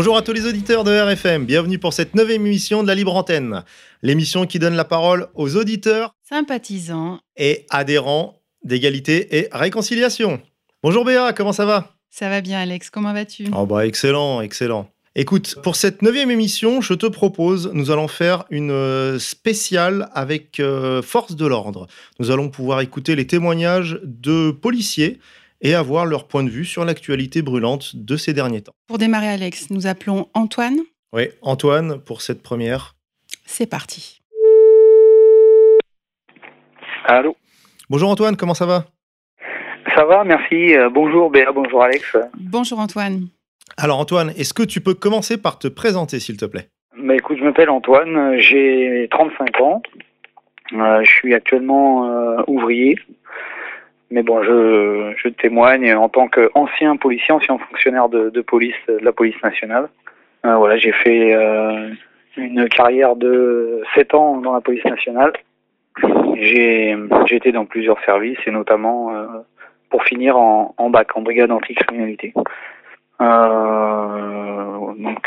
Bonjour 0.00 0.16
à 0.16 0.22
tous 0.22 0.32
les 0.32 0.46
auditeurs 0.46 0.82
de 0.82 0.90
RFM, 0.92 1.44
bienvenue 1.44 1.78
pour 1.78 1.92
cette 1.92 2.14
neuvième 2.14 2.46
émission 2.46 2.82
de 2.82 2.88
la 2.88 2.94
Libre 2.94 3.14
Antenne, 3.14 3.64
l'émission 4.00 4.46
qui 4.46 4.58
donne 4.58 4.74
la 4.74 4.86
parole 4.86 5.26
aux 5.34 5.56
auditeurs 5.56 6.14
sympathisants 6.26 7.20
et 7.36 7.66
adhérents 7.68 8.40
d'égalité 8.64 9.36
et 9.36 9.48
réconciliation. 9.52 10.40
Bonjour 10.82 11.04
Béa, 11.04 11.34
comment 11.34 11.52
ça 11.52 11.66
va? 11.66 11.92
Ça 12.08 12.30
va 12.30 12.40
bien 12.40 12.60
Alex, 12.60 12.88
comment 12.88 13.12
vas-tu? 13.12 13.48
Oh 13.54 13.66
bah 13.66 13.84
excellent, 13.84 14.40
excellent. 14.40 14.88
Écoute, 15.16 15.56
pour 15.62 15.76
cette 15.76 16.00
neuvième 16.00 16.30
émission, 16.30 16.80
je 16.80 16.94
te 16.94 17.04
propose, 17.04 17.70
nous 17.74 17.90
allons 17.90 18.08
faire 18.08 18.44
une 18.48 18.70
euh, 18.70 19.18
spéciale 19.18 20.08
avec 20.14 20.60
euh, 20.60 21.02
Force 21.02 21.36
de 21.36 21.44
l'ordre. 21.44 21.88
Nous 22.20 22.30
allons 22.30 22.48
pouvoir 22.48 22.80
écouter 22.80 23.16
les 23.16 23.26
témoignages 23.26 24.00
de 24.02 24.50
policiers 24.50 25.20
et 25.60 25.74
avoir 25.74 26.06
leur 26.06 26.26
point 26.26 26.44
de 26.44 26.50
vue 26.50 26.64
sur 26.64 26.84
l'actualité 26.84 27.42
brûlante 27.42 27.96
de 27.96 28.16
ces 28.16 28.32
derniers 28.32 28.62
temps. 28.62 28.72
Pour 28.86 28.98
démarrer 28.98 29.28
Alex, 29.28 29.70
nous 29.70 29.86
appelons 29.86 30.28
Antoine. 30.34 30.78
Oui, 31.12 31.28
Antoine, 31.42 32.00
pour 32.00 32.22
cette 32.22 32.42
première. 32.42 32.94
C'est 33.44 33.68
parti. 33.68 34.20
Allô 37.06 37.36
Bonjour 37.88 38.08
Antoine, 38.10 38.36
comment 38.36 38.54
ça 38.54 38.66
va? 38.66 38.84
Ça 39.96 40.04
va, 40.04 40.22
merci. 40.22 40.74
Euh, 40.76 40.88
bonjour 40.88 41.30
Béa, 41.30 41.50
bonjour 41.52 41.82
Alex. 41.82 42.16
Bonjour 42.38 42.78
Antoine. 42.78 43.26
Alors 43.76 43.98
Antoine, 43.98 44.30
est-ce 44.36 44.54
que 44.54 44.62
tu 44.62 44.80
peux 44.80 44.94
commencer 44.94 45.40
par 45.40 45.58
te 45.58 45.66
présenter 45.66 46.20
s'il 46.20 46.36
te 46.36 46.44
plaît? 46.44 46.68
Bah 46.96 47.16
écoute, 47.16 47.38
je 47.38 47.44
m'appelle 47.44 47.70
Antoine, 47.70 48.38
j'ai 48.38 49.08
35 49.10 49.60
ans. 49.60 49.82
Euh, 50.72 51.02
je 51.02 51.10
suis 51.10 51.34
actuellement 51.34 52.06
euh, 52.08 52.42
ouvrier. 52.46 52.96
Mais 54.10 54.22
bon, 54.22 54.42
je, 54.42 55.12
je 55.16 55.28
témoigne 55.28 55.94
en 55.94 56.08
tant 56.08 56.26
qu'ancien 56.28 56.96
policier, 56.96 57.32
ancien 57.32 57.58
fonctionnaire 57.58 58.08
de, 58.08 58.40
police, 58.40 58.74
de 58.88 58.98
la 58.98 59.12
police 59.12 59.40
nationale. 59.42 59.88
Euh, 60.44 60.56
voilà, 60.56 60.78
j'ai 60.78 60.92
fait 60.92 61.32
euh, 61.34 61.90
une 62.36 62.68
carrière 62.68 63.14
de 63.14 63.82
7 63.94 64.14
ans 64.14 64.38
dans 64.38 64.52
la 64.52 64.60
police 64.60 64.84
nationale. 64.84 65.32
J'ai 66.34 66.96
été 67.30 67.52
dans 67.52 67.66
plusieurs 67.66 68.02
services 68.04 68.38
et 68.46 68.50
notamment 68.50 69.14
euh, 69.14 69.26
pour 69.90 70.02
finir 70.04 70.36
en, 70.36 70.90
BAC, 70.90 71.16
en 71.16 71.22
brigade 71.22 71.52
anticriminalité. 71.52 72.32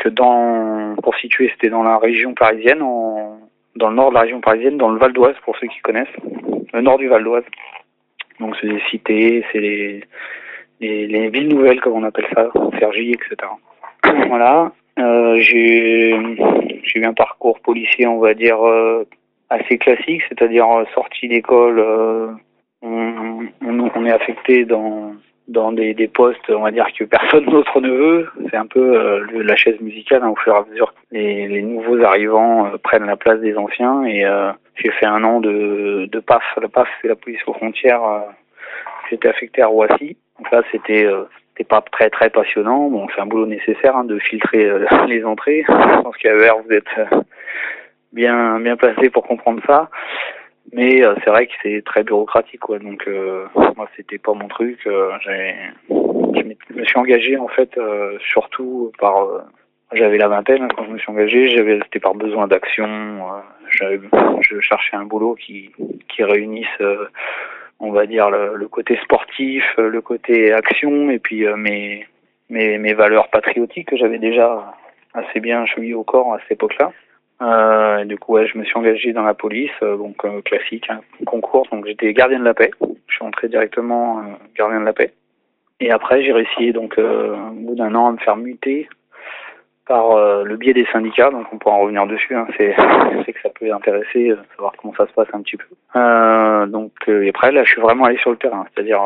Donc 0.06 0.98
pour 1.02 1.16
situer, 1.16 1.50
c'était 1.54 1.70
dans 1.70 1.84
la 1.84 1.98
région 1.98 2.34
parisienne, 2.34 2.82
en, 2.82 3.38
dans 3.76 3.90
le 3.90 3.96
nord 3.96 4.10
de 4.10 4.16
la 4.16 4.22
région 4.22 4.42
parisienne, 4.42 4.78
dans 4.78 4.90
le 4.90 5.00
Val 5.00 5.14
d'Oise 5.14 5.36
pour 5.46 5.56
ceux 5.58 5.68
qui 5.68 5.80
connaissent, 5.80 6.08
le 6.74 6.82
nord 6.82 6.98
du 6.98 7.08
Val 7.08 7.24
d'Oise. 7.24 7.44
Donc 8.40 8.56
c'est 8.60 8.68
des 8.68 8.82
cités, 8.90 9.46
c'est 9.52 9.60
les, 9.60 10.04
les, 10.80 11.08
les 11.08 11.30
villes 11.30 11.50
nouvelles 11.50 11.82
comme 11.82 11.94
on 11.94 12.04
appelle 12.04 12.28
ça, 12.34 12.50
Cergy, 12.80 13.14
etc. 13.14 13.36
voilà. 14.28 14.72
Euh, 15.00 15.40
j'ai 15.40 16.12
eu 16.96 17.06
un 17.06 17.14
parcours 17.14 17.60
policier, 17.62 18.06
on 18.06 18.20
va 18.20 18.34
dire 18.34 18.62
euh, 18.66 19.08
assez 19.50 19.78
classique, 19.78 20.22
c'est-à-dire 20.30 20.70
euh, 20.70 20.86
sortie 20.94 21.28
d'école, 21.28 21.84
on 22.82 24.06
est 24.06 24.12
affecté 24.12 24.66
dans 24.66 25.14
dans 25.48 25.72
des, 25.72 25.94
des 25.94 26.08
postes, 26.08 26.50
on 26.50 26.62
va 26.62 26.72
dire 26.72 26.88
que 26.98 27.04
personne 27.04 27.46
d'autre 27.50 27.82
ne 27.82 27.90
veut. 27.90 28.30
C'est 28.50 28.58
un 28.58 28.66
peu 28.66 28.80
euh, 28.98 29.26
la 29.44 29.56
chaise 29.56 29.80
musicale, 29.82 30.22
hein, 30.24 30.30
au 30.30 30.36
fur 30.36 30.54
et 30.54 30.58
à 30.58 30.66
mesure 30.70 30.94
que 30.94 31.00
les, 31.12 31.48
les 31.48 31.62
nouveaux 31.62 32.02
arrivants 32.04 32.68
euh, 32.68 32.78
prennent 32.82 33.06
la 33.06 33.18
place 33.18 33.40
des 33.40 33.56
anciens. 33.58 34.04
Et 34.06 34.26
euh, 34.26 34.52
j'ai 34.76 34.92
fait 34.92 35.06
un 35.06 35.24
an 35.24 35.40
de, 35.42 36.08
de 36.12 36.20
PAF. 36.20 36.44
La 36.62 36.68
PAF, 36.70 36.88
c'est 37.02 37.08
la 37.08 37.16
police 37.16 37.42
aux 37.48 37.54
frontières. 37.54 38.04
euh, 38.04 38.20
J'étais 39.10 39.28
affecté 39.28 39.62
à 39.62 39.68
Roissy. 39.68 40.18
Donc 40.40 40.52
là, 40.52 40.62
c'était 40.72 41.06
euh, 41.06 41.24
c'était 41.50 41.68
pas 41.68 41.82
très 41.92 42.10
très 42.10 42.30
passionnant. 42.30 42.90
Bon, 42.90 43.08
c'est 43.14 43.22
un 43.22 43.26
boulot 43.28 43.46
nécessaire 43.46 43.96
hein, 43.98 44.06
de 44.06 44.18
filtrer 44.20 44.66
euh, 44.66 44.86
les 45.08 45.24
entrées. 45.26 45.66
Je 45.68 46.02
pense 46.02 46.18
qu'à 46.18 46.34
VR, 46.36 46.58
vous 46.66 46.72
êtes 46.74 47.24
bien 48.14 48.60
bien 48.60 48.76
placé 48.78 49.10
pour 49.10 49.28
comprendre 49.28 49.62
ça. 49.68 49.90
Mais 50.72 51.04
euh, 51.04 51.14
c'est 51.24 51.30
vrai 51.30 51.46
que 51.48 51.54
c'est 51.62 51.84
très 51.86 52.04
bureaucratique, 52.04 52.62
quoi. 52.62 52.80
Donc 52.80 53.08
euh, 53.08 53.46
moi, 53.76 53.88
c'était 53.96 54.18
pas 54.18 54.34
mon 54.34 54.48
truc. 54.48 54.80
Euh, 54.88 55.12
je 55.90 56.74
me 56.74 56.84
suis 56.86 56.98
engagé 56.98 57.38
en 57.38 57.48
fait 57.48 57.78
euh, 57.78 58.18
surtout 58.20 58.92
par. 59.00 59.24
euh, 59.24 59.42
j'avais 59.92 60.18
la 60.18 60.28
vingtaine 60.28 60.64
hein, 60.64 60.68
quand 60.76 60.86
je 60.86 60.90
me 60.92 60.98
suis 60.98 61.12
engagé. 61.12 61.50
J'avais 61.56 61.80
c'était 61.84 62.00
par 62.00 62.16
besoin 62.16 62.48
d'action. 62.48 62.88
euh, 62.88 63.98
je 64.42 64.60
cherchais 64.60 64.96
un 64.96 65.06
boulot 65.06 65.36
qui 65.36 65.72
qui 66.10 66.24
réunisse, 66.24 66.68
on 67.80 67.92
va 67.92 68.06
dire 68.06 68.30
le, 68.32 68.56
le 68.56 68.68
côté 68.68 68.98
sportif, 69.04 69.64
le 69.78 70.02
côté 70.02 70.54
action, 70.54 71.10
et 71.12 71.20
puis 71.20 71.46
mes 71.56 72.08
mes 72.50 72.78
mes 72.80 72.94
valeurs 72.94 73.30
patriotiques 73.30 73.90
que 73.90 73.98
j'avais 73.98 74.20
déjà 74.20 74.74
assez 75.14 75.40
bien 75.40 75.66
chevillées 75.66 75.94
au 75.94 76.04
corps 76.04 76.34
à 76.34 76.40
cette 76.40 76.54
époque-là. 76.54 76.92
Euh, 77.44 78.00
et 78.00 78.06
du 78.06 78.18
coup, 78.18 78.38
je 78.46 78.58
me 78.58 78.64
suis 78.64 78.78
engagé 78.78 79.12
dans 79.12 79.24
la 79.24 79.34
police, 79.34 79.72
euh, 79.82 79.98
donc 79.98 80.24
euh, 80.24 80.42
classique, 80.42 80.90
hein, 80.90 81.02
concours. 81.26 81.68
Donc 81.72 81.86
j'étais 81.86 82.14
gardien 82.14 82.40
de 82.40 82.46
la 82.46 82.54
paix. 82.54 82.72
Je 83.08 83.16
suis 83.16 83.26
entré 83.26 83.50
directement 83.50 84.24
gardien 84.56 84.80
de 84.80 84.86
la 84.86 84.94
paix. 84.94 85.14
Et 85.80 85.92
après, 85.92 86.24
j'ai 86.24 86.32
réussi 86.32 86.72
donc 86.72 86.98
au 86.98 87.54
bout 87.54 87.76
d'un 87.76 87.94
an 87.96 88.08
à 88.08 88.12
me 88.14 88.18
faire 88.18 88.38
muter 88.38 88.88
par 89.86 90.44
le 90.44 90.56
biais 90.56 90.74
des 90.74 90.88
syndicats. 90.94 91.30
Donc 91.30 91.46
on 91.52 91.58
pourra 91.58 91.76
en 91.76 91.82
revenir 91.82 92.08
dessus. 92.08 92.34
Hein, 92.34 92.48
c'est, 92.58 92.74
que 93.34 93.42
ça 93.42 93.50
peut 93.50 93.72
intéresser, 93.74 94.34
savoir 94.56 94.74
comment 94.78 94.94
ça 94.96 95.06
se 95.08 95.14
passe 95.14 95.28
un 95.34 95.42
petit 95.42 95.58
peu. 95.58 95.66
Donc 96.68 96.94
et 97.08 97.30
après, 97.30 97.52
là, 97.52 97.64
je 97.66 97.72
suis 97.72 97.82
vraiment 97.82 98.06
allé 98.06 98.18
sur 98.18 98.32
le 98.32 98.38
terrain, 98.38 98.66
c'est-à-dire 98.74 99.02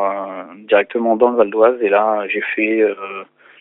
directement 0.68 1.16
dans 1.16 1.30
le 1.30 1.36
Val 1.36 1.50
d'Oise. 1.50 1.78
Et 1.82 1.88
là, 1.88 2.22
j'ai 2.28 2.42
fait 2.54 2.84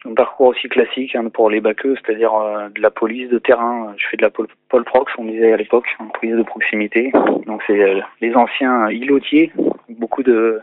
un 0.06 0.14
parcours 0.14 0.48
aussi 0.48 0.68
classique 0.70 1.16
hein, 1.16 1.30
pour 1.30 1.50
les 1.50 1.60
baqueux, 1.60 1.96
c'est-à-dire 1.96 2.34
euh, 2.34 2.70
de 2.70 2.82
la 2.82 2.92
police 2.92 3.30
de 3.30 3.40
terrain. 3.40 3.94
Je 3.98 4.08
fais 4.08 4.18
de 4.18 4.22
la 4.22 4.30
pol, 4.30 4.48
pol 4.70 4.84
prox, 4.84 5.12
on 5.18 5.26
disait 5.26 5.54
à 5.54 5.58
l'époque, 5.58 5.88
hein, 6.00 6.08
police 6.20 6.36
de 6.36 6.44
proximité. 6.44 7.12
Donc 7.46 7.64
c'est 7.68 7.82
euh, 7.82 8.02
les 8.22 8.34
anciens 8.36 8.90
îlotiers, 8.90 9.52
beaucoup 9.90 10.24
de 10.24 10.62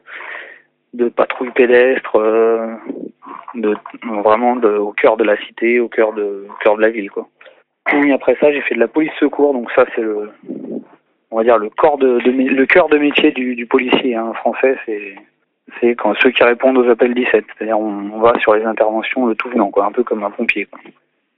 patrouilles 1.16 1.50
pédestres, 1.50 2.16
euh, 2.16 2.74
vraiment 4.02 4.54
au 4.54 4.92
cœur 4.92 5.16
de 5.16 5.24
la 5.24 5.36
cité, 5.38 5.80
au 5.80 5.88
cœur 5.88 6.12
de 6.12 6.46
la 6.78 6.90
ville 6.90 7.10
quoi. 7.10 7.28
Et 7.92 8.12
après 8.12 8.36
ça, 8.40 8.50
j'ai 8.50 8.62
fait 8.62 8.74
de 8.74 8.80
la 8.80 8.88
police 8.88 9.12
secours, 9.20 9.52
donc 9.52 9.70
ça 9.72 9.84
c'est 9.94 10.00
le 10.00 10.30
on 11.30 11.38
va 11.38 11.44
dire 11.44 11.58
le 11.58 11.68
cœur 11.70 11.98
de 11.98 12.96
métier 12.96 13.32
du, 13.32 13.66
policier 13.66 14.14
hein, 14.14 14.32
français, 14.34 14.78
c'est 15.80 15.94
quand 15.94 16.14
ceux 16.20 16.30
qui 16.30 16.42
répondent 16.42 16.78
aux 16.78 16.88
appels 16.88 17.14
17, 17.14 17.44
c'est-à-dire 17.56 17.78
on, 17.78 18.10
on 18.12 18.20
va 18.20 18.38
sur 18.38 18.54
les 18.54 18.64
interventions 18.64 19.26
le 19.26 19.34
tout 19.34 19.48
venant 19.48 19.70
quoi, 19.70 19.86
un 19.86 19.92
peu 19.92 20.02
comme 20.04 20.22
un 20.22 20.30
pompier 20.30 20.66
quoi. 20.66 20.80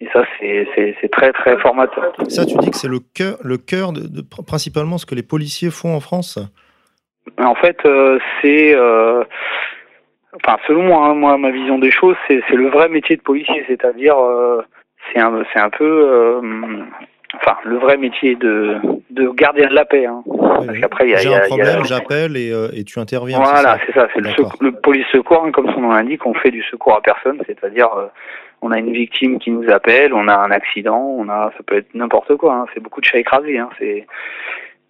Et 0.01 0.09
ça 0.13 0.25
c'est 0.39 1.09
très 1.11 1.33
très 1.33 1.57
formateur. 1.59 2.13
Ça, 2.29 2.45
tu 2.45 2.57
dis 2.59 2.71
que 2.71 2.77
c'est 2.77 2.89
le 2.89 2.99
cœur, 3.15 3.39
le 3.43 3.57
cœur 3.57 3.93
de, 3.93 4.01
de- 4.01 4.23
principalement 4.47 4.99
ce 4.99 5.07
que 5.07 5.15
les 5.15 5.23
policiers 5.23 5.71
font 5.71 5.95
en 5.95 6.01
France? 6.01 6.39
En 7.39 7.55
fait, 7.55 7.79
euh, 7.87 8.19
c'est, 8.41 8.75
euh, 8.75 9.25
enfin, 10.35 10.59
selon 10.67 10.83
moi, 10.83 11.07
hein, 11.07 11.15
moi, 11.15 11.37
ma 11.39 11.51
vision 11.51 11.79
des 11.79 11.91
choses, 11.91 12.17
c'est, 12.29 12.41
le 12.51 12.69
vrai 12.69 12.89
métier 12.89 13.17
de 13.17 13.23
policier, 13.23 13.65
c'est-à-dire, 13.67 14.17
euh, 14.19 14.63
c'est 15.13 15.19
un, 15.19 15.43
un 15.55 15.71
peu, 15.71 16.41
enfin, 17.37 17.57
le 17.65 17.77
vrai 17.79 17.97
métier 17.97 18.35
de, 18.37 18.77
de 19.11 19.29
gardien 19.31 19.69
de 19.69 19.75
la 19.75 19.85
paix. 19.85 20.07
Hein. 20.07 20.23
Parce 20.27 20.79
qu'après, 20.79 21.05
il 21.07 21.11
y 21.11 21.15
a, 21.15 21.19
J'ai 21.19 21.29
un 21.29 21.33
y 21.33 21.35
a- 21.35 21.41
problème, 21.47 21.85
j'appelle 21.85 22.37
et, 22.37 22.51
euh, 22.51 22.69
et 22.75 22.85
tu 22.85 22.99
interviens. 22.99 23.39
Voilà, 23.39 23.79
c'est 23.87 23.93
ça, 23.93 24.09
c'est 24.15 24.21
le, 24.21 24.31
le 24.61 24.73
police 24.73 25.07
secours, 25.13 25.45
hein, 25.45 25.53
comme 25.53 25.71
son 25.73 25.81
nom 25.81 25.91
l'indique, 25.93 26.25
on 26.27 26.35
fait 26.35 26.51
du 26.51 26.63
secours 26.63 26.95
à 26.97 27.01
personne, 27.03 27.41
c'est-à-dire 27.47 27.89
euh, 27.97 28.07
on 28.63 28.71
a 28.73 28.79
une 28.79 28.93
victime 28.93 29.39
qui 29.39 29.51
nous 29.51 29.69
appelle, 29.71 30.13
on 30.15 30.29
a 30.29 30.35
un 30.37 30.51
accident, 30.51 30.99
on 30.99 31.29
a, 31.29 31.53
ça 31.57 31.63
peut 31.67 31.77
être 31.77 31.95
n'importe 31.95 32.37
quoi, 32.37 32.55
hein, 32.55 32.67
c'est 32.73 32.81
beaucoup 32.81 33.01
de 33.01 33.07
chats 33.07 33.19
écrasés, 33.19 33.59
hein, 33.59 33.69
c'est 33.79 34.07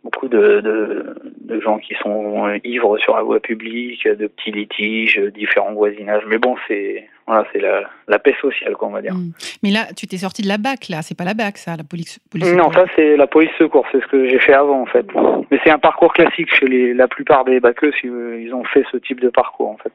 beaucoup 0.04 0.28
de, 0.28 0.60
de, 0.60 1.16
de 1.40 1.60
gens 1.60 1.78
qui 1.78 1.94
sont 2.00 2.48
ivres 2.62 2.96
sur 2.98 3.16
la 3.16 3.22
voie 3.22 3.40
publique, 3.40 4.06
de 4.06 4.28
petits 4.28 4.52
litiges, 4.52 5.18
différents 5.34 5.72
voisinages. 5.72 6.22
Mais 6.28 6.38
bon, 6.38 6.54
c'est 6.68 7.08
voilà, 7.26 7.44
c'est 7.52 7.58
la, 7.58 7.82
la 8.06 8.18
paix 8.18 8.34
sociale, 8.40 8.76
quoi, 8.76 8.88
on 8.88 8.92
va 8.92 9.02
dire. 9.02 9.14
Mm. 9.14 9.32
Mais 9.62 9.70
là, 9.70 9.86
tu 9.96 10.06
t'es 10.06 10.16
sorti 10.18 10.42
de 10.42 10.48
la 10.48 10.58
BAC, 10.58 10.88
là. 10.88 11.02
C'est 11.02 11.16
pas 11.16 11.24
la 11.24 11.34
BAC, 11.34 11.58
ça, 11.58 11.76
la 11.76 11.82
police. 11.84 12.20
police 12.30 12.52
Non, 12.52 12.70
secours. 12.70 12.74
ça 12.74 12.84
c'est 12.94 13.16
la 13.16 13.26
police 13.26 13.50
secours, 13.58 13.84
c'est 13.90 14.00
ce 14.00 14.06
que 14.06 14.28
j'ai 14.28 14.38
fait 14.38 14.54
avant 14.54 14.82
en 14.82 14.86
fait. 14.86 15.06
Mais 15.50 15.58
c'est 15.64 15.70
un 15.70 15.78
parcours 15.78 16.12
classique 16.12 16.54
chez 16.54 16.66
les, 16.66 16.94
la 16.94 17.08
plupart 17.08 17.44
des 17.44 17.58
baqueux, 17.60 17.92
si 18.00 18.08
euh, 18.08 18.40
ils 18.40 18.54
ont 18.54 18.64
fait 18.64 18.84
ce 18.92 18.96
type 18.96 19.20
de 19.20 19.28
parcours 19.28 19.70
en 19.70 19.76
fait. 19.78 19.92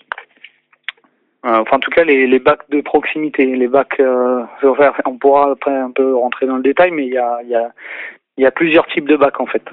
Euh, 1.45 1.57
enfin, 1.62 1.78
en 1.78 1.80
tout 1.80 1.89
cas, 1.89 2.04
les, 2.04 2.28
les 2.28 2.39
bacs 2.39 2.69
de 2.69 2.81
proximité, 2.81 3.45
les 3.45 3.68
bacs, 3.68 4.00
euh, 4.00 4.44
on 5.06 5.18
pourra 5.18 5.51
après 5.51 5.75
un 5.75 5.89
peu 5.89 6.16
rentrer 6.16 6.45
dans 6.45 6.57
le 6.57 6.63
détail, 6.63 6.92
mais 6.92 7.07
il 7.07 7.13
y 7.13 7.18
a, 7.18 7.39
il 7.44 7.50
y 7.50 7.56
a, 7.56 7.72
il 8.38 8.44
y 8.44 8.48
a 8.48 8.51
plusieurs 8.51 8.88
types 8.88 9.07
de 9.07 9.16
bacs 9.16 9.39
en 9.39 9.45
fait. 9.45 9.63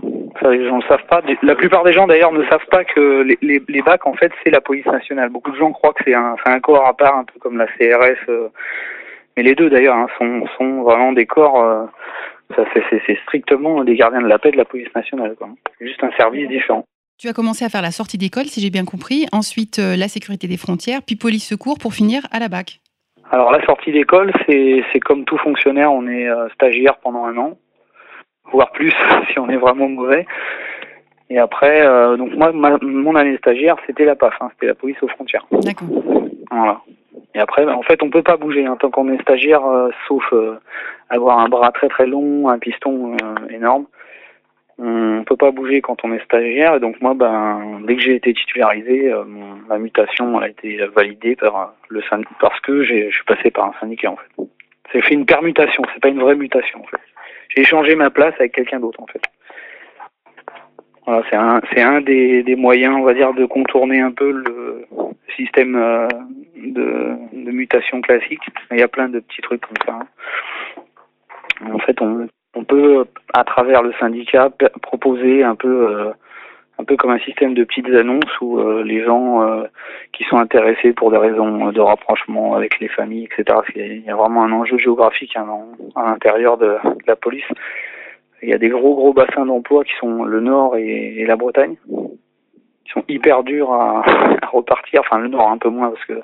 Ça, 0.42 0.50
les 0.50 0.66
gens 0.68 0.78
ne 0.78 0.82
savent 0.82 1.06
pas. 1.08 1.22
La 1.42 1.54
plupart 1.54 1.84
des 1.84 1.92
gens 1.92 2.06
d'ailleurs 2.06 2.32
ne 2.32 2.44
savent 2.46 2.66
pas 2.70 2.84
que 2.84 3.22
les, 3.22 3.38
les, 3.40 3.62
les 3.68 3.82
bacs 3.82 4.06
en 4.06 4.14
fait 4.14 4.32
c'est 4.42 4.50
la 4.50 4.60
police 4.60 4.86
nationale. 4.86 5.28
Beaucoup 5.30 5.52
de 5.52 5.56
gens 5.56 5.72
croient 5.72 5.94
que 5.94 6.04
c'est 6.04 6.14
un, 6.14 6.60
corps 6.60 6.86
à 6.86 6.96
part, 6.96 7.16
un 7.16 7.24
peu 7.24 7.38
comme 7.38 7.56
la 7.56 7.66
CRS. 7.66 8.18
euh, 8.28 8.48
mais 9.36 9.44
les 9.44 9.54
deux 9.54 9.70
d'ailleurs 9.70 9.96
hein, 9.96 10.08
sont, 10.18 10.44
sont 10.58 10.82
vraiment 10.82 11.12
des 11.12 11.26
corps. 11.26 11.62
euh, 11.62 11.86
ça 12.56 12.64
c'est, 12.74 13.18
strictement 13.24 13.84
des 13.84 13.94
gardiens 13.94 14.22
de 14.22 14.26
la 14.26 14.38
paix 14.38 14.50
de 14.50 14.56
la 14.56 14.64
police 14.64 14.92
nationale. 14.94 15.36
C'est 15.78 15.86
juste 15.86 16.02
un 16.02 16.10
service 16.16 16.48
différent. 16.48 16.84
Tu 17.18 17.28
as 17.28 17.32
commencé 17.32 17.64
à 17.64 17.68
faire 17.68 17.82
la 17.82 17.90
sortie 17.90 18.16
d'école, 18.16 18.44
si 18.46 18.60
j'ai 18.60 18.70
bien 18.70 18.84
compris. 18.84 19.26
Ensuite, 19.32 19.78
euh, 19.80 19.96
la 19.96 20.08
sécurité 20.08 20.46
des 20.46 20.56
frontières, 20.56 21.00
puis 21.04 21.16
police 21.16 21.46
secours 21.46 21.78
pour 21.78 21.92
finir 21.92 22.22
à 22.32 22.38
la 22.38 22.48
BAC. 22.48 22.80
Alors 23.30 23.52
la 23.52 23.62
sortie 23.66 23.92
d'école, 23.92 24.32
c'est, 24.46 25.00
comme 25.00 25.24
tout 25.24 25.36
fonctionnaire, 25.38 25.92
on 25.92 26.08
est 26.08 26.26
stagiaire 26.54 26.96
pendant 26.98 27.26
un 27.26 27.36
an, 27.36 27.58
voire 28.52 28.70
plus 28.72 28.92
si 29.32 29.38
on 29.38 29.48
est 29.48 29.56
vraiment 29.56 29.88
mauvais. 29.88 30.26
Et 31.30 31.38
après, 31.38 31.82
euh, 31.86 32.16
donc 32.16 32.34
moi, 32.34 32.52
ma- 32.52 32.78
mon 32.80 33.14
année 33.14 33.36
stagiaire, 33.36 33.76
c'était 33.86 34.04
la 34.06 34.16
PAF, 34.16 34.34
hein, 34.40 34.48
c'était 34.54 34.66
la 34.68 34.74
police 34.74 34.96
aux 35.02 35.08
frontières. 35.08 35.46
D'accord. 35.52 35.88
Voilà. 36.50 36.80
Et 37.34 37.38
après, 37.40 37.66
en 37.66 37.82
fait, 37.82 38.02
on 38.02 38.08
peut 38.08 38.22
pas 38.22 38.38
bouger 38.38 38.64
hein, 38.64 38.76
tant 38.80 38.90
qu'on 38.90 39.12
est 39.12 39.20
stagiaire, 39.20 39.64
euh, 39.66 39.90
sauf 40.06 40.24
euh, 40.32 40.54
avoir 41.10 41.38
un 41.40 41.48
bras 41.48 41.70
très 41.72 41.88
très 41.88 42.06
long, 42.06 42.48
un 42.48 42.58
piston 42.58 43.14
euh, 43.22 43.48
énorme. 43.50 43.84
On 44.80 45.24
peut 45.26 45.36
pas 45.36 45.50
bouger 45.50 45.80
quand 45.80 46.04
on 46.04 46.12
est 46.12 46.24
stagiaire. 46.24 46.76
Et 46.76 46.80
donc 46.80 47.00
moi, 47.02 47.12
ben, 47.14 47.80
dès 47.86 47.96
que 47.96 48.00
j'ai 48.02 48.14
été 48.14 48.32
titularisé, 48.32 49.12
euh, 49.12 49.24
mon- 49.24 49.56
ma 49.68 49.76
mutation 49.78 50.38
elle 50.38 50.44
a 50.44 50.48
été 50.48 50.78
validée 50.94 51.34
par 51.36 51.56
euh, 51.60 51.64
le 51.88 52.00
syn- 52.02 52.22
parce 52.40 52.58
que 52.60 52.84
j'ai- 52.84 53.10
je 53.10 53.16
suis 53.16 53.24
passé 53.24 53.50
par 53.50 53.66
un 53.66 53.74
syndicat 53.80 54.12
en 54.12 54.16
fait. 54.16 54.44
C'est 54.92 55.02
fait 55.02 55.14
une 55.14 55.26
permutation, 55.26 55.82
c'est 55.92 56.00
pas 56.00 56.08
une 56.08 56.20
vraie 56.20 56.36
mutation 56.36 56.80
en 56.80 56.84
fait. 56.86 56.96
J'ai 57.58 57.62
échangé 57.62 57.96
ma 57.96 58.08
place 58.08 58.34
avec 58.38 58.52
quelqu'un 58.52 58.78
d'autre 58.78 59.02
en 59.02 59.06
fait. 59.08 59.20
Voilà, 61.04 61.24
c'est 61.28 61.34
un, 61.34 61.60
c'est 61.72 61.82
un 61.82 62.00
des, 62.00 62.44
des 62.44 62.54
moyens, 62.54 62.94
on 62.96 63.02
va 63.02 63.14
dire, 63.14 63.34
de 63.34 63.46
contourner 63.46 64.00
un 64.00 64.12
peu 64.12 64.30
le 64.30 64.86
système 65.34 65.74
euh, 65.74 66.06
de, 66.54 67.50
mutation 67.50 68.00
classique. 68.00 68.42
Il 68.70 68.78
y 68.78 68.82
a 68.82 68.86
plein 68.86 69.08
de 69.08 69.18
petits 69.18 69.42
trucs 69.42 69.62
comme 69.62 69.76
ça. 69.84 69.98
hein. 70.00 71.70
En 71.74 71.80
fait, 71.80 72.00
on, 72.00 72.62
peut, 72.62 73.04
à 73.34 73.42
travers 73.42 73.82
le 73.82 73.92
syndicat, 73.98 74.50
proposer 74.80 75.42
un 75.42 75.56
peu, 75.56 75.88
euh, 75.90 76.12
un 76.78 76.84
peu 76.84 76.96
comme 76.96 77.10
un 77.10 77.18
système 77.18 77.54
de 77.54 77.64
petites 77.64 77.88
annonces 77.88 78.40
où 78.40 78.58
euh, 78.60 78.84
les 78.84 79.04
gens 79.04 79.42
euh, 79.42 79.64
qui 80.12 80.24
sont 80.24 80.38
intéressés 80.38 80.92
pour 80.92 81.10
des 81.10 81.16
raisons 81.16 81.72
de 81.72 81.80
rapprochement 81.80 82.54
avec 82.54 82.78
les 82.78 82.88
familles, 82.88 83.24
etc. 83.24 83.58
Y 83.74 83.80
a- 83.80 83.86
il 83.86 84.04
y 84.04 84.10
a 84.10 84.14
vraiment 84.16 84.44
un 84.44 84.52
enjeu 84.52 84.78
géographique 84.78 85.36
hein, 85.36 85.46
à 85.96 86.04
l'intérieur 86.04 86.56
de, 86.56 86.76
la 87.06 87.16
police. 87.16 87.44
Il 88.42 88.48
y 88.48 88.54
a 88.54 88.58
des 88.58 88.68
gros 88.68 88.94
gros 88.94 89.12
bassins 89.12 89.44
d'emploi 89.44 89.82
qui 89.82 89.92
sont 89.98 90.22
le 90.22 90.40
Nord 90.40 90.76
et, 90.76 91.24
la 91.26 91.34
Bretagne, 91.34 91.74
qui 92.84 92.92
sont 92.92 93.04
hyper 93.08 93.42
durs 93.42 93.72
à, 93.72 94.04
repartir. 94.52 95.00
Enfin, 95.00 95.18
le 95.18 95.28
Nord 95.28 95.50
un 95.50 95.58
peu 95.58 95.70
moins 95.70 95.90
parce 95.90 96.04
que 96.04 96.20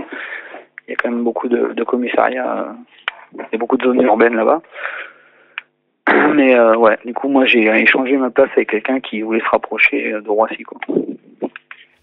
il 0.87 0.91
y 0.91 0.93
a 0.93 0.97
quand 0.97 1.11
même 1.11 1.25
beaucoup 1.25 1.49
de, 1.49 1.73
de 1.73 1.83
commissariats 1.85 2.59
euh, 3.39 3.43
et 3.53 3.57
beaucoup 3.57 3.77
de 3.77 3.85
zones 3.85 4.03
urbaines 4.03 4.37
là-bas. 4.37 4.63
Mais 6.35 6.55
euh, 6.55 6.77
ouais, 6.77 6.99
du 7.05 7.15
coup, 7.15 7.29
moi, 7.29 7.47
j'ai 7.47 7.65
échangé 7.81 8.17
ma 8.17 8.31
place 8.31 8.51
avec 8.57 8.71
quelqu'un 8.71 9.01
qui 9.01 9.23
voulait 9.23 9.41
se 9.41 9.49
rapprocher 9.51 10.13
euh, 10.13 10.21
de 10.21 10.29
Roissy, 10.29 10.63
quoi. 10.63 10.79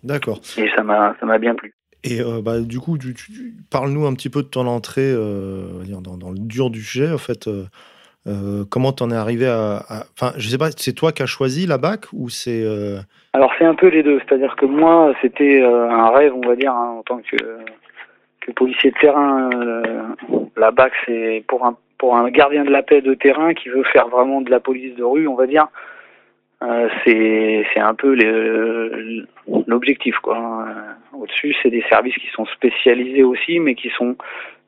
D'accord. 0.03 0.39
Et 0.57 0.67
ça 0.75 0.83
m'a, 0.83 1.15
ça 1.19 1.25
m'a 1.25 1.37
bien 1.37 1.53
plu. 1.55 1.73
Et 2.03 2.19
euh, 2.21 2.41
bah, 2.41 2.59
du 2.61 2.79
coup, 2.79 2.97
tu, 2.97 3.13
tu- 3.13 3.31
tu- 3.31 3.53
parle-nous 3.69 4.07
un 4.07 4.13
petit 4.15 4.29
peu 4.29 4.41
de 4.41 4.47
ton 4.47 4.65
entrée 4.65 5.11
euh, 5.13 5.83
dans, 6.01 6.17
dans 6.17 6.31
le 6.31 6.39
dur 6.39 6.71
du 6.71 6.81
sujet. 6.81 7.11
En 7.11 7.19
fait, 7.19 7.47
euh, 7.47 8.65
comment 8.71 8.91
t'en 8.91 9.11
es 9.11 9.15
arrivé 9.15 9.45
à, 9.45 9.83
Enfin, 10.19 10.33
je 10.37 10.49
sais 10.49 10.57
pas, 10.57 10.71
c'est 10.75 10.93
toi 10.93 11.11
qui 11.11 11.21
as 11.21 11.27
choisi 11.27 11.67
la 11.67 11.77
bac 11.77 12.05
ou 12.13 12.29
c'est 12.29 12.65
Alors 13.33 13.51
c'est 13.59 13.65
un 13.65 13.75
peu 13.75 13.87
les 13.89 14.01
deux, 14.01 14.19
c'est-à-dire 14.27 14.55
que 14.55 14.65
moi 14.65 15.13
c'était 15.21 15.61
un 15.63 16.09
rêve, 16.09 16.33
on 16.35 16.47
va 16.47 16.55
dire, 16.55 16.71
hein, 16.71 16.95
en 16.99 17.03
tant 17.03 17.17
que, 17.19 17.35
que 18.41 18.51
policier 18.51 18.91
de 18.91 18.97
terrain. 18.97 19.49
euh, 19.55 20.03
la 20.57 20.71
BAC 20.71 20.93
c'est 21.05 21.43
pour 21.47 21.65
un 21.65 21.75
pour 21.97 22.15
un 22.17 22.29
gardien 22.31 22.63
de 22.65 22.71
la 22.71 22.81
paix 22.81 23.01
de 23.01 23.13
terrain 23.13 23.53
qui 23.53 23.69
veut 23.69 23.83
faire 23.83 24.07
vraiment 24.07 24.41
de 24.41 24.49
la 24.49 24.59
police 24.59 24.95
de 24.95 25.03
rue, 25.03 25.27
on 25.27 25.35
va 25.35 25.45
dire. 25.47 25.67
euh, 26.63 26.89
c'est 27.05 27.79
un 27.79 27.93
peu 27.93 28.15
l'objectif. 29.67 30.15
Euh, 30.27 30.33
Au-dessus 31.13 31.55
c'est 31.61 31.69
des 31.69 31.83
services 31.89 32.15
qui 32.15 32.27
sont 32.35 32.45
spécialisés 32.47 33.23
aussi, 33.23 33.59
mais 33.59 33.75
qui 33.75 33.89
sont 33.89 34.15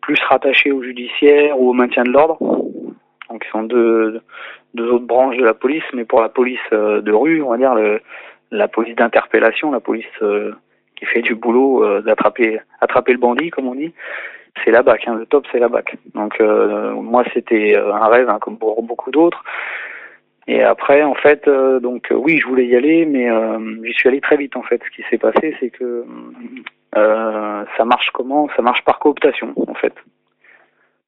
plus 0.02 0.20
rattachés 0.30 0.72
au 0.72 0.84
judiciaire 0.84 1.60
ou 1.60 1.70
au 1.70 1.74
maintien 1.74 2.04
de 2.04 2.12
l'ordre. 2.12 2.38
Donc 3.30 3.44
ils 3.46 3.52
sont 3.52 3.64
deux 3.64 4.22
autres 4.78 5.06
branches 5.06 5.38
de 5.38 5.46
la 5.46 5.54
police, 5.54 5.84
mais 5.94 6.06
pour 6.06 6.22
la 6.22 6.30
police 6.30 6.60
euh, 6.72 7.02
de 7.02 7.12
rue, 7.12 7.42
on 7.42 7.50
va 7.50 7.58
dire 7.58 7.76
la 8.52 8.68
police 8.68 8.96
d'interpellation, 8.96 9.72
la 9.72 9.80
police 9.80 10.06
fait 11.06 11.22
du 11.22 11.36
boulot 11.36 11.84
euh, 11.84 12.02
d'attraper 12.02 12.60
attraper 12.82 13.14
le 13.14 13.20
bandit, 13.20 13.50
comme 13.50 13.68
on 13.68 13.76
dit, 13.76 13.94
c'est 14.64 14.72
la 14.72 14.84
BAC. 14.84 15.08
Hein, 15.08 15.16
le 15.16 15.26
top, 15.26 15.46
c'est 15.52 15.60
la 15.60 15.70
BAC. 15.70 15.98
Donc 16.14 16.40
euh, 16.40 16.94
moi, 16.94 17.24
c'était 17.34 17.76
euh, 17.76 17.94
un 17.94 18.08
rêve, 18.08 18.30
hein, 18.30 18.40
comme 18.40 18.58
pour 18.58 18.82
beaucoup 18.84 19.12
d'autres. 19.12 19.44
Et 20.46 20.62
après, 20.62 21.04
en 21.04 21.16
fait, 21.16 21.48
donc 21.48 22.10
oui, 22.12 22.38
je 22.38 22.48
voulais 22.48 22.66
y 22.66 22.76
aller, 22.76 23.06
mais 23.06 23.30
j'y 23.86 23.94
suis 23.94 24.10
allé 24.10 24.20
très 24.20 24.36
vite. 24.36 24.58
En 24.58 24.62
fait, 24.62 24.82
ce 24.84 24.90
qui 24.94 25.02
s'est 25.10 25.18
passé, 25.18 25.56
c'est 25.62 25.70
que 25.70 26.04
ça 26.94 27.86
marche 27.86 28.10
comment? 28.12 28.50
Ça 28.58 28.62
marche 28.62 28.84
par 28.84 29.00
cooptation, 29.00 29.54
en 29.56 29.74
fait. 29.74 29.94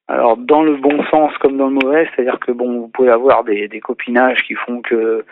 Alors 0.07 0.38
dans 0.38 0.63
le 0.63 0.77
bon 0.77 1.03
sens 1.06 1.38
comme 1.39 1.57
dans 1.57 1.68
le 1.68 1.74
mauvais, 1.74 2.07
c'est-à-dire 2.15 2.39
que 2.39 2.53
bon, 2.53 2.80
vous 2.80 2.88
pouvez 2.88 3.09
avoir 3.09 3.44
des, 3.44 3.68
des 3.68 3.81
copinages 3.81 4.42
qui 4.44 4.53
font 4.53 4.81
que 4.81 5.25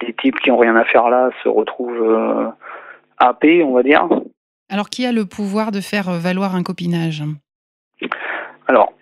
des 0.00 0.12
types 0.14 0.40
qui 0.40 0.50
ont 0.50 0.56
rien 0.56 0.76
à 0.76 0.84
faire 0.84 1.08
là 1.08 1.30
se 1.42 1.48
retrouvent 1.48 2.52
happés, 3.18 3.62
on 3.62 3.72
va 3.72 3.82
dire. 3.82 4.08
Alors, 4.70 4.88
qui 4.90 5.06
a 5.06 5.12
le 5.12 5.24
pouvoir 5.24 5.70
de 5.70 5.80
faire 5.80 6.08
euh, 6.08 6.18
valoir 6.18 6.54
un 6.54 6.62
copinage? 6.62 7.22
Alors 8.66 8.92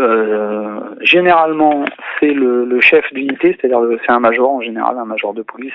euh, 0.00 0.80
généralement 1.02 1.84
c'est 2.18 2.32
le, 2.32 2.64
le 2.64 2.80
chef 2.80 3.04
d'unité, 3.12 3.56
c'est-à-dire 3.60 3.80
c'est 4.04 4.10
un 4.12 4.18
major 4.20 4.50
en 4.50 4.60
général, 4.60 4.98
un 4.98 5.04
major 5.04 5.32
de 5.32 5.42
police. 5.42 5.72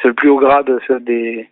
C'est 0.00 0.08
le 0.08 0.14
plus 0.14 0.28
haut 0.30 0.38
grade 0.38 0.80
des, 1.00 1.48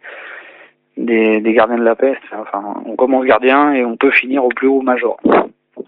des 0.97 1.41
des 1.41 1.53
gardiens 1.53 1.79
de 1.79 1.85
la 1.85 1.95
paix. 1.95 2.19
C'est- 2.29 2.37
Enfin, 2.37 2.83
on 2.85 2.97
commence 2.97 3.25
gardien 3.27 3.73
et 3.75 3.85
on 3.85 3.97
peut 3.97 4.11
finir 4.11 4.45
au 4.45 4.49
plus 4.49 4.67
haut 4.67 4.83
major. 4.83 5.21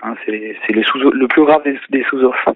Hein, 0.03 0.15
c'est 0.25 0.57
c'est 0.65 0.73
les 0.75 0.85
sous 0.85 0.99
le 0.99 1.27
plus 1.27 1.43
haut 1.43 1.47
grade 1.47 1.65
des, 1.65 1.79
des 1.91 2.05
sous-offres. 2.05 2.55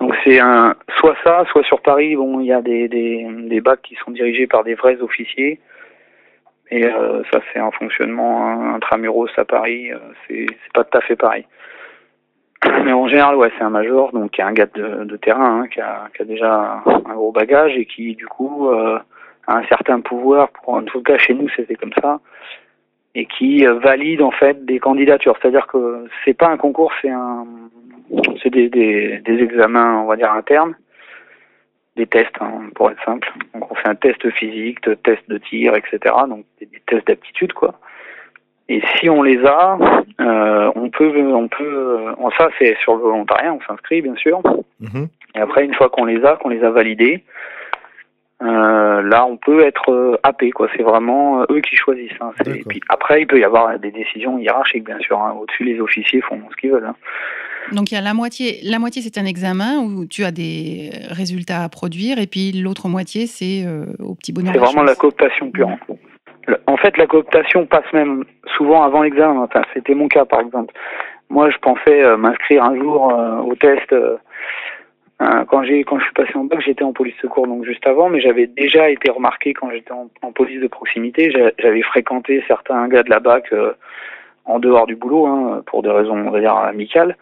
Donc 0.00 0.12
c'est 0.24 0.40
un 0.40 0.74
soit 0.98 1.14
ça, 1.22 1.44
soit 1.52 1.62
sur 1.64 1.80
Paris, 1.80 2.16
bon, 2.16 2.40
il 2.40 2.46
y 2.46 2.52
a 2.52 2.60
des, 2.60 2.88
des, 2.88 3.24
des 3.48 3.60
bacs 3.60 3.82
qui 3.82 3.94
sont 4.04 4.10
dirigés 4.10 4.48
par 4.48 4.64
des 4.64 4.74
vrais 4.74 5.00
officiers. 5.00 5.60
Et 6.70 6.86
euh, 6.86 7.22
ça 7.32 7.40
c'est 7.52 7.58
un 7.58 7.70
fonctionnement 7.72 8.74
intramuros 8.74 9.28
à 9.36 9.44
Paris, 9.44 9.92
euh, 9.92 9.98
c'est 10.26 10.46
c'est 10.48 10.72
pas 10.72 10.84
tout 10.84 10.98
à 10.98 11.00
fait 11.00 11.16
pareil. 11.16 11.44
Mais 12.84 12.92
en 12.92 13.08
général, 13.08 13.36
ouais, 13.36 13.50
c'est 13.56 13.64
un 13.64 13.70
major, 13.70 14.12
donc 14.12 14.32
qui 14.32 14.40
est 14.40 14.44
un 14.44 14.52
gars 14.52 14.68
de, 14.74 15.04
de 15.04 15.16
terrain, 15.16 15.62
hein, 15.62 15.68
qui, 15.68 15.80
a, 15.80 16.08
qui 16.14 16.22
a 16.22 16.24
déjà 16.24 16.82
un 16.86 17.14
gros 17.14 17.32
bagage 17.32 17.76
et 17.76 17.86
qui 17.86 18.14
du 18.14 18.26
coup 18.26 18.68
euh, 18.68 18.98
a 19.46 19.56
un 19.56 19.64
certain 19.64 20.00
pouvoir. 20.00 20.50
Pour, 20.50 20.74
en 20.74 20.82
tout 20.82 21.02
cas, 21.02 21.18
chez 21.18 21.34
nous, 21.34 21.48
c'était 21.56 21.74
comme 21.74 21.92
ça, 22.00 22.20
et 23.14 23.26
qui 23.26 23.66
euh, 23.66 23.74
valide 23.78 24.22
en 24.22 24.30
fait 24.30 24.64
des 24.64 24.78
candidatures. 24.78 25.36
C'est-à-dire 25.40 25.66
que 25.66 26.04
c'est 26.24 26.34
pas 26.34 26.48
un 26.48 26.56
concours, 26.56 26.92
c'est 27.00 27.10
un, 27.10 27.46
c'est 28.42 28.50
des, 28.50 28.68
des, 28.68 29.18
des 29.20 29.42
examens, 29.42 30.02
on 30.02 30.06
va 30.06 30.16
dire 30.16 30.32
internes, 30.32 30.74
des 31.96 32.06
tests, 32.06 32.36
hein, 32.40 32.68
pour 32.74 32.90
être 32.90 33.02
simple. 33.04 33.28
Donc 33.54 33.70
on 33.70 33.74
fait 33.74 33.88
un 33.88 33.94
test 33.94 34.28
physique, 34.30 34.82
de 34.84 34.94
test 34.94 35.22
de 35.28 35.38
tir, 35.38 35.74
etc. 35.74 35.98
Donc 36.28 36.44
des, 36.60 36.66
des 36.66 36.80
tests 36.86 37.06
d'aptitude, 37.06 37.52
quoi. 37.52 37.74
Et 38.68 38.80
si 38.96 39.10
on 39.10 39.22
les 39.22 39.44
a, 39.44 39.76
euh, 40.20 40.70
on 40.76 40.90
peut, 40.90 41.12
on 41.34 41.48
peut, 41.48 41.64
euh, 41.64 42.30
ça 42.38 42.48
c'est 42.58 42.76
sur 42.78 42.94
le 42.94 43.00
volontariat, 43.02 43.52
on 43.52 43.60
s'inscrit 43.62 44.00
bien 44.00 44.14
sûr. 44.14 44.40
Mhm. 44.78 45.08
Et 45.34 45.38
après, 45.40 45.64
une 45.64 45.74
fois 45.74 45.88
qu'on 45.88 46.04
les 46.04 46.24
a, 46.24 46.36
qu'on 46.36 46.50
les 46.50 46.62
a 46.62 46.70
validés, 46.70 47.24
euh, 48.42 49.02
là, 49.02 49.26
on 49.26 49.36
peut 49.36 49.60
être 49.60 50.18
happé, 50.22 50.50
quoi. 50.50 50.68
C'est 50.76 50.82
vraiment 50.82 51.42
eux 51.50 51.60
qui 51.60 51.76
choisissent. 51.76 52.16
hein. 52.20 52.32
Et 52.46 52.64
puis 52.64 52.80
après, 52.88 53.20
il 53.22 53.26
peut 53.26 53.38
y 53.38 53.44
avoir 53.44 53.78
des 53.78 53.90
décisions 53.90 54.38
hiérarchiques, 54.38 54.84
bien 54.84 54.98
sûr. 55.00 55.20
hein. 55.20 55.36
Au-dessus, 55.38 55.64
les 55.64 55.78
officiers 55.80 56.20
font 56.22 56.40
ce 56.50 56.56
qu'ils 56.56 56.70
veulent. 56.70 56.86
hein. 56.86 56.96
Donc 57.72 57.92
il 57.92 57.94
y 57.94 57.98
a 57.98 58.00
la 58.00 58.14
moitié, 58.14 58.60
la 58.62 58.78
moitié 58.78 59.02
c'est 59.02 59.18
un 59.18 59.24
examen 59.24 59.78
où 59.78 60.06
tu 60.06 60.24
as 60.24 60.30
des 60.30 60.90
résultats 61.10 61.62
à 61.62 61.68
produire 61.68 62.18
et 62.18 62.26
puis 62.26 62.52
l'autre 62.52 62.88
moitié 62.88 63.26
c'est 63.26 63.64
euh, 63.64 63.84
au 64.00 64.14
petit 64.14 64.32
bonheur. 64.32 64.52
C'est 64.52 64.60
vraiment 64.60 64.82
la 64.82 64.94
cooptation 64.94 65.50
pure. 65.50 65.70
En 66.66 66.76
fait, 66.76 66.96
la 66.96 67.06
cooptation 67.06 67.66
passe 67.66 67.92
même 67.92 68.24
souvent 68.56 68.82
avant 68.82 69.02
l'examen. 69.02 69.42
Enfin, 69.42 69.62
c'était 69.74 69.94
mon 69.94 70.08
cas 70.08 70.24
par 70.24 70.40
exemple. 70.40 70.74
Moi, 71.28 71.50
je 71.50 71.58
pensais 71.58 72.02
euh, 72.02 72.16
m'inscrire 72.16 72.64
un 72.64 72.76
jour 72.76 73.12
euh, 73.12 73.36
au 73.38 73.54
test. 73.54 73.94
quand 75.18 75.62
j'ai 75.62 75.84
quand 75.84 75.98
je 75.98 76.04
suis 76.04 76.14
passé 76.14 76.32
en 76.34 76.44
bac, 76.44 76.60
j'étais 76.64 76.82
en 76.82 76.92
police 76.92 77.14
secours 77.22 77.46
donc 77.46 77.64
juste 77.64 77.86
avant, 77.86 78.08
mais 78.08 78.20
j'avais 78.20 78.46
déjà 78.46 78.90
été 78.90 79.10
remarqué 79.10 79.52
quand 79.52 79.70
j'étais 79.70 79.92
en, 79.92 80.08
en, 80.22 80.32
police 80.32 80.60
de 80.60 80.66
proximité. 80.66 81.30
J'avais 81.58 81.82
fréquenté 81.82 82.42
certains 82.48 82.88
gars 82.88 83.04
de 83.04 83.10
la 83.10 83.20
bac 83.20 83.52
en 84.50 84.58
dehors 84.58 84.86
du 84.86 84.96
boulot, 84.96 85.26
hein, 85.26 85.62
pour 85.66 85.82
des 85.82 85.90
raisons, 85.90 86.16
on 86.26 86.30
va 86.30 86.40
dire, 86.40 86.56
amicales. 86.56 87.16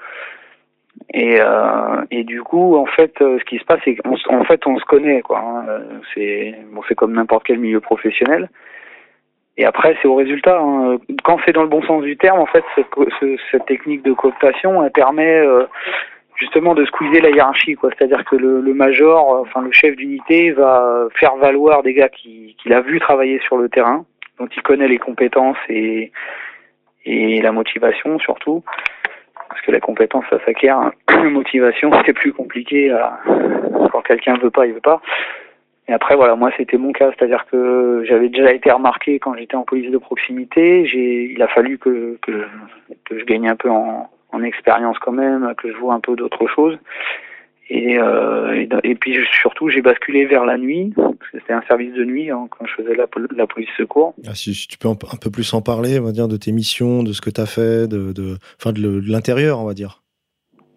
Et, 1.14 1.38
euh, 1.40 2.04
du 2.10 2.42
coup, 2.42 2.76
en 2.76 2.86
fait, 2.86 3.20
euh, 3.20 3.38
ce 3.38 3.44
qui 3.44 3.58
se 3.58 3.64
passe, 3.64 3.80
c'est 3.84 3.96
qu'en 3.96 4.40
en 4.40 4.44
fait, 4.44 4.66
on 4.66 4.78
se 4.78 4.84
connaît, 4.84 5.22
quoi. 5.22 5.40
Hein. 5.40 5.64
C'est 6.14 6.54
bon, 6.72 6.82
c'est 6.88 6.94
comme 6.94 7.12
n'importe 7.14 7.44
quel 7.44 7.58
milieu 7.58 7.80
professionnel. 7.80 8.48
Et 9.56 9.64
après, 9.64 9.96
c'est 10.00 10.08
au 10.08 10.14
résultat. 10.14 10.58
Hein. 10.58 10.98
Quand 11.24 11.38
c'est 11.44 11.52
dans 11.52 11.62
le 11.62 11.68
bon 11.68 11.82
sens 11.82 12.02
du 12.02 12.16
terme, 12.16 12.40
en 12.40 12.46
fait, 12.46 12.64
cette, 12.74 13.66
technique 13.66 14.02
de 14.02 14.12
cooptation, 14.12 14.82
elle 14.84 14.92
permet 14.92 15.38
euh, 15.38 15.64
justement 16.36 16.74
de 16.74 16.84
squeezer 16.84 17.20
la 17.20 17.30
hiérarchie, 17.30 17.74
quoi. 17.74 17.90
C'est-à-dire 17.96 18.24
que 18.24 18.36
le, 18.36 18.74
major, 18.74 19.40
enfin 19.40 19.62
le 19.62 19.72
chef 19.72 19.96
d'unité, 19.96 20.52
va 20.52 21.08
faire 21.14 21.36
valoir 21.36 21.82
des 21.82 21.94
gars 21.94 22.08
qu'il 22.08 22.54
qui 22.56 22.72
a 22.72 22.80
vu 22.80 23.00
travailler 23.00 23.40
sur 23.40 23.56
le 23.56 23.68
terrain, 23.68 24.04
dont 24.38 24.48
il 24.54 24.62
connaît 24.62 24.88
les 24.88 24.98
compétences 24.98 25.58
et 25.68 26.12
et 27.04 27.40
la 27.40 27.52
motivation 27.52 28.18
surtout. 28.18 28.62
Parce 29.48 29.62
que 29.62 29.72
la 29.72 29.80
compétence, 29.80 30.24
ça 30.28 30.38
s'acquiert. 30.44 30.90
La 31.08 31.30
motivation, 31.30 31.90
c'est 32.04 32.12
plus 32.12 32.32
compliqué. 32.32 32.94
Quand 33.90 34.02
quelqu'un 34.02 34.36
veut 34.36 34.50
pas, 34.50 34.66
il 34.66 34.74
veut 34.74 34.80
pas. 34.80 35.00
Et 35.88 35.92
après, 35.92 36.16
voilà, 36.16 36.36
moi, 36.36 36.50
c'était 36.56 36.76
mon 36.76 36.92
cas. 36.92 37.10
C'est-à-dire 37.16 37.46
que 37.50 38.04
j'avais 38.06 38.28
déjà 38.28 38.52
été 38.52 38.70
remarqué 38.70 39.18
quand 39.18 39.34
j'étais 39.34 39.56
en 39.56 39.62
police 39.62 39.90
de 39.90 39.96
proximité. 39.96 40.86
J'ai, 40.86 41.32
il 41.32 41.42
a 41.42 41.48
fallu 41.48 41.78
que, 41.78 42.18
que, 42.20 42.44
que 43.06 43.18
je 43.18 43.24
gagne 43.24 43.48
un 43.48 43.56
peu 43.56 43.70
en, 43.70 44.10
en 44.32 44.42
expérience 44.42 44.98
quand 44.98 45.12
même, 45.12 45.54
que 45.56 45.72
je 45.72 45.76
vois 45.78 45.94
un 45.94 46.00
peu 46.00 46.14
d'autres 46.14 46.46
choses. 46.46 46.78
Et, 47.70 47.98
euh, 47.98 48.66
et, 48.82 48.94
puis 48.94 49.18
surtout, 49.42 49.68
j'ai 49.68 49.82
basculé 49.82 50.24
vers 50.24 50.46
la 50.46 50.56
nuit, 50.56 50.92
parce 50.96 51.30
que 51.30 51.38
c'était 51.38 51.52
un 51.52 51.62
service 51.68 51.92
de 51.92 52.04
nuit 52.04 52.30
hein, 52.30 52.48
quand 52.50 52.64
je 52.64 52.82
faisais 52.82 52.94
la, 52.94 53.06
la 53.36 53.46
police 53.46 53.68
secours. 53.76 54.14
Ah, 54.26 54.34
si, 54.34 54.52
tu 54.68 54.78
peux 54.78 54.88
un, 54.88 54.94
peu 54.94 55.30
plus 55.30 55.52
en 55.52 55.60
parler, 55.60 55.98
on 56.00 56.04
va 56.04 56.12
dire, 56.12 56.28
de 56.28 56.38
tes 56.38 56.50
missions, 56.50 57.02
de 57.02 57.12
ce 57.12 57.20
que 57.20 57.28
tu 57.28 57.40
as 57.40 57.46
fait, 57.46 57.86
de, 57.86 58.12
de, 58.12 58.38
enfin, 58.58 58.72
de, 58.72 59.02
l'intérieur, 59.06 59.60
on 59.60 59.66
va 59.66 59.74
dire. 59.74 60.02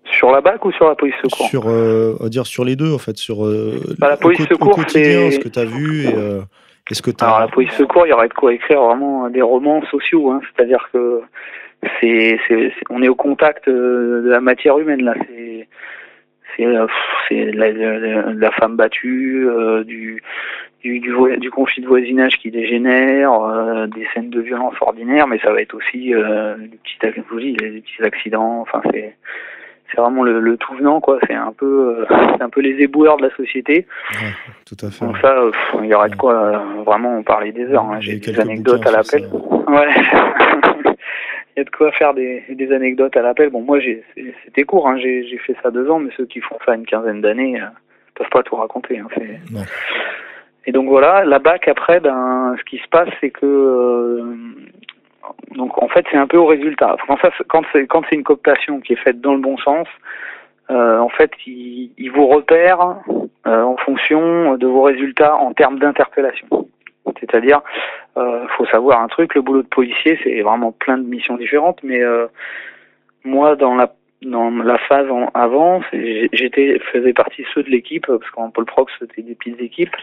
Sur 0.04 0.32
la 0.32 0.42
BAC 0.42 0.66
ou 0.66 0.72
sur 0.74 0.90
la 0.90 0.96
police 0.96 1.16
secours? 1.24 1.48
Sur, 1.48 1.70
euh, 1.70 2.18
on 2.20 2.24
va 2.24 2.30
dire 2.30 2.46
sur 2.46 2.66
les 2.66 2.76
deux, 2.76 2.94
en 2.94 2.98
fait, 2.98 3.16
sur 3.16 3.46
euh, 3.46 3.80
bah, 3.98 4.10
la 4.10 4.18
police 4.18 4.42
au, 4.42 4.46
secours, 4.48 4.76
quotidien, 4.76 5.32
ce 5.32 5.40
que 5.40 5.48
tu 5.48 5.60
as 5.60 5.66
vu 5.66 6.04
et, 6.04 6.14
euh, 6.14 6.42
et 6.90 6.94
ce 6.94 7.02
que 7.02 7.12
tu 7.12 7.24
Alors 7.24 7.40
la 7.40 7.48
police 7.48 7.72
secours, 7.72 8.06
il 8.06 8.10
y 8.10 8.14
aurait 8.14 8.28
de 8.28 8.34
quoi 8.34 8.54
écrire 8.54 8.82
vraiment 8.82 9.30
des 9.30 9.42
romans 9.42 9.82
sociaux, 9.90 10.30
hein, 10.30 10.42
c'est-à-dire 10.54 10.90
que 10.92 11.22
c'est, 12.02 12.38
on 12.90 13.02
est 13.02 13.08
au 13.08 13.16
contact 13.16 13.70
de 13.70 14.24
la 14.26 14.42
matière 14.42 14.78
humaine 14.78 15.04
là. 15.04 15.14
C'est 15.28 15.70
c'est 16.58 16.66
euh, 16.66 16.88
la, 17.54 17.72
la, 18.34 18.52
femme 18.52 18.76
battue, 18.76 19.48
euh, 19.48 19.84
du, 19.84 20.22
du, 20.84 21.00
du, 21.00 21.38
du, 21.38 21.52
conflit 21.52 21.82
de 21.82 21.88
voisinage 21.88 22.38
qui 22.38 22.52
dégénère, 22.52 23.34
euh, 23.34 23.88
des 23.88 24.08
scènes 24.14 24.30
de 24.30 24.42
violence 24.42 24.76
ordinaires, 24.82 25.28
mais 25.28 25.40
ça 25.40 25.52
va 25.52 25.62
être 25.62 25.74
aussi 25.74 26.14
euh, 26.14 26.56
des, 26.58 26.78
petits, 26.78 27.56
des 27.56 27.82
petits 27.82 28.04
accidents. 28.04 28.62
Enfin, 28.62 28.82
c'est 28.92 29.16
c'est 29.94 30.00
vraiment 30.00 30.24
le, 30.24 30.40
le, 30.40 30.56
tout 30.56 30.74
venant, 30.76 31.02
quoi. 31.02 31.20
C'est 31.28 31.34
un 31.34 31.52
peu, 31.52 32.06
c'est 32.10 32.42
un 32.42 32.50
peu 32.50 32.62
les 32.62 32.82
éboueurs 32.82 33.18
de 33.18 33.24
la 33.24 33.36
société. 33.36 33.86
Ouais, 34.14 34.30
tout 34.66 34.86
à 34.86 34.90
fait. 34.90 35.06
Donc 35.06 35.18
ça, 35.18 35.36
il 35.84 35.88
y 35.88 35.94
aurait 35.94 36.10
de 36.10 36.16
quoi 36.16 36.64
vraiment 36.86 37.18
en 37.18 37.24
parler 37.24 37.52
des 37.52 37.66
heures. 37.66 37.84
Hein. 37.84 38.00
J'ai 38.00 38.16
des 38.16 38.40
anecdotes 38.40 38.88
à 38.88 38.92
l'appel. 38.92 39.28
Ouais. 39.68 39.90
il 41.56 41.60
y 41.60 41.62
a 41.62 41.64
de 41.64 41.70
quoi 41.70 41.92
faire 41.92 42.14
des, 42.14 42.44
des 42.50 42.72
anecdotes 42.72 43.16
à 43.18 43.22
l'appel. 43.22 43.50
Bon, 43.50 43.62
moi, 43.62 43.80
c'était 44.46 44.64
court, 44.64 44.88
hein, 44.88 44.98
j'ai 44.98 45.38
fait 45.46 45.56
ça 45.62 45.72
deux 45.72 45.90
ans, 45.90 46.00
mais 46.00 46.12
ceux 46.16 46.26
qui 46.26 46.40
font 46.40 46.58
ça 46.66 46.76
une 46.76 46.86
quinzaine 46.86 47.22
d'années 47.22 47.62
euh, 47.62 47.66
peuvent 48.16 48.30
pas 48.30 48.44
tout 48.44 48.56
raconter. 48.56 49.00
Hein, 49.00 49.08
et 50.66 50.72
donc 50.72 50.88
voilà, 50.88 51.26
la 51.26 51.40
BAC 51.40 51.68
après, 51.68 52.00
ben, 52.00 52.56
ce 52.60 52.64
qui 52.64 52.78
se 52.78 52.88
passe, 52.88 53.10
c'est 53.20 53.32
que 53.32 53.46
euh, 53.46 54.36
donc 55.56 55.82
en 55.82 55.88
fait, 55.88 56.06
c'est 56.12 56.18
un 56.18 56.28
peu 56.28 56.38
au 56.38 56.46
résultat. 56.46 56.96
Quand 57.08 57.18
ça, 57.18 57.32
quand 57.48 57.64
c'est 57.74 58.16
une 58.16 58.24
cooptation 58.24 58.80
qui 58.80 58.94
est 58.94 59.04
faite 59.04 59.20
dans 59.22 59.34
le 59.34 59.42
bon 59.42 59.58
sens, 59.58 59.88
euh, 60.70 61.00
en 61.00 61.10
fait, 61.10 61.32
il, 61.46 61.92
il 61.98 62.12
vous 62.12 62.28
repère 62.28 62.98
euh, 63.48 63.64
en 63.64 63.76
fonction 63.78 64.56
de 64.56 64.68
vos 64.68 64.84
résultats 64.84 65.36
en 65.36 65.54
termes 65.54 65.80
d'interpellation. 65.80 66.48
C'est-à-dire, 67.20 67.62
euh, 68.18 68.48
faut 68.58 68.66
savoir 68.66 69.02
un 69.02 69.08
truc, 69.08 69.36
le 69.36 69.42
boulot 69.42 69.64
de 69.64 69.68
policier, 69.68 70.20
c'est 70.24 70.42
vraiment 70.42 70.72
plein 70.72 70.98
de 70.98 71.04
missions 71.04 71.38
différentes, 71.38 71.80
mais 71.84 72.02
euh, 72.02 72.28
moi, 73.24 73.56
dans 73.56 73.76
la 73.76 73.94
dans 74.24 74.52
la 74.52 74.78
phase 74.78 75.10
en, 75.10 75.32
avant, 75.34 75.82
j'étais 75.92 76.80
faisais 76.92 77.14
partie 77.14 77.44
ceux 77.54 77.64
de 77.64 77.70
l'équipe 77.70 78.06
parce 78.06 78.30
qu'en 78.32 78.52
Pôle 78.52 78.66
Prox 78.66 78.94
c'était 79.00 79.24
des 79.24 79.36
petites 79.36 79.60
équipes 79.60 79.96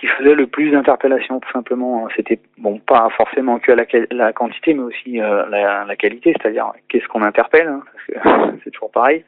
qui 0.00 0.06
faisaient 0.06 0.34
le 0.34 0.46
plus 0.46 0.70
d'interpellations 0.70 1.38
tout 1.38 1.50
simplement. 1.52 2.08
C'était 2.16 2.40
bon 2.56 2.78
pas 2.78 3.08
forcément 3.10 3.58
que 3.58 3.72
la, 3.72 3.84
la 4.10 4.32
quantité 4.32 4.74
mais 4.74 4.82
aussi 4.82 5.20
euh, 5.20 5.44
la, 5.50 5.84
la, 5.84 5.96
qualité, 5.96 6.34
c'est-à-dire 6.40 6.72
qu'est-ce 6.88 7.06
qu'on 7.08 7.22
interpelle, 7.22 7.68
hein, 7.68 7.82
parce 7.84 8.06
que 8.06 8.56
c'est 8.64 8.70
toujours 8.70 8.90
pareil. 8.90 9.24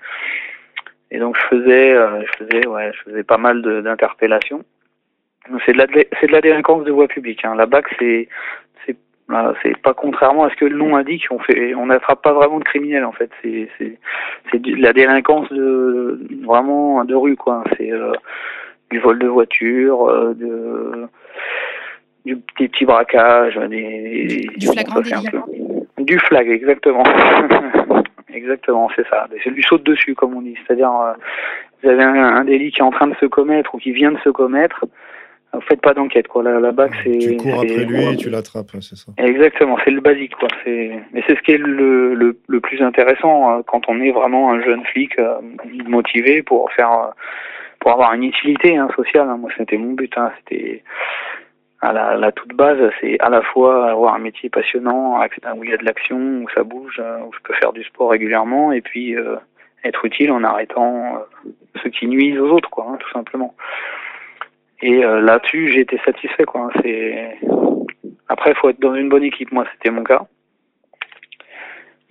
Et 1.10 1.18
donc 1.18 1.36
je 1.36 1.56
faisais 1.56 1.92
euh, 1.92 2.22
je 2.22 2.44
faisais 2.44 2.66
ouais 2.66 2.92
je 2.94 3.10
faisais 3.10 3.24
pas 3.24 3.38
mal 3.38 3.60
d'interpellations. 3.60 4.64
C'est 5.66 5.72
de 5.72 5.78
la 5.78 5.86
de 5.86 6.32
la 6.32 6.40
délinquance 6.40 6.84
de 6.84 6.92
voie 6.92 7.08
publique. 7.08 7.44
Hein. 7.44 7.54
La 7.54 7.66
BAC 7.66 7.86
c'est 7.98 8.28
c'est 9.62 9.76
pas 9.78 9.94
contrairement 9.94 10.44
à 10.44 10.50
ce 10.50 10.56
que 10.56 10.64
le 10.64 10.76
nom 10.76 10.96
indique. 10.96 11.26
On 11.30 11.38
fait 11.38 11.74
on 11.74 11.86
n'attrape 11.86 12.22
pas 12.22 12.32
vraiment 12.32 12.58
de 12.58 12.64
criminels 12.64 13.04
en 13.04 13.12
fait. 13.12 13.30
C'est 13.42 13.68
c'est 13.78 13.98
c'est 14.50 14.60
de 14.60 14.76
la 14.76 14.92
délinquance 14.92 15.48
de 15.50 16.20
vraiment 16.44 17.04
de 17.04 17.14
rue 17.14 17.36
quoi. 17.36 17.64
C'est 17.76 17.90
euh, 17.92 18.12
du 18.90 18.98
vol 18.98 19.18
de 19.18 19.26
voiture, 19.26 20.08
euh, 20.08 20.34
de 20.34 21.08
du 22.26 22.38
des 22.58 22.68
petits 22.68 22.84
braquages, 22.84 23.56
des, 23.56 24.48
du 24.56 24.66
flagrant. 24.66 25.00
Du 25.98 26.18
flag 26.18 26.48
exactement. 26.50 27.04
exactement, 28.32 28.90
c'est 28.94 29.06
ça. 29.08 29.26
C'est 29.42 29.52
du 29.52 29.62
saut 29.62 29.78
dessus 29.78 30.14
comme 30.14 30.36
on 30.36 30.42
dit. 30.42 30.56
C'est-à-dire 30.66 30.90
euh, 30.90 31.12
vous 31.82 31.88
avez 31.88 32.02
un, 32.02 32.14
un 32.14 32.44
délit 32.44 32.70
qui 32.72 32.80
est 32.80 32.84
en 32.84 32.90
train 32.90 33.06
de 33.06 33.16
se 33.16 33.26
commettre 33.26 33.74
ou 33.74 33.78
qui 33.78 33.92
vient 33.92 34.12
de 34.12 34.18
se 34.18 34.30
commettre 34.30 34.84
vous 35.54 35.60
faites 35.62 35.80
pas 35.80 35.94
d'enquête 35.94 36.28
quoi. 36.28 36.42
La, 36.42 36.60
la 36.60 36.72
BAC 36.72 36.92
c'est. 37.02 37.18
Tu 37.18 37.36
cours 37.36 37.60
après 37.60 37.84
lui 37.84 38.12
et 38.12 38.16
tu 38.16 38.30
l'attrapes, 38.30 38.70
c'est 38.80 38.96
ça. 38.96 39.12
Exactement, 39.18 39.78
c'est 39.84 39.90
le 39.90 40.00
basique 40.00 40.34
quoi. 40.36 40.48
C'est 40.64 40.92
mais 41.12 41.22
c'est 41.26 41.36
ce 41.36 41.42
qui 41.42 41.52
est 41.52 41.58
le, 41.58 42.14
le, 42.14 42.38
le, 42.46 42.60
plus 42.60 42.82
intéressant 42.82 43.50
hein, 43.50 43.62
quand 43.66 43.88
on 43.88 44.00
est 44.00 44.10
vraiment 44.10 44.52
un 44.52 44.62
jeune 44.62 44.84
flic 44.86 45.18
euh, 45.18 45.36
motivé 45.86 46.42
pour 46.42 46.70
faire 46.72 46.92
euh, 46.92 47.10
pour 47.80 47.92
avoir 47.92 48.14
une 48.14 48.24
utilité 48.24 48.76
hein, 48.76 48.88
sociale. 48.96 49.28
Hein. 49.28 49.36
Moi 49.36 49.50
c'était 49.56 49.76
mon 49.78 49.92
but. 49.92 50.12
Hein. 50.16 50.32
C'était 50.38 50.82
à 51.80 51.92
la, 51.92 52.16
la, 52.16 52.32
toute 52.32 52.54
base, 52.54 52.78
c'est 53.00 53.20
à 53.20 53.28
la 53.28 53.42
fois 53.42 53.90
avoir 53.90 54.14
un 54.14 54.18
métier 54.18 54.48
passionnant 54.48 55.20
où 55.56 55.64
il 55.64 55.70
y 55.70 55.74
a 55.74 55.76
de 55.76 55.84
l'action, 55.84 56.16
où 56.16 56.46
ça 56.54 56.62
bouge, 56.62 56.98
où 56.98 57.30
je 57.34 57.38
peux 57.42 57.52
faire 57.54 57.74
du 57.74 57.84
sport 57.84 58.10
régulièrement 58.10 58.72
et 58.72 58.80
puis 58.80 59.14
euh, 59.14 59.36
être 59.84 60.02
utile 60.06 60.30
en 60.32 60.42
arrêtant 60.44 61.18
ceux 61.82 61.90
qui 61.90 62.06
nuisent 62.06 62.38
aux 62.38 62.48
autres 62.48 62.70
quoi, 62.70 62.86
hein, 62.88 62.96
tout 62.98 63.10
simplement. 63.10 63.54
Et 64.84 65.02
euh, 65.02 65.22
là-dessus, 65.22 65.72
j'ai 65.72 65.80
été 65.80 65.98
satisfait. 66.04 66.44
Quoi. 66.44 66.68
Après, 68.28 68.50
il 68.50 68.56
faut 68.56 68.68
être 68.68 68.80
dans 68.80 68.94
une 68.94 69.08
bonne 69.08 69.22
équipe. 69.22 69.50
Moi, 69.50 69.64
c'était 69.72 69.90
mon 69.90 70.04
cas. 70.04 70.26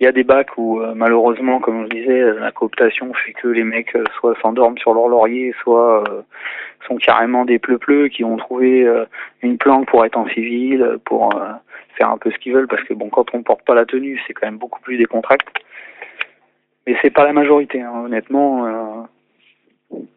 Il 0.00 0.04
y 0.04 0.08
a 0.08 0.12
des 0.12 0.24
bacs 0.24 0.58
où, 0.58 0.80
euh, 0.80 0.92
malheureusement, 0.92 1.60
comme 1.60 1.84
je 1.84 1.90
disais, 1.90 2.20
la 2.32 2.50
cooptation 2.50 3.14
fait 3.14 3.32
que 3.34 3.46
les 3.46 3.62
mecs 3.62 3.94
euh, 3.94 4.02
soit 4.18 4.34
s'endorment 4.42 4.76
sur 4.76 4.92
leur 4.92 5.06
laurier, 5.06 5.54
soit 5.62 6.02
sont 6.88 6.96
carrément 6.96 7.44
des 7.44 7.60
pleu-pleu 7.60 8.08
qui 8.08 8.24
ont 8.24 8.36
trouvé 8.36 8.86
une 9.40 9.56
planque 9.56 9.86
pour 9.86 10.04
être 10.04 10.18
en 10.18 10.28
civil, 10.30 10.98
pour 11.04 11.32
faire 11.96 12.10
un 12.10 12.18
peu 12.18 12.32
ce 12.32 12.38
qu'ils 12.38 12.54
veulent, 12.54 12.66
parce 12.66 12.82
que 12.82 12.92
bon, 12.92 13.08
quand 13.08 13.32
on 13.34 13.44
porte 13.44 13.64
pas 13.64 13.76
la 13.76 13.86
tenue, 13.86 14.20
c'est 14.26 14.34
quand 14.34 14.48
même 14.48 14.58
beaucoup 14.58 14.80
plus 14.80 14.98
des 14.98 15.06
contracts. 15.06 15.46
Mais 16.86 16.96
c'est 17.00 17.10
pas 17.10 17.24
la 17.24 17.32
majorité, 17.32 17.80
hein. 17.80 18.02
honnêtement 18.04 19.06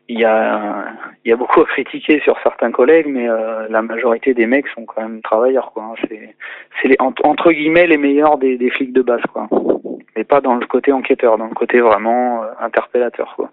il 0.10 0.20
y 0.20 0.26
a, 0.26 0.86
il 1.26 1.30
y 1.30 1.34
a 1.34 1.36
beaucoup 1.36 1.62
à 1.62 1.66
critiquer 1.66 2.20
sur 2.22 2.38
certains 2.44 2.72
collègues, 2.72 3.08
mais 3.08 3.28
euh, 3.28 3.68
la 3.70 3.82
majorité 3.82 4.34
des 4.34 4.46
mecs 4.46 4.68
sont 4.70 4.86
quand 4.86 5.02
même 5.02 5.22
travailleurs, 5.22 5.72
quoi. 5.74 5.84
Hein. 5.84 5.94
C'est, 6.08 6.36
c'est 6.82 6.88
les, 6.88 6.98
entre 7.00 7.52
guillemets 7.52 7.88
les 7.88 7.98
meilleurs 7.98 8.38
des, 8.38 8.58
des 8.58 8.70
flics 8.70 8.94
de 8.94 9.02
base, 9.02 9.22
quoi. 9.34 9.48
Mais 10.16 10.24
pas 10.24 10.42
dans 10.42 10.56
le 10.56 10.66
côté 10.66 10.92
enquêteur, 10.92 11.38
dans 11.38 11.48
le 11.48 11.54
côté 11.54 11.80
vraiment 11.82 12.44
euh, 12.44 12.48
interpellateur, 12.60 13.34
quoi. 13.36 13.52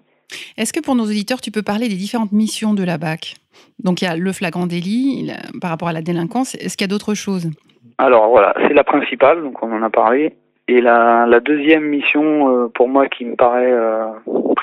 Est-ce 0.57 0.73
que 0.73 0.81
pour 0.81 0.95
nos 0.95 1.05
auditeurs, 1.05 1.41
tu 1.41 1.51
peux 1.51 1.63
parler 1.63 1.89
des 1.89 1.97
différentes 1.97 2.33
missions 2.33 2.75
de 2.75 2.85
la 2.85 2.99
BAC? 2.99 3.35
Donc 3.79 4.03
il 4.03 4.07
y 4.07 4.09
a 4.09 4.17
le 4.17 4.33
flagrant 4.33 4.67
délit 4.67 5.31
par 5.61 5.71
rapport 5.71 5.89
à 5.89 5.93
la 5.93 6.03
délinquance. 6.03 6.55
Est-ce 6.55 6.77
qu'il 6.77 6.87
y 6.87 6.91
a 6.91 6.93
d'autres 6.93 7.15
choses? 7.15 7.51
Alors 7.99 8.31
voilà, 8.31 8.55
c'est 8.67 8.75
la 8.75 8.85
principale, 8.85 9.43
donc 9.43 9.63
on 9.63 9.73
en 9.73 9.83
a 9.83 9.91
parlé. 9.91 10.35
Et 10.67 10.81
la, 10.81 11.27
la 11.27 11.41
deuxième 11.41 11.85
mission, 11.85 12.49
euh, 12.49 12.69
pour 12.69 12.89
moi, 12.89 13.07
qui 13.09 13.27
me 13.27 13.37
paraît 13.37 13.71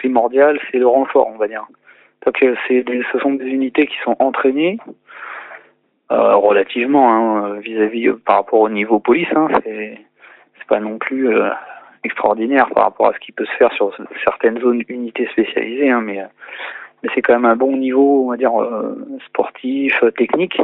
primordiale, 0.01 0.59
c'est 0.71 0.79
le 0.79 0.87
renfort, 0.87 1.27
on 1.27 1.37
va 1.37 1.47
dire. 1.47 1.65
Donc, 2.25 2.37
ce 2.39 3.19
sont 3.19 3.33
des 3.33 3.45
unités 3.45 3.85
qui 3.85 3.97
sont 4.03 4.15
entraînées 4.19 4.79
euh, 6.11 6.35
relativement 6.35 7.13
hein, 7.13 7.59
vis-à-vis 7.59 8.07
euh, 8.07 8.19
par 8.25 8.37
rapport 8.37 8.61
au 8.61 8.69
niveau 8.69 8.99
police. 8.99 9.29
Hein, 9.35 9.47
c'est 9.63 10.67
pas 10.67 10.79
non 10.79 10.97
plus 10.97 11.29
euh, 11.29 11.49
extraordinaire 12.03 12.67
par 12.73 12.85
rapport 12.85 13.07
à 13.09 13.13
ce 13.13 13.19
qui 13.19 13.31
peut 13.31 13.45
se 13.45 13.57
faire 13.57 13.71
sur 13.73 13.95
certaines 14.23 14.59
zones 14.59 14.81
unités 14.87 15.27
spécialisées, 15.31 15.91
hein, 15.91 16.01
mais, 16.01 16.23
c'est 17.15 17.21
quand 17.21 17.33
même 17.33 17.45
un 17.45 17.55
bon 17.55 17.77
niveau, 17.77 18.25
on 18.25 18.29
va 18.29 18.37
dire, 18.37 18.51
sportif, 19.25 19.93
technique. 20.17 20.61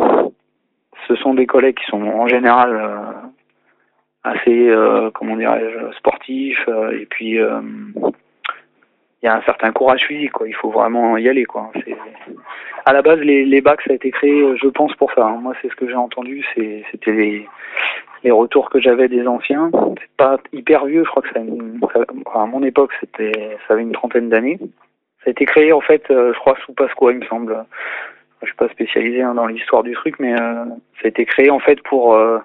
Ce 1.07 1.15
sont 1.15 1.33
des 1.33 1.47
collègues 1.47 1.77
qui 1.77 1.85
sont 1.87 2.03
en 2.03 2.27
général 2.27 2.69
assez, 4.23 4.71
comment 5.15 5.35
dirais-je, 5.35 5.97
sportifs, 5.97 6.69
et 6.91 7.07
puis 7.07 7.39
il 9.21 9.25
y 9.25 9.29
a 9.29 9.35
un 9.35 9.41
certain 9.41 9.71
courage 9.71 10.05
physique, 10.05 10.31
quoi. 10.31 10.47
Il 10.47 10.55
faut 10.55 10.69
vraiment 10.69 11.17
y 11.17 11.27
aller, 11.27 11.45
quoi. 11.45 11.71
À 12.85 12.93
la 12.93 13.01
base, 13.01 13.19
les, 13.19 13.45
les 13.45 13.61
bacs, 13.61 13.81
ça 13.81 13.91
a 13.91 13.95
été 13.95 14.11
créé, 14.11 14.41
euh, 14.41 14.55
je 14.61 14.67
pense, 14.67 14.93
pour 14.95 15.11
ça. 15.13 15.25
hein. 15.25 15.39
Moi, 15.41 15.53
c'est 15.61 15.69
ce 15.69 15.75
que 15.75 15.87
j'ai 15.87 15.95
entendu, 15.95 16.45
c'était 16.55 17.11
les, 17.11 17.47
les 18.23 18.31
retours 18.31 18.69
que 18.69 18.79
j'avais 18.79 19.07
des 19.07 19.27
anciens. 19.27 19.71
C'est 19.99 20.15
pas 20.17 20.37
hyper 20.53 20.85
vieux, 20.85 21.03
je 21.03 21.09
crois 21.09 21.23
que 21.23 21.29
ça, 21.33 21.39
à 22.33 22.45
mon 22.45 22.63
époque, 22.63 22.91
c'était, 22.99 23.57
ça 23.67 23.73
avait 23.73 23.83
une 23.83 23.91
trentaine 23.91 24.29
d'années. 24.29 24.59
Ça 25.23 25.29
a 25.29 25.31
été 25.31 25.45
créé, 25.45 25.73
en 25.73 25.81
fait, 25.81 26.03
euh, 26.11 26.31
je 26.33 26.39
crois, 26.39 26.55
sous 26.65 26.73
Pasqua, 26.73 27.11
il 27.11 27.19
me 27.19 27.25
semble. 27.25 27.65
Je 28.43 28.47
suis 28.47 28.55
pas 28.55 28.69
spécialisé 28.69 29.23
hein, 29.23 29.33
dans 29.33 29.47
l'histoire 29.47 29.81
du 29.81 29.93
truc, 29.93 30.19
mais 30.19 30.33
euh, 30.39 30.65
ça 31.01 31.05
a 31.05 31.07
été 31.07 31.25
créé, 31.25 31.49
en 31.49 31.59
fait, 31.59 31.81
pour, 31.81 32.13
euh, 32.13 32.37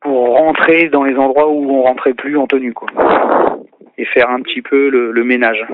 pour 0.00 0.28
rentrer 0.36 0.90
dans 0.90 1.04
les 1.04 1.16
endroits 1.16 1.48
où 1.48 1.70
on 1.72 1.82
rentrait 1.82 2.12
plus 2.12 2.36
en 2.36 2.46
tenue, 2.46 2.74
quoi. 2.74 2.88
Et 3.98 4.04
faire 4.04 4.28
un 4.30 4.42
petit 4.42 4.60
peu 4.62 4.90
le, 4.90 5.10
le 5.10 5.24
ménage. 5.24 5.64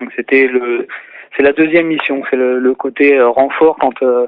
Donc 0.00 0.10
c'était 0.16 0.46
le, 0.46 0.86
c'est 1.36 1.42
la 1.42 1.52
deuxième 1.52 1.86
mission, 1.86 2.22
c'est 2.30 2.36
le, 2.36 2.74
côté 2.74 3.16
euh, 3.18 3.28
renfort 3.28 3.76
quand 3.80 4.02
euh, 4.02 4.26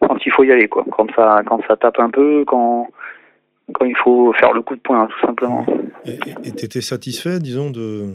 quand 0.00 0.16
il 0.24 0.32
faut 0.32 0.44
y 0.44 0.52
aller 0.52 0.68
quoi, 0.68 0.84
quand 0.90 1.06
ça 1.14 1.42
quand 1.46 1.60
ça 1.66 1.76
tape 1.76 1.98
un 1.98 2.10
peu, 2.10 2.44
quand 2.46 2.88
quand 3.72 3.84
il 3.84 3.96
faut 3.96 4.32
faire 4.32 4.52
le 4.52 4.62
coup 4.62 4.76
de 4.76 4.80
poing 4.80 5.06
tout 5.06 5.26
simplement. 5.26 5.66
Et 6.06 6.52
tu 6.52 6.64
étais 6.64 6.80
satisfait, 6.80 7.38
disons, 7.38 7.70
de, 7.70 8.06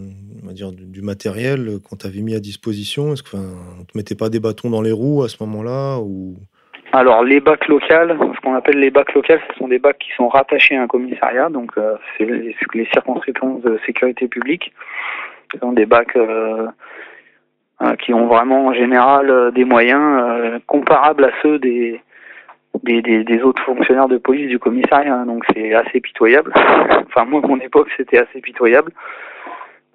on 0.42 0.48
va 0.48 0.54
dire, 0.54 0.72
du, 0.72 0.86
du 0.86 1.04
matériel 1.04 1.78
qu'on 1.88 1.96
t'avait 1.96 2.22
mis 2.22 2.34
à 2.34 2.40
disposition? 2.40 3.14
Est-ce 3.14 3.22
te 3.22 3.38
mettait 3.96 4.16
pas 4.16 4.30
des 4.30 4.40
bâtons 4.40 4.72
dans 4.72 4.82
les 4.82 4.92
roues 4.92 5.22
à 5.22 5.30
ce 5.30 5.38
moment-là. 5.42 6.00
Alors 6.96 7.24
les 7.24 7.40
bacs 7.40 7.68
locales, 7.70 8.16
ce 8.36 8.40
qu'on 8.42 8.54
appelle 8.54 8.78
les 8.78 8.92
bacs 8.92 9.16
locales, 9.16 9.42
ce 9.50 9.58
sont 9.58 9.68
des 9.68 9.80
bacs 9.80 9.98
qui 9.98 10.12
sont 10.16 10.28
rattachés 10.28 10.78
à 10.78 10.84
un 10.84 10.88
commissariat, 10.88 11.50
donc 11.50 11.72
euh, 11.76 11.96
c'est 12.16 12.26
les, 12.26 12.56
circonscriptions 12.94 13.56
de 13.56 13.80
sécurité 13.84 14.28
publique. 14.28 14.72
Ce 15.52 15.58
sont 15.58 15.72
des 15.72 15.88
bacs 15.88 16.16
euh, 16.16 16.68
euh, 17.82 17.96
qui 17.96 18.14
ont 18.14 18.28
vraiment 18.28 18.68
en 18.68 18.74
général 18.74 19.52
des 19.54 19.66
moyens 19.66 20.62
comparables 20.68 21.26
à 21.26 21.32
ceux 21.42 21.58
des, 21.58 22.00
des, 22.84 23.42
autres 23.42 23.64
fonctionnaires 23.64 24.08
de 24.08 24.20
police 24.20 24.50
du 24.50 24.60
commissariat. 24.60 25.24
Donc 25.26 25.46
c'est 25.52 25.74
assez 25.74 26.00
pitoyable. 26.00 26.54
enfin 27.08 27.26
moi 27.26 27.42
à 27.44 27.48
mon 27.48 27.60
époque 27.60 27.90
c'était 27.98 28.20
assez 28.20 28.40
pitoyable. 28.40 28.92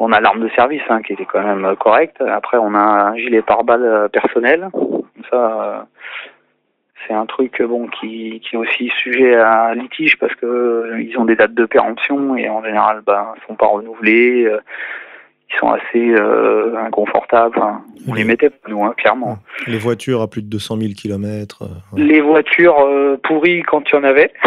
On 0.01 0.11
a 0.11 0.21
l'arme 0.21 0.41
de 0.41 0.49
service 0.49 0.83
hein, 0.89 1.01
qui 1.03 1.13
était 1.13 1.27
quand 1.27 1.45
même 1.45 1.77
correcte. 1.77 2.21
Après 2.23 2.59
on 2.59 2.75
a 2.75 2.81
un 2.81 3.17
gilet 3.17 3.43
pare-balles 3.43 4.09
personnel. 4.13 4.69
Ça 5.31 5.87
c'est 7.07 7.15
un 7.15 7.27
truc 7.27 7.61
euh, 7.61 7.67
bon 7.67 7.87
qui, 7.89 8.41
qui 8.41 8.57
est 8.57 8.59
aussi 8.59 8.91
sujet 9.03 9.35
à 9.35 9.75
litige 9.75 10.19
parce 10.19 10.35
que 10.35 10.47
euh, 10.47 11.01
ils 11.01 11.17
ont 11.19 11.25
des 11.25 11.37
dates 11.37 11.55
de 11.55 11.65
péremption 11.67 12.37
et 12.37 12.49
en 12.49 12.63
général 12.63 13.03
ben 13.07 13.35
sont 13.47 13.55
pas 13.55 13.67
renouvelés. 13.67 14.45
euh, 14.45 14.61
ils 15.51 15.59
sont 15.59 15.71
assez 15.71 16.11
euh, 16.11 16.77
inconfortables. 16.85 17.59
On 18.07 18.13
les 18.13 18.25
mettait 18.25 18.51
pas, 18.51 18.69
nous, 18.69 18.85
hein, 18.85 18.93
clairement. 18.99 19.39
Les 19.67 19.79
voitures 19.79 20.21
à 20.21 20.29
plus 20.29 20.43
de 20.43 20.47
200 20.49 20.77
000 20.77 20.93
km 20.95 21.63
Les 21.97 22.21
voitures 22.21 22.87
pourries 23.23 23.63
quand 23.63 23.91
il 23.91 23.95
y 23.95 23.99
en 23.99 24.05
avait. 24.05 24.31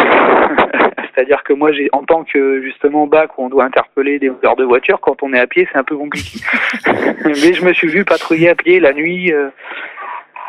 C'est-à-dire 1.12 1.42
que 1.42 1.54
moi, 1.54 1.72
j'ai 1.72 1.88
en 1.92 2.04
tant 2.04 2.22
que 2.22 2.62
justement 2.62 3.08
bac 3.08 3.36
où 3.36 3.44
on 3.44 3.48
doit 3.48 3.64
interpeller 3.64 4.20
des 4.20 4.28
voleurs 4.28 4.54
de 4.54 4.62
voitures, 4.62 5.00
quand 5.00 5.24
on 5.24 5.32
est 5.32 5.40
à 5.40 5.48
pied, 5.48 5.66
c'est 5.72 5.78
un 5.78 5.82
peu 5.82 5.96
compliqué. 5.96 6.38
Mais 7.24 7.52
je 7.52 7.64
me 7.64 7.72
suis 7.72 7.88
vu 7.88 8.04
patrouiller 8.04 8.50
à 8.50 8.54
pied 8.54 8.78
la 8.78 8.92
nuit. 8.92 9.32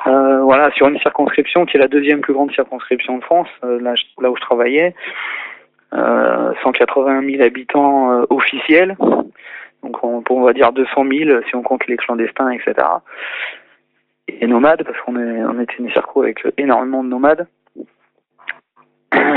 Euh, 0.07 0.41
voilà, 0.41 0.71
sur 0.71 0.87
une 0.87 0.99
circonscription 0.99 1.65
qui 1.65 1.77
est 1.77 1.79
la 1.79 1.87
deuxième 1.87 2.21
plus 2.21 2.33
grande 2.33 2.51
circonscription 2.51 3.17
de 3.17 3.23
France, 3.23 3.47
euh, 3.63 3.79
là, 3.79 3.93
où 4.29 4.35
je 4.35 4.41
travaillais, 4.41 4.93
euh, 5.93 6.53
180 6.63 7.21
000 7.31 7.43
habitants 7.43 8.11
euh, 8.11 8.25
officiels, 8.29 8.97
donc 9.81 10.03
on, 10.03 10.23
on 10.29 10.41
va 10.41 10.53
dire 10.53 10.73
200 10.73 11.05
000 11.09 11.41
si 11.47 11.55
on 11.55 11.61
compte 11.61 11.87
les 11.87 11.97
clandestins, 11.97 12.49
etc. 12.49 12.73
Et 14.27 14.47
nomades, 14.47 14.83
parce 14.83 14.99
qu'on 15.01 15.15
on 15.15 15.59
était 15.59 15.75
une 15.79 15.91
circo 15.91 16.23
avec 16.23 16.41
énormément 16.57 17.03
de 17.03 17.09
nomades. 17.09 17.47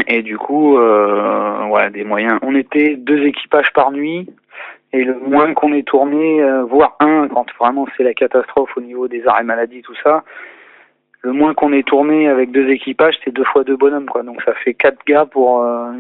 Et 0.09 0.23
du 0.23 0.39
coup, 0.39 0.79
ouais, 0.79 1.91
des 1.91 2.05
moyens. 2.05 2.39
On 2.43 2.55
était 2.55 2.97
deux 2.97 3.25
équipages 3.27 3.73
par 3.75 3.91
nuit, 3.91 4.29
et 4.93 5.05
le 5.05 5.19
moins 5.19 5.53
qu'on 5.55 5.73
ait 5.73 5.83
tourné, 5.83 6.41
voire 6.63 6.97
un, 7.01 7.29
quand 7.29 7.47
vraiment 7.59 7.87
c'est 7.97 8.05
la 8.05 8.15
catastrophe 8.15 8.71
au 8.77 8.81
niveau 8.81 9.09
des 9.09 9.27
arrêts 9.27 9.43
maladie, 9.43 9.83
tout 9.83 9.97
ça, 10.03 10.23
le 11.27 11.33
moins 11.33 11.55
qu'on 11.55 11.73
ait 11.73 11.83
tourné 11.83 12.29
avec 12.29 12.53
deux 12.53 12.69
équipages, 12.71 13.17
c'est 13.25 13.33
deux 13.33 13.43
fois 13.45 13.65
deux 13.65 13.77
bonhommes, 13.77 14.07
quoi. 14.07 14.23
Donc 14.23 14.41
ça 14.43 14.55
fait 14.55 14.75
quatre 14.75 15.05
gars 15.07 15.27
pour 15.27 15.61
euh, 15.61 15.91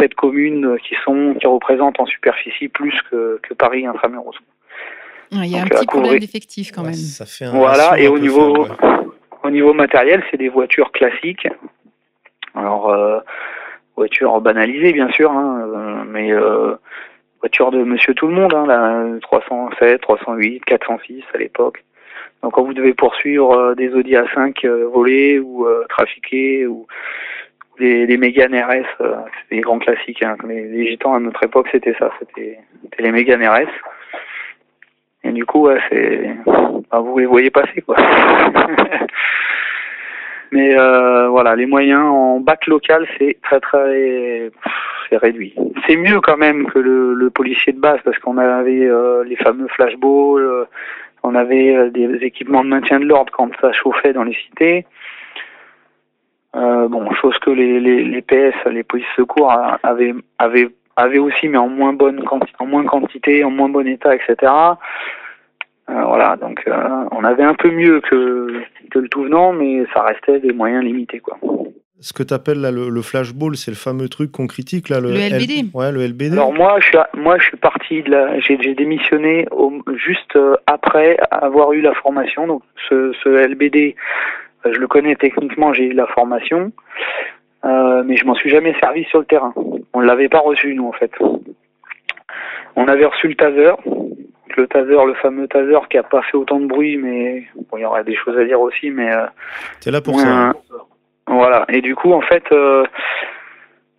sept 0.00 0.14
communes 0.14 0.64
euh, 0.64 0.76
qui 0.78 0.94
sont 1.04 1.34
qui 1.38 1.46
représentent 1.46 2.00
en 2.00 2.06
superficie 2.06 2.68
plus 2.68 2.94
que, 3.10 3.38
que 3.42 3.52
Paris 3.52 3.86
intramuros. 3.86 4.34
Il 5.32 5.44
y 5.44 5.56
a 5.56 5.58
un 5.58 5.62
Donc, 5.64 5.72
petit 5.72 5.86
problème 5.86 6.04
couvrir. 6.04 6.20
d'effectifs 6.20 6.72
quand 6.72 6.84
même. 6.84 6.94
Ça 6.94 7.26
fait 7.26 7.44
un 7.44 7.50
Voilà, 7.50 7.98
et 7.98 8.08
au 8.08 8.18
niveau, 8.18 8.64
faible, 8.64 8.76
ouais. 8.82 9.06
au 9.42 9.50
niveau 9.50 9.74
matériel, 9.74 10.24
c'est 10.30 10.38
des 10.38 10.48
voitures 10.48 10.90
classiques. 10.92 11.46
Alors, 12.54 12.88
euh, 12.90 13.18
voitures 13.96 14.40
banalisées, 14.40 14.92
bien 14.94 15.10
sûr, 15.10 15.30
hein, 15.32 16.04
mais 16.08 16.32
euh, 16.32 16.76
voitures 17.40 17.72
de 17.72 17.82
monsieur 17.84 18.14
tout 18.14 18.28
le 18.28 18.34
monde, 18.34 18.54
hein, 18.54 18.64
la 18.66 19.18
307, 19.20 20.00
308, 20.00 20.64
406 20.64 21.24
à 21.34 21.38
l'époque. 21.38 21.84
Donc, 22.42 22.52
quand 22.52 22.64
vous 22.64 22.74
devez 22.74 22.94
poursuivre 22.94 23.52
euh, 23.52 23.74
des 23.74 23.92
Audi 23.94 24.12
A5 24.12 24.66
euh, 24.66 24.88
volés 24.88 25.38
ou 25.38 25.66
euh, 25.66 25.84
trafiqués 25.88 26.66
ou 26.66 26.86
des, 27.78 28.06
des 28.06 28.16
Mégane 28.16 28.54
RS, 28.54 28.86
c'est 28.98 29.56
des 29.56 29.60
grands 29.60 29.78
classiques. 29.78 30.22
Hein. 30.22 30.36
Les, 30.46 30.64
les 30.64 30.90
gitans 30.90 31.14
à 31.14 31.20
notre 31.20 31.42
époque, 31.44 31.68
c'était 31.72 31.94
ça, 31.98 32.10
c'était 32.18 32.58
les 32.98 33.12
Mégane 33.12 33.46
RS. 33.46 33.68
Et 35.24 35.32
du 35.32 35.44
coup, 35.44 35.66
ouais, 35.66 35.78
c'est, 35.90 36.36
bah, 36.90 37.00
vous 37.00 37.18
les 37.18 37.26
voyez 37.26 37.50
passer, 37.50 37.82
quoi. 37.82 37.96
Mais 40.52 40.78
euh, 40.78 41.28
voilà, 41.28 41.56
les 41.56 41.66
moyens 41.66 42.04
en 42.04 42.40
bac 42.40 42.66
local, 42.66 43.06
c'est 43.18 43.36
très 43.42 43.60
très, 43.60 44.50
c'est 45.08 45.16
réduit. 45.16 45.54
C'est 45.86 45.96
mieux 45.96 46.20
quand 46.20 46.36
même 46.36 46.66
que 46.66 46.78
le, 46.78 47.14
le 47.14 47.30
policier 47.30 47.72
de 47.72 47.80
base 47.80 47.98
parce 48.04 48.18
qu'on 48.20 48.38
avait 48.38 48.86
euh, 48.86 49.24
les 49.24 49.36
fameux 49.36 49.66
flashballs, 49.68 50.66
on 51.26 51.34
avait 51.34 51.74
euh, 51.74 51.90
des 51.90 52.24
équipements 52.24 52.62
de 52.62 52.68
maintien 52.68 53.00
de 53.00 53.04
l'ordre 53.04 53.32
quand 53.32 53.50
ça 53.60 53.72
chauffait 53.72 54.12
dans 54.12 54.22
les 54.22 54.34
cités. 54.34 54.86
Euh, 56.54 56.88
bon, 56.88 57.12
chose 57.14 57.36
que 57.40 57.50
les, 57.50 58.22
PS, 58.22 58.54
les 58.70 58.84
polices 58.84 59.06
secours 59.16 59.52
avaient, 59.82 61.18
aussi, 61.18 61.48
mais 61.48 61.58
en 61.58 61.68
moins 61.68 61.92
bonne 61.92 62.24
quantité, 62.24 63.44
en 63.44 63.50
moins 63.50 63.68
bon 63.68 63.86
état, 63.86 64.14
etc. 64.14 64.52
Euh, 65.88 66.02
voilà, 66.04 66.36
donc 66.36 66.64
on 67.10 67.24
avait 67.24 67.42
un 67.42 67.54
peu 67.54 67.70
mieux 67.70 68.00
que, 68.00 68.62
que 68.90 68.98
le 68.98 69.08
tout 69.08 69.24
venant, 69.24 69.52
mais 69.52 69.84
ça 69.92 70.02
restait 70.02 70.40
des 70.40 70.52
moyens 70.52 70.82
limités, 70.82 71.20
quoi. 71.20 71.36
Ce 72.00 72.12
que 72.12 72.22
tu 72.22 72.34
appelles 72.34 72.60
le, 72.60 72.90
le 72.90 73.02
flashball, 73.02 73.56
c'est 73.56 73.70
le 73.70 73.76
fameux 73.76 74.08
truc 74.10 74.30
qu'on 74.30 74.46
critique 74.46 74.90
là, 74.90 75.00
le, 75.00 75.12
Le 75.12 75.16
LBD. 75.18 75.70
Ouais, 75.74 75.90
le 75.90 76.06
LBD. 76.06 76.34
Alors 76.34 76.52
moi, 76.52 76.78
je 76.78 76.88
suis, 76.88 76.98
moi, 77.14 77.38
je 77.38 77.44
suis 77.44 77.56
parti 77.56 78.02
de 78.02 78.10
la, 78.10 78.38
j'ai, 78.40 78.58
j'ai 78.60 78.74
démissionné 78.74 79.46
au, 79.50 79.72
juste 79.96 80.36
euh, 80.36 80.56
après 80.66 81.16
avoir 81.30 81.72
eu 81.72 81.80
la 81.80 81.94
formation. 81.94 82.46
Donc 82.46 82.62
ce, 82.88 83.14
ce 83.24 83.28
LBD, 83.30 83.96
euh, 84.66 84.72
je 84.74 84.78
le 84.78 84.86
connais 84.86 85.16
techniquement, 85.16 85.72
j'ai 85.72 85.84
eu 85.84 85.92
la 85.94 86.06
formation, 86.06 86.70
euh, 87.64 88.02
mais 88.04 88.16
je 88.18 88.26
m'en 88.26 88.34
suis 88.34 88.50
jamais 88.50 88.74
servi 88.78 89.04
sur 89.04 89.20
le 89.20 89.24
terrain. 89.24 89.54
On 89.94 90.00
l'avait 90.00 90.28
pas 90.28 90.40
reçu 90.40 90.74
nous 90.74 90.88
en 90.88 90.92
fait. 90.92 91.12
On 92.76 92.88
avait 92.88 93.06
reçu 93.06 93.26
le 93.28 93.34
taser, 93.36 93.72
le 94.56 94.66
taser, 94.66 94.96
le 95.06 95.14
fameux 95.14 95.48
taser 95.48 95.78
qui 95.90 95.96
a 95.98 96.02
pas 96.02 96.22
fait 96.22 96.36
autant 96.36 96.60
de 96.60 96.66
bruit, 96.66 96.96
mais 96.96 97.46
bon, 97.70 97.78
il 97.78 97.82
y 97.82 97.84
aurait 97.84 98.04
des 98.04 98.14
choses 98.16 98.36
à 98.36 98.44
dire 98.44 98.60
aussi, 98.60 98.90
mais 98.90 99.10
euh, 99.14 99.26
T'es 99.80 99.90
là 99.90 100.00
pour 100.00 100.16
Ouais, 100.16 100.22
ça. 100.22 100.52
Voilà. 101.48 101.64
Et 101.68 101.80
du 101.80 101.94
coup, 101.94 102.12
en 102.12 102.22
fait, 102.22 102.42
euh, 102.50 102.84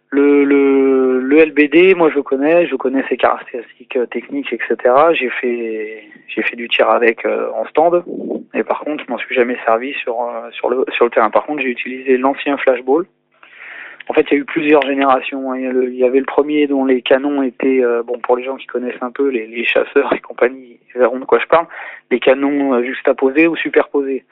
le, 0.09 1.21
LBD, 1.45 1.95
moi, 1.95 2.09
je 2.13 2.19
connais, 2.19 2.67
je 2.67 2.75
connais 2.75 3.05
ses 3.07 3.15
caractéristiques 3.15 3.95
euh, 3.95 4.05
techniques, 4.05 4.51
etc. 4.51 4.75
J'ai 5.13 5.29
fait, 5.29 6.55
du 6.57 6.67
tir 6.67 6.89
avec 6.89 7.25
euh, 7.25 7.49
en 7.55 7.65
stand. 7.67 8.03
Et 8.53 8.65
par 8.65 8.81
contre, 8.81 9.05
je 9.05 9.09
m'en 9.09 9.17
suis 9.17 9.33
jamais 9.33 9.57
servi 9.63 9.93
sur, 9.93 10.17
sur, 10.51 10.69
le, 10.69 10.83
sur 10.91 11.05
le 11.05 11.11
terrain. 11.11 11.29
Par 11.29 11.45
contre, 11.45 11.61
j'ai 11.61 11.69
utilisé 11.69 12.17
l'ancien 12.17 12.57
flashball. 12.57 13.05
En 14.09 14.13
fait, 14.13 14.25
il 14.31 14.33
y 14.33 14.37
a 14.37 14.39
eu 14.39 14.45
plusieurs 14.45 14.81
générations. 14.83 15.51
hein. 15.51 15.57
Il 15.57 15.95
y 15.95 16.05
avait 16.05 16.19
le 16.19 16.25
premier 16.25 16.67
dont 16.67 16.85
les 16.85 17.01
canons 17.01 17.41
étaient, 17.41 17.83
euh, 17.83 18.03
bon, 18.03 18.19
pour 18.19 18.37
les 18.37 18.43
gens 18.43 18.55
qui 18.55 18.65
connaissent 18.65 19.01
un 19.01 19.11
peu, 19.11 19.27
les, 19.27 19.65
chasseurs 19.65 20.13
et 20.13 20.19
compagnie, 20.19 20.79
ils 20.95 20.99
verront 20.99 21.19
de 21.19 21.25
quoi 21.25 21.39
je 21.39 21.47
parle, 21.47 21.67
les 22.09 22.19
canons 22.19 22.73
euh, 22.73 22.83
juxtaposés 22.83 23.47
ou 23.47 23.55
superposés. 23.57 24.23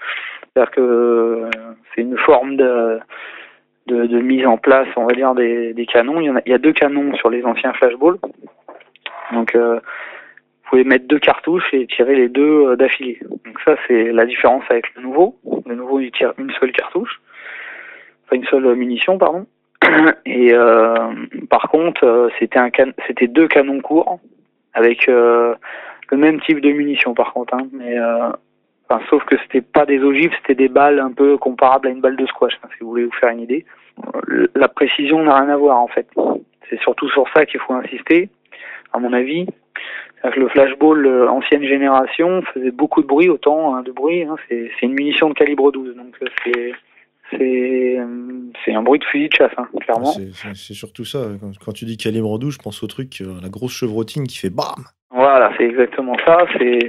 C'est-à-dire 0.54 0.72
que 0.72 0.82
euh, 0.82 1.50
c'est 1.94 2.02
une 2.02 2.18
forme 2.18 2.56
de, 2.56 3.00
de, 3.88 4.06
de 4.06 4.22
mise 4.22 4.46
en 4.46 4.58
place, 4.58 4.88
on 4.96 5.06
va 5.06 5.14
dire, 5.14 5.36
des, 5.36 5.74
des 5.74 5.86
canons. 5.86 6.22
Il 6.22 6.26
y, 6.26 6.30
en 6.30 6.38
a, 6.38 6.42
il 6.46 6.52
y 6.52 6.56
a 6.56 6.60
deux 6.60 6.74
canons 6.74 7.14
sur 7.16 7.30
les 7.30 7.44
anciens 7.44 7.74
flashballs. 7.74 8.18
Donc, 9.34 9.56
euh, 9.56 9.76
vous 9.76 10.70
pouvez 10.70 10.84
mettre 10.86 11.08
deux 11.08 11.20
cartouches 11.20 11.74
et 11.74 11.86
tirer 11.86 12.16
les 12.16 12.30
deux 12.30 12.78
d'affilée. 12.78 13.20
Donc 13.46 13.60
ça, 13.66 13.76
c'est 13.88 14.12
la 14.14 14.26
différence 14.26 14.64
avec 14.70 14.96
le 14.96 15.02
nouveau. 15.02 15.36
Le 15.66 15.76
nouveau, 15.76 16.00
il 16.00 16.12
tire 16.12 16.34
une 16.38 16.52
seule 16.60 16.72
cartouche, 16.72 17.22
enfin 18.26 18.38
une 18.38 18.46
seule 18.46 18.74
munition, 18.76 19.18
pardon. 19.18 19.46
Et 20.26 20.54
euh, 20.54 20.96
par 21.50 21.70
contre, 21.70 22.04
euh, 22.04 22.30
c'était 22.40 22.60
un 22.60 22.70
can 22.70 22.92
c'était 23.08 23.28
deux 23.28 23.48
canons 23.48 23.82
courts 23.82 24.20
avec 24.74 25.08
euh, 25.08 25.56
le 26.12 26.18
même 26.18 26.42
type 26.42 26.60
de 26.62 26.72
munition, 26.72 27.14
par 27.14 27.34
contre. 27.34 27.54
Hein, 27.54 27.68
mais 27.72 27.96
sauf 29.10 29.24
que 29.26 29.36
c'était 29.44 29.62
pas 29.62 29.86
des 29.86 30.00
ogives, 30.00 30.32
c'était 30.38 30.56
des 30.56 30.68
balles 30.68 31.00
un 31.00 31.12
peu 31.12 31.38
comparables 31.38 31.88
à 31.88 31.92
une 31.92 32.02
balle 32.02 32.18
de 32.18 32.26
squash, 32.26 32.54
hein, 32.64 32.68
si 32.74 32.84
vous 32.84 32.90
voulez 32.90 33.06
vous 33.06 33.12
faire 33.20 33.30
une 33.30 33.42
idée. 33.42 33.66
La 34.54 34.68
précision 34.68 35.24
n'a 35.24 35.40
rien 35.40 35.50
à 35.50 35.58
voir 35.58 35.80
en 35.80 35.88
fait. 35.88 36.08
C'est 36.70 36.80
surtout 36.82 37.10
sur 37.10 37.26
ça 37.34 37.46
qu'il 37.46 37.60
faut 37.60 37.74
insister, 37.74 38.30
à 38.94 39.00
mon 39.00 39.14
avis. 39.14 39.48
Le 40.36 40.48
flashball 40.50 41.08
ancienne 41.30 41.64
génération 41.64 42.42
faisait 42.54 42.72
beaucoup 42.72 43.02
de 43.02 43.08
bruit, 43.08 43.30
autant 43.30 43.76
hein, 43.76 43.84
de 43.84 43.92
bruit. 43.92 44.26
C'est 44.50 44.70
une 44.82 44.94
munition 44.94 45.30
de 45.30 45.34
calibre 45.36 45.72
12, 45.72 45.96
donc 45.96 46.16
c'est 46.44 46.74
c'est 47.32 48.74
un 48.74 48.82
bruit 48.82 49.00
de 49.00 49.06
fusil 49.06 49.30
de 49.30 49.34
chasse, 49.34 49.52
hein, 49.58 49.68
clairement. 49.82 50.14
C'est- 50.54 50.74
surtout 50.74 51.06
ça. 51.06 51.20
Quand, 51.64 51.72
tu 51.72 51.86
dis 51.86 51.98
calibre 51.98 52.38
12, 52.38 52.54
je 52.54 52.60
pense 52.60 52.84
au 52.84 52.88
truc, 52.88 53.22
euh, 53.22 53.36
la 53.42 53.50
grosse 53.50 53.74
chevrotine 53.74 54.28
qui 54.28 54.38
fait 54.38 54.50
BAM 54.50 54.86
Voilà, 55.12 55.52
c'est 55.58 55.66
exactement 55.66 56.16
ça. 56.26 56.46
C'est 56.58 56.80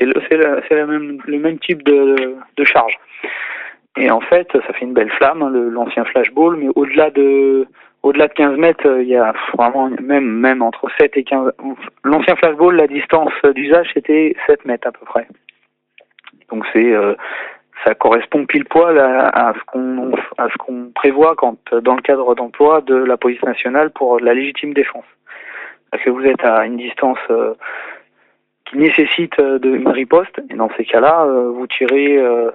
le 0.00 0.86
même 0.86 1.18
le 1.26 1.38
même 1.38 1.58
type 1.58 1.82
de 1.84 2.36
de 2.56 2.64
charge. 2.64 2.94
Et 3.96 4.10
en 4.10 4.20
fait, 4.20 4.48
ça 4.52 4.72
fait 4.72 4.84
une 4.84 4.94
belle 4.94 5.10
flamme, 5.12 5.42
hein, 5.42 5.50
l'ancien 5.50 6.04
flashball, 6.04 6.56
mais 6.56 6.68
au-delà 6.74 7.10
de 7.10 7.66
au-delà 8.02 8.28
de 8.28 8.34
15 8.34 8.58
mètres, 8.58 8.86
euh, 8.86 9.02
il 9.02 9.08
y 9.08 9.16
a 9.16 9.32
vraiment 9.56 9.88
même 10.00 10.26
même 10.26 10.62
entre 10.62 10.88
7 10.98 11.16
et 11.16 11.24
15 11.24 11.52
l'ancien 12.02 12.36
flashball, 12.36 12.74
la 12.76 12.86
distance 12.86 13.32
d'usage 13.54 13.88
c'était 13.94 14.34
7 14.46 14.64
mètres 14.64 14.88
à 14.88 14.92
peu 14.92 15.06
près. 15.06 15.26
Donc 16.50 16.64
c'est 16.72 16.92
euh, 16.92 17.14
ça 17.84 17.94
correspond 17.94 18.46
pile 18.46 18.64
poil 18.64 18.98
à, 18.98 19.52
ce 19.58 19.64
qu'on 19.66 20.12
à 20.38 20.48
ce 20.48 20.56
qu'on 20.56 20.90
prévoit 20.94 21.34
quand 21.36 21.58
dans 21.72 21.94
le 21.94 22.02
cadre 22.02 22.34
d'emploi 22.34 22.80
de 22.80 22.94
la 22.94 23.16
police 23.16 23.42
nationale 23.42 23.90
pour 23.90 24.18
la 24.20 24.34
légitime 24.34 24.72
défense. 24.72 25.04
Parce 25.90 26.02
que 26.02 26.10
vous 26.10 26.24
êtes 26.24 26.44
à 26.44 26.64
une 26.66 26.76
distance 26.76 27.18
euh, 27.30 27.54
qui 28.64 28.78
nécessite 28.78 29.38
euh, 29.38 29.58
une 29.62 29.88
riposte, 29.88 30.40
et 30.50 30.54
dans 30.54 30.70
ces 30.76 30.84
cas-là, 30.84 31.24
euh, 31.24 31.50
vous 31.50 31.66
tirez, 31.66 32.16
euh, 32.16 32.50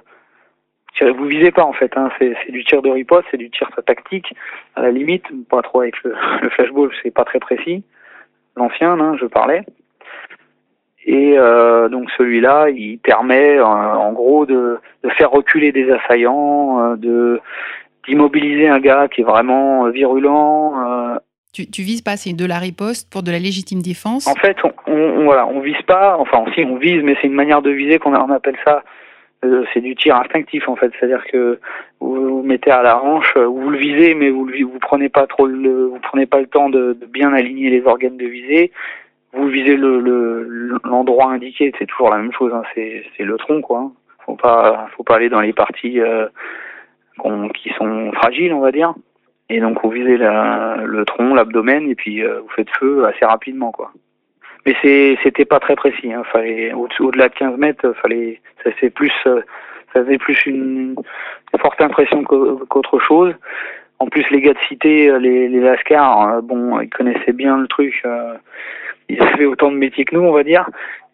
tirez, 0.94 1.12
vous 1.12 1.26
visez 1.26 1.50
pas 1.50 1.64
en 1.64 1.72
fait. 1.72 1.96
Hein, 1.96 2.10
c'est 2.18 2.50
du 2.50 2.64
tir 2.64 2.82
de 2.82 2.90
riposte, 2.90 3.26
c'est 3.30 3.36
du 3.36 3.50
tir 3.50 3.70
tactique. 3.86 4.34
À 4.76 4.82
la 4.82 4.90
limite, 4.90 5.24
pas 5.48 5.62
trop 5.62 5.80
avec 5.80 6.02
le, 6.02 6.14
le 6.42 6.50
flashball, 6.50 6.90
c'est 7.02 7.12
pas 7.12 7.24
très 7.24 7.38
précis. 7.38 7.84
L'ancien, 8.56 8.98
hein, 9.00 9.16
je 9.18 9.26
parlais. 9.26 9.64
Et 11.06 11.34
euh, 11.38 11.88
donc 11.88 12.10
celui-là, 12.18 12.68
il 12.70 12.98
permet 12.98 13.58
euh, 13.58 13.64
en 13.64 14.12
gros 14.12 14.44
de, 14.46 14.78
de 15.02 15.08
faire 15.10 15.30
reculer 15.30 15.72
des 15.72 15.90
assaillants, 15.90 16.78
euh, 16.92 16.96
de 16.96 17.40
d'immobiliser 18.06 18.68
un 18.68 18.80
gars 18.80 19.08
qui 19.08 19.20
est 19.22 19.24
vraiment 19.24 19.86
euh, 19.86 19.90
virulent. 19.90 20.74
euh, 20.86 21.16
Tu, 21.54 21.70
tu 21.70 21.82
vises 21.82 22.02
pas, 22.02 22.16
c'est 22.16 22.32
de 22.32 22.46
la 22.46 22.58
riposte 22.58 23.10
pour 23.10 23.22
de 23.22 23.30
la 23.30 23.38
légitime 23.38 23.80
défense? 23.82 24.26
en 24.26 24.34
fait, 24.34 24.56
on, 24.64 24.72
on, 24.86 25.24
voilà, 25.24 25.46
on 25.46 25.60
vise 25.60 25.82
pas. 25.86 26.16
Enfin, 26.18 26.44
si 26.54 26.64
on 26.64 26.76
vise, 26.76 27.02
mais 27.02 27.16
c'est 27.20 27.26
une 27.28 27.34
manière 27.34 27.62
de 27.62 27.70
viser 27.70 27.98
qu'on 27.98 28.14
on 28.14 28.30
appelle 28.30 28.56
ça. 28.64 28.82
euh, 29.44 29.64
c'est 29.72 29.80
du 29.80 29.94
tir 29.96 30.16
instinctif 30.16 30.68
en 30.68 30.76
fait, 30.76 30.90
c'est-à-dire 30.98 31.24
que 31.32 31.58
vous 32.00 32.14
vous 32.40 32.42
mettez 32.42 32.70
à 32.70 32.82
la 32.82 33.02
hanche, 33.02 33.34
vous 33.36 33.70
le 33.70 33.78
visez, 33.78 34.14
mais 34.14 34.28
vous 34.30 34.44
le, 34.44 34.64
vous 34.64 34.78
prenez 34.80 35.08
pas 35.08 35.26
trop 35.26 35.46
le, 35.46 35.86
vous 35.86 35.98
prenez 36.02 36.26
pas 36.26 36.40
le 36.40 36.46
temps 36.46 36.68
de, 36.68 36.92
de 36.92 37.06
bien 37.06 37.32
aligner 37.32 37.70
les 37.70 37.82
organes 37.86 38.18
de 38.18 38.26
visée. 38.26 38.70
Vous 39.32 39.46
visez 39.48 39.76
le 39.76 40.00
le- 40.00 40.78
l'endroit 40.84 41.30
indiqué, 41.32 41.72
c'est 41.78 41.86
toujours 41.86 42.10
la 42.10 42.18
même 42.18 42.32
chose. 42.32 42.52
Hein, 42.52 42.62
c'est 42.74 43.04
c'est 43.16 43.24
le 43.24 43.36
tronc 43.36 43.60
quoi. 43.62 43.78
hein. 43.80 43.92
Faut 44.26 44.36
pas 44.36 44.88
faut 44.96 45.02
pas 45.04 45.16
aller 45.16 45.28
dans 45.28 45.40
les 45.40 45.52
parties 45.52 46.00
euh, 46.00 46.26
qui 47.54 47.70
sont 47.78 48.12
fragiles, 48.12 48.52
on 48.52 48.60
va 48.60 48.72
dire. 48.72 48.94
Et 49.48 49.60
donc 49.60 49.82
vous 49.82 49.90
visez 49.90 50.16
la- 50.16 50.76
le 50.84 51.04
tronc, 51.04 51.34
l'abdomen, 51.34 51.88
et 51.88 51.94
puis 51.94 52.22
euh, 52.22 52.40
vous 52.40 52.48
faites 52.50 52.70
feu 52.78 53.04
assez 53.04 53.24
rapidement 53.24 53.72
quoi. 53.72 53.92
Mais 54.66 54.74
c'est 54.82 55.16
c'était 55.22 55.44
pas 55.44 55.60
très 55.60 55.76
précis. 55.76 56.12
Hein. 56.12 56.22
Fallait 56.32 56.72
au- 56.72 56.88
au-delà 57.00 57.28
de 57.28 57.34
15 57.34 57.56
mètres, 57.56 57.92
fallait 58.02 58.40
ça 58.64 58.70
fait 58.72 58.90
plus 58.90 59.12
euh, 59.26 59.40
ça 59.92 60.04
faisait 60.04 60.18
plus 60.18 60.46
une, 60.46 60.94
forte 61.60 61.80
impression 61.80 62.22
qu'au- 62.24 62.58
qu'autre 62.68 62.98
chose. 63.00 63.34
En 63.98 64.06
plus 64.06 64.24
les 64.30 64.40
gars 64.40 64.54
de 64.54 64.58
cité, 64.68 65.08
euh, 65.10 65.18
les 65.18 65.48
les 65.48 65.60
Lascars, 65.60 66.28
euh, 66.36 66.40
bon, 66.40 66.78
ils 66.80 66.88
connaissaient 66.90 67.32
bien 67.32 67.58
le 67.58 67.66
truc. 67.68 68.00
euh, 68.04 68.34
ils 69.12 69.22
avaient 69.22 69.46
autant 69.46 69.70
de 69.70 69.76
métiers 69.76 70.04
que 70.04 70.14
nous, 70.14 70.22
on 70.22 70.32
va 70.32 70.44
dire. 70.44 70.66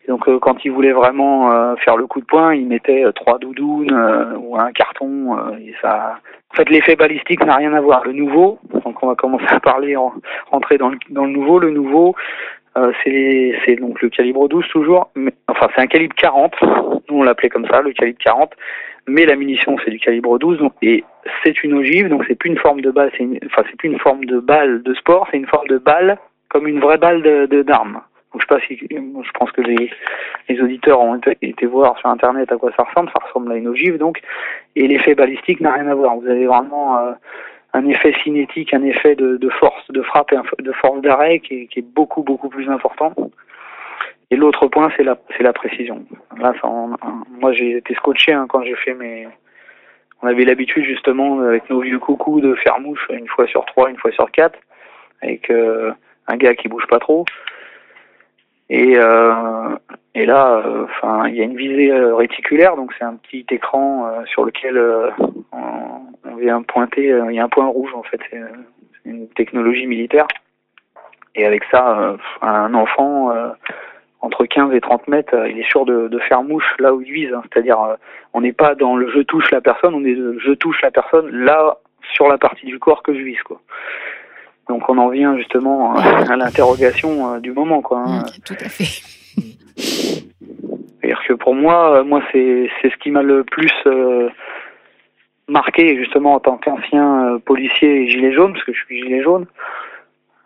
Donc 0.08 0.28
euh, 0.28 0.38
quand 0.38 0.64
ils 0.64 0.70
voulaient 0.70 0.92
vraiment 0.92 1.52
euh, 1.52 1.74
faire 1.76 1.96
le 1.96 2.06
coup 2.06 2.20
de 2.20 2.26
poing, 2.26 2.54
ils 2.54 2.66
mettaient 2.66 3.04
euh, 3.04 3.12
trois 3.12 3.38
doudounes 3.38 3.92
ou 4.38 4.56
un 4.58 4.72
carton. 4.72 5.32
en 5.32 6.54
fait, 6.54 6.70
l'effet 6.70 6.96
balistique 6.96 7.44
n'a 7.44 7.56
rien 7.56 7.72
à 7.74 7.80
voir. 7.80 8.04
Le 8.04 8.12
nouveau, 8.12 8.58
donc 8.84 9.02
on 9.02 9.08
va 9.08 9.14
commencer 9.14 9.46
à 9.48 9.60
parler, 9.60 9.96
en, 9.96 10.12
rentrer 10.50 10.78
dans 10.78 10.90
le, 10.90 11.28
nouveau. 11.28 11.58
Le 11.58 11.70
nouveau, 11.70 12.14
c'est 13.04 13.76
donc 13.80 14.00
le 14.00 14.08
calibre 14.08 14.48
12 14.48 14.66
toujours. 14.68 15.10
Enfin, 15.48 15.68
c'est 15.74 15.82
un 15.82 15.86
calibre 15.86 16.14
40. 16.16 16.54
Nous, 17.08 17.18
on 17.18 17.22
l'appelait 17.22 17.48
comme 17.48 17.66
ça, 17.66 17.82
le 17.82 17.92
calibre 17.92 18.18
40. 18.22 18.52
Mais 19.08 19.24
la 19.24 19.36
munition, 19.36 19.76
c'est 19.84 19.90
du 19.90 19.98
calibre 19.98 20.38
12. 20.38 20.58
Donc, 20.58 20.72
et 20.82 21.04
c'est 21.44 21.62
une 21.62 21.74
ogive, 21.74 22.08
donc 22.08 22.24
c'est 22.28 22.34
plus 22.34 22.50
une 22.50 22.58
forme 22.58 22.80
de 22.80 22.90
balle. 22.90 23.10
C'est 23.18 23.76
plus 23.76 23.88
une 23.88 23.98
forme 23.98 24.24
de 24.24 24.38
balle 24.38 24.82
de 24.82 24.94
sport. 24.94 25.26
C'est 25.30 25.36
une 25.36 25.46
forme 25.46 25.68
de 25.68 25.78
balle 25.78 26.18
comme 26.48 26.66
une 26.66 26.80
vraie 26.80 26.98
balle 26.98 27.22
de 27.22 27.46
de- 27.46 27.62
d'arme. 27.62 28.00
Donc, 28.32 28.42
je 28.42 28.46
sais 28.46 28.54
pas 28.60 28.66
si, 28.66 28.76
je 28.90 29.30
pense 29.38 29.50
que 29.52 29.62
les, 29.62 29.90
les 30.48 30.60
auditeurs 30.60 31.00
ont 31.00 31.14
été, 31.16 31.38
été 31.40 31.64
voir 31.64 31.96
sur 31.98 32.08
internet 32.10 32.52
à 32.52 32.56
quoi 32.56 32.70
ça 32.76 32.82
ressemble. 32.82 33.10
Ça 33.16 33.24
ressemble 33.24 33.50
à 33.52 33.56
une 33.56 33.68
ogive, 33.68 33.96
donc. 33.96 34.20
Et 34.74 34.86
l'effet 34.86 35.14
balistique 35.14 35.60
n'a 35.60 35.72
rien 35.72 35.86
à 35.88 35.94
voir. 35.94 36.16
Vous 36.16 36.26
avez 36.28 36.44
vraiment 36.46 36.98
euh, 36.98 37.12
un 37.72 37.86
effet 37.88 38.12
cinétique, 38.24 38.74
un 38.74 38.82
effet 38.82 39.14
de, 39.14 39.36
de 39.38 39.48
force 39.48 39.90
de 39.90 40.02
frappe 40.02 40.32
et 40.32 40.62
de 40.62 40.72
force 40.72 41.00
d'arrêt 41.00 41.38
qui, 41.38 41.66
qui 41.68 41.78
est 41.78 41.82
beaucoup 41.94 42.22
beaucoup 42.22 42.48
plus 42.50 42.68
important. 42.68 43.14
Et 44.30 44.36
l'autre 44.36 44.66
point, 44.66 44.90
c'est 44.96 45.04
la 45.04 45.16
c'est 45.36 45.42
la 45.44 45.52
précision. 45.52 46.04
Là, 46.38 46.52
ça, 46.60 46.68
on- 46.68 46.96
moi, 47.40 47.52
j'ai 47.52 47.76
été 47.78 47.94
scotché 47.94 48.32
hein, 48.32 48.46
quand 48.48 48.62
j'ai 48.64 48.74
fait 48.76 48.94
mes. 48.94 49.28
On 50.22 50.26
avait 50.26 50.44
l'habitude 50.44 50.84
justement 50.84 51.40
avec 51.40 51.70
nos 51.70 51.80
vieux 51.80 51.98
coucous 51.98 52.40
de 52.40 52.54
faire 52.56 52.80
mouche 52.80 53.06
une 53.10 53.28
fois 53.28 53.46
sur 53.46 53.64
trois, 53.66 53.88
une 53.90 53.98
fois 53.98 54.10
sur 54.12 54.30
quatre, 54.30 54.58
avec 55.22 55.48
euh, 55.50 55.92
un 56.26 56.36
gars 56.36 56.54
qui 56.54 56.68
bouge 56.68 56.86
pas 56.86 56.98
trop. 56.98 57.24
Et 58.68 58.96
euh, 58.96 59.76
et 60.16 60.24
là, 60.24 60.62
euh, 60.64 60.84
enfin, 60.84 61.28
il 61.28 61.34
y 61.34 61.42
a 61.42 61.44
une 61.44 61.58
visée 61.58 61.92
euh, 61.92 62.14
réticulaire, 62.14 62.74
donc 62.74 62.94
c'est 62.96 63.04
un 63.04 63.16
petit 63.16 63.44
écran 63.50 64.06
euh, 64.06 64.24
sur 64.24 64.46
lequel 64.46 64.82
on, 65.52 66.36
vient 66.38 66.62
pointer. 66.62 67.08
Il 67.28 67.34
y 67.34 67.38
a 67.38 67.44
un 67.44 67.50
point 67.50 67.66
rouge 67.66 67.92
en 67.94 68.02
fait, 68.02 68.18
c'est 68.30 68.40
une 69.04 69.28
technologie 69.28 69.86
militaire. 69.86 70.26
Et 71.34 71.44
avec 71.44 71.64
ça, 71.70 72.16
un 72.40 72.74
enfant 72.74 73.32
entre 74.20 74.46
15 74.46 74.74
et 74.74 74.80
30 74.80 75.08
mètres, 75.08 75.34
il 75.48 75.58
est 75.58 75.68
sûr 75.68 75.84
de, 75.84 76.18
faire 76.28 76.42
mouche 76.42 76.74
là 76.78 76.94
où 76.94 77.00
il 77.02 77.12
vise. 77.12 77.32
hein. 77.32 77.42
C'est-à-dire, 77.44 77.78
on 78.32 78.40
n'est 78.40 78.52
pas 78.52 78.74
dans 78.74 78.96
le 78.96 79.10
je 79.10 79.20
touche 79.20 79.50
la 79.50 79.60
personne, 79.60 79.94
on 79.94 80.04
est 80.04 80.14
le 80.14 80.38
je 80.38 80.52
touche 80.52 80.80
la 80.82 80.90
personne 80.90 81.30
là 81.30 81.78
sur 82.14 82.28
la 82.28 82.38
partie 82.38 82.66
du 82.66 82.78
corps 82.78 83.02
que 83.02 83.14
je 83.14 83.20
vise, 83.20 83.42
quoi. 83.42 83.60
Donc 84.68 84.88
on 84.88 84.98
en 84.98 85.08
vient 85.08 85.36
justement 85.36 85.96
euh, 85.96 86.00
à 86.28 86.36
l'interrogation 86.36 87.34
euh, 87.34 87.38
du 87.40 87.52
moment, 87.52 87.82
quoi. 87.82 88.02
hein. 88.06 88.24
Tout 88.44 88.54
à 88.60 88.68
fait. 88.68 88.84
C'est-à-dire 89.78 91.20
que 91.28 91.34
pour 91.34 91.54
moi, 91.54 91.98
euh, 91.98 92.04
moi 92.04 92.22
c'est 92.32 92.68
c'est 92.80 92.90
ce 92.90 92.96
qui 92.96 93.10
m'a 93.10 93.22
le 93.22 93.44
plus 93.44 93.72
euh, 93.86 94.28
marqué 95.48 95.96
justement 95.96 96.34
en 96.34 96.40
tant 96.40 96.56
qu'ancien 96.56 97.34
euh, 97.34 97.38
policier 97.38 98.02
et 98.02 98.08
gilet 98.08 98.32
jaune, 98.32 98.52
parce 98.54 98.64
que 98.64 98.72
je 98.72 98.84
suis 98.84 99.02
gilet 99.02 99.22
jaune. 99.22 99.46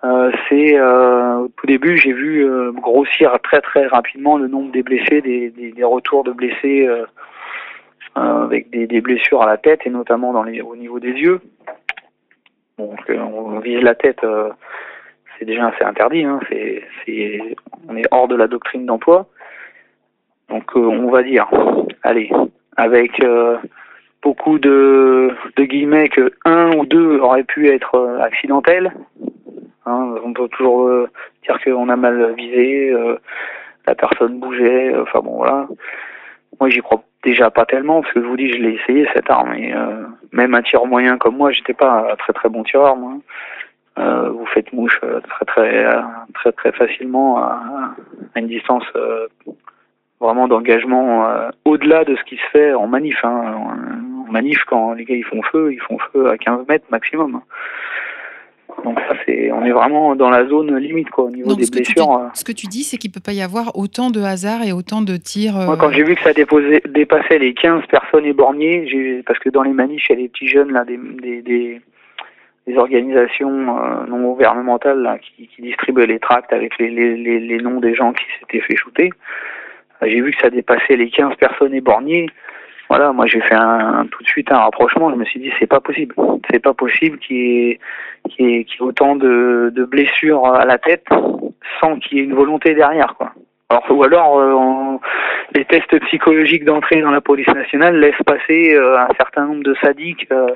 Euh, 0.04 0.30
c'est 0.48 0.80
au 0.80 1.48
tout 1.56 1.66
début, 1.66 1.96
j'ai 1.98 2.12
vu 2.12 2.46
grossir 2.72 3.38
très 3.42 3.60
très 3.60 3.86
rapidement 3.86 4.38
le 4.38 4.48
nombre 4.48 4.72
des 4.72 4.82
blessés, 4.82 5.20
des, 5.20 5.50
des, 5.50 5.72
des 5.72 5.84
retours 5.84 6.24
de 6.24 6.32
blessés 6.32 6.88
avec 8.14 8.70
des, 8.70 8.86
des 8.86 9.00
blessures 9.02 9.42
à 9.42 9.46
la 9.46 9.58
tête 9.58 9.80
et 9.84 9.90
notamment 9.90 10.32
dans 10.32 10.42
les, 10.42 10.62
au 10.62 10.74
niveau 10.74 11.00
des 11.00 11.12
yeux. 11.12 11.40
Euh, 12.80 13.18
on 13.18 13.58
vise 13.60 13.82
la 13.82 13.94
tête, 13.94 14.22
euh, 14.24 14.50
c'est 15.38 15.44
déjà 15.44 15.68
assez 15.68 15.84
interdit. 15.84 16.24
Hein, 16.24 16.40
on 17.88 17.96
est 17.96 18.06
hors 18.10 18.28
de 18.28 18.36
la 18.36 18.46
doctrine 18.46 18.86
d'emploi. 18.86 19.26
Donc 20.48 20.64
euh, 20.76 20.80
on 20.80 21.10
va 21.10 21.22
dire, 21.22 21.48
allez, 22.02 22.30
avec 22.76 23.22
beaucoup 24.22 24.58
de, 24.58 25.34
guillemets 25.58 26.08
que 26.08 26.32
un 26.44 26.72
ou 26.76 26.86
deux 26.86 27.18
auraient 27.18 27.44
pu 27.44 27.68
être 27.68 28.18
accidentels. 28.20 28.92
Hein, 29.86 30.14
on 30.24 30.32
peut 30.32 30.48
toujours 30.48 30.90
dire 31.42 31.58
qu'on 31.64 31.88
a 31.88 31.96
mal 31.96 32.34
visé, 32.34 32.92
la 33.86 33.94
personne 33.94 34.40
bougeait, 34.40 34.94
enfin 34.98 35.20
bon 35.20 35.36
voilà. 35.36 35.68
Moi 36.58 36.68
j'y 36.68 36.80
crois 36.80 37.02
déjà 37.22 37.50
pas 37.50 37.66
tellement 37.66 38.02
parce 38.02 38.12
que 38.14 38.22
je 38.22 38.26
vous 38.26 38.36
dis 38.36 38.50
je 38.50 38.58
l'ai 38.58 38.74
essayé 38.74 39.06
cette 39.14 39.30
arme 39.30 39.54
et 39.54 39.74
euh, 39.74 40.04
même 40.32 40.54
un 40.54 40.62
tireur 40.62 40.86
moyen 40.86 41.18
comme 41.18 41.36
moi 41.36 41.52
j'étais 41.52 41.74
pas 41.74 42.10
un 42.12 42.16
très 42.16 42.32
très 42.32 42.48
bon 42.48 42.62
tireur 42.62 42.96
moi. 42.96 43.14
Euh, 43.98 44.30
vous 44.30 44.46
faites 44.46 44.72
mouche 44.72 45.00
euh, 45.02 45.20
très 45.20 45.44
très 45.44 45.84
euh, 45.84 46.00
très 46.34 46.52
très 46.52 46.72
facilement 46.72 47.38
à, 47.38 47.94
à 48.34 48.38
une 48.40 48.46
distance 48.46 48.84
euh, 48.96 49.26
vraiment 50.20 50.48
d'engagement 50.48 51.26
euh, 51.26 51.50
au-delà 51.64 52.04
de 52.04 52.14
ce 52.14 52.22
qui 52.24 52.36
se 52.36 52.46
fait 52.52 52.74
en 52.74 52.86
manif. 52.86 53.18
Hein. 53.24 53.54
En, 53.54 54.30
manif 54.30 54.62
quand 54.64 54.92
les 54.92 55.04
gars 55.04 55.16
ils 55.16 55.24
font 55.24 55.42
feu, 55.42 55.72
ils 55.72 55.80
font 55.80 55.98
feu 56.12 56.30
à 56.30 56.38
15 56.38 56.68
mètres 56.68 56.86
maximum. 56.90 57.40
Donc 58.84 58.98
ça 59.00 59.14
c'est 59.26 59.50
on 59.52 59.64
est 59.64 59.72
vraiment 59.72 60.14
dans 60.16 60.30
la 60.30 60.46
zone 60.46 60.76
limite 60.76 61.10
quoi 61.10 61.24
au 61.24 61.30
niveau 61.30 61.48
Donc, 61.50 61.58
des 61.58 61.64
ce 61.64 61.70
que, 61.70 61.78
tu 61.78 61.92
blessures. 61.94 62.12
euh. 62.18 62.28
ce 62.34 62.44
que 62.44 62.52
tu 62.52 62.66
dis, 62.66 62.82
c'est 62.84 62.96
qu'il 62.96 63.10
peut 63.10 63.20
pas 63.24 63.32
y 63.32 63.42
avoir 63.42 63.76
autant 63.76 64.10
de 64.10 64.20
hasard 64.20 64.62
et 64.62 64.72
autant 64.72 65.02
de 65.02 65.16
tirs. 65.16 65.56
euh, 65.58 65.66
Moi, 65.66 65.76
quand 65.76 65.90
j'ai 65.92 66.02
vu 66.02 66.14
que 66.14 66.22
ça 66.22 66.32
déposait, 66.32 66.82
dépassait 66.88 67.38
les 67.38 67.54
15 67.54 67.84
personnes 67.90 68.24
éborgnées, 68.24 68.86
j'ai, 68.88 69.22
parce 69.24 69.38
que 69.38 69.50
dans 69.50 69.62
les 69.62 69.72
manifs, 69.72 70.08
il 70.08 70.12
y 70.12 70.18
a 70.18 70.22
des 70.22 70.28
petits 70.28 70.48
jeunes, 70.48 70.72
là, 70.72 70.84
des, 70.84 70.96
des, 71.22 71.42
des, 71.42 71.80
des 72.66 72.76
organisations 72.76 73.48
euh, 73.78 74.06
non 74.08 74.22
gouvernementales 74.32 75.00
là, 75.02 75.18
qui, 75.18 75.48
qui 75.48 75.62
distribuaient 75.62 76.06
les 76.06 76.18
tracts 76.18 76.52
avec 76.52 76.78
les, 76.78 76.88
les, 76.90 77.16
les, 77.16 77.40
les 77.40 77.58
noms 77.58 77.80
des 77.80 77.94
gens 77.94 78.12
qui 78.12 78.24
s'étaient 78.38 78.64
fait 78.64 78.76
shooter. 78.76 79.10
J'ai 80.02 80.20
vu 80.22 80.30
que 80.32 80.40
ça 80.40 80.48
dépassait 80.50 80.96
les 80.96 81.10
15 81.10 81.34
personnes 81.36 81.74
éborgnées. 81.74 82.26
Voilà, 82.90 83.12
moi 83.12 83.24
j'ai 83.26 83.40
fait 83.40 83.54
un, 83.54 84.06
tout 84.10 84.20
de 84.24 84.28
suite 84.28 84.50
un 84.50 84.58
rapprochement. 84.58 85.10
Je 85.10 85.14
me 85.14 85.24
suis 85.24 85.38
dit 85.38 85.52
c'est 85.60 85.68
pas 85.68 85.78
possible, 85.78 86.12
c'est 86.50 86.58
pas 86.58 86.74
possible 86.74 87.18
qu'il 87.20 87.36
y 87.36 87.70
ait, 87.70 87.80
qu'il 88.28 88.50
y 88.50 88.64
qu'il 88.64 88.80
y 88.80 88.82
ait 88.82 88.82
autant 88.82 89.14
de, 89.14 89.72
de 89.72 89.84
blessures 89.84 90.44
à 90.44 90.64
la 90.64 90.76
tête 90.76 91.06
sans 91.80 92.00
qu'il 92.00 92.18
y 92.18 92.20
ait 92.20 92.24
une 92.24 92.34
volonté 92.34 92.74
derrière, 92.74 93.14
quoi. 93.16 93.30
Alors, 93.68 93.84
ou 93.90 94.02
alors, 94.02 94.38
euh, 94.40 94.98
les 95.54 95.64
tests 95.64 95.96
psychologiques 96.06 96.64
d'entrée 96.64 97.00
dans 97.00 97.12
la 97.12 97.20
police 97.20 97.46
nationale 97.54 98.00
laissent 98.00 98.24
passer 98.26 98.74
euh, 98.74 98.98
un 98.98 99.14
certain 99.16 99.46
nombre 99.46 99.62
de 99.62 99.76
sadiques. 99.80 100.26
euh, 100.32 100.48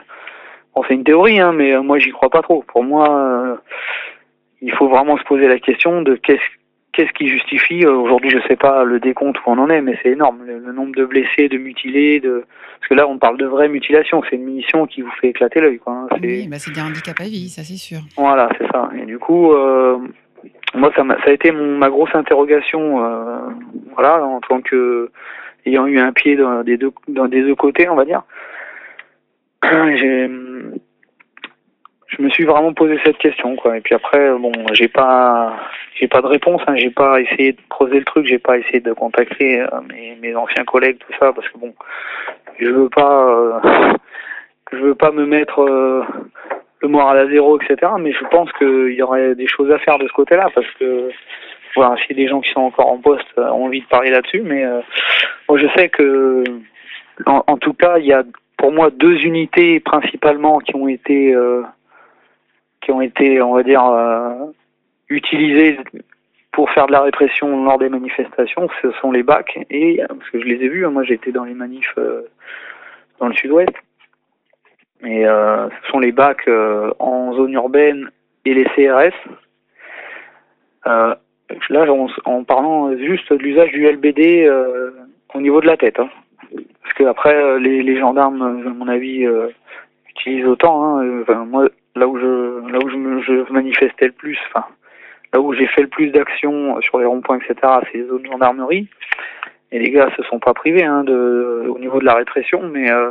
bon, 0.75 0.83
c'est 0.89 0.95
une 0.95 1.05
théorie, 1.05 1.39
hein, 1.39 1.53
mais 1.53 1.79
moi, 1.79 2.01
j'y 2.01 2.11
crois 2.11 2.31
pas 2.31 2.43
trop. 2.43 2.65
Pour 2.67 2.83
moi, 2.83 3.61
il 4.61 4.73
faut 4.73 4.89
vraiment 4.89 5.17
se 5.17 5.23
poser 5.23 5.47
la 5.47 5.61
question 5.61 6.03
de 6.03 6.17
qu'est-ce 6.17 6.43
qu'est-ce 6.95 7.13
qui 7.13 7.29
justifie. 7.29 7.85
euh, 7.85 7.93
Aujourd'hui, 7.95 8.31
je 8.31 8.39
sais 8.49 8.57
pas 8.57 8.85
le 8.85 8.99
décompte 9.01 9.39
où 9.39 9.43
on 9.51 9.59
en 9.59 9.69
est, 9.71 9.81
mais 9.81 9.99
c'est 10.03 10.11
énorme 10.11 10.45
le, 10.47 10.59
le 10.59 10.73
nombre 10.73 10.95
de 10.95 11.05
blessés, 11.05 11.49
de 11.49 11.59
mutilés, 11.59 12.21
de 12.21 12.45
parce 12.81 12.89
que 12.89 12.95
là, 12.95 13.09
on 13.09 13.19
parle 13.19 13.37
de 13.39 13.47
vraie 13.47 13.69
mutilation. 13.69 14.23
C'est 14.29 14.37
une 14.37 14.45
munition 14.45 14.87
qui 14.87 15.03
vous 15.03 15.11
fait 15.21 15.29
éclater 15.29 15.61
l'œil, 15.61 15.79
quoi. 15.79 15.93
hein. 15.93 16.07
Oui, 16.23 16.47
bah, 16.49 16.59
c'est 16.59 16.73
des 16.73 16.81
handicaps 16.81 17.21
à 17.21 17.25
vie, 17.25 17.49
ça 17.49 17.63
c'est 17.63 17.77
sûr. 17.77 17.99
voilà, 18.17 18.49
c'est 18.59 18.67
ça. 18.73 18.91
Et 19.01 19.07
du 19.07 19.19
coup, 19.19 19.53
euh, 19.53 19.99
moi, 20.75 20.93
ça, 20.97 21.05
m'a- 21.05 21.17
ça 21.23 21.31
a 21.31 21.33
été 21.33 21.51
mon, 21.53 21.79
ma 21.79 21.89
grosse 21.91 22.15
interrogation, 22.15 23.05
euh, 23.05 23.39
voilà, 23.95 24.25
en 24.25 24.41
tant 24.41 24.61
que 24.61 25.11
ayant 25.67 25.87
eu 25.87 25.99
un 25.99 26.13
pied 26.13 26.37
dans 26.37 26.63
des 26.63 26.77
deux, 26.77 26.93
dans 27.09 27.27
des 27.29 27.43
deux 27.43 27.55
côtés, 27.55 27.89
on 27.89 27.95
va 27.97 28.05
dire. 28.05 28.23
J'ai, 29.97 30.29
je 32.17 32.23
me 32.23 32.31
suis 32.31 32.45
vraiment 32.45 32.73
posé 32.73 32.99
cette 33.05 33.19
question, 33.19 33.57
quoi. 33.57 33.77
Et 33.77 33.81
puis 33.81 33.95
après, 33.95 34.31
bon, 34.39 34.53
j'ai 34.73 34.89
pas, 34.89 35.57
j'ai 35.95 36.09
pas 36.09 36.23
de 36.23 36.27
réponse, 36.27 36.63
hein, 36.67 36.77
j'ai 36.77 36.91
pas 36.91 37.21
essayé 37.21 37.53
de 37.53 37.61
creuser 37.69 37.99
le 37.99 38.05
truc, 38.05 38.27
j'ai 38.27 38.39
pas 38.39 38.59
essayé 38.59 38.81
de 38.81 38.93
contacter 38.93 39.61
euh, 39.61 39.67
mes, 40.21 40.35
anciens 40.37 40.65
collègues, 40.65 40.99
tout 40.99 41.13
ça, 41.19 41.33
parce 41.33 41.49
que 41.49 41.59
bon, 41.59 41.75
je 42.59 42.69
veux 42.69 42.89
pas, 42.89 43.29
euh, 43.29 43.61
je 44.73 44.79
veux 44.79 44.95
pas 44.95 45.11
me 45.11 45.27
mettre 45.27 45.61
euh, 45.61 46.03
le 46.81 46.89
moral 46.89 47.19
à 47.19 47.29
zéro, 47.29 47.59
etc. 47.61 47.93
Mais 47.99 48.13
je 48.13 48.25
pense 48.27 48.53
qu'il 48.53 48.95
y 48.95 49.03
aurait 49.03 49.35
des 49.35 49.49
choses 49.49 49.71
à 49.71 49.79
faire 49.79 49.99
de 49.99 50.07
ce 50.07 50.13
côté-là, 50.13 50.49
parce 50.55 50.71
que 50.79 51.11
voilà, 51.75 51.97
si 52.07 52.15
des 52.15 52.29
gens 52.29 52.41
qui 52.41 52.51
sont 52.53 52.61
encore 52.61 52.91
en 52.91 52.99
poste 52.99 53.27
euh, 53.39 53.49
ont 53.49 53.67
envie 53.67 53.81
de 53.81 53.87
parler 53.87 54.11
là-dessus, 54.11 54.43
mais 54.43 54.65
euh, 54.65 54.81
moi 55.49 55.59
je 55.59 55.67
sais 55.77 55.89
que, 55.89 56.45
en, 57.27 57.43
en 57.47 57.57
tout 57.57 57.73
cas, 57.73 57.99
il 57.99 58.07
y 58.07 58.13
a 58.13 58.23
pour 58.57 58.73
moi 58.73 58.91
deux 58.91 59.25
unités 59.25 59.81
principalement 59.81 60.59
qui 60.61 60.77
ont 60.77 60.89
été, 60.89 61.35
qui 62.85 62.93
ont 62.93 63.01
été, 63.01 63.41
on 63.41 63.55
va 63.55 63.63
dire, 63.63 63.85
euh, 63.85 64.47
utilisées 65.09 65.79
pour 66.53 66.71
faire 66.71 66.87
de 66.87 66.93
la 66.93 67.01
répression 67.01 67.65
lors 67.65 67.79
des 67.79 67.89
manifestations. 67.89 68.69
Ce 68.83 68.91
sont 68.93 69.11
les 69.11 69.23
BAC 69.23 69.59
et 69.71 70.01
parce 70.07 70.31
que 70.31 70.41
je 70.41 70.45
les 70.45 70.65
ai 70.65 70.69
vus, 70.69 70.87
hein, 70.87 70.91
moi 70.91 71.03
été 71.09 71.33
dans 71.33 71.45
les 71.45 71.55
manifs 71.55 71.95
euh, 71.99 72.23
dans 73.19 73.29
le 73.29 73.35
Sud-Ouest. 73.35 73.73
Et 75.03 75.27
euh, 75.27 75.69
ce 75.69 75.91
sont 75.91 75.99
les 75.99 76.13
bacs 76.13 76.49
en 76.99 77.35
zone 77.35 77.53
urbaine 77.53 78.11
et 78.45 78.55
les 78.55 78.65
CRS. 78.65 79.15
Là, 81.69 81.87
en, 82.25 82.45
parlant 82.45 82.97
juste 82.97 83.33
de 83.33 83.39
l'usage 83.39 83.71
du 83.73 83.87
LBD 83.87 84.51
au 85.35 85.41
niveau 85.41 85.61
de 85.61 85.67
la 85.67 85.77
tête. 85.77 85.99
hein. 85.99 86.09
Parce 86.83 86.95
que 86.95 87.05
après, 87.05 87.59
les, 87.59 87.99
gendarmes, 87.99 88.43
à 88.43 88.71
mon 88.71 88.89
avis, 88.89 89.27
utilisent 90.09 90.47
autant. 90.47 90.99
hein. 91.01 91.25
Moi, 91.47 91.69
là 91.97 92.09
où 92.09 92.19
je, 92.19 92.71
là 92.71 92.79
où 92.85 92.89
je, 92.89 92.97
me, 92.97 93.23
je 93.23 93.53
manifestais 93.53 94.07
le 94.07 94.13
plus, 94.13 94.39
enfin, 94.49 94.67
là 95.33 95.41
où 95.41 95.53
j'ai 95.55 95.67
fait 95.67 95.83
le 95.83 95.89
plus 95.89 96.11
d'actions 96.11 96.81
sur 96.81 96.99
les 96.99 97.07
ronds-points, 97.07 97.39
etc., 97.39 97.55
c'est 97.85 97.99
les 97.99 98.07
zones 98.07 98.27
gendarmerie. 98.27 98.89
Et 99.73 99.79
les 99.79 99.91
gars 99.91 100.09
se 100.17 100.23
sont 100.25 100.39
pas 100.39 100.55
privés 100.55 100.85
hein, 100.85 101.03
de, 101.03 101.67
au 101.69 101.79
niveau 101.79 101.99
de 101.99 102.05
la 102.05 102.15
répression, 102.15 102.63
mais 102.63 102.91
euh, 102.91 103.11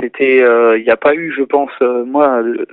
c'était, 0.00 0.38
il 0.38 0.82
n'y 0.82 0.90
a 0.90 0.96
pas 0.96 1.14
eu, 1.14 1.32
je 1.32 1.42
pense, 1.42 1.70
euh, 1.82 2.04
moi, 2.04 2.42
euh, 2.42 2.66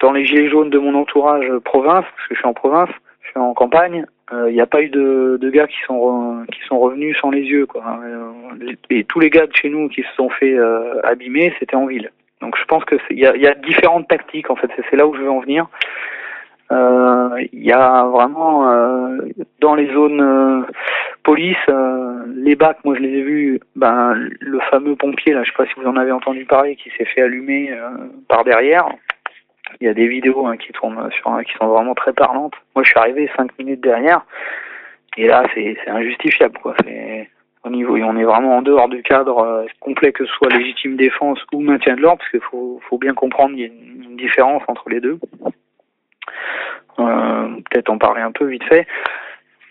dans 0.00 0.12
les 0.12 0.24
gilets 0.24 0.48
jaunes 0.48 0.70
de 0.70 0.78
mon 0.78 0.94
entourage 0.94 1.48
euh, 1.50 1.60
province, 1.60 2.04
parce 2.16 2.28
que 2.28 2.34
je 2.34 2.38
suis 2.38 2.48
en 2.48 2.54
province, 2.54 2.90
je 3.22 3.30
suis 3.30 3.38
en 3.38 3.54
campagne, 3.54 4.04
il 4.30 4.52
n'y 4.52 4.60
a 4.60 4.66
pas 4.66 4.82
eu 4.82 4.90
de, 4.90 5.38
de 5.40 5.50
gars 5.50 5.66
qui 5.66 5.78
sont 5.86 6.44
qui 6.52 6.60
sont 6.66 6.78
revenus 6.78 7.16
sans 7.18 7.30
les 7.30 7.42
yeux, 7.42 7.64
quoi. 7.64 7.82
Euh, 8.04 8.72
et 8.90 9.04
tous 9.04 9.20
les 9.20 9.30
gars 9.30 9.46
de 9.46 9.56
chez 9.56 9.70
nous 9.70 9.88
qui 9.88 10.02
se 10.02 10.14
sont 10.16 10.28
fait 10.28 10.54
euh, 10.54 11.00
abîmer, 11.02 11.54
c'était 11.58 11.76
en 11.76 11.86
ville. 11.86 12.10
Donc 12.40 12.56
je 12.56 12.64
pense 12.64 12.84
que 12.84 12.96
il 13.10 13.18
y 13.18 13.26
a, 13.26 13.36
y 13.36 13.46
a 13.46 13.54
différentes 13.54 14.08
tactiques 14.08 14.50
en 14.50 14.56
fait. 14.56 14.70
C'est- 14.90 14.96
là 14.96 15.06
où 15.06 15.14
je 15.14 15.22
veux 15.22 15.30
en 15.30 15.40
venir. 15.40 15.66
Euh, 16.70 17.30
Il 17.52 17.64
y 17.64 17.72
a 17.72 18.04
vraiment 18.04 18.70
euh, 18.70 19.18
dans 19.60 19.74
les 19.74 19.92
zones 19.92 20.20
euh, 20.20 20.62
police, 21.22 21.56
euh, 21.68 22.24
les 22.34 22.56
bacs, 22.56 22.78
moi 22.84 22.94
je 22.94 23.00
les 23.00 23.18
ai 23.18 23.22
vus, 23.22 23.60
ben 23.76 24.14
le 24.40 24.60
fameux 24.70 24.94
pompier 24.96 25.32
là, 25.32 25.42
je 25.44 25.50
sais 25.50 25.56
pas 25.56 25.66
si 25.66 25.72
vous 25.80 25.86
en 25.86 25.96
avez 25.96 26.12
entendu 26.12 26.44
parler, 26.44 26.76
qui 26.76 26.90
s'est 26.90 27.06
fait 27.06 27.22
allumer 27.22 27.70
euh, 27.72 27.88
par 28.28 28.44
derrière. 28.44 28.86
Il 29.80 29.86
y 29.86 29.90
a 29.90 29.94
des 29.94 30.08
vidéos 30.08 30.46
hein, 30.46 30.56
qui 30.56 30.72
tournent 30.72 31.10
sur, 31.12 31.40
qui 31.44 31.52
sont 31.58 31.66
vraiment 31.68 31.94
très 31.94 32.12
parlantes. 32.12 32.54
Moi 32.74 32.82
je 32.84 32.90
suis 32.90 32.98
arrivé 32.98 33.30
cinq 33.36 33.50
minutes 33.58 33.80
derrière, 33.80 34.22
et 35.16 35.26
là 35.26 35.44
c'est 35.54 35.76
c'est 35.84 35.90
injustifiable 35.90 36.58
quoi. 36.62 36.74
C'est 36.84 37.28
on 37.64 38.16
est 38.16 38.24
vraiment 38.24 38.58
en 38.58 38.62
dehors 38.62 38.88
du 38.88 39.02
cadre 39.02 39.38
euh, 39.38 39.66
complet 39.80 40.12
que 40.12 40.24
ce 40.24 40.32
soit 40.32 40.48
légitime 40.48 40.96
défense 40.96 41.38
ou 41.52 41.60
maintien 41.60 41.96
de 41.96 42.00
l'ordre, 42.00 42.18
parce 42.18 42.30
qu'il 42.30 42.40
faut, 42.40 42.98
bien 42.98 43.14
comprendre 43.14 43.54
qu'il 43.54 43.60
y 43.60 43.64
a 43.64 43.66
une, 43.66 44.16
différence 44.16 44.64
entre 44.66 44.88
les 44.88 45.00
deux. 45.00 45.20
Euh, 46.98 47.48
Peut-être 47.70 47.88
en 47.88 47.98
parler 47.98 48.20
un 48.20 48.32
peu 48.32 48.46
vite 48.46 48.64
fait. 48.64 48.84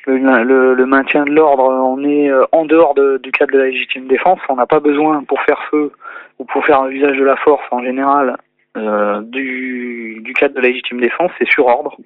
Le, 0.05 0.85
maintien 0.85 1.25
de 1.25 1.33
l'ordre, 1.33 1.65
on 1.65 2.01
est 2.05 2.29
euh, 2.29 2.45
en 2.53 2.63
dehors 2.63 2.93
de- 2.93 3.17
du 3.17 3.31
cadre 3.31 3.51
de 3.51 3.57
la 3.57 3.65
légitime 3.65 4.07
défense. 4.07 4.39
On 4.47 4.55
n'a 4.55 4.65
pas 4.65 4.79
besoin 4.79 5.21
pour 5.25 5.41
faire 5.41 5.61
feu 5.69 5.91
ou 6.39 6.45
pour 6.45 6.65
faire 6.65 6.79
un 6.79 6.89
usage 6.89 7.17
de 7.17 7.25
la 7.25 7.35
force 7.35 7.65
en 7.71 7.83
général 7.83 8.37
du 9.23 10.33
cadre 10.37 10.53
de 10.53 10.61
la 10.61 10.67
légitime 10.67 11.01
défense, 11.01 11.31
c'est 11.39 11.49
sur 11.49 11.65
ordre. 11.65 11.97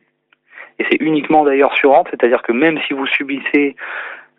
Et 0.80 0.86
c'est 0.89 1.02
uniquement 1.02 1.44
d'ailleurs 1.44 1.74
sur 1.76 1.91
ordre, 1.91 2.10
c'est-à-dire 2.10 2.41
que 2.41 2.54
même 2.54 2.80
si 2.88 2.94
vous 2.94 3.06
subissez 3.06 3.76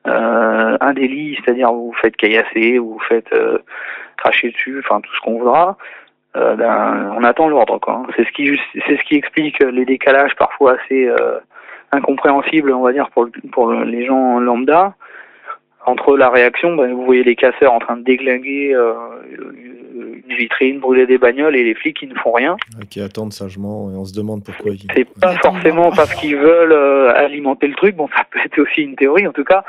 euh, 0.06 0.76
un 0.80 0.92
délit, 0.94 1.36
c'est-à-dire 1.44 1.72
vous 1.72 1.92
faites 2.00 2.16
caillasser, 2.16 2.78
vous 2.78 2.98
faites 3.08 3.32
euh, 3.32 3.58
cracher 4.16 4.50
dessus, 4.50 4.80
enfin 4.84 5.00
tout 5.00 5.12
ce 5.14 5.20
qu'on 5.20 5.38
voudra, 5.38 5.76
euh, 6.36 6.54
ben, 6.56 7.12
on 7.16 7.24
attend 7.24 7.48
l'ordre. 7.48 7.78
quoi. 7.78 8.02
C'est 8.16 8.24
ce 8.26 8.32
qui 8.32 8.58
c'est 8.86 8.96
ce 8.96 9.04
qui 9.04 9.16
explique 9.16 9.58
les 9.60 9.84
décalages 9.84 10.34
parfois 10.36 10.76
assez 10.80 11.06
euh, 11.08 11.38
incompréhensibles, 11.92 12.72
on 12.72 12.80
va 12.82 12.92
dire 12.92 13.10
pour 13.10 13.28
pour 13.52 13.68
le- 13.68 13.84
les 13.84 14.04
gens 14.06 14.38
lambda. 14.40 14.94
Entre 15.84 16.16
la 16.16 16.30
réaction, 16.30 16.76
ben, 16.76 16.92
vous 16.92 17.04
voyez 17.04 17.24
les 17.24 17.34
casseurs 17.34 17.72
en 17.72 17.80
train 17.80 17.96
de 17.96 18.04
déglinguer 18.04 18.72
euh, 18.72 18.94
une 20.12 20.36
vitrine, 20.36 20.80
brûler 20.80 21.06
des 21.06 21.18
bagnoles 21.18 21.56
et 21.56 21.64
les 21.64 21.74
flics 21.74 21.98
qui 21.98 22.06
ne 22.06 22.14
font 22.14 22.32
rien. 22.32 22.56
qui 22.90 23.00
attendent 23.00 23.32
sagement 23.32 23.90
et 23.90 23.96
on 23.96 24.04
se 24.04 24.14
demande 24.14 24.44
pourquoi 24.44 24.72
ils. 24.72 24.86
C'est 24.94 25.08
pas 25.20 25.34
forcément 25.42 25.90
parce 25.90 26.14
qu'ils 26.14 26.36
veulent 26.36 26.72
euh, 26.72 27.14
alimenter 27.14 27.66
le 27.68 27.74
truc. 27.74 27.96
Bon, 27.96 28.08
ça 28.08 28.24
peut 28.30 28.40
être 28.44 28.58
aussi 28.58 28.82
une 28.82 28.96
théorie. 28.96 29.26
En 29.26 29.32
tout 29.32 29.44
cas, 29.44 29.64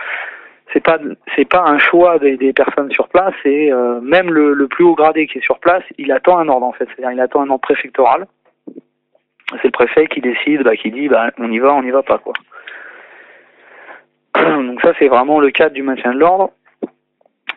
c'est 0.72 0.84
pas 0.84 1.00
c'est 1.36 1.48
pas 1.48 1.64
un 1.66 1.78
choix 1.78 2.20
des, 2.20 2.38
des 2.38 2.54
personnes 2.54 2.92
sur 2.92 3.08
place. 3.08 3.36
Et 3.46 3.72
euh, 3.72 4.02
même 4.02 4.32
le, 4.32 4.54
le 4.54 4.68
plus 4.68 4.84
haut 4.84 4.96
gradé 4.96 5.28
qui 5.28 5.38
est 5.38 5.44
sur 5.44 5.60
place, 5.60 5.84
il 5.98 6.12
attend 6.12 6.38
un 6.38 6.48
ordre 6.48 6.66
en 6.66 6.74
fait. 6.74 6.86
C'est-à-dire, 6.86 7.12
il 7.12 7.22
attend 7.22 7.42
un 7.42 7.50
ordre 7.50 7.62
préfectoral. 7.62 8.28
C'est 9.62 9.66
le 9.66 9.72
préfet 9.72 10.08
qui 10.08 10.22
décide, 10.22 10.64
bah, 10.64 10.76
qui 10.76 10.90
dit, 10.90 11.08
bah, 11.08 11.30
on 11.38 11.52
y 11.52 11.60
va, 11.60 11.74
on 11.74 11.84
y 11.84 11.92
va 11.92 12.02
pas 12.02 12.18
quoi. 12.18 12.34
Donc 14.36 14.82
ça, 14.82 14.94
c'est 14.98 15.08
vraiment 15.08 15.40
le 15.40 15.52
cadre 15.52 15.76
du 15.76 15.84
maintien 15.84 16.14
de 16.14 16.20
l'ordre. 16.20 16.52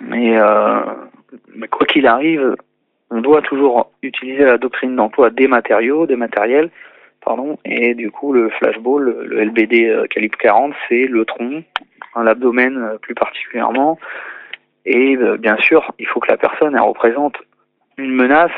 Mais, 0.00 0.38
euh, 0.38 0.80
mais 1.54 1.68
quoi 1.68 1.86
qu'il 1.86 2.06
arrive, 2.06 2.54
on 3.10 3.20
doit 3.20 3.42
toujours 3.42 3.90
utiliser 4.02 4.44
la 4.44 4.58
doctrine 4.58 4.96
d'emploi 4.96 5.30
des 5.30 5.48
matériaux, 5.48 6.06
des 6.06 6.16
matériels, 6.16 6.70
pardon, 7.24 7.58
et 7.64 7.94
du 7.94 8.10
coup 8.10 8.32
le 8.32 8.48
flashball, 8.50 9.02
le, 9.02 9.44
LBD 9.44 9.84
euh, 9.84 10.06
calibre 10.06 10.38
40, 10.38 10.72
c'est 10.88 11.06
le 11.06 11.24
tronc, 11.24 11.62
hein, 12.14 12.24
l'abdomen 12.24 12.76
euh, 12.76 12.98
plus 12.98 13.14
particulièrement, 13.14 13.98
et 14.84 15.16
euh, 15.16 15.36
bien 15.36 15.56
sûr, 15.58 15.92
il 15.98 16.06
faut 16.06 16.20
que 16.20 16.30
la 16.30 16.36
personne 16.36 16.74
elle 16.74 16.80
représente 16.80 17.36
une 17.96 18.12
menace 18.12 18.52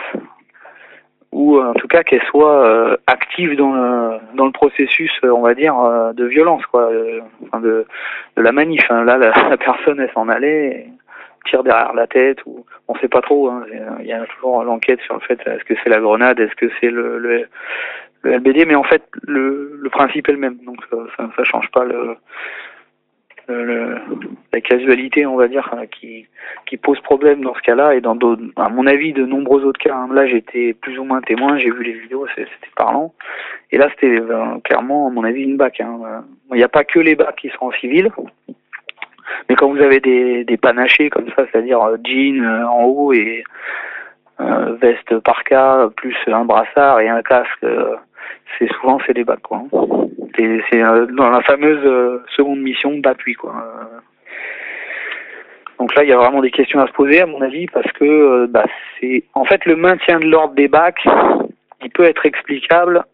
ou 1.30 1.60
en 1.60 1.74
tout 1.74 1.88
cas 1.88 2.02
qu'elle 2.02 2.22
soit 2.22 2.96
active 3.06 3.54
dans 3.54 3.72
le, 3.74 4.18
dans 4.34 4.46
le 4.46 4.50
processus, 4.50 5.12
on 5.22 5.42
va 5.42 5.54
dire, 5.54 5.76
de 6.14 6.24
violence, 6.24 6.64
quoi, 6.66 6.90
de, 6.90 7.86
de 8.34 8.42
la 8.42 8.50
manif. 8.50 8.90
hein. 8.90 9.04
Là, 9.04 9.18
la, 9.18 9.56
personne, 9.58 10.00
elle 10.00 10.10
s'en 10.14 10.30
allait, 10.30 10.88
derrière 11.56 11.92
la 11.94 12.06
tête, 12.06 12.38
ou 12.46 12.64
on 12.88 12.94
sait 12.96 13.08
pas 13.08 13.20
trop. 13.20 13.48
hein. 13.48 13.64
Il 14.00 14.06
y 14.06 14.12
a 14.12 14.24
toujours 14.26 14.62
l'enquête 14.64 15.00
sur 15.02 15.14
le 15.14 15.20
fait 15.20 15.40
est-ce 15.46 15.64
que 15.64 15.74
c'est 15.82 15.90
la 15.90 16.00
grenade, 16.00 16.40
est-ce 16.40 16.54
que 16.54 16.70
c'est 16.80 16.90
le, 16.90 17.46
LBD, 18.24 18.66
mais 18.66 18.74
en 18.74 18.82
fait, 18.82 19.02
le, 19.22 19.88
principe 19.90 20.28
est 20.28 20.32
le 20.32 20.38
même, 20.38 20.58
donc 20.64 20.78
ça, 20.90 20.96
ça, 21.16 21.30
ça 21.36 21.44
change 21.44 21.70
pas 21.70 21.84
la 23.48 24.60
casualité, 24.60 25.24
on 25.26 25.36
va 25.36 25.48
dire, 25.48 25.72
euh, 25.74 25.86
qui, 25.86 26.26
pose 26.82 27.00
problème 27.00 27.42
dans 27.42 27.54
ce 27.54 27.62
cas-là 27.62 27.94
et 27.94 28.00
dans 28.00 28.16
à 28.56 28.68
mon 28.68 28.86
avis, 28.86 29.12
de 29.12 29.24
nombreux 29.24 29.64
autres 29.64 29.80
cas. 29.80 29.94
hein. 29.94 30.08
Là, 30.12 30.26
j'étais 30.26 30.74
plus 30.74 30.98
ou 30.98 31.04
moins 31.04 31.20
témoin, 31.20 31.58
j'ai 31.58 31.70
vu 31.70 31.82
les 31.82 31.92
vidéos, 31.92 32.26
c'était 32.34 32.50
parlant. 32.76 33.14
Et 33.72 33.78
là, 33.78 33.88
c'était 33.90 34.20
euh, 34.20 34.58
clairement, 34.64 35.08
à 35.08 35.10
mon 35.10 35.24
avis, 35.24 35.42
une 35.42 35.56
bac. 35.56 35.80
hein. 35.80 35.98
Euh, 36.04 36.20
Il 36.52 36.56
n'y 36.56 36.62
a 36.62 36.68
pas 36.68 36.84
que 36.84 36.98
les 36.98 37.14
bacs 37.14 37.36
qui 37.36 37.48
sont 37.50 37.66
en 37.66 37.72
civil, 37.72 38.10
mais 39.48 39.56
quand 39.56 39.68
vous 39.68 39.82
avez 39.82 40.00
des, 40.00 40.56
panachés 40.60 41.10
comme 41.10 41.28
ça, 41.36 41.46
c'est-à-dire 41.50 41.80
euh, 41.82 41.96
jean 42.04 42.42
euh, 42.42 42.66
en 42.66 42.84
haut 42.84 43.12
et 43.12 43.44
euh, 44.40 44.76
veste 44.80 45.18
parka, 45.20 45.88
plus 45.96 46.16
un 46.26 46.44
brassard 46.44 47.00
et 47.00 47.08
un 47.08 47.22
casque, 47.22 47.64
euh, 47.64 47.96
c'est 48.58 48.70
souvent 48.74 48.98
c'est 49.06 49.14
des 49.14 49.24
bacs. 49.24 49.40
Quoi. 49.42 49.58
hein. 49.58 50.08
C'est 50.70 50.80
dans 50.80 51.30
la 51.30 51.42
fameuse 51.42 52.22
seconde 52.36 52.60
mission 52.60 52.96
d'appui. 52.98 53.34
quoi. 53.34 53.54
Donc 55.80 55.94
là, 55.96 56.04
il 56.04 56.10
y 56.10 56.12
a 56.12 56.16
vraiment 56.16 56.40
des 56.40 56.52
questions 56.52 56.80
à 56.80 56.86
se 56.86 56.92
poser, 56.92 57.20
à 57.20 57.26
mon 57.26 57.40
avis, 57.40 57.66
parce 57.66 57.90
que 57.92 58.46
bah, 58.46 58.66
c'est 59.00 59.24
en 59.34 59.44
fait 59.44 59.64
le 59.64 59.74
maintien 59.74 60.20
de 60.20 60.26
l'ordre 60.26 60.54
des 60.54 60.68
bacs, 60.68 61.04
il 61.82 61.90
peut 61.90 62.04
être 62.04 62.24
explicable 62.24 63.04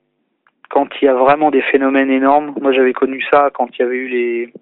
quand 0.68 0.88
il 1.00 1.07
y 1.07 1.09
a 1.09 1.14
vraiment 1.14 1.50
des 1.50 1.62
phénomènes 1.62 2.11
énormes. 2.11 2.55
Moi, 2.61 2.72
j'avais 2.72 2.92
connu 2.92 3.22
ça 3.33 3.50
quand 3.55 3.68
il 3.72 3.83
y 3.83 3.85
avait 3.85 3.96
eu 3.96 4.09
les, 4.09 4.53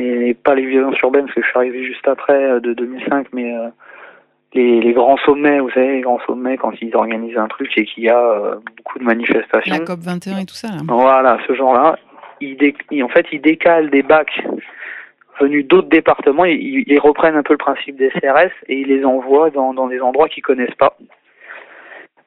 les 0.00 0.34
pas 0.34 0.54
les 0.54 0.66
violences 0.66 0.98
urbaines, 1.00 1.24
parce 1.26 1.34
que 1.34 1.42
je 1.42 1.48
suis 1.48 1.56
arrivé 1.58 1.84
juste 1.84 2.06
après 2.08 2.34
euh, 2.44 2.60
de 2.60 2.72
2005, 2.74 3.28
mais 3.32 3.54
euh, 3.56 3.68
les, 4.54 4.80
les 4.80 4.92
grands 4.92 5.16
sommets, 5.18 5.60
vous 5.60 5.70
savez, 5.70 5.92
les 5.92 6.00
grands 6.00 6.20
sommets 6.26 6.56
quand 6.56 6.72
ils 6.80 6.94
organisent 6.96 7.38
un 7.38 7.48
truc 7.48 7.70
et 7.76 7.84
qu'il 7.84 8.04
y 8.04 8.08
a 8.08 8.18
euh, 8.20 8.56
beaucoup 8.76 8.98
de 8.98 9.04
manifestations. 9.04 9.72
La 9.78 9.84
COP 9.84 10.00
21 10.00 10.38
et 10.38 10.46
tout 10.46 10.54
ça, 10.54 10.68
là. 10.68 10.78
Voilà, 10.88 11.38
ce 11.46 11.54
genre-là. 11.54 11.96
En 12.42 13.08
fait, 13.08 13.26
ils 13.32 13.40
décalent 13.40 13.90
des 13.90 14.02
bacs 14.02 14.40
venus 15.40 15.66
d'autres 15.66 15.88
départements, 15.88 16.44
ils, 16.44 16.60
ils- 16.60 16.84
ils 16.86 16.98
reprennent 16.98 17.36
un 17.36 17.42
peu 17.42 17.54
le 17.54 17.58
principe 17.58 17.96
des 17.96 18.10
CRS 18.10 18.50
et 18.68 18.80
ils 18.80 18.88
les 18.88 19.04
envoient 19.04 19.50
dans, 19.50 19.72
dans 19.72 19.86
des 19.88 20.00
endroits 20.00 20.28
qu'ils 20.28 20.42
connaissent 20.42 20.74
pas. 20.74 20.96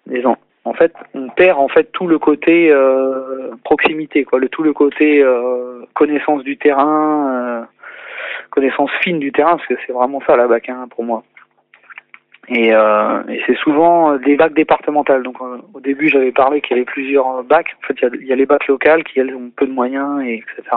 Des 0.08 0.26
en, 0.26 0.36
en 0.66 0.74
fait, 0.74 0.94
on 1.14 1.30
perd 1.30 1.60
en 1.60 1.68
fait 1.68 1.92
tout 1.92 2.08
le 2.08 2.20
côté 2.20 2.72
euh, 2.72 3.52
proximité, 3.64 4.24
quoi, 4.24 4.40
le 4.40 4.50
tout 4.50 4.64
le 4.64 4.74
côté 4.74 5.22
euh, 5.22 5.86
connaissance 5.94 6.44
du 6.44 6.58
terrain, 6.58 7.34
euh, 7.34 7.62
connaissance 8.50 8.92
fine 9.02 9.20
du 9.20 9.32
terrain, 9.32 9.58
parce 9.58 9.68
que 9.68 9.76
c'est 9.86 9.94
vraiment 9.94 10.22
ça 10.26 10.38
la 10.38 10.48
bac 10.48 10.70
hein, 10.70 10.88
pour 10.90 11.04
moi. 11.04 11.24
Et, 12.50 12.74
euh, 12.74 13.24
et 13.30 13.42
c'est 13.48 13.56
souvent 13.58 14.14
euh, 14.14 14.18
des 14.18 14.36
bacs 14.36 14.54
départementales. 14.54 15.24
Donc 15.24 15.38
euh, 15.42 15.60
au 15.74 15.80
début 15.80 16.10
j'avais 16.10 16.34
parlé 16.34 16.60
qu'il 16.60 16.76
y 16.76 16.80
avait 16.80 16.86
plusieurs 16.86 17.44
bacs. 17.44 17.76
En 17.82 17.88
fait 17.88 17.98
il 18.02 18.26
y 18.26 18.28
y 18.28 18.34
a 18.34 18.36
les 18.36 18.46
bacs 18.46 18.68
locales 18.68 19.04
qui 19.06 19.20
elles 19.20 19.34
ont 19.34 19.50
peu 19.56 19.66
de 19.66 19.72
moyens 19.72 20.22
et 20.26 20.36
etc. 20.36 20.76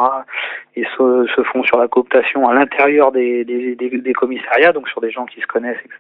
Et 0.77 0.85
se, 0.85 1.27
se 1.35 1.43
font 1.43 1.65
sur 1.65 1.79
la 1.79 1.89
cooptation 1.89 2.49
à 2.49 2.55
l'intérieur 2.55 3.11
des, 3.11 3.45
des, 3.45 3.75
des, 3.75 3.91
des 3.91 4.13
commissariats, 4.13 4.73
donc 4.73 4.89
sur 4.89 5.01
des 5.01 5.11
gens 5.11 5.27
qui 5.27 5.41
se 5.41 5.47
connaissent. 5.47 5.79
etc. 5.79 5.97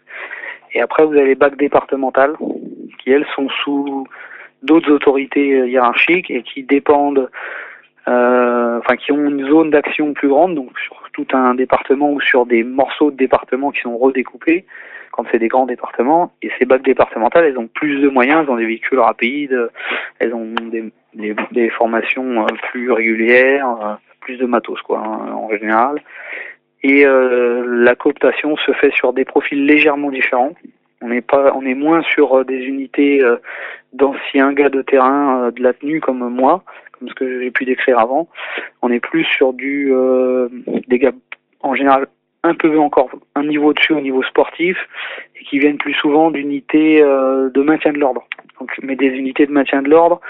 Et 0.72 0.80
après 0.80 1.04
vous 1.04 1.12
avez 1.12 1.26
les 1.26 1.34
bacs 1.34 1.56
départementales 1.56 2.34
qui 2.98 3.10
elles 3.10 3.26
sont 3.34 3.48
sous 3.64 4.06
d'autres 4.62 4.92
autorités 4.92 5.54
euh, 5.54 5.68
hiérarchiques 5.68 6.30
et 6.30 6.42
qui 6.42 6.62
dépendent, 6.62 7.30
euh, 8.08 8.78
enfin 8.78 8.96
qui 8.96 9.12
ont 9.12 9.24
une 9.24 9.46
zone 9.48 9.70
d'action 9.70 10.12
plus 10.12 10.28
grande, 10.28 10.54
donc 10.54 10.78
sur 10.78 10.96
tout 11.12 11.26
un 11.32 11.54
département 11.54 12.12
ou 12.12 12.20
sur 12.20 12.46
des 12.46 12.62
morceaux 12.62 13.10
de 13.10 13.16
département 13.16 13.70
qui 13.70 13.80
sont 13.80 13.96
redécoupés 13.96 14.64
quand 15.12 15.24
c'est 15.32 15.38
des 15.38 15.48
grands 15.48 15.66
départements. 15.66 16.32
Et 16.42 16.50
ces 16.58 16.66
bacs 16.66 16.82
départementales, 16.82 17.44
elles 17.46 17.58
ont 17.58 17.68
plus 17.68 18.00
de 18.00 18.08
moyens, 18.08 18.42
elles 18.42 18.50
ont 18.50 18.56
des 18.56 18.66
véhicules 18.66 18.98
rapides, 18.98 19.70
elles 20.18 20.34
ont 20.34 20.54
des, 20.70 20.84
des, 21.14 21.34
des 21.52 21.70
formations 21.70 22.42
euh, 22.42 22.46
plus 22.70 22.92
régulières, 22.92 23.68
euh, 23.82 23.94
plus 24.20 24.36
de 24.36 24.46
matos 24.46 24.80
quoi 24.82 24.98
hein, 24.98 25.32
en 25.32 25.50
général. 25.50 26.02
Et 26.82 27.06
euh, 27.06 27.64
la 27.66 27.94
cooptation 27.94 28.56
se 28.56 28.72
fait 28.72 28.92
sur 28.92 29.12
des 29.12 29.24
profils 29.24 29.64
légèrement 29.64 30.10
différents. 30.10 30.54
On 31.02 31.08
n'est 31.08 31.22
pas, 31.22 31.52
on 31.54 31.62
est 31.62 31.74
moins 31.74 32.02
sur 32.02 32.38
euh, 32.38 32.44
des 32.44 32.58
unités 32.58 33.22
euh, 33.22 33.36
d'anciens 33.92 34.52
gars 34.52 34.68
de 34.68 34.82
terrain 34.82 35.50
de 35.50 35.62
la 35.62 35.72
tenue 35.72 36.00
comme 36.00 36.28
moi, 36.28 36.64
comme 36.98 37.08
ce 37.08 37.14
que 37.14 37.42
j'ai 37.42 37.50
pu 37.50 37.64
décrire 37.64 37.98
avant. 37.98 38.28
On 38.82 38.90
est 38.90 39.00
plus 39.00 39.24
sur 39.24 39.52
du 39.52 39.92
euh, 39.92 40.48
des 40.88 40.98
gars 40.98 41.12
en 41.60 41.74
général 41.74 42.06
un 42.42 42.54
peu 42.54 42.78
encore 42.78 43.10
un 43.34 43.44
niveau 43.44 43.72
dessus 43.72 43.92
au 43.92 44.00
niveau 44.00 44.22
sportif 44.22 44.76
et 45.38 45.44
qui 45.44 45.58
viennent 45.58 45.78
plus 45.78 45.94
souvent 45.94 46.30
d'unités 46.30 47.02
euh, 47.02 47.50
de 47.50 47.62
maintien 47.62 47.92
de 47.92 47.98
l'ordre. 47.98 48.24
Donc, 48.60 48.70
mais 48.82 48.96
des 48.96 49.08
unités 49.08 49.46
de 49.46 49.52
maintien 49.52 49.82
de 49.82 49.90
l'ordre, 49.90 50.20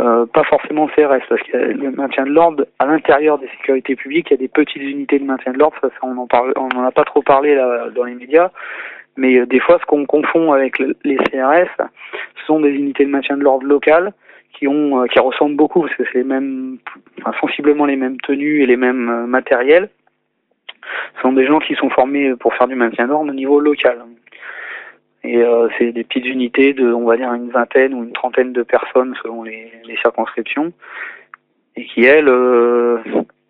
euh, 0.00 0.26
pas 0.26 0.44
forcément 0.44 0.86
CRS, 0.88 1.22
parce 1.28 1.42
que 1.42 1.56
le 1.56 1.90
maintien 1.90 2.24
de 2.24 2.30
l'ordre 2.30 2.66
à 2.78 2.86
l'intérieur 2.86 3.38
des 3.38 3.48
sécurités 3.48 3.96
publiques, 3.96 4.28
il 4.30 4.34
y 4.34 4.34
a 4.34 4.38
des 4.38 4.48
petites 4.48 4.82
unités 4.82 5.18
de 5.18 5.24
maintien 5.24 5.52
de 5.52 5.58
l'ordre. 5.58 5.76
Ça, 5.80 5.88
ça, 5.88 5.96
on 6.02 6.16
en 6.16 6.26
parle, 6.26 6.52
on 6.56 6.68
a 6.84 6.90
pas 6.92 7.04
trop 7.04 7.22
parlé 7.22 7.54
là, 7.54 7.88
dans 7.94 8.04
les 8.04 8.14
médias, 8.14 8.50
mais 9.16 9.38
euh, 9.38 9.46
des 9.46 9.60
fois, 9.60 9.78
ce 9.80 9.86
qu'on 9.86 10.06
confond 10.06 10.52
avec 10.52 10.78
le- 10.78 10.96
les 11.04 11.16
CRS, 11.16 11.68
ce 11.78 12.44
sont 12.46 12.60
des 12.60 12.70
unités 12.70 13.04
de 13.04 13.10
maintien 13.10 13.36
de 13.36 13.42
l'ordre 13.42 13.66
locales 13.66 14.12
qui 14.54 14.66
ont, 14.68 15.02
euh, 15.02 15.06
qui 15.06 15.18
ressemblent 15.18 15.56
beaucoup, 15.56 15.82
parce 15.82 15.94
que 15.94 16.04
c'est 16.12 16.18
les 16.18 16.24
mêmes, 16.24 16.78
enfin, 17.20 17.32
sensiblement 17.40 17.84
les 17.86 17.96
mêmes 17.96 18.20
tenues 18.20 18.62
et 18.62 18.66
les 18.66 18.76
mêmes 18.76 19.08
euh, 19.08 19.26
matériels 19.26 19.88
ce 21.16 21.22
sont 21.22 21.32
des 21.32 21.44
gens 21.44 21.58
qui 21.58 21.74
sont 21.74 21.90
formés 21.90 22.34
pour 22.36 22.54
faire 22.54 22.66
du 22.66 22.74
maintien 22.74 23.08
d'ordre 23.08 23.30
au 23.30 23.34
niveau 23.34 23.60
local. 23.60 23.98
Et 25.24 25.38
euh, 25.38 25.68
c'est 25.76 25.92
des 25.92 26.04
petites 26.04 26.26
unités 26.26 26.72
de, 26.72 26.92
on 26.92 27.04
va 27.04 27.16
dire, 27.16 27.32
une 27.32 27.50
vingtaine 27.50 27.94
ou 27.94 28.04
une 28.04 28.12
trentaine 28.12 28.52
de 28.52 28.62
personnes 28.62 29.14
selon 29.22 29.42
les, 29.42 29.72
circonscriptions, 30.00 30.72
et 31.76 31.84
qui, 31.84 32.04
elles, 32.04 32.28
euh, 32.28 32.98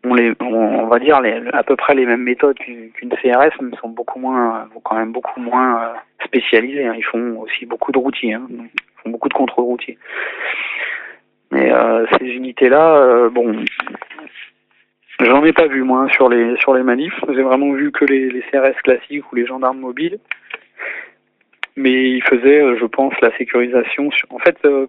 ont 0.04 0.14
les, 0.14 0.32
on 0.40 0.86
va 0.86 0.98
dire, 0.98 1.20
à 1.52 1.62
peu 1.62 1.76
près 1.76 1.94
les 1.94 2.06
mêmes 2.06 2.22
méthodes 2.22 2.58
qu'une 2.58 3.10
CRS, 3.10 3.52
mais 3.60 3.76
sont 3.80 3.90
beaucoup 3.90 4.18
moins, 4.18 4.68
quand 4.82 4.96
même 4.96 5.12
beaucoup 5.12 5.40
moins 5.40 5.82
euh, 5.82 5.92
spécialisées. 6.24 6.86
hein. 6.86 6.94
Ils 6.96 7.04
font 7.04 7.40
aussi 7.40 7.66
beaucoup 7.66 7.92
de 7.92 7.98
routiers, 7.98 8.34
hein. 8.34 8.46
ils 8.50 9.02
font 9.02 9.10
beaucoup 9.10 9.28
de 9.28 9.34
contrôles 9.34 9.66
routiers. 9.66 9.98
Mais 11.50 11.70
euh, 11.72 12.06
ces 12.18 12.26
unités-là, 12.26 13.28
bon, 13.30 13.54
J'en 15.20 15.44
ai 15.44 15.52
pas 15.52 15.66
vu 15.66 15.82
moi 15.82 16.02
hein, 16.02 16.08
sur 16.12 16.28
les 16.28 16.56
sur 16.58 16.74
les 16.74 16.84
manifs. 16.84 17.18
J'ai 17.34 17.42
vraiment 17.42 17.72
vu 17.72 17.90
que 17.90 18.04
les 18.04 18.40
CRS 18.52 18.80
classiques 18.84 19.32
ou 19.32 19.34
les 19.34 19.46
gendarmes 19.46 19.80
mobiles. 19.80 20.18
Mais 21.78 22.10
ils 22.10 22.22
faisaient, 22.24 22.60
euh, 22.60 22.76
je 22.78 22.84
pense, 22.86 23.14
la 23.22 23.30
sécurisation. 23.38 24.10
Sur... 24.10 24.26
En 24.32 24.38
fait, 24.38 24.56
euh, 24.64 24.86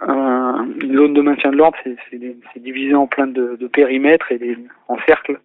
un- 0.00 0.66
une 0.82 0.96
zone 0.96 1.14
de 1.14 1.20
maintien 1.22 1.50
de 1.50 1.56
l'ordre, 1.56 1.76
c'est- 1.84 2.58
divisé 2.60 2.94
en 2.94 3.06
plein 3.06 3.26
de, 3.26 3.56
de 3.60 3.66
périmètres 3.66 4.30
et 4.32 4.38
des, 4.38 4.56
en 4.88 4.96
cercles. 5.06 5.38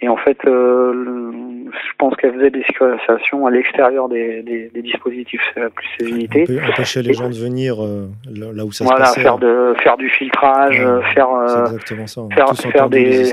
Et 0.00 0.08
en 0.08 0.16
fait, 0.16 0.36
euh, 0.46 0.92
le- 0.92 1.70
je 1.72 1.92
pense 1.98 2.14
qu'elle 2.16 2.34
faisait 2.34 2.50
des 2.50 2.62
sécurisations 2.64 3.46
à 3.46 3.50
l'extérieur 3.50 4.08
des, 4.08 4.42
des, 4.42 4.68
des 4.74 4.82
dispositifs, 4.82 5.40
plus 5.74 5.88
ces 5.98 6.08
unités. 6.10 6.44
Empê- 6.44 6.68
Empêcher 6.70 7.02
les 7.02 7.14
gens 7.14 7.28
de 7.28 7.34
venir 7.34 7.82
euh, 7.82 8.08
là, 8.30 8.64
où 8.64 8.72
ça 8.72 8.84
Voilà, 8.84 9.06
se 9.06 9.10
passait. 9.14 9.22
faire 9.22 9.38
de 9.38 9.74
faire 9.82 9.96
du 9.96 10.08
filtrage, 10.10 10.78
Ouais, 10.80 11.02
faire 11.14 11.28
exactement 11.66 12.06
ça. 12.06 12.22
Faire- 12.34 12.52
faire 12.54 12.90
des- 12.90 13.32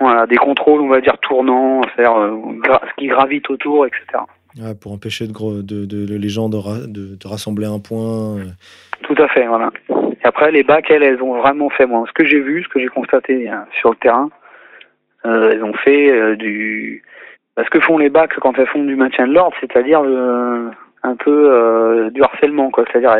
voilà, 0.00 0.26
contrôles, 0.36 0.80
on 0.80 0.88
va 0.88 1.00
dire 1.00 1.16
tournants, 1.18 1.80
faire 1.96 2.12
ce 2.14 2.94
qui 2.98 3.06
gravite 3.06 3.48
autour, 3.50 3.86
etc. 3.86 4.02
Pour 4.80 4.92
empêcher 4.92 5.26
de, 5.26 6.16
les 6.16 6.28
gens 6.28 6.48
de, 6.48 6.56
ra- 6.56 6.86
de, 6.86 7.16
rassembler 7.26 7.66
un 7.66 7.78
point. 7.78 8.38
euh. 8.38 8.44
Tout 9.02 9.14
à 9.18 9.28
fait, 9.28 9.46
voilà. 9.46 9.70
Et 9.90 10.24
après, 10.26 10.52
les 10.52 10.62
bacs, 10.62 10.90
elles, 10.90 11.02
elles 11.02 11.22
ont 11.22 11.40
vraiment 11.40 11.70
fait, 11.70 11.86
moi, 11.86 12.04
ce 12.06 12.12
que 12.12 12.24
j'ai 12.24 12.40
vu, 12.40 12.62
ce 12.62 12.68
que 12.68 12.78
j'ai 12.78 12.88
constaté 12.88 13.48
hein, 13.48 13.64
sur 13.80 13.90
le 13.90 13.96
terrain, 13.96 14.30
euh, 15.24 15.50
elles 15.52 15.64
ont 15.64 15.74
fait 15.74 16.10
euh, 16.10 16.36
du... 16.36 17.02
bah, 17.56 17.62
ce 17.64 17.70
que 17.70 17.80
font 17.80 17.96
les 17.98 18.10
bacs 18.10 18.34
quand 18.40 18.58
elles 18.58 18.66
font 18.68 18.84
du 18.84 18.94
maintien 18.94 19.26
de 19.26 19.32
l'ordre, 19.32 19.56
c'est-à-dire 19.60 20.02
un 21.04 21.16
peu 21.16 22.10
du 22.12 22.22
harcèlement, 22.22 22.70
quoi. 22.70 22.84
C'est-à-dire 22.92 23.16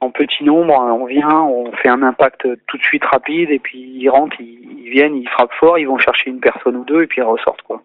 en 0.00 0.10
petit 0.10 0.44
nombre, 0.44 0.80
hein, 0.80 0.96
on 0.98 1.04
vient, 1.06 1.42
on 1.42 1.72
fait 1.72 1.88
un 1.88 2.02
impact 2.02 2.46
tout 2.68 2.78
de 2.78 2.82
suite 2.82 3.04
rapide, 3.04 3.50
et 3.50 3.58
puis 3.58 3.78
ils 3.78 4.08
rentrent, 4.08 4.36
ils, 4.40 4.84
ils 4.84 4.90
viennent, 4.90 5.16
ils 5.16 5.28
frappent 5.28 5.52
fort, 5.54 5.78
ils 5.78 5.88
vont 5.88 5.98
chercher 5.98 6.30
une 6.30 6.40
personne 6.40 6.76
ou 6.76 6.84
deux, 6.84 7.02
et 7.02 7.06
puis 7.06 7.20
ils 7.20 7.24
ressortent, 7.24 7.62
quoi. 7.62 7.82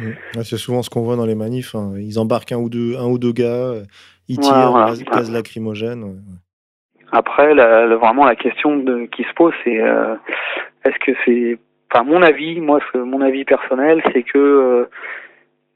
Ouais, 0.00 0.44
c'est 0.44 0.56
souvent 0.56 0.82
ce 0.82 0.90
qu'on 0.90 1.02
voit 1.02 1.16
dans 1.16 1.26
les 1.26 1.34
manifs. 1.34 1.74
hein. 1.74 1.92
Ils 1.98 2.18
embarquent 2.18 2.52
un 2.52 2.56
ou 2.58 2.68
deux, 2.70 2.96
un 2.98 3.06
ou 3.06 3.18
deux 3.18 3.32
gars, 3.32 3.44
euh, 3.44 3.82
ils 4.28 4.38
tirent, 4.38 4.70
voilà. 4.70 4.86
gaz, 4.86 5.04
gaz 5.04 5.32
lacrymogène. 5.32 6.02
ouais. 6.04 6.16
Après, 7.12 7.54
la- 7.54 7.84
la- 7.86 7.96
vraiment 7.96 8.24
la 8.24 8.36
question 8.36 8.76
de- 8.78 9.04
qui 9.06 9.22
se 9.24 9.32
pose, 9.34 9.52
c'est 9.64 9.80
euh, 9.80 10.14
est-ce 10.84 10.98
que 11.04 11.12
c'est, 11.26 11.58
enfin 11.92 12.04
mon 12.04 12.22
avis, 12.22 12.58
moi, 12.60 12.80
ce, 12.92 12.98
mon 12.98 13.20
avis 13.20 13.44
personnel, 13.44 14.02
c'est 14.14 14.22
que 14.22 14.38
euh, 14.38 14.84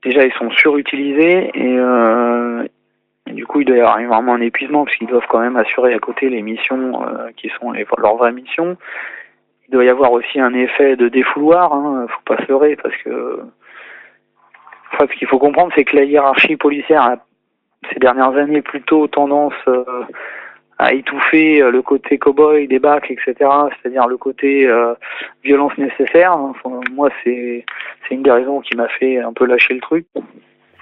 déjà 0.03 0.25
ils 0.25 0.33
sont 0.35 0.51
surutilisés 0.51 1.51
et, 1.53 1.77
euh, 1.79 2.65
et 3.27 3.33
du 3.33 3.45
coup 3.45 3.61
il 3.61 3.67
doit 3.67 3.77
y 3.77 3.81
avoir 3.81 3.99
vraiment 3.99 4.33
un 4.35 4.41
épuisement 4.41 4.85
parce 4.87 4.97
qu'ils 4.97 5.09
doivent 5.09 5.27
quand 5.29 5.41
même 5.41 5.57
assurer 5.57 5.93
à 5.93 5.99
côté 5.99 6.31
les 6.31 6.41
missions 6.43 7.03
qui 7.37 7.51
sont 7.61 7.73
les, 7.73 7.85
leurs 7.99 8.17
vraies 8.17 8.33
missions. 8.33 8.79
Il 9.69 9.73
doit 9.73 9.85
y 9.85 9.89
avoir 9.91 10.13
aussi 10.13 10.41
un 10.41 10.55
effet 10.55 10.97
de 10.97 11.09
défouloir, 11.09 11.73
hein, 11.75 12.07
faut 12.09 12.35
pas 12.35 12.43
se 12.43 12.49
leurrer 12.49 12.77
parce 12.77 12.97
que 13.05 13.41
enfin, 14.93 15.07
ce 15.11 15.19
qu'il 15.19 15.29
faut 15.29 15.39
comprendre, 15.39 15.73
c'est 15.75 15.85
que 15.85 15.97
la 15.97 16.05
hiérarchie 16.05 16.57
policière 16.57 17.03
a 17.03 17.17
ces 17.93 17.99
dernières 17.99 18.37
années 18.37 18.63
plutôt 18.63 19.07
tendance 19.07 19.55
euh, 19.69 19.85
à 20.79 20.93
étouffer 20.93 21.63
euh, 21.63 21.71
le 21.71 21.83
côté 21.83 22.19
cow-boy 22.19 22.69
des 22.69 22.79
bacs, 22.79 23.11
etc. 23.11 23.35
C'est-à-dire 23.41 24.07
le 24.07 24.17
côté 24.17 24.67
euh, 24.67 24.95
violence 25.43 25.77
nécessaire. 25.79 26.33
Enfin, 26.37 26.81
moi, 26.93 27.09
c'est 27.25 27.65
c'est 28.07 28.15
une 28.15 28.23
des 28.23 28.31
raisons 28.31 28.61
qui 28.61 28.77
m'a 28.77 28.89
fait 28.89 29.19
un 29.19 29.33
peu 29.33 29.47
lâcher 29.47 29.75
le 29.75 29.81
truc. 29.81 30.07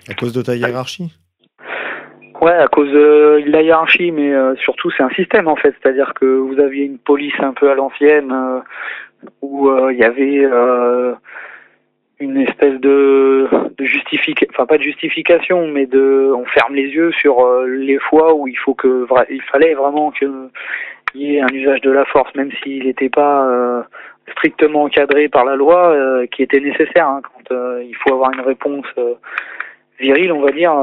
À 0.09 0.15
cause 0.15 0.33
de 0.33 0.43
ta 0.43 0.57
hiérarchie? 0.57 1.13
Ouais, 2.41 2.53
à 2.53 2.67
cause 2.67 2.91
de 2.91 3.45
la 3.47 3.63
hiérarchie, 3.63 4.11
mais 4.11 4.33
euh, 4.33 4.57
surtout 4.57 4.91
c'est 4.91 5.03
un 5.03 5.11
système 5.11 5.49
en 5.49 5.57
fait. 5.57 5.75
C'est-à-dire 5.81 6.13
que 6.15 6.27
vous 6.27 6.59
aviez 6.59 6.85
une 6.85 6.99
police 6.99 7.39
un 7.39 7.53
peu 7.53 7.71
à 7.71 7.75
l'ancienne 7.75 8.35
où 9.41 9.71
il 9.91 9.97
y 9.97 10.05
avait 10.05 10.45
une 12.25 12.39
espèce 12.39 12.81
de, 12.81 13.49
justification, 13.79 14.49
enfin 14.51 14.67
pas 14.67 14.79
de 14.79 14.83
justification, 14.83 15.69
mais 15.69 15.87
de, 15.87 16.33
on 16.35 16.45
ferme 16.47 16.75
les 16.75 16.89
yeux 16.89 17.13
sur 17.13 17.45
euh, 17.45 17.67
les 17.67 17.99
fois 17.99 18.35
où 18.35 18.49
il 18.49 18.57
faut 18.57 18.75
que, 18.75 19.07
il 19.31 19.43
fallait 19.43 19.75
vraiment 19.75 20.11
que 20.11 20.49
il 21.15 21.23
y 21.23 21.37
ait 21.37 21.41
un 21.41 21.53
usage 21.53 21.81
de 21.83 21.91
la 21.91 22.05
force, 22.07 22.35
même 22.35 22.51
s'il 22.63 22.85
n'était 22.85 23.09
pas 23.09 23.47
euh, 23.47 23.83
strictement 24.33 24.85
encadré 24.85 25.29
par 25.29 25.45
la 25.45 25.55
loi, 25.55 25.91
euh, 25.91 26.27
qui 26.27 26.43
était 26.43 26.61
nécessaire 26.61 27.07
hein, 27.07 27.23
quand 27.23 27.55
il 27.81 27.95
faut 27.97 28.15
avoir 28.15 28.33
une 28.33 28.41
réponse 28.41 28.87
virile, 30.01 30.33
on 30.33 30.41
va 30.41 30.51
dire. 30.51 30.75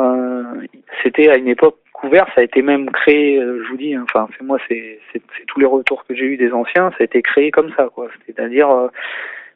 C'était 1.04 1.30
à 1.30 1.36
une 1.36 1.50
époque 1.50 1.76
couvert, 1.92 2.28
ça 2.34 2.42
a 2.42 2.44
été 2.44 2.62
même 2.62 2.90
créé, 2.92 3.42
je 3.42 3.70
vous 3.70 3.78
dis, 3.78 3.94
hein, 3.94 4.06
enfin 4.08 4.28
c'est 4.38 4.46
moi, 4.46 4.58
c'est 4.70 5.00
tous 5.48 5.60
les 5.60 5.66
retours 5.66 6.06
que 6.06 6.16
j'ai 6.16 6.26
eu 6.26 6.38
des 6.38 6.54
anciens, 6.54 6.92
ça 6.92 6.98
a 7.02 7.04
été 7.04 7.22
créé 7.22 7.52
comme 7.52 7.72
ça, 7.76 7.90
quoi. 7.94 8.08
C'est-à-dire 8.26 8.90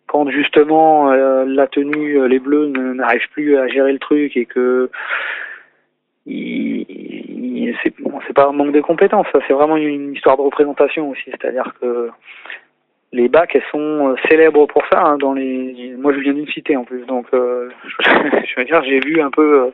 quand 0.07 0.29
justement 0.29 1.11
euh, 1.11 1.45
la 1.45 1.67
tenue, 1.67 2.19
euh, 2.19 2.27
les 2.27 2.39
bleus 2.39 2.67
n'arrivent 2.67 3.29
plus 3.31 3.57
à 3.57 3.67
gérer 3.67 3.93
le 3.93 3.99
truc 3.99 4.37
et 4.37 4.45
que 4.45 4.89
c'est 7.83 7.93
bon, 7.99 8.19
pas 8.33 8.47
un 8.47 8.51
manque 8.51 8.71
de 8.71 8.81
compétences, 8.81 9.27
c'est 9.47 9.53
vraiment 9.53 9.77
une 9.77 10.13
histoire 10.13 10.37
de 10.37 10.41
représentation 10.41 11.09
aussi, 11.09 11.23
c'est-à-dire 11.25 11.73
que 11.81 12.09
les 13.11 13.27
bacs 13.29 13.55
elles 13.55 13.63
sont 13.71 14.09
euh, 14.09 14.15
célèbres 14.29 14.65
pour 14.65 14.83
ça 14.91 15.01
hein, 15.01 15.17
dans 15.17 15.33
les 15.33 15.95
moi 15.97 16.13
je 16.13 16.19
viens 16.19 16.33
d'une 16.33 16.47
cité 16.47 16.75
en 16.75 16.83
plus 16.83 17.05
donc 17.05 17.27
je 17.31 18.55
veux 18.57 18.65
dire 18.65 18.83
j'ai 18.83 18.99
vu 18.99 19.21
un 19.21 19.29
peu 19.29 19.71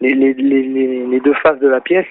les, 0.00 0.14
les, 0.14 0.34
les, 0.34 1.06
les 1.06 1.20
deux 1.20 1.34
faces 1.34 1.58
de 1.60 1.68
la 1.68 1.80
pièce 1.80 2.06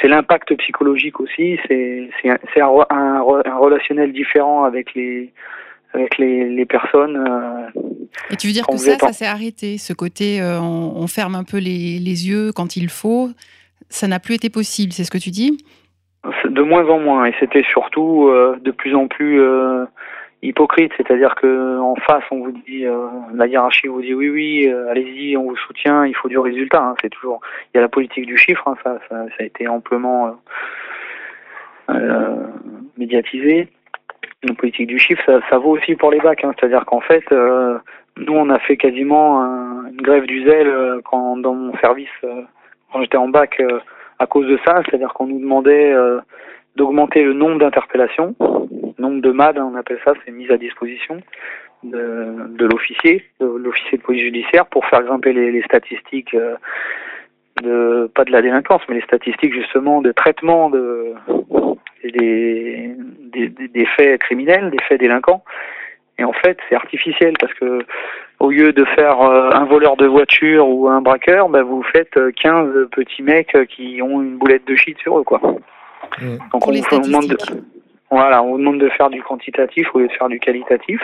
c'est 0.00 0.08
l'impact 0.08 0.56
psychologique 0.56 1.20
aussi 1.20 1.58
c'est 1.68 2.08
un, 2.24 2.38
un, 2.56 2.68
re- 2.68 2.86
un, 2.90 3.20
re- 3.20 3.48
un 3.48 3.56
relationnel 3.56 4.12
différent 4.12 4.64
avec 4.64 4.94
les 4.94 5.32
avec 5.92 6.18
les, 6.18 6.48
les 6.48 6.66
personnes 6.66 7.16
euh, 7.16 7.68
Et 8.30 8.36
tu 8.36 8.48
veux 8.48 8.52
dire 8.52 8.66
que 8.66 8.76
ça, 8.76 8.98
ça 8.98 9.12
s'est 9.12 9.26
arrêté 9.26 9.78
Ce 9.78 9.92
côté, 9.92 10.40
euh, 10.40 10.58
on, 10.60 10.92
on 10.96 11.06
ferme 11.06 11.36
un 11.36 11.44
peu 11.44 11.58
les, 11.58 12.00
les 12.00 12.28
yeux 12.28 12.50
quand 12.52 12.76
il 12.76 12.88
faut, 12.88 13.28
ça 13.88 14.08
n'a 14.08 14.18
plus 14.18 14.34
été 14.34 14.50
possible, 14.50 14.92
c'est 14.92 15.04
ce 15.04 15.10
que 15.12 15.18
tu 15.18 15.30
dis? 15.30 15.64
De 16.48 16.62
moins 16.62 16.88
en 16.88 16.98
moins 16.98 17.26
et 17.26 17.34
c'était 17.38 17.62
surtout 17.70 18.28
euh, 18.28 18.56
de 18.62 18.72
plus 18.72 18.94
en 18.96 19.06
plus 19.06 19.40
hypocrite 20.44 20.92
c'est-à-dire 20.96 21.34
que 21.34 21.78
en 21.78 21.94
face 21.96 22.24
on 22.30 22.38
vous 22.38 22.52
dit 22.52 22.84
euh, 22.84 23.08
la 23.34 23.46
hiérarchie 23.46 23.88
vous 23.88 24.02
dit 24.02 24.14
oui 24.14 24.28
oui 24.30 24.68
euh, 24.68 24.90
allez-y 24.90 25.36
on 25.36 25.44
vous 25.44 25.56
soutient 25.56 26.04
il 26.06 26.14
faut 26.14 26.28
du 26.28 26.38
résultat 26.38 26.82
hein, 26.82 26.94
c'est 27.00 27.10
toujours 27.10 27.40
il 27.72 27.76
y 27.76 27.78
a 27.78 27.82
la 27.82 27.88
politique 27.88 28.26
du 28.26 28.36
chiffre 28.36 28.66
hein, 28.68 28.76
ça, 28.84 28.98
a 29.38 29.42
été 29.42 29.66
amplement 29.68 30.36
euh, 31.90 32.36
médiatisé. 32.96 33.68
La 34.42 34.54
politique 34.54 34.88
du 34.88 34.98
chiffre 34.98 35.40
ça, 35.48 35.58
vaut 35.58 35.70
aussi 35.70 35.94
pour 35.94 36.10
les 36.10 36.20
bacs 36.20 36.44
hein, 36.44 36.52
c'est-à-dire 36.58 36.84
qu'en 36.84 37.00
fait 37.00 37.24
nous 37.30 38.34
on 38.34 38.50
a 38.50 38.58
fait 38.58 38.76
quasiment 38.76 39.42
un- 39.42 39.86
une 39.88 40.02
grève 40.02 40.26
du 40.26 40.44
zèle 40.44 41.00
quand 41.04 41.36
dans 41.38 41.54
mon 41.54 41.76
service 41.78 42.10
quand 42.92 43.00
j'étais 43.00 43.16
en 43.16 43.28
bac 43.28 43.62
à 44.18 44.26
cause 44.26 44.46
de 44.46 44.58
ça, 44.64 44.82
c'est-à-dire 44.84 45.12
qu'on 45.14 45.26
nous 45.26 45.40
demandait 45.40 45.92
d'augmenter 46.76 47.22
le 47.22 47.32
nombre 47.32 47.58
d'interpellations, 47.58 48.34
nombre 49.04 49.20
de 49.22 49.30
MAD, 49.30 49.58
hein, 49.58 49.70
on 49.72 49.76
appelle 49.76 50.00
ça, 50.04 50.12
c'est 50.24 50.32
mise 50.32 50.50
à 50.50 50.56
disposition 50.56 51.20
de, 51.82 52.34
de 52.60 52.64
l'officier, 52.66 53.24
de 53.40 53.46
l'officier 53.46 53.98
de 53.98 54.02
police 54.02 54.22
judiciaire, 54.22 54.66
pour 54.66 54.84
faire 54.86 55.02
grimper 55.02 55.32
les, 55.32 55.52
les 55.52 55.62
statistiques 55.62 56.34
euh, 56.34 56.54
de 57.62 58.10
pas 58.14 58.24
de 58.24 58.32
la 58.32 58.42
délinquance, 58.42 58.82
mais 58.88 58.96
les 58.96 59.02
statistiques 59.02 59.54
justement 59.54 60.00
de 60.02 60.10
traitement 60.12 60.70
de 60.70 61.12
des, 62.02 62.94
des, 63.32 63.48
des- 63.48 63.68
des 63.68 63.86
faits 63.86 64.20
criminels, 64.20 64.70
des 64.70 64.82
faits 64.88 65.00
délinquants. 65.00 65.44
Et 66.18 66.24
en 66.24 66.32
fait, 66.32 66.58
c'est 66.68 66.74
artificiel 66.76 67.34
parce 67.40 67.52
que 67.54 67.80
au 68.38 68.50
lieu 68.50 68.72
de 68.72 68.84
faire 68.84 69.20
euh, 69.22 69.50
un 69.52 69.64
voleur 69.64 69.96
de 69.96 70.06
voiture 70.06 70.68
ou 70.68 70.88
un 70.88 71.00
braqueur, 71.00 71.48
bah, 71.48 71.62
vous 71.62 71.82
faites 71.82 72.16
euh, 72.16 72.30
15 72.40 72.88
petits 72.92 73.22
mecs 73.22 73.54
euh, 73.54 73.64
qui 73.64 74.00
ont 74.02 74.22
une 74.22 74.36
boulette 74.36 74.66
de 74.66 74.76
shit 74.76 74.96
sur 74.98 75.18
eux, 75.18 75.24
quoi. 75.24 75.40
Donc 75.40 76.60
Pour 76.60 76.68
on, 76.68 76.70
les 76.70 76.80
vous 76.82 77.00
demande 77.00 77.26
de. 77.26 77.36
Voilà, 78.10 78.42
on 78.42 78.52
vous 78.52 78.58
demande 78.58 78.78
de 78.78 78.88
faire 78.90 79.10
du 79.10 79.22
quantitatif 79.22 79.88
au 79.94 80.00
lieu 80.00 80.08
de 80.08 80.12
faire 80.12 80.28
du 80.28 80.38
qualitatif. 80.38 81.00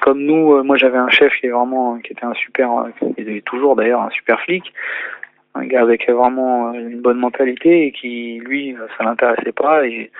Comme 0.00 0.22
nous, 0.22 0.54
euh, 0.54 0.62
moi 0.62 0.76
j'avais 0.76 0.98
un 0.98 1.10
chef 1.10 1.32
qui 1.36 1.46
est 1.46 1.50
vraiment, 1.50 1.98
qui 1.98 2.12
était 2.12 2.24
un 2.24 2.34
super, 2.34 2.70
euh, 2.72 2.88
qui 3.16 3.22
est 3.22 3.44
toujours 3.44 3.76
d'ailleurs 3.76 4.00
un 4.02 4.10
super 4.10 4.40
flic, 4.40 4.72
un 5.54 5.66
gars 5.66 5.82
avec 5.82 6.08
vraiment 6.08 6.68
euh, 6.68 6.72
une 6.74 7.00
bonne 7.00 7.18
mentalité 7.18 7.86
et 7.86 7.92
qui, 7.92 8.38
lui, 8.38 8.74
euh, 8.74 8.86
ça 8.96 9.04
l'intéressait 9.04 9.52
pas 9.52 9.86
et 9.86 10.10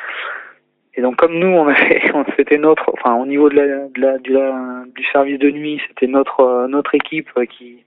et 0.94 1.02
donc 1.02 1.16
comme 1.16 1.38
nous, 1.38 1.48
on 1.48 1.68
avait, 1.68 2.02
c'était 2.36 2.58
notre, 2.58 2.90
enfin 2.92 3.14
au 3.14 3.26
niveau 3.26 3.48
de 3.48 3.88
la, 3.96 4.18
du, 4.18 5.04
service 5.12 5.38
de 5.38 5.50
nuit, 5.50 5.80
c'était 5.88 6.06
notre 6.06 6.40
euh, 6.40 6.68
notre 6.68 6.94
équipe 6.94 7.28
euh, 7.38 7.46
qui 7.46 7.84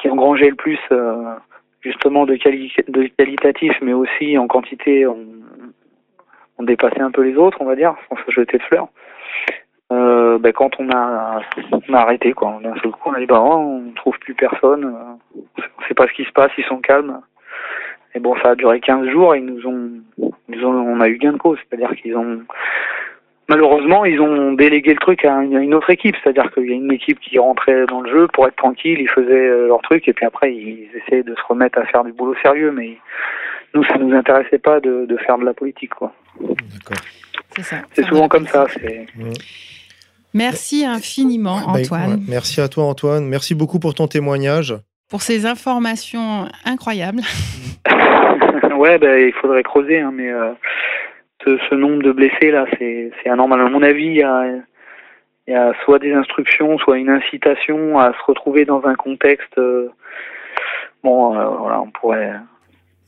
qui 0.00 0.08
engrangeait 0.08 0.48
le 0.48 0.56
plus 0.56 0.78
euh, 0.90 1.34
justement 1.82 2.24
de, 2.24 2.36
quali 2.36 2.72
de 2.88 3.08
qualitatif, 3.18 3.72
mais 3.82 3.92
aussi 3.92 4.38
en 4.38 4.48
quantité, 4.48 5.06
on, 5.06 5.26
on 6.58 6.62
dépassait 6.62 7.00
un 7.00 7.10
peu 7.10 7.22
les 7.22 7.36
autres, 7.36 7.58
on 7.60 7.66
va 7.66 7.76
dire, 7.76 7.94
sans 8.08 8.16
se 8.24 8.30
jeter 8.30 8.58
de 8.58 8.62
fleurs. 8.64 8.88
Euh, 9.92 10.38
ben, 10.38 10.52
quand 10.52 10.70
on 10.78 10.90
a, 10.90 11.40
on 11.88 11.94
a 11.94 11.98
arrêté, 11.98 12.32
quoi, 12.32 12.58
d'un 12.62 12.74
seul 12.82 12.90
coup, 12.92 13.10
on 13.10 13.14
a 13.14 13.20
dit 13.20 13.26
bah 13.26 13.40
on 13.40 13.92
trouve 13.94 14.18
plus 14.18 14.34
personne, 14.34 14.84
euh, 14.84 15.40
on 15.78 15.82
sait 15.86 15.94
pas 15.94 16.06
ce 16.06 16.12
qui 16.14 16.24
se 16.24 16.32
passe, 16.32 16.50
ils 16.56 16.64
sont 16.64 16.78
calmes. 16.78 17.20
Et 18.14 18.20
bon, 18.20 18.34
ça 18.42 18.50
a 18.50 18.54
duré 18.54 18.80
15 18.80 19.08
jours 19.08 19.34
et 19.34 19.38
ils 19.38 19.44
nous 19.44 19.66
ont, 19.66 19.90
ils 20.48 20.64
ont, 20.64 20.72
on 20.72 21.00
a 21.00 21.08
eu 21.08 21.18
gain 21.18 21.32
de 21.32 21.38
cause, 21.38 21.58
c'est-à-dire 21.58 21.94
qu'ils 21.96 22.16
ont, 22.16 22.42
malheureusement, 23.48 24.04
ils 24.04 24.20
ont 24.20 24.52
délégué 24.52 24.92
le 24.92 25.00
truc 25.00 25.24
à 25.24 25.42
une, 25.42 25.56
à 25.56 25.60
une 25.60 25.74
autre 25.74 25.90
équipe, 25.90 26.16
c'est-à-dire 26.22 26.50
qu'il 26.52 26.66
y 26.66 26.72
a 26.72 26.76
une 26.76 26.92
équipe 26.92 27.18
qui 27.20 27.38
rentrait 27.38 27.86
dans 27.86 28.00
le 28.00 28.10
jeu 28.10 28.28
pour 28.28 28.46
être 28.46 28.56
tranquille, 28.56 29.00
ils 29.00 29.08
faisaient 29.08 29.48
euh, 29.48 29.66
leur 29.66 29.82
truc 29.82 30.06
et 30.08 30.12
puis 30.12 30.24
après 30.24 30.54
ils 30.54 30.88
essayaient 30.94 31.24
de 31.24 31.34
se 31.34 31.42
remettre 31.48 31.78
à 31.78 31.86
faire 31.86 32.04
du 32.04 32.12
boulot 32.12 32.36
sérieux, 32.42 32.70
mais 32.70 32.96
nous, 33.74 33.84
ça 33.84 33.96
nous 33.98 34.14
intéressait 34.14 34.58
pas 34.58 34.80
de, 34.80 35.06
de 35.06 35.16
faire 35.18 35.38
de 35.38 35.44
la 35.44 35.54
politique, 35.54 35.94
quoi. 35.94 36.12
D'accord. 36.40 37.02
C'est 37.56 37.62
ça. 37.62 37.76
C'est 37.92 38.04
souvent 38.06 38.28
comme 38.28 38.46
ça. 38.46 38.66
Merci 40.32 40.84
infiniment, 40.84 41.60
Bah, 41.66 41.78
Antoine, 41.80 42.10
ouais, 42.10 42.16
Merci 42.28 42.60
à 42.60 42.68
toi, 42.68 42.84
Antoine. 42.84 43.26
Merci 43.28 43.54
beaucoup 43.54 43.78
pour 43.78 43.94
ton 43.94 44.08
témoignage. 44.08 44.74
pour 45.08 45.22
ces 45.22 45.46
informations 45.46 46.46
incroyables. 46.64 47.20
ouais, 48.76 48.98
bah, 48.98 49.18
il 49.20 49.32
faudrait 49.34 49.62
creuser, 49.62 50.00
hein, 50.00 50.10
mais 50.12 50.30
euh, 50.32 50.52
ce, 51.44 51.56
ce 51.70 51.74
nombre 51.76 52.02
de 52.02 52.10
blessés 52.10 52.50
là, 52.50 52.64
c'est 52.78 53.12
c'est 53.22 53.30
anormal. 53.30 53.60
À 53.60 53.68
mon 53.68 53.82
avis, 53.82 54.06
il 54.06 54.16
y 54.16 54.22
a, 54.24 54.44
il 55.46 55.52
y 55.52 55.56
a 55.56 55.72
soit 55.84 56.00
des 56.00 56.12
instructions, 56.12 56.78
soit 56.78 56.98
une 56.98 57.10
incitation 57.10 57.98
à 58.00 58.12
se 58.12 58.22
retrouver 58.26 58.64
dans 58.64 58.84
un 58.86 58.94
contexte. 58.96 59.56
euh, 59.58 59.88
bon, 61.04 61.36
euh, 61.38 61.44
voilà, 61.60 61.80
on 61.80 61.90
pourrait 61.90 62.32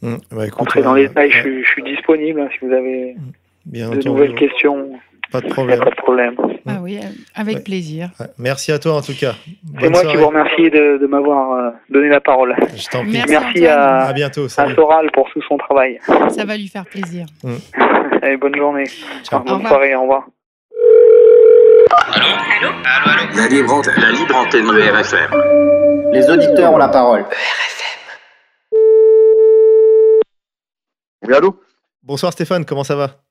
Mm. 0.03 0.17
Bah, 0.33 0.47
écoute, 0.47 0.61
entrer 0.63 0.83
dans 0.83 0.95
les 0.95 1.09
détails. 1.09 1.31
Je, 1.31 1.37
ouais, 1.37 1.43
suis- 1.43 1.65
je 1.65 1.69
suis 1.69 1.83
disponible 1.83 2.41
hein, 2.41 2.49
si 2.53 2.67
vous 2.67 2.73
avez 2.73 3.17
bien 3.65 3.87
de 3.87 3.93
entendu, 3.93 4.09
nouvelles 4.09 4.35
questions. 4.35 4.91
Pas 5.33 5.41
de 5.41 5.49
problème. 5.49 5.81
pas 5.81 5.91
de 5.91 5.97
problème. 5.97 6.35
Ah 6.69 6.79
oui, 6.81 6.99
euh, 7.03 7.07
avec 7.35 7.57
Ouais. 7.57 7.63
plaisir. 7.63 8.11
Ouais, 8.21 8.27
Merci 8.39 8.71
à 8.71 8.79
toi 8.79 8.95
en 8.95 9.01
tout 9.01 9.13
cas. 9.19 9.35
C'est 9.81 9.89
moi 9.89 10.01
soirée. 10.01 10.17
qui 10.17 10.23
vous 10.23 10.29
remercie 10.29 10.71
de, 10.71 10.99
de 10.99 11.07
m'avoir 11.09 11.53
euh, 11.53 11.71
donné 11.91 12.09
la 12.09 12.21
parole. 12.21 12.55
Je 12.77 12.87
t'en 12.89 13.03
prie. 13.03 13.21
Merci, 13.29 13.67
à, 13.67 14.03
À 14.07 14.13
bientôt. 14.13 14.45
à. 14.45 14.75
Soral 14.75 15.11
pour 15.13 15.29
tout 15.31 15.43
son 15.49 15.57
travail. 15.59 15.99
Ça 16.29 16.45
va 16.45 16.57
lui 16.57 16.69
faire 16.69 16.85
plaisir. 16.87 17.27
Allez, 18.23 18.37
bonne 18.37 18.55
journée. 18.55 18.85
Ciao. 19.25 19.41
Bonne 19.41 19.55
revoir. 19.55 19.69
soirée, 19.73 19.95
au 19.97 20.03
revoir. 20.03 20.27
Allô 22.15 22.27
Allô 22.63 23.37
La 23.37 23.49
libre 23.49 23.75
antenne. 23.75 23.95
La 24.01 24.11
libre 24.13 24.37
antenne 24.37 24.67
de 24.67 24.81
RFM. 24.93 26.13
Les 26.13 26.31
auditeurs 26.31 26.73
ont 26.73 26.79
la 26.79 26.89
parole. 26.89 27.25
Oui, 31.27 31.35
allô 31.35 31.59
Bonsoir 32.03 32.33
Stéphane, 32.33 32.65
comment 32.65 32.85
ça 32.85 32.95
va? 32.95 33.25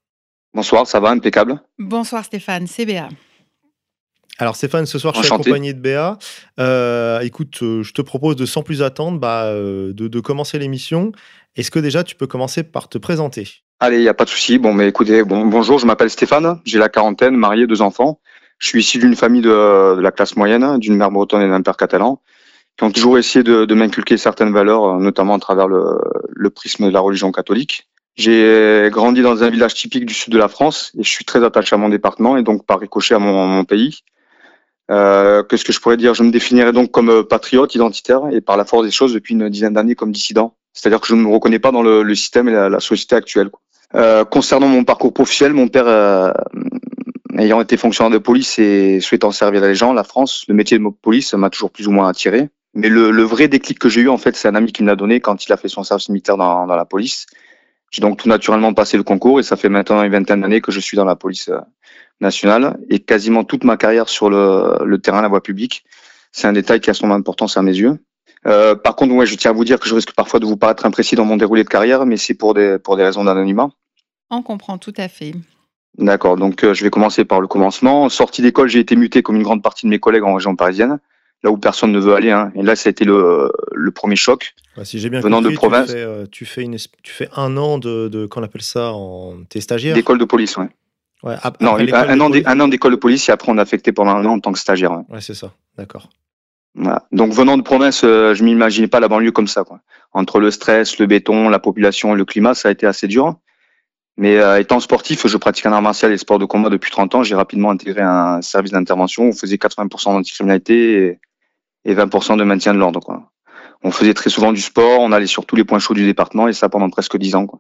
Bonsoir, 0.54 0.86
ça 0.86 1.00
va, 1.00 1.10
impeccable. 1.10 1.62
Bonsoir 1.80 2.26
Stéphane, 2.26 2.68
c'est 2.68 2.86
Béa. 2.86 3.08
Alors 4.38 4.58
Stéphane, 4.58 4.86
ce 4.86 5.00
soir 5.00 5.14
je 5.16 5.24
suis 5.24 5.34
accompagné 5.34 5.74
de 5.74 5.80
Béa. 5.80 6.18
Euh, 6.60 7.22
écoute, 7.22 7.60
euh, 7.62 7.84
je 7.84 7.94
te 7.94 8.02
propose 8.02 8.36
de 8.36 8.46
sans 8.46 8.64
plus 8.64 8.82
attendre 8.82 9.18
bah, 9.18 9.46
euh, 9.46 9.94
de, 9.94 10.10
de 10.10 10.20
commencer 10.20 10.60
l'émission. 10.60 11.14
Est-ce 11.56 11.72
que 11.72 11.80
déjà 11.80 12.04
tu 12.04 12.16
peux 12.16 12.28
commencer 12.28 12.64
par 12.64 12.90
te 12.90 12.98
présenter? 12.98 13.48
Allez, 13.80 13.98
il 13.98 14.02
n'y 14.02 14.10
a 14.10 14.14
pas 14.14 14.26
de 14.26 14.30
souci. 14.30 14.58
Bon, 14.58 14.74
mais 14.74 14.90
écoutez, 14.90 15.24
bon, 15.24 15.46
bonjour, 15.46 15.80
je 15.80 15.86
m'appelle 15.86 16.10
Stéphane, 16.10 16.60
j'ai 16.66 16.80
la 16.80 16.90
quarantaine, 16.90 17.36
marié, 17.38 17.66
deux 17.66 17.82
enfants. 17.82 18.20
Je 18.58 18.68
suis 18.68 18.80
issu 18.80 19.00
d'une 19.00 19.16
famille 19.16 19.42
de, 19.42 19.96
de 19.96 20.02
la 20.02 20.12
classe 20.12 20.36
moyenne, 20.36 20.80
d'une 20.80 20.96
mère 20.96 21.12
bretonne 21.12 21.42
et 21.42 21.48
d'un 21.48 21.62
père 21.62 21.78
catalan, 21.78 22.22
qui 22.78 22.84
ont 22.84 22.92
toujours 22.92 23.18
essayé 23.18 23.44
de, 23.44 23.66
de 23.66 23.76
m'inculquer 23.76 24.18
certaines 24.18 24.52
valeurs, 24.52 24.84
euh, 24.86 25.00
notamment 25.00 25.36
à 25.36 25.40
travers 25.40 25.68
le, 25.68 25.98
le 26.30 26.50
prisme 26.50 26.86
de 26.86 26.92
la 26.92 27.00
religion 27.00 27.32
catholique. 27.32 27.88
J'ai 28.16 28.88
grandi 28.92 29.22
dans 29.22 29.44
un 29.44 29.50
village 29.50 29.74
typique 29.74 30.06
du 30.06 30.14
sud 30.14 30.32
de 30.32 30.38
la 30.38 30.48
France 30.48 30.94
et 30.98 31.04
je 31.04 31.10
suis 31.10 31.26
très 31.26 31.44
attaché 31.44 31.76
à 31.76 31.78
mon 31.78 31.90
département 31.90 32.38
et 32.38 32.44
donc 32.44 32.66
par 32.66 32.80
ricochet 32.80 33.14
à 33.14 33.20
mon, 33.20 33.46
mon 33.46 33.66
pays. 33.66 34.00
Euh, 34.92 35.44
Qu'est-ce 35.44 35.66
que 35.66 35.74
je 35.74 35.80
pourrais 35.80 35.98
dire 35.98 36.14
Je 36.14 36.24
me 36.24 36.32
définirais 36.32 36.72
donc 36.72 36.92
comme 36.92 37.10
euh, 37.10 37.24
patriote, 37.24 37.74
identitaire 37.76 38.22
et 38.32 38.42
par 38.42 38.58
la 38.58 38.66
force 38.66 38.86
des 38.86 38.92
choses 38.92 39.14
depuis 39.14 39.34
une 39.34 39.50
dizaine 39.50 39.74
d'années 39.74 39.96
comme 39.96 40.12
dissident. 40.12 40.56
C'est-à-dire 40.74 41.00
que 41.00 41.08
je 41.08 41.16
ne 41.16 41.22
me 41.22 41.30
reconnais 41.30 41.60
pas 41.60 41.72
dans 41.72 41.82
le, 41.82 42.04
le 42.04 42.16
système 42.16 42.50
et 42.50 42.52
la, 42.52 42.80
société 42.80 43.16
actuelle. 43.16 43.50
Euh, 43.96 44.26
concernant 44.26 44.68
mon 44.68 44.84
parcours 44.84 45.14
professionnel, 45.14 45.54
mon 45.54 45.70
père, 45.70 45.88
euh, 45.88 46.32
ayant 47.38 47.62
été 47.62 47.78
fonctionnaire 47.78 48.12
de 48.12 48.18
police 48.18 48.60
et 48.60 49.00
souhaitant 49.00 49.32
servir 49.32 49.62
les 49.62 49.76
gens, 49.76 49.94
la 49.94 50.04
France, 50.04 50.44
le 50.48 50.54
métier 50.54 50.78
de 50.78 50.84
police 51.02 51.34
m'a 51.34 51.50
toujours 51.50 51.72
plus 51.72 51.88
ou 51.88 51.92
moins 51.92 52.10
attiré. 52.10 52.50
Mais 52.76 52.90
le, 52.90 53.12
le 53.12 53.24
vrai 53.24 53.48
déclic 53.48 53.80
que 53.80 53.90
j'ai 53.90 54.02
eu, 54.02 54.10
en 54.10 54.18
fait, 54.18 54.36
c'est 54.36 54.48
un 54.48 54.56
ami 54.56 54.72
qui 54.72 54.84
me 54.84 54.88
l'a 54.88 54.96
donné 54.96 55.22
quand 55.22 55.46
il 55.46 55.54
a 55.54 55.58
fait 55.58 55.70
son 55.70 55.84
service 55.84 56.10
militaire 56.10 56.38
dans, 56.38 56.68
dans 56.68 56.76
la 56.76 56.86
police. 56.86 57.26
J'ai 57.92 58.02
donc 58.02 58.18
tout 58.18 58.28
naturellement 58.28 58.74
passé 58.74 58.98
le 58.98 59.04
concours 59.04 59.40
et 59.40 59.44
ça 59.44 59.56
fait 59.56 59.70
maintenant 59.70 60.04
une 60.04 60.12
vingtaine 60.12 60.42
d'années 60.42 60.60
que 60.60 60.72
je 60.72 60.82
suis 60.82 60.98
dans 60.98 61.06
la 61.06 61.16
police 61.16 61.48
euh, 61.48 61.60
nationale 62.20 62.78
et 62.90 63.00
quasiment 63.00 63.44
toute 63.46 63.64
ma 63.64 63.78
carrière 63.78 64.10
sur 64.10 64.30
le, 64.30 64.84
le 64.84 64.98
terrain, 65.00 65.22
la 65.22 65.30
voie 65.30 65.42
publique. 65.42 65.86
C'est 66.34 66.48
un 66.48 66.54
détail 66.54 66.82
qui 66.82 66.90
a 66.90 66.94
son 66.94 67.12
importance 67.12 67.56
à 67.56 67.62
mes 67.62 67.76
yeux. 67.76 67.98
Euh, 68.46 68.76
par 68.76 68.96
contre, 68.96 69.14
ouais, 69.16 69.26
je 69.26 69.36
tiens 69.36 69.52
à 69.52 69.54
vous 69.54 69.64
dire 69.64 69.80
que 69.80 69.88
je 69.88 69.96
risque 69.96 70.14
parfois 70.14 70.40
de 70.40 70.46
vous 70.46 70.58
paraître 70.58 70.86
imprécis 70.86 71.16
dans 71.16 71.26
mon 71.26 71.38
déroulé 71.38 71.64
de 71.64 71.70
carrière, 71.70 72.06
mais 72.06 72.18
c'est 72.18 72.34
pour 72.34 72.54
des, 72.54 72.78
pour 72.78 72.98
des 72.98 73.04
raisons 73.04 73.24
d'anonymat. 73.24 73.70
On 74.30 74.42
comprend 74.42 74.78
tout 74.78 74.94
à 74.98 75.08
fait. 75.08 75.34
D'accord, 75.98 76.36
donc 76.36 76.64
euh, 76.64 76.74
je 76.74 76.84
vais 76.84 76.90
commencer 76.90 77.24
par 77.24 77.40
le 77.40 77.48
commencement. 77.48 78.10
Sortie 78.10 78.42
d'école, 78.42 78.68
j'ai 78.68 78.80
été 78.80 78.98
muté 78.98 79.24
comme 79.24 79.38
une 79.38 79.44
grande 79.44 79.64
partie 79.64 79.86
de 79.86 79.90
mes 79.92 80.00
collègues 80.00 80.24
en 80.24 80.34
région 80.34 80.56
parisienne, 80.56 81.00
là 81.44 81.52
où 81.52 81.58
personne 81.58 81.92
ne 81.92 82.00
veut 82.00 82.14
aller. 82.16 82.32
Hein. 82.32 82.52
Et 82.56 82.64
là, 82.64 82.76
ça 82.76 82.90
a 82.90 82.92
été 82.92 83.06
le, 83.06 83.52
le 83.74 83.92
premier 83.92 84.16
choc. 84.16 84.56
Bah, 84.78 84.84
Si 84.86 85.00
j'ai 85.00 85.10
bien 85.10 85.20
Venant 85.22 85.42
de 85.42 85.50
province. 85.52 85.88
Tu, 85.88 85.94
fais, 85.94 86.00
euh, 86.02 86.26
tu, 86.32 86.46
fais 86.46 86.62
une 86.64 86.74
es- 86.74 86.90
tu 87.04 87.14
fais 87.14 87.30
un 87.36 87.56
an 87.58 87.78
de, 87.78 88.08
de 88.08 88.26
qu'on 88.26 88.44
appelle 88.44 88.62
ça 88.64 88.92
en 88.94 89.36
t'es 89.50 89.62
stagiaire? 89.62 89.94
D'école 89.96 90.18
de 90.20 90.26
police, 90.26 90.58
ouais. 90.58 90.68
Non, 91.24 91.32
un, 91.62 92.20
an, 92.20 92.30
d'é- 92.30 92.42
police. 92.42 92.44
un 92.48 92.60
an 92.60 92.68
d'école 92.68 92.92
de 92.92 92.98
police 92.98 93.30
et 93.30 93.32
après 93.32 93.52
on 93.52 93.58
a 93.58 93.62
affecté 93.64 93.92
pendant 93.92 94.12
un 94.12 94.26
an 94.26 94.34
en 94.34 94.40
tant 94.40 94.52
que 94.52 94.60
stagiaire. 94.60 94.92
ouais. 94.92 95.04
Ouais, 95.10 95.22
c'est 95.22 95.34
ça. 95.34 95.54
D'accord. 95.78 96.10
Voilà. 96.76 97.04
Donc 97.12 97.32
venant 97.34 97.58
de 97.58 97.64
province, 97.64 98.04
euh, 98.04 98.36
je 98.36 98.44
m'imaginais 98.44 98.88
pas 98.88 99.00
la 99.00 99.08
banlieue 99.08 99.32
comme 99.32 99.48
ça. 99.48 99.64
Quoi. 99.64 99.80
Entre 100.14 100.40
le 100.40 100.52
stress, 100.52 101.00
le 101.00 101.06
béton, 101.08 101.50
la 101.50 101.58
population 101.60 102.14
et 102.14 102.18
le 102.18 102.26
climat, 102.26 102.54
ça 102.54 102.68
a 102.68 102.72
été 102.72 102.86
assez 102.86 103.08
dur. 103.08 103.36
Mais 104.18 104.38
euh, 104.38 104.60
étant 104.60 104.80
sportif, 104.80 105.28
je 105.28 105.38
pratique 105.38 105.66
un 105.66 105.74
art 105.74 105.82
martial 105.82 106.12
et 106.12 106.18
sport 106.18 106.40
de 106.40 106.46
combat 106.46 106.70
depuis 106.70 106.92
30 106.92 107.16
ans. 107.16 107.24
J'ai 107.24 107.36
rapidement 107.36 107.72
intégré 107.72 108.02
un 108.02 108.42
service 108.42 108.72
d'intervention 108.72 109.24
où 109.26 109.30
on 109.30 109.34
faisait 109.34 109.58
80% 109.58 110.14
d'anticriminalité 110.14 111.20
et, 111.86 111.92
et 111.92 111.96
20% 111.96 112.38
de 112.38 112.44
maintien 112.44 112.74
de 112.74 112.80
l'ordre. 112.80 113.02
On 113.84 113.92
faisait 113.92 114.14
très 114.14 114.30
souvent 114.30 114.54
du 114.54 114.62
sport, 114.62 115.02
on 115.02 115.12
allait 115.12 115.28
sur 115.28 115.46
tous 115.46 115.56
les 115.56 115.64
points 115.64 115.80
chauds 115.80 115.94
du 115.94 116.06
département 116.06 116.48
et 116.48 116.54
ça 116.54 116.70
pendant 116.70 116.90
presque 116.90 117.18
10 117.18 117.36
ans. 117.36 117.46
Quoi. 117.46 117.60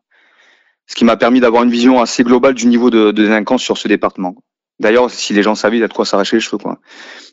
Ce 0.88 0.95
qui 0.95 1.06
m'a 1.06 1.18
permis 1.18 1.39
d'avoir 1.39 1.64
une 1.64 1.70
vision 1.70 2.01
assez 2.01 2.24
globale 2.24 2.53
du 2.53 2.68
niveau 2.68 2.89
de, 2.89 3.12
délinquance 3.12 3.62
sur 3.62 3.78
ce 3.78 3.88
département. 3.88 4.36
D'ailleurs, 4.80 5.10
si 5.10 5.34
les 5.34 5.41
gens 5.41 5.56
savaient, 5.56 5.78
il 5.78 5.82
y 5.82 5.84
a 5.84 5.88
de 5.88 5.93
quoi 5.93 6.06
s'arracher 6.06 6.38
les 6.38 6.41
cheveux. 6.41 6.58
Quoi. 6.58 6.80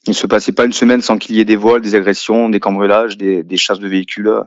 Il 0.07 0.11
ne 0.11 0.15
se 0.15 0.27
passait 0.27 0.53
pas 0.53 0.65
une 0.65 0.73
semaine 0.73 1.03
sans 1.03 1.19
qu'il 1.19 1.37
y 1.37 1.41
ait 1.41 1.45
des 1.45 1.57
vols, 1.57 1.81
des 1.81 1.95
agressions, 1.95 2.49
des 2.49 2.61
cambriolages, 2.61 3.17
des, 3.17 3.57
chasses 3.57 3.81
de 3.81 3.89
véhicules 3.89 4.29
euh, 4.29 4.43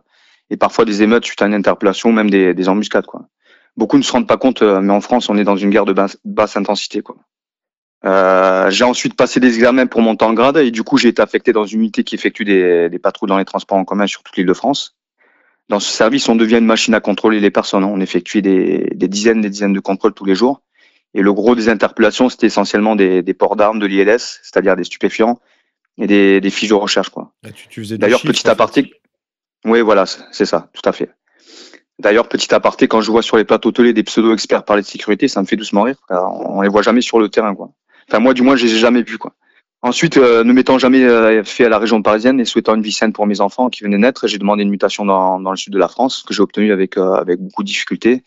et 0.49 0.57
parfois 0.57 0.85
des 0.85 1.03
émeutes 1.03 1.25
suite 1.25 1.41
à 1.41 1.47
une 1.47 1.53
interpellation, 1.53 2.11
même 2.11 2.29
des, 2.29 2.53
des 2.53 2.69
embuscades. 2.69 3.05
Quoi. 3.05 3.27
Beaucoup 3.77 3.97
ne 3.97 4.03
se 4.03 4.11
rendent 4.11 4.27
pas 4.27 4.37
compte, 4.37 4.61
euh, 4.61 4.79
mais 4.81 4.93
en 4.93 5.01
France, 5.01 5.29
on 5.29 5.37
est 5.37 5.43
dans 5.43 5.57
une 5.57 5.69
guerre 5.69 5.85
de 5.85 5.93
basse, 5.93 6.17
basse 6.23 6.55
intensité. 6.55 7.01
Quoi. 7.01 7.17
Euh, 8.05 8.69
j'ai 8.69 8.83
ensuite 8.83 9.15
passé 9.15 9.39
des 9.39 9.55
examens 9.55 9.87
pour 9.87 10.01
monter 10.01 10.25
en 10.25 10.33
grade 10.33 10.57
et 10.57 10.71
du 10.71 10.83
coup, 10.83 10.97
j'ai 10.97 11.09
été 11.09 11.21
affecté 11.21 11.51
dans 11.53 11.65
une 11.65 11.79
unité 11.81 12.03
qui 12.03 12.15
effectue 12.15 12.45
des, 12.45 12.89
des 12.89 12.99
patrouilles 12.99 13.29
dans 13.29 13.37
les 13.37 13.45
transports 13.45 13.77
en 13.77 13.83
commun 13.85 14.07
sur 14.07 14.23
toute 14.23 14.37
l'île 14.37 14.45
de 14.45 14.53
France. 14.53 14.95
Dans 15.67 15.79
ce 15.79 15.91
service, 15.91 16.29
on 16.29 16.35
devient 16.35 16.57
une 16.59 16.65
machine 16.65 16.93
à 16.93 16.99
contrôler 16.99 17.39
les 17.39 17.49
personnes. 17.51 17.83
hein. 17.83 17.91
On 17.91 17.99
effectue 17.99 18.41
des, 18.41 18.87
des 18.93 19.07
dizaines, 19.07 19.41
des 19.41 19.49
dizaines 19.49 19.73
de 19.73 19.79
contrôles 19.79 20.13
tous 20.13 20.25
les 20.25 20.35
jours. 20.35 20.61
Et 21.15 21.21
le 21.21 21.33
gros 21.33 21.55
des 21.55 21.69
interpellations, 21.69 22.29
c'était 22.29 22.47
essentiellement 22.47 22.95
des, 22.95 23.23
des 23.23 23.33
ports 23.33 23.55
d'armes, 23.55 23.79
de 23.79 23.85
l'ILS, 23.87 24.19
c'est-à-dire 24.19 24.75
des 24.75 24.83
stupéfiants, 24.83 25.39
et 25.97 26.07
des, 26.07 26.39
des 26.41 26.49
fiches 26.49 26.69
de 26.69 26.75
recherche. 26.75 27.09
Quoi. 27.09 27.31
Là, 27.41 27.51
tu, 27.51 27.67
tu 27.69 27.81
faisais 27.81 27.95
du 27.95 27.99
D'ailleurs, 27.99 28.21
petit 28.21 28.47
aparté. 28.47 28.93
Oui, 29.63 29.81
voilà, 29.81 30.05
c'est 30.05 30.45
ça, 30.45 30.69
tout 30.73 30.87
à 30.87 30.91
fait. 30.91 31.09
D'ailleurs, 31.99 32.27
petit 32.27 32.53
aparté, 32.53 32.87
quand 32.87 33.01
je 33.01 33.09
vois 33.09 33.21
sur 33.21 33.37
les 33.37 33.45
plateaux 33.45 33.71
télé 33.71 33.93
des 33.93 34.03
pseudo-experts 34.03 34.65
parler 34.65 34.81
de 34.81 34.87
sécurité, 34.87 35.27
ça 35.27 35.41
me 35.41 35.45
fait 35.45 35.55
doucement 35.55 35.83
rire. 35.83 35.95
On 36.09 36.61
les 36.61 36.69
voit 36.69 36.81
jamais 36.81 37.01
sur 37.01 37.19
le 37.19 37.29
terrain, 37.29 37.55
quoi. 37.55 37.69
Enfin, 38.09 38.19
moi, 38.19 38.33
du 38.33 38.41
moins, 38.41 38.55
je 38.55 38.65
les 38.65 38.75
ai 38.75 38.79
jamais 38.79 39.01
vus, 39.01 39.17
quoi. 39.17 39.31
Ensuite, 39.81 40.17
euh, 40.17 40.43
ne 40.43 40.51
m'étant 40.51 40.77
jamais 40.79 41.03
euh, 41.03 41.43
fait 41.43 41.65
à 41.65 41.69
la 41.69 41.77
région 41.77 42.01
parisienne 42.01 42.39
et 42.39 42.45
souhaitant 42.45 42.75
une 42.75 42.81
vie 42.81 42.91
saine 42.91 43.13
pour 43.13 43.27
mes 43.27 43.39
enfants 43.39 43.69
qui 43.69 43.83
venaient 43.83 43.99
naître, 43.99 44.27
j'ai 44.27 44.39
demandé 44.39 44.63
une 44.63 44.71
mutation 44.71 45.05
dans, 45.05 45.39
dans 45.39 45.51
le 45.51 45.57
sud 45.57 45.73
de 45.73 45.77
la 45.77 45.87
France, 45.87 46.23
que 46.27 46.33
j'ai 46.33 46.41
obtenue 46.41 46.71
avec, 46.73 46.97
euh, 46.97 47.13
avec 47.13 47.39
beaucoup 47.39 47.61
de 47.61 47.67
difficultés. 47.67 48.23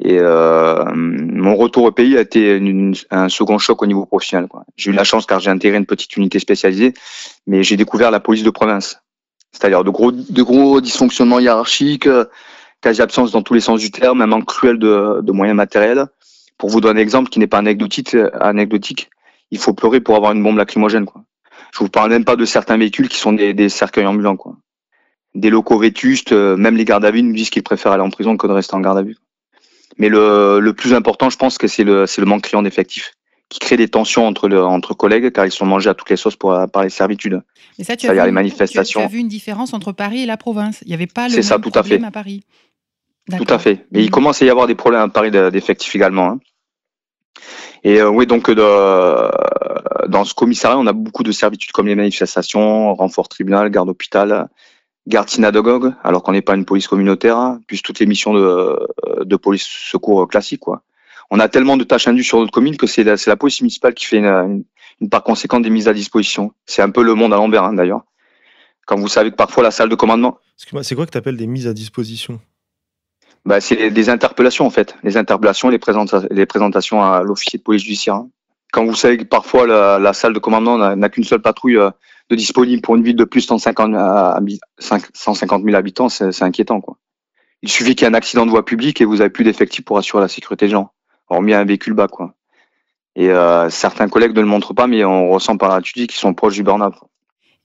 Et 0.00 0.18
euh, 0.20 0.84
mon 0.94 1.56
retour 1.56 1.84
au 1.84 1.92
pays 1.92 2.16
a 2.16 2.20
été 2.20 2.56
une- 2.56 2.94
un 3.10 3.28
second 3.28 3.58
choc 3.58 3.82
au 3.82 3.86
niveau 3.86 4.06
professionnel. 4.06 4.48
J'ai 4.76 4.90
eu 4.90 4.94
la 4.94 5.04
chance 5.04 5.26
car 5.26 5.40
j'ai 5.40 5.50
intégré 5.50 5.78
une 5.78 5.86
petite 5.86 6.16
unité 6.16 6.38
spécialisée, 6.38 6.94
mais 7.46 7.62
j'ai 7.62 7.76
découvert 7.76 8.10
la 8.10 8.20
police 8.20 8.42
de 8.44 8.50
province. 8.50 8.98
C'est-à-dire 9.52 9.84
de 9.84 9.90
gros, 9.90 10.10
de 10.12 10.42
gros 10.42 10.80
dysfonctionnements 10.80 11.38
hiérarchiques, 11.38 12.08
euh, 12.84 12.90
quasi 12.90 13.02
absence 13.02 13.32
dans 13.32 13.42
tous 13.42 13.54
les 13.54 13.60
sens 13.60 13.80
du 13.80 13.90
terme, 13.90 14.20
un 14.20 14.26
manque 14.26 14.46
cruel 14.46 14.78
de, 14.78 15.20
de 15.22 15.32
moyens 15.32 15.56
matériels. 15.56 16.06
Pour 16.58 16.70
vous 16.70 16.80
donner 16.80 17.00
un 17.00 17.02
exemple 17.02 17.30
qui 17.30 17.38
n'est 17.38 17.46
pas 17.46 17.58
anecdotique, 17.58 18.14
euh, 18.14 18.30
anecdotique, 18.40 19.10
il 19.50 19.58
faut 19.58 19.74
pleurer 19.74 20.00
pour 20.00 20.16
avoir 20.16 20.32
une 20.32 20.42
bombe 20.42 20.56
lacrymogène. 20.56 21.06
Quoi. 21.06 21.24
Je 21.72 21.78
vous 21.78 21.88
parle 21.88 22.10
même 22.10 22.24
pas 22.24 22.36
de 22.36 22.44
certains 22.44 22.76
véhicules 22.76 23.08
qui 23.08 23.18
sont 23.18 23.32
des, 23.32 23.54
des 23.54 23.68
cercueils 23.68 24.06
ambulants. 24.06 24.36
Quoi. 24.36 24.56
Des 25.34 25.50
locaux 25.50 25.78
vétustes, 25.78 26.32
euh, 26.32 26.56
même 26.56 26.76
les 26.76 26.84
gardes 26.84 27.04
à 27.04 27.10
vue 27.10 27.22
nous 27.22 27.32
disent 27.32 27.50
qu'ils 27.50 27.64
préfèrent 27.64 27.92
aller 27.92 28.02
en 28.02 28.10
prison 28.10 28.36
que 28.36 28.46
de 28.46 28.52
rester 28.52 28.74
en 28.74 28.80
garde 28.80 28.98
à 28.98 29.02
vue. 29.02 29.16
Mais 29.98 30.08
le, 30.08 30.60
le 30.60 30.72
plus 30.72 30.94
important, 30.94 31.30
je 31.30 31.36
pense 31.36 31.58
que 31.58 31.68
c'est 31.68 31.84
le, 31.84 32.06
manque 32.24 32.42
criant 32.42 32.62
d'effectifs 32.62 33.12
qui 33.50 33.58
crée 33.58 33.76
des 33.76 33.88
tensions 33.88 34.26
entre, 34.26 34.48
le, 34.48 34.64
entre 34.64 34.94
collègues 34.94 35.30
car 35.30 35.44
ils 35.44 35.52
sont 35.52 35.66
mangés 35.66 35.90
à 35.90 35.94
toutes 35.94 36.10
les 36.10 36.16
sauces 36.16 36.34
pour, 36.34 36.58
par 36.72 36.82
les 36.82 36.88
servitudes. 36.88 37.42
Et 37.78 37.84
ça, 37.84 37.96
tu 37.96 38.08
as, 38.08 38.14
vu, 38.14 38.24
les 38.24 38.30
manifestations. 38.30 39.00
Tu, 39.00 39.06
tu 39.06 39.12
as 39.12 39.14
vu 39.14 39.18
une 39.18 39.28
différence 39.28 39.74
entre 39.74 39.92
Paris 39.92 40.22
et 40.22 40.26
la 40.26 40.36
province. 40.36 40.80
Il 40.82 40.88
n'y 40.88 40.94
avait 40.94 41.06
pas 41.06 41.28
le 41.28 41.34
C'est 41.34 41.42
ça, 41.42 41.56
même 41.56 41.62
tout 41.62 41.78
à 41.78 41.82
problème 41.82 42.00
fait. 42.00 42.06
à 42.06 42.10
Paris. 42.10 42.44
Tout 43.36 43.46
à 43.48 43.58
fait. 43.58 43.86
Mais 43.90 44.00
il 44.00 44.06
Mhm. 44.06 44.10
commence 44.10 44.42
à 44.42 44.44
y 44.44 44.50
avoir 44.50 44.66
des 44.66 44.74
problèmes 44.74 45.00
à 45.02 45.08
Paris 45.08 45.30
de- 45.30 45.48
d'effectifs 45.50 45.94
également. 45.94 46.26
hein. 46.32 46.38
Et 47.82 48.00
euh, 48.00 48.08
oui, 48.08 48.26
donc 48.26 48.50
de- 48.50 50.08
dans 50.08 50.24
ce 50.24 50.34
commissariat, 50.34 50.78
on 50.78 50.86
a 50.86 50.92
beaucoup 50.92 51.22
de 51.22 51.32
servitudes 51.32 51.72
comme 51.72 51.86
les 51.86 51.94
manifestations, 51.94 52.94
renfort 52.94 53.28
tribunal, 53.28 53.70
garde 53.70 53.88
hôpital, 53.88 54.48
garde 55.06 55.28
synagogue, 55.28 55.92
alors 56.02 56.22
qu'on 56.22 56.32
n'est 56.32 56.42
pas 56.42 56.54
une 56.54 56.64
police 56.64 56.88
communautaire, 56.88 57.36
hein, 57.36 57.60
plus 57.66 57.82
toutes 57.82 57.98
les 57.98 58.06
missions 58.06 58.32
de, 58.34 58.78
de 59.24 59.36
police 59.36 59.64
secours 59.66 60.26
classiques. 60.28 60.60
Quoi. 60.60 60.82
On 61.30 61.40
a 61.40 61.48
tellement 61.48 61.76
de 61.76 61.84
tâches 61.84 62.08
indues 62.08 62.24
sur 62.24 62.38
notre 62.38 62.52
commune 62.52 62.76
que 62.76 62.86
c'est 62.86 63.04
la, 63.04 63.16
c'est 63.16 63.30
la 63.30 63.36
police 63.36 63.60
municipale 63.60 63.94
qui 63.94 64.04
fait 64.06 64.18
une, 64.18 64.26
une, 64.26 64.64
une 65.00 65.08
part 65.10 65.22
conséquente 65.22 65.62
des 65.62 65.70
mises 65.70 65.88
à 65.88 65.92
disposition. 65.94 66.52
C'est 66.66 66.82
un 66.82 66.90
peu 66.90 67.02
le 67.02 67.14
monde 67.14 67.32
à 67.32 67.36
l'envers, 67.36 67.64
hein, 67.64 67.72
d'ailleurs. 67.74 68.02
Quand 68.86 68.96
vous 68.98 69.08
savez 69.08 69.30
que 69.30 69.36
parfois 69.36 69.62
la 69.62 69.70
salle 69.70 69.88
de 69.88 69.94
commandement, 69.94 70.38
Excuse-moi, 70.56 70.84
c'est 70.84 70.94
quoi 70.94 71.04
que 71.06 71.10
tu 71.10 71.18
appelles 71.18 71.36
des 71.38 71.46
mises 71.48 71.66
à 71.66 71.72
disposition? 71.74 72.38
Bah, 73.44 73.60
c'est 73.60 73.90
des 73.90 74.08
interpellations 74.08 74.66
en 74.66 74.70
fait, 74.70 74.96
les 75.02 75.16
interpellations, 75.16 75.68
les, 75.68 75.78
présenta- 75.78 76.26
les 76.30 76.46
présentations 76.46 77.02
à 77.02 77.22
l'officier 77.22 77.58
de 77.58 77.62
police 77.62 77.82
judiciaire. 77.82 78.14
hein. 78.14 78.30
Quand 78.72 78.84
vous 78.86 78.94
savez 78.94 79.18
que 79.18 79.24
parfois 79.24 79.66
la, 79.66 80.12
salle 80.14 80.32
de 80.32 80.38
commandement 80.38 80.96
n'a 80.96 81.08
qu'une 81.08 81.24
seule 81.24 81.42
patrouille 81.42 81.76
euh, 81.76 81.90
de 82.30 82.36
disponible 82.36 82.80
pour 82.82 82.96
une 82.96 83.04
ville 83.04 83.14
de 83.16 83.24
plus 83.24 83.42
de 83.42 83.46
150, 83.46 83.94
à- 83.94 84.36
habi- 84.38 84.58
cinq- 84.78 85.04
150 85.14 85.62
000 85.62 85.76
habitants, 85.76 86.08
c'est 86.08 86.42
inquiétant 86.42 86.80
quoi. 86.80 86.96
Il 87.62 87.68
suffit 87.70 87.94
qu'il 87.94 88.04
y 88.06 88.08
ait 88.08 88.10
un 88.10 88.14
accident 88.14 88.44
de 88.46 88.50
voie 88.50 88.64
publique 88.64 89.00
et 89.00 89.04
vous 89.04 89.20
avez 89.20 89.30
plus 89.30 89.44
d'effectifs 89.44 89.84
pour 89.84 89.96
assurer 89.98 90.22
la 90.22 90.28
sécurité 90.28 90.66
des 90.66 90.72
gens, 90.72 90.90
hormis 91.28 91.54
un 91.54 91.64
véhicule 91.64 91.92
bas 91.94 92.08
quoi. 92.08 92.34
Et 93.16 93.30
euh, 93.30 93.70
certains 93.70 94.08
collègues 94.08 94.34
ne 94.34 94.40
le 94.40 94.46
montrent 94.46 94.74
pas, 94.74 94.86
mais 94.88 95.04
on 95.04 95.28
ressent 95.30 95.56
par 95.56 95.68
l'attitude 95.68 96.08
qu'ils 96.08 96.18
sont 96.18 96.34
proches 96.34 96.54
du 96.54 96.62
burn-out. 96.64 96.94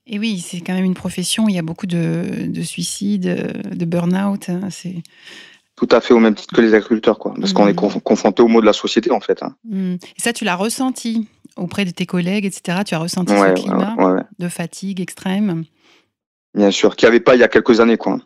Et 0.05 0.19
oui, 0.19 0.39
c'est 0.39 0.59
quand 0.61 0.73
même 0.73 0.85
une 0.85 0.93
profession. 0.93 1.47
Il 1.49 1.55
y 1.55 1.59
a 1.59 1.63
beaucoup 1.63 1.87
de, 1.87 2.45
de 2.47 2.61
suicides, 2.61 3.27
euh, 3.27 3.51
de 3.75 3.85
burn-out. 3.85 4.49
hein, 4.49 4.69
C'est 4.69 4.95
Tout 5.79 5.87
à 5.95 6.01
fait 6.01 6.13
au 6.13 6.19
même 6.19 6.35
titre 6.35 6.53
que 6.53 6.59
les 6.59 6.73
agriculteurs 6.73 7.17
quoi, 7.19 7.33
parce 7.39 7.53
qu'on 7.53 7.65
est 7.67 7.73
conf- 7.73 8.01
confronté 8.01 8.43
au 8.43 8.49
mot 8.49 8.59
de 8.59 8.65
la 8.65 8.73
société 8.73 9.11
en 9.11 9.21
fait. 9.21 9.41
hein. 9.43 9.55
Hmm. 9.63 9.93
Et 9.93 10.19
ça, 10.21 10.33
tu 10.33 10.43
l'as 10.43 10.55
ressenti 10.57 11.27
auprès 11.55 11.85
de 11.85 11.91
tes 11.91 12.05
collègues, 12.05 12.43
etc. 12.45 12.79
Tu 12.85 12.95
as 12.95 12.99
ressenti 12.99 13.31
Ouais, 13.33 13.55
ce 13.55 13.61
climat 13.61 13.95
ouais, 13.97 14.05
ouais. 14.11 14.21
de 14.39 14.49
fatigue 14.49 14.99
extrême? 14.99 15.63
Bien 16.53 16.71
sûr, 16.71 16.95
qu'il 16.97 17.05
n'y 17.07 17.11
avait 17.11 17.19
pas 17.21 17.35
il 17.35 17.39
y 17.39 17.43
a 17.43 17.47
quelques 17.47 17.79
années, 17.79 17.95
quoi. 17.97 18.19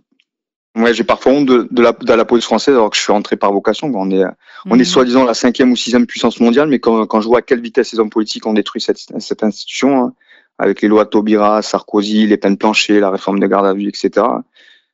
Ouais, 0.75 0.95
j'ai 0.95 1.03
parfois 1.03 1.33
honte 1.33 1.45
de, 1.45 1.67
de 1.69 1.81
la, 1.83 1.91
de 1.91 2.13
la 2.13 2.25
police 2.25 2.45
française 2.45 2.73
alors 2.73 2.89
que 2.89 2.97
je 2.97 3.01
suis 3.03 3.11
rentré 3.11 3.35
par 3.37 3.53
vocation. 3.53 3.91
quoi. 3.91 4.01
On 4.01 4.09
est, 4.09 4.23
on 4.65 4.73
est 4.75 4.79
Mhm. 4.79 4.83
soi-disant 4.85 5.23
la 5.23 5.35
cinquième 5.35 5.71
ou 5.71 5.75
sixième 5.75 6.07
puissance 6.07 6.39
mondiale, 6.39 6.67
mais 6.69 6.79
quand, 6.79 7.05
quand 7.05 7.21
je 7.21 7.27
vois 7.27 7.39
à 7.39 7.41
quelle 7.43 7.61
vitesse 7.61 7.93
les 7.93 7.99
hommes 7.99 8.09
politiques 8.09 8.47
ont 8.47 8.53
détruit 8.53 8.81
cette, 8.81 8.97
cette 9.19 9.43
institution, 9.43 9.99
hein, 10.05 10.13
avec 10.57 10.81
les 10.81 10.87
lois 10.87 11.05
Taubira, 11.05 11.61
Sarkozy, 11.61 12.25
les 12.25 12.37
peines 12.37 12.57
planchées, 12.57 12.99
la 12.99 13.11
réforme 13.11 13.39
de 13.39 13.45
garde 13.45 13.67
à 13.67 13.73
vue, 13.73 13.87
etc. 13.87 14.25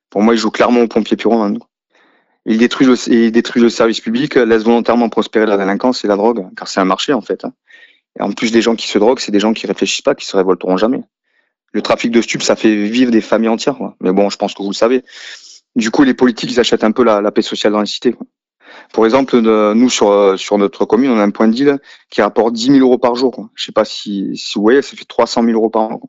Pour 0.09 0.21
moi, 0.21 0.33
ils 0.33 0.37
jouent 0.37 0.51
clairement 0.51 0.81
au 0.81 0.87
pompier 0.87 1.15
pyromane. 1.15 1.59
Ils 2.49 2.57
détruisent 2.57 2.89
le, 2.89 3.13
ils 3.13 3.31
détruisent 3.31 3.63
le 3.63 3.69
service 3.69 4.01
public, 4.01 4.35
laissent 4.35 4.63
volontairement 4.63 5.07
prospérer 5.07 5.45
la 5.45 5.55
délinquance 5.55 6.03
et 6.03 6.07
la 6.07 6.17
drogue, 6.17 6.47
car 6.57 6.67
c'est 6.67 6.81
un 6.81 6.85
marché 6.85 7.13
en 7.13 7.21
fait. 7.21 7.45
hein. 7.45 7.53
Et 8.19 8.23
en 8.23 8.31
plus 8.31 8.51
des 8.51 8.61
gens 8.61 8.75
qui 8.75 8.87
se 8.87 8.97
droguent, 8.97 9.19
c'est 9.19 9.31
des 9.31 9.39
gens 9.39 9.53
qui 9.53 9.67
réfléchissent 9.67 10.01
pas, 10.01 10.15
qui 10.15 10.25
se 10.25 10.35
révolteront 10.35 10.75
jamais. 10.75 11.01
Le 11.71 11.81
trafic 11.81 12.11
de 12.11 12.21
stupes, 12.21 12.41
ça 12.41 12.55
fait 12.55 12.75
vivre 12.75 13.11
des 13.11 13.21
familles 13.21 13.49
entières. 13.49 13.77
quoi. 13.77 13.95
Mais 14.01 14.11
bon, 14.11 14.29
je 14.29 14.37
pense 14.37 14.53
que 14.55 14.63
vous 14.63 14.69
le 14.69 14.75
savez. 14.75 15.03
Du 15.75 15.91
coup, 15.91 16.03
les 16.03 16.15
politiques, 16.15 16.51
ils 16.51 16.59
achètent 16.59 16.83
un 16.83 16.91
peu 16.91 17.03
la, 17.03 17.21
la 17.21 17.31
paix 17.31 17.43
sociale 17.43 17.73
dans 17.73 17.81
les 17.81 17.85
cités. 17.87 18.11
quoi. 18.13 18.25
Pour 18.91 19.05
exemple, 19.05 19.39
nous, 19.39 19.89
sur, 19.89 20.09
euh, 20.09 20.35
sur 20.35 20.57
notre 20.57 20.85
commune, 20.85 21.11
on 21.11 21.19
a 21.19 21.23
un 21.23 21.29
point 21.29 21.47
de 21.47 21.53
deal 21.53 21.79
qui 22.09 22.21
rapporte 22.23 22.53
10 22.53 22.71
000 22.73 22.79
euros 22.79 22.97
par 22.97 23.13
jour. 23.15 23.31
Quoi. 23.31 23.49
Je 23.53 23.65
sais 23.65 23.71
pas 23.71 23.85
si, 23.85 24.35
si 24.35 24.53
vous 24.57 24.63
voyez, 24.63 24.81
ça 24.81 24.97
fait 24.97 25.05
300 25.05 25.43
000 25.43 25.53
euros 25.53 25.69
par 25.69 25.83
an. 25.83 26.01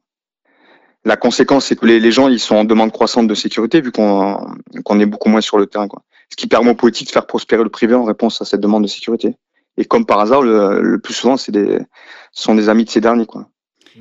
La 1.04 1.16
conséquence, 1.16 1.66
c'est 1.66 1.76
que 1.76 1.86
les, 1.86 2.00
les 2.00 2.12
gens, 2.12 2.28
ils 2.28 2.40
sont 2.40 2.56
en 2.56 2.64
demande 2.64 2.92
croissante 2.92 3.26
de 3.28 3.34
sécurité 3.34 3.80
vu 3.80 3.90
qu'on 3.92 4.38
qu'on 4.84 5.00
est 5.00 5.06
beaucoup 5.06 5.28
moins 5.28 5.40
sur 5.40 5.58
le 5.58 5.66
terrain. 5.66 5.88
Quoi. 5.88 6.02
Ce 6.30 6.36
qui 6.36 6.46
permet 6.46 6.70
aux 6.70 6.74
politiques 6.74 7.08
de 7.08 7.12
faire 7.12 7.26
prospérer 7.26 7.62
le 7.62 7.70
privé 7.70 7.94
en 7.94 8.04
réponse 8.04 8.40
à 8.40 8.44
cette 8.44 8.60
demande 8.60 8.84
de 8.84 8.88
sécurité. 8.88 9.36
Et 9.76 9.84
comme 9.84 10.06
par 10.06 10.20
hasard, 10.20 10.42
le, 10.42 10.80
le 10.80 10.98
plus 11.00 11.14
souvent, 11.14 11.36
c'est 11.36 11.52
des, 11.52 11.78
ce 12.32 12.42
sont 12.42 12.54
des 12.54 12.68
amis 12.68 12.84
de 12.84 12.90
ces 12.90 13.00
derniers. 13.00 13.26
Quoi. 13.26 13.48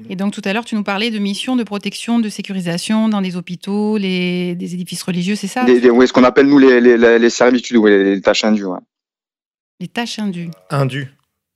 Et 0.10 0.16
donc 0.16 0.34
tout 0.34 0.42
à 0.46 0.54
l'heure, 0.54 0.66
tu 0.66 0.76
nous 0.76 0.84
parlais 0.84 1.10
de 1.10 1.18
missions 1.20 1.56
de 1.56 1.64
protection, 1.64 2.20
de 2.20 2.30
sécurisation 2.30 3.10
dans 3.10 3.22
des 3.22 3.36
hôpitaux, 3.36 3.98
les, 3.98 4.56
des 4.56 4.74
édifices 4.76 5.04
religieux, 5.04 5.36
c'est 5.36 5.48
ça? 5.48 5.64
Des, 5.64 5.80
des- 5.80 5.90
ouais, 5.90 6.06
ce 6.06 6.14
qu'on 6.14 6.24
appelle, 6.24 6.48
nous, 6.48 6.60
les, 6.60 6.80
les, 6.80 6.98
les, 6.98 7.18
les 7.18 7.30
servitudes, 7.30 7.78
ouais, 7.78 7.92
les, 7.92 8.16
les 8.16 8.22
tâches 8.22 8.44
indues. 8.44 8.66
Ouais. 8.66 8.80
Les 9.80 9.88
tâches 9.88 10.20
indues. 10.20 10.52
Indu. 10.70 11.12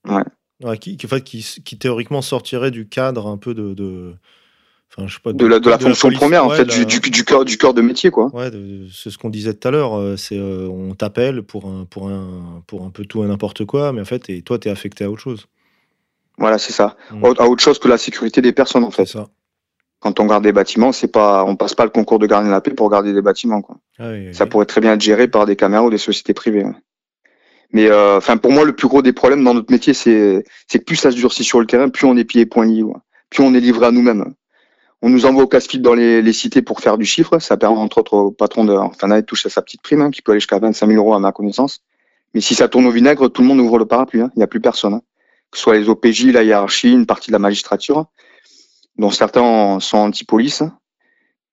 Ouais. 0.08 0.24
Ouais, 0.64 0.78
qui, 0.78 0.98
qui, 0.98 1.06
en 1.06 1.10
fait, 1.10 1.24
qui, 1.24 1.46
qui 1.64 1.78
théoriquement 1.78 2.22
sortirait 2.22 2.72
du 2.72 2.88
cadre 2.88 3.28
un 3.28 3.38
peu 3.38 3.54
de. 3.54 3.74
de... 3.74 4.16
Enfin, 4.96 5.08
je 5.08 5.16
sais 5.16 5.20
pas, 5.24 5.34
De 5.34 5.46
la, 5.48 5.60
de 5.60 5.70
la 5.70 5.80
fonction 5.80 6.08
police. 6.10 6.20
première, 6.20 6.46
en 6.46 6.50
Ouais, 6.50 6.58
fait, 6.58 6.66
la- 6.66 6.86
du, 6.86 6.86
du, 6.86 7.10
du, 7.10 7.24
cœur, 7.26 7.46
du 7.46 7.58
de 7.58 7.82
métier. 7.82 8.12
Quoi. 8.12 8.30
Ouais, 8.34 8.52
c'est 8.94 9.10
ce 9.10 9.18
qu'on 9.18 9.30
disait 9.32 9.54
tout 9.56 9.68
à 9.68 9.72
l'heure. 9.72 9.98
euh, 9.98 10.18
C'est 10.18 10.38
euh, 10.38 10.68
on 10.70 10.94
t'appelle 10.94 11.42
pour 11.42 11.66
un 11.66 11.86
pour 11.86 12.10
un 12.10 12.62
pour 12.68 12.84
un 12.86 12.90
peu 12.92 13.04
tout 13.06 13.24
et 13.24 13.28
n'importe 13.28 13.66
quoi, 13.66 13.92
mais 13.92 14.02
en 14.02 14.06
fait, 14.06 14.30
et 14.30 14.42
toi, 14.44 14.60
t'es 14.60 14.70
affecté 14.70 15.04
à 15.04 15.10
autre 15.10 15.22
chose. 15.22 15.48
Voilà, 16.38 16.58
c'est 16.60 16.74
ça. 16.74 16.96
Mm. 17.12 17.26
À 17.40 17.48
autre 17.48 17.64
chose 17.64 17.80
que 17.80 17.88
la 17.88 17.98
sécurité 17.98 18.42
des 18.42 18.54
personnes, 18.54 18.84
en 18.84 18.92
fait. 18.92 19.06
ça. 19.06 19.28
Quand 20.00 20.20
on 20.20 20.26
garde 20.26 20.44
des 20.44 20.52
bâtiments, 20.52 20.92
c'est 20.92 21.08
pas, 21.08 21.46
on 21.46 21.56
passe 21.56 21.74
pas 21.76 21.86
le 21.86 21.90
concours 21.90 22.20
de 22.20 22.28
gardien 22.28 22.50
de 22.50 22.54
la 22.54 22.60
paix 22.62 22.72
pour 22.74 22.90
garder 22.90 23.14
des 23.14 23.22
bâtiments. 23.22 23.62
Quoi. 23.62 23.78
Ah 23.98 24.10
oui, 24.12 24.34
Ça 24.36 24.44
oui. 24.44 24.50
pourrait 24.50 24.66
très 24.66 24.82
bien 24.82 24.94
être 24.94 25.02
géré 25.02 25.28
par 25.30 25.46
des 25.46 25.56
caméras 25.56 25.84
ou 25.86 25.90
des 25.90 25.98
sociétés 25.98 26.34
privées. 26.34 26.66
ouais. 26.66 26.76
Mais 27.72 27.88
euh, 27.88 28.18
enfin, 28.18 28.38
pour 28.38 28.52
moi, 28.52 28.66
le 28.66 28.76
plus 28.76 28.88
gros 28.88 29.02
des 29.02 29.14
problèmes 29.14 29.44
dans 29.44 29.54
notre 29.54 29.72
métier, 29.72 29.94
c'est 29.94 30.44
que 30.72 30.78
plus 30.80 30.98
ça 30.98 31.10
se 31.10 31.16
durcit 31.16 31.44
sur 31.44 31.60
le 31.60 31.66
terrain, 31.66 31.90
plus 31.90 32.06
on 32.06 32.16
est 32.18 32.26
pieds 32.26 32.42
et 32.42 32.46
poings 32.46 32.66
liés. 32.66 32.84
ouais. 32.84 32.94
Plus 33.32 33.44
on 33.44 33.54
est 33.56 33.60
livré 33.62 33.86
à 33.88 33.92
nous-mêmes. 33.92 34.34
On 35.06 35.10
nous 35.10 35.26
envoie 35.26 35.44
au 35.44 35.48
casse-pied 35.48 35.80
dans 35.80 35.94
les, 35.94 36.22
les 36.22 36.34
cités 36.34 36.62
pour 36.62 36.80
faire 36.80 36.98
du 36.98 37.04
chiffre. 37.06 37.38
Ça 37.40 37.58
permet 37.58 37.78
entre 37.78 37.98
autres 37.98 38.14
au 38.14 38.32
patron 38.32 38.64
de 38.64 38.74
en 38.74 38.90
fin 38.92 39.10
d'année 39.10 39.22
de 39.22 39.26
toucher 39.26 39.50
sa 39.50 39.62
petite 39.62 39.82
prime, 39.82 40.02
hein, 40.02 40.12
qui 40.12 40.22
peut 40.22 40.32
aller 40.32 40.40
jusqu'à 40.40 40.60
25 40.60 40.88
000 40.88 40.98
euros 40.98 41.14
à 41.14 41.20
ma 41.20 41.34
connaissance. 41.34 41.82
Mais 42.34 42.40
si 42.40 42.56
ça 42.56 42.70
tourne 42.70 42.86
au 42.86 42.92
vinaigre, 42.92 43.28
tout 43.30 43.42
le 43.42 43.48
monde 43.50 43.60
ouvre 43.60 43.78
le 43.78 43.86
parapluie. 43.86 44.22
hein. 44.22 44.32
Il 44.36 44.40
n'y 44.40 44.44
a 44.44 44.48
plus 44.48 44.62
personne. 44.62 44.94
hein. 44.94 45.02
Que 45.52 45.58
ce 45.58 45.64
soit 45.64 45.78
les 45.78 45.90
OPJ, 45.90 46.28
la 46.32 46.44
hiérarchie, 46.44 46.92
une 46.94 47.06
partie 47.06 47.30
de 47.32 47.34
la 47.34 47.40
magistrature, 47.40 48.06
dont 48.98 49.12
certains 49.12 49.80
sont 49.82 49.98
anti-police. 49.98 50.64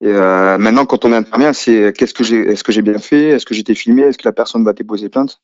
Et 0.00 0.06
euh, 0.06 0.56
maintenant, 0.56 0.86
quand 0.86 1.04
on 1.04 1.12
intervient, 1.12 1.52
c'est 1.52 1.92
qu'est-ce 1.94 2.14
que 2.14 2.24
j'ai, 2.24 2.38
est-ce 2.52 2.62
que 2.64 2.72
j'ai 2.72 2.82
bien 2.82 2.98
fait, 2.98 3.30
est-ce 3.30 3.44
que 3.44 3.54
été 3.54 3.74
filmé, 3.74 4.02
est-ce 4.02 4.16
que 4.16 4.26
la 4.28 4.32
personne 4.32 4.64
va 4.64 4.72
déposer 4.72 5.08
plainte? 5.08 5.42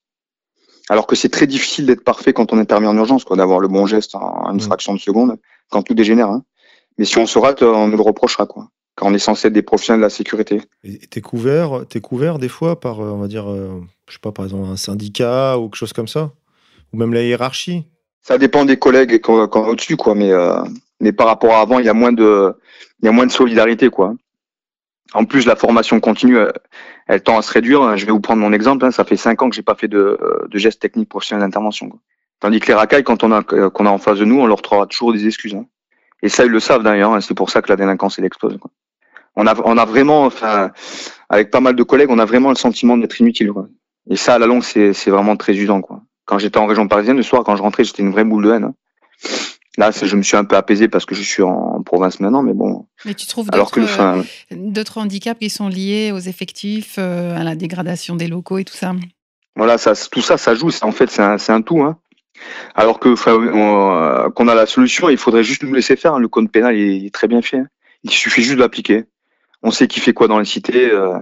Alors 0.88 1.06
que 1.08 1.16
c'est 1.16 1.28
très 1.28 1.46
difficile 1.48 1.84
d'être 1.86 2.04
parfait 2.04 2.32
quand 2.32 2.52
on 2.52 2.58
intervient 2.58 2.90
en 2.90 2.96
urgence, 2.96 3.24
quoi, 3.24 3.36
d'avoir 3.36 3.58
le 3.58 3.68
bon 3.68 3.84
geste 3.86 4.14
en 4.14 4.48
une 4.52 4.56
Mm. 4.58 4.60
fraction 4.60 4.94
de 4.94 5.00
seconde, 5.00 5.36
quand 5.70 5.82
tout 5.82 5.94
dégénère. 5.94 6.28
hein. 6.30 6.44
Mais 6.98 7.04
si 7.04 7.18
on 7.18 7.26
se 7.26 7.38
rate, 7.38 7.62
on 7.62 7.88
nous 7.88 7.96
le 7.96 8.02
reprochera, 8.02 8.46
quoi. 8.46 8.68
Quand 8.94 9.08
on 9.08 9.14
est 9.14 9.18
censé 9.18 9.48
être 9.48 9.52
des 9.52 9.62
professionnels 9.62 10.00
de 10.00 10.06
la 10.06 10.10
sécurité. 10.10 10.62
Et 10.82 10.98
t'es 10.98 11.20
couvert, 11.20 11.84
t'es 11.88 12.00
couvert 12.00 12.38
des 12.38 12.48
fois 12.48 12.80
par, 12.80 13.00
euh, 13.00 13.10
on 13.10 13.18
va 13.18 13.28
dire, 13.28 13.50
euh, 13.50 13.80
je 14.08 14.14
sais 14.14 14.20
pas, 14.20 14.32
par 14.32 14.46
exemple, 14.46 14.66
un 14.68 14.76
syndicat 14.76 15.58
ou 15.58 15.68
quelque 15.68 15.76
chose 15.76 15.92
comme 15.92 16.08
ça, 16.08 16.32
ou 16.92 16.96
même 16.96 17.12
la 17.12 17.22
hiérarchie? 17.22 17.84
Ça 18.22 18.38
dépend 18.38 18.64
des 18.64 18.78
collègues 18.78 19.20
qu'on 19.20 19.42
a 19.42 19.68
au-dessus, 19.68 19.96
quoi. 19.96 20.14
Mais, 20.14 20.32
euh, 20.32 20.62
mais 21.00 21.12
par 21.12 21.26
rapport 21.26 21.52
à 21.52 21.60
avant, 21.60 21.78
il 21.78 21.84
y 21.84 21.90
a 21.90 21.94
moins 21.94 22.12
de, 22.12 22.54
il 23.02 23.06
y 23.06 23.08
a 23.08 23.12
moins 23.12 23.26
de 23.26 23.32
solidarité, 23.32 23.90
quoi. 23.90 24.14
En 25.12 25.24
plus, 25.24 25.46
la 25.46 25.56
formation 25.56 26.00
continue, 26.00 26.38
euh, 26.38 26.50
elle 27.06 27.22
tend 27.22 27.38
à 27.38 27.42
se 27.42 27.52
réduire. 27.52 27.96
Je 27.98 28.06
vais 28.06 28.12
vous 28.12 28.20
prendre 28.20 28.40
mon 28.40 28.52
exemple. 28.52 28.84
hein. 28.84 28.90
Ça 28.90 29.04
fait 29.04 29.16
cinq 29.16 29.42
ans 29.42 29.50
que 29.50 29.54
j'ai 29.54 29.62
pas 29.62 29.74
fait 29.76 29.88
de, 29.88 30.18
de 30.50 30.58
gestes 30.58 30.80
techniques 30.80 31.08
professionnels 31.08 31.44
d'intervention. 31.44 31.90
Tandis 32.40 32.60
que 32.60 32.66
les 32.66 32.74
racailles, 32.74 33.04
quand 33.04 33.22
on 33.22 33.30
a 33.30 33.42
qu'on 33.42 33.86
a 33.86 33.90
en 33.90 33.98
face 33.98 34.18
de 34.18 34.24
nous, 34.24 34.40
on 34.40 34.46
leur 34.46 34.62
trouvera 34.62 34.86
toujours 34.86 35.12
des 35.12 35.26
excuses. 35.26 35.54
hein. 35.54 35.66
Et 36.26 36.28
ça, 36.28 36.44
ils 36.44 36.50
le 36.50 36.58
savent 36.58 36.82
d'ailleurs. 36.82 37.12
hein. 37.12 37.20
C'est 37.20 37.34
pour 37.34 37.50
ça 37.50 37.62
que 37.62 37.68
la 37.68 37.76
délinquance 37.76 38.18
elle 38.18 38.24
explose. 38.24 38.58
quoi. 38.58 38.68
On 39.36 39.46
a, 39.46 39.54
on 39.64 39.78
a 39.78 39.84
vraiment, 39.84 40.24
enfin, 40.24 40.72
avec 41.28 41.52
pas 41.52 41.60
mal 41.60 41.76
de 41.76 41.82
collègues, 41.84 42.10
on 42.10 42.18
a 42.18 42.24
vraiment 42.24 42.48
le 42.48 42.56
sentiment 42.56 42.96
d'être 42.96 43.20
inutile. 43.20 43.52
Quoi. 43.52 43.68
Et 44.10 44.16
ça, 44.16 44.34
à 44.34 44.38
la 44.40 44.46
longue, 44.46 44.64
c'est 44.64 44.92
c'est 44.92 45.12
vraiment 45.12 45.36
très 45.36 45.54
usant. 45.54 45.82
Quoi. 45.82 46.00
Quand 46.24 46.38
j'étais 46.40 46.58
en 46.58 46.66
région 46.66 46.88
parisienne, 46.88 47.16
le 47.16 47.22
soir, 47.22 47.44
quand 47.44 47.54
je 47.54 47.62
rentrais, 47.62 47.84
j'étais 47.84 48.02
une 48.02 48.10
vraie 48.10 48.24
boule 48.24 48.44
de 48.44 48.50
haine. 48.50 48.64
hein. 48.64 48.74
Là, 49.78 49.90
je 49.92 50.16
me 50.16 50.22
suis 50.22 50.36
un 50.36 50.44
peu 50.44 50.56
apaisé 50.56 50.88
parce 50.88 51.04
que 51.04 51.14
je 51.14 51.22
suis 51.22 51.44
en, 51.44 51.80
province 51.82 52.18
maintenant, 52.18 52.42
mais 52.42 52.54
bon. 52.54 52.86
Mais 53.04 53.14
tu 53.14 53.26
trouves 53.26 53.48
Alors 53.52 53.70
que, 53.70 53.78
d'autres 53.78 53.92
enfin, 53.92 54.24
euh, 54.50 54.56
d'autres 54.56 54.98
handicaps 54.98 55.38
qui 55.38 55.50
sont 55.50 55.68
liés 55.68 56.10
aux 56.12 56.18
effectifs, 56.18 56.96
euh, 56.98 57.38
à 57.38 57.44
la 57.44 57.54
dégradation 57.54 58.16
des 58.16 58.26
locaux 58.26 58.58
et 58.58 58.64
tout 58.64 58.74
ça? 58.74 58.94
Voilà, 59.54 59.78
ça, 59.78 59.92
tout 60.10 60.22
ça, 60.22 60.38
ça 60.38 60.56
joue. 60.56 60.70
En 60.82 60.92
fait, 60.92 61.08
c'est 61.08 61.22
un, 61.22 61.38
c'est 61.38 61.52
un 61.52 61.62
tout. 61.62 61.82
Hein. 61.82 61.98
Alors 62.74 63.00
que 63.00 63.08
euh, 63.08 64.30
qu'on 64.30 64.48
a 64.48 64.54
la 64.54 64.66
solution, 64.66 65.08
il 65.08 65.16
faudrait 65.16 65.44
juste 65.44 65.62
nous 65.62 65.74
laisser 65.74 65.96
faire. 65.96 66.14
hein. 66.14 66.18
Le 66.18 66.28
code 66.28 66.50
pénal 66.50 66.76
est 66.76 67.12
très 67.12 67.28
bien 67.28 67.42
fait. 67.42 67.58
hein. 67.58 67.68
Il 68.02 68.10
suffit 68.10 68.42
juste 68.42 68.56
de 68.56 68.60
l'appliquer. 68.60 69.04
On 69.62 69.70
sait 69.70 69.88
qui 69.88 70.00
fait 70.00 70.12
quoi 70.12 70.28
dans 70.28 70.38
les 70.38 70.44
cités. 70.44 70.90
euh. 70.90 71.18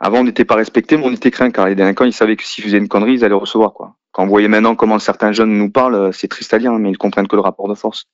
Avant, 0.00 0.20
on 0.20 0.24
n'était 0.24 0.46
pas 0.46 0.54
respecté, 0.54 0.96
mais 0.96 1.04
on 1.04 1.12
était 1.12 1.30
craint 1.30 1.50
car 1.50 1.66
les 1.66 1.74
délinquants, 1.74 2.06
ils 2.06 2.12
savaient 2.12 2.36
que 2.36 2.44
s'ils 2.44 2.64
faisaient 2.64 2.78
une 2.78 2.88
connerie, 2.88 3.14
ils 3.14 3.24
allaient 3.24 3.34
recevoir 3.34 3.74
quoi. 3.74 3.96
Quand 4.12 4.24
vous 4.24 4.30
voyez 4.30 4.48
maintenant 4.48 4.74
comment 4.74 4.98
certains 4.98 5.32
jeunes 5.32 5.56
nous 5.56 5.70
parlent, 5.70 5.94
euh, 5.94 6.12
c'est 6.12 6.26
triste 6.26 6.54
à 6.54 6.56
hein, 6.56 6.78
mais 6.78 6.90
ils 6.90 6.98
comprennent 6.98 7.28
que 7.28 7.36
le 7.36 7.42
rapport 7.42 7.68
de 7.68 7.74
force. 7.74 8.06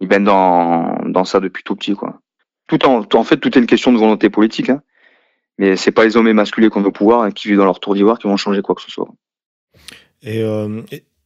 Ils 0.00 0.08
baignent 0.08 0.24
dans, 0.24 1.24
ça 1.24 1.40
depuis 1.40 1.62
tout 1.62 1.76
petit 1.76 1.94
quoi. 1.94 2.20
Tout 2.68 2.84
en, 2.86 3.24
fait, 3.24 3.36
tout 3.36 3.56
est 3.56 3.60
une 3.60 3.66
question 3.66 3.92
de 3.92 3.98
volonté 3.98 4.28
politique. 4.28 4.70
Hein. 4.70 4.82
Mais 5.58 5.76
c'est 5.76 5.92
pas 5.92 6.04
les 6.04 6.16
hommes 6.16 6.26
émasculés 6.28 6.68
qu'on 6.68 6.82
veut 6.82 6.90
pouvoir 6.90 7.26
et 7.26 7.32
qui 7.32 7.48
vivent 7.48 7.58
dans 7.58 7.64
leur 7.64 7.80
tour 7.80 7.94
d'ivoire 7.94 8.18
qui 8.18 8.26
vont 8.26 8.36
changer 8.36 8.60
quoi 8.60 8.74
que 8.74 8.82
ce 8.82 8.90
soit. 8.90 9.08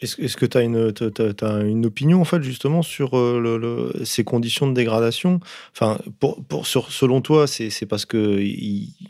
Est-ce 0.02 0.36
que 0.36 0.46
tu 0.46 0.56
as 0.56 0.62
une, 0.62 1.86
opinion 1.86 2.20
en 2.20 2.24
fait 2.24 2.42
justement 2.42 2.82
sur 2.82 3.18
euh, 3.18 3.92
ces 4.04 4.24
conditions 4.24 4.66
de 4.66 4.72
dégradation? 4.72 5.40
Enfin, 5.72 5.98
pour, 6.18 6.66
selon 6.66 7.20
toi, 7.20 7.46
c'est 7.46 7.86
parce 7.86 8.06
que 8.06 8.40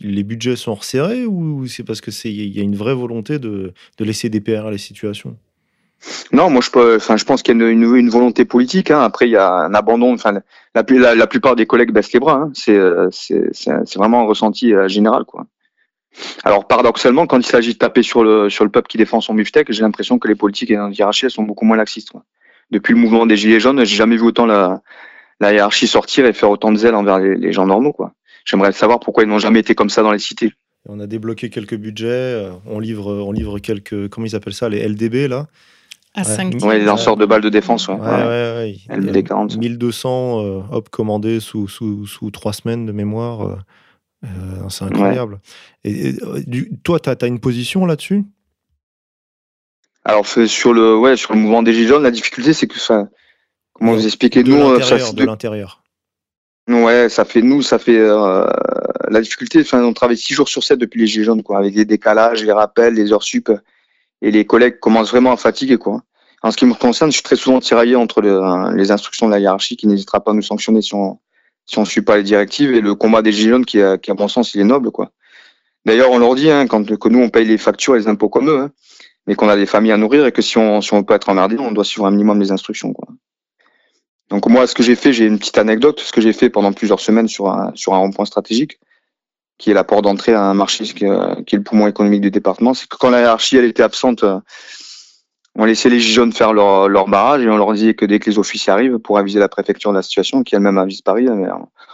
les 0.01 0.23
budgets 0.25 0.57
sont 0.57 0.75
resserrés 0.75 1.27
ou 1.27 1.67
c'est 1.69 1.85
parce 1.85 2.01
que 2.01 2.11
c'est 2.11 2.33
il 2.33 2.57
y 2.57 2.61
a 2.61 2.63
une 2.63 2.77
vraie 2.77 2.95
volonté 2.95 3.39
de, 3.39 3.73
de 3.99 4.05
laisser 4.05 4.29
dépérir 4.29 4.71
les 4.71 4.79
situations 4.79 5.37
Non, 6.33 6.51
moi 6.51 6.61
je 6.61 7.25
pense 7.25 7.43
qu'il 7.43 7.57
y 7.57 7.63
a 7.63 7.69
une, 7.69 8.11
volonté 8.11 8.45
politique. 8.45 8.91
Hein. 8.91 9.01
Après 9.01 9.29
il 9.29 9.33
y 9.33 9.37
a 9.37 9.49
un 9.49 9.75
abandon. 9.75 10.13
Enfin 10.13 10.41
la, 10.75 11.27
plupart 11.27 11.55
des 11.55 11.67
collègues 11.67 11.93
baissent 11.93 12.13
les 12.13 12.21
bras. 12.21 12.35
Hein. 12.35 12.51
C'est 12.55 12.77
euh, 12.77 13.09
c'est 13.13 13.97
vraiment 13.97 14.23
un 14.23 14.27
ressenti 14.27 14.75
euh, 14.75 14.89
général 14.89 15.25
quoi. 15.25 15.47
Alors 16.45 16.67
paradoxalement, 16.67 17.27
quand 17.27 17.39
il 17.39 17.47
s'agit 17.47 17.75
de 17.75 17.79
taper 17.79 18.03
sur 18.03 18.25
le 18.25 18.51
sur 18.51 18.65
le 18.65 18.71
peuple 18.71 18.89
qui 18.89 18.99
défend 18.99 19.21
son 19.21 19.35
beefsteak, 19.35 19.71
j'ai 19.73 19.83
l'impression 19.83 20.19
que 20.19 20.29
les 20.29 20.35
politiques 20.35 20.71
et 20.71 20.77
les 20.77 20.97
hiérarchies 20.97 21.27
elles 21.27 21.31
sont 21.31 21.43
beaucoup 21.45 21.65
moins 21.65 21.77
laxistes. 21.77 22.11
quoi. 22.11 22.25
Depuis 22.71 22.95
le 22.95 23.01
mouvement 23.01 23.27
des 23.27 23.37
gilets 23.37 23.61
jaunes, 23.61 23.85
j'ai 23.85 23.97
jamais 23.97 24.17
vu 24.17 24.23
autant 24.23 24.47
la 24.47 24.81
la 25.41 25.53
hiérarchie 25.53 25.87
sortir 25.87 26.27
et 26.27 26.33
faire 26.33 26.51
autant 26.51 26.71
de 26.73 26.77
zèle 26.77 26.95
envers 26.95 27.19
les, 27.19 27.37
les 27.37 27.53
gens 27.53 27.67
normaux 27.67 27.93
quoi. 27.93 28.13
J'aimerais 28.45 28.73
savoir 28.73 29.01
pourquoi 29.01 29.23
ils 29.25 29.29
n'ont 29.29 29.39
jamais 29.39 29.61
été 29.61 29.75
comme 29.75 29.91
ça 29.91 30.03
dans 30.03 30.13
les 30.13 30.19
cités. 30.19 30.53
On 30.89 30.99
a 30.99 31.07
débloqué 31.07 31.51
quelques 31.51 31.77
budgets, 31.77 32.07
euh, 32.09 32.51
on 32.67 32.81
livre, 32.81 33.13
on 33.23 33.33
livre 33.33 33.59
quelques, 33.59 34.09
comment 34.09 34.27
ils 34.27 34.35
appellent 34.35 34.55
ça, 34.55 34.69
les 34.69 34.87
LDB 34.89 35.29
là? 35.29 35.47
À 36.15 36.21
Ouais. 36.23 36.25
5 36.27 36.55
Ouais, 36.65 36.79
les 36.79 36.85
lanceurs 36.85 37.17
de 37.17 37.25
balles 37.25 37.43
de 37.43 37.51
défense. 37.51 37.87
Ouais. 37.87 37.95
Ouais, 37.95 38.01
ouais, 38.01 38.53
ouais. 38.57 38.71
Il 38.73 38.89
y 38.89 38.93
a 38.93 38.97
LBD 38.97 39.23
40. 39.23 39.57
1200 39.59 40.41
euh, 40.41 40.61
hop 40.73 40.89
commandés 40.89 41.39
sous, 41.39 41.69
sous, 41.69 42.07
sous 42.07 42.31
trois 42.31 42.53
semaines 42.53 42.85
de 42.87 42.93
mémoire. 42.93 43.47
euh, 43.47 43.57
euh, 44.25 44.69
c'est 44.69 44.85
incroyable. 44.85 45.41
Et, 45.85 46.09
et, 46.11 46.23
euh, 46.25 46.43
du- 46.47 46.71
toi, 46.83 47.01
tu 47.01 47.09
as, 47.11 47.27
une 47.27 47.41
position 47.41 47.87
là-dessus? 47.87 48.25
Alors 50.05 50.27
sur 50.27 50.73
le 50.73 50.97
ouais 50.97 51.17
sur 51.17 51.35
le 51.35 51.39
mouvement 51.41 51.63
des 51.63 51.75
gilets 51.75 51.89
jaunes, 51.89 52.03
la 52.03 52.11
difficulté 52.11 52.55
c'est 52.55 52.67
que 52.67 52.79
ça 52.79 53.09
comment 53.75 53.93
vous 53.93 54.07
expliquer 54.07 54.43
De 54.43 54.51
nous 54.51 54.57
euh, 54.57 54.81
ça, 54.81 54.97
de 54.97 55.17
de- 55.17 55.25
l'intérieur. 55.25 55.83
ouais 56.69 57.11
ça 57.11 57.27
fait 57.27 57.43
nous 57.43 57.61
ça 57.61 57.79
fait 57.79 57.99
euh, 57.99 58.47
la 59.11 59.21
difficulté 59.21 59.61
enfin 59.61 59.83
on 59.85 59.93
travaille 59.93 60.17
six 60.17 60.33
jours 60.33 60.49
sur 60.49 60.65
7 60.65 60.79
depuis 60.79 61.01
les 61.01 61.07
gilets 61.07 61.25
jaunes 61.25 61.43
quoi 61.43 61.59
avec 61.59 61.75
les 61.75 61.85
décalages, 61.85 62.43
les 62.43 62.53
rappels, 62.53 62.95
les 62.95 63.13
heures 63.13 63.23
sup 63.23 63.51
et 64.23 64.31
les 64.31 64.47
collègues 64.47 64.79
commencent 64.81 65.11
vraiment 65.11 65.33
à 65.33 65.37
fatiguer 65.37 65.77
quoi. 65.77 66.03
En 66.43 66.51
ce 66.51 66.57
qui 66.57 66.65
me 66.65 66.73
concerne, 66.73 67.11
je 67.11 67.17
suis 67.17 67.23
très 67.23 67.37
souvent 67.37 67.61
tiraillé 67.61 67.95
entre 67.97 68.23
le- 68.23 68.75
les 68.75 68.91
instructions 68.91 69.27
de 69.27 69.33
la 69.33 69.39
hiérarchie 69.39 69.77
qui 69.77 69.87
n'hésitera 69.87 70.21
pas 70.25 70.31
à 70.31 70.35
nous 70.35 70.41
sanctionner 70.41 70.81
si 70.81 70.95
on 70.95 71.19
si 71.71 71.79
on 71.79 71.85
suit 71.85 72.03
pas 72.03 72.17
les 72.17 72.23
directives 72.25 72.73
et 72.75 72.81
le 72.81 72.95
combat 72.95 73.23
des 73.23 73.33
gilets 73.33 73.51
jaunes 73.51 73.65
qui, 73.65 73.81
a- 73.81 73.97
qui 73.97 74.11
à 74.11 74.15
mon 74.15 74.29
sens, 74.29 74.55
il 74.55 74.61
est 74.61 74.65
noble, 74.65 74.91
quoi. 74.91 75.13
D'ailleurs, 75.87 76.11
on 76.11 76.19
leur 76.19 76.35
dit 76.35 76.51
hein, 76.51 76.67
quand 76.67 76.85
que 76.99 77.09
nous 77.09 77.21
on 77.21 77.31
paye 77.31 77.47
les 77.47 77.59
factures 77.59 77.95
et 77.97 78.01
les 78.01 78.09
impôts 78.09 78.29
comme 78.29 78.49
eux, 78.51 78.59
hein, 78.59 78.71
mais 79.27 79.35
qu'on 79.37 79.49
a 79.49 79.57
des 79.57 79.67
familles 79.67 79.93
à 79.93 79.97
nourrir 79.97 80.27
et 80.27 80.33
que 80.33 80.43
si 80.43 80.59
on 80.59 80.81
si 80.81 80.93
on 80.95 81.05
peut 81.05 81.15
être 81.15 81.29
emmerdé, 81.29 81.57
on 81.59 81.73
doit 81.73 81.85
suivre 81.85 82.07
un 82.07 82.11
minimum 82.11 82.41
les 82.41 82.51
instructions, 82.53 82.93
quoi. 82.93 83.09
Donc 84.31 84.47
moi, 84.47 84.67
ce 84.67 84.75
que 84.75 84.83
j'ai 84.83 84.95
fait, 84.97 85.13
j'ai 85.13 85.27
une 85.27 85.39
petite 85.39 85.59
anecdote. 85.59 86.01
Ce 86.01 86.13
que 86.13 86.21
j'ai 86.21 86.33
fait 86.33 86.51
pendant 86.51 86.73
plusieurs 86.73 87.01
semaines 87.01 87.29
sur 87.29 87.49
un 87.49 87.73
sur 87.75 87.95
un 87.95 87.99
rond-point 87.99 88.25
stratégique, 88.27 88.79
qui 89.59 89.71
est 89.71 89.75
la 89.75 89.85
porte 89.85 90.05
d'entrée 90.05 90.35
à 90.35 90.43
un 90.43 90.55
marché 90.55 90.85
qui, 90.85 91.05
est- 91.05 91.45
qui 91.47 91.55
est 91.55 91.59
le 91.59 91.65
poumon 91.65 91.87
économique 91.89 92.21
du 92.23 92.31
département, 92.31 92.75
c'est 92.75 92.89
que 92.89 92.97
quand 92.97 93.11
la 93.11 93.21
hiérarchie 93.21 93.57
elle 93.57 93.65
était 93.65 93.83
absente, 93.83 94.23
euh, 94.25 94.39
on 95.61 95.67
laissait 95.67 95.91
les 95.91 96.01
gilets 96.01 96.15
jaunes 96.15 96.33
faire 96.33 96.53
leur, 96.55 96.89
leur 96.89 97.07
barrage 97.07 97.43
et 97.43 97.49
on 97.51 97.57
leur 97.59 97.73
disait 97.75 97.93
que 97.93 98.07
dès 98.07 98.19
que 98.19 98.31
les 98.31 98.39
officiers 98.39 98.73
arrivent 98.73 98.99
pour 98.99 99.19
aviser 99.19 99.39
la 99.39 99.49
préfecture 99.49 99.91
de 99.91 99.97
la 99.97 100.03
situation, 100.03 100.43
qui 100.43 100.55
elle-même 100.55 100.79
avise 100.79 101.03
Paris, 101.03 101.27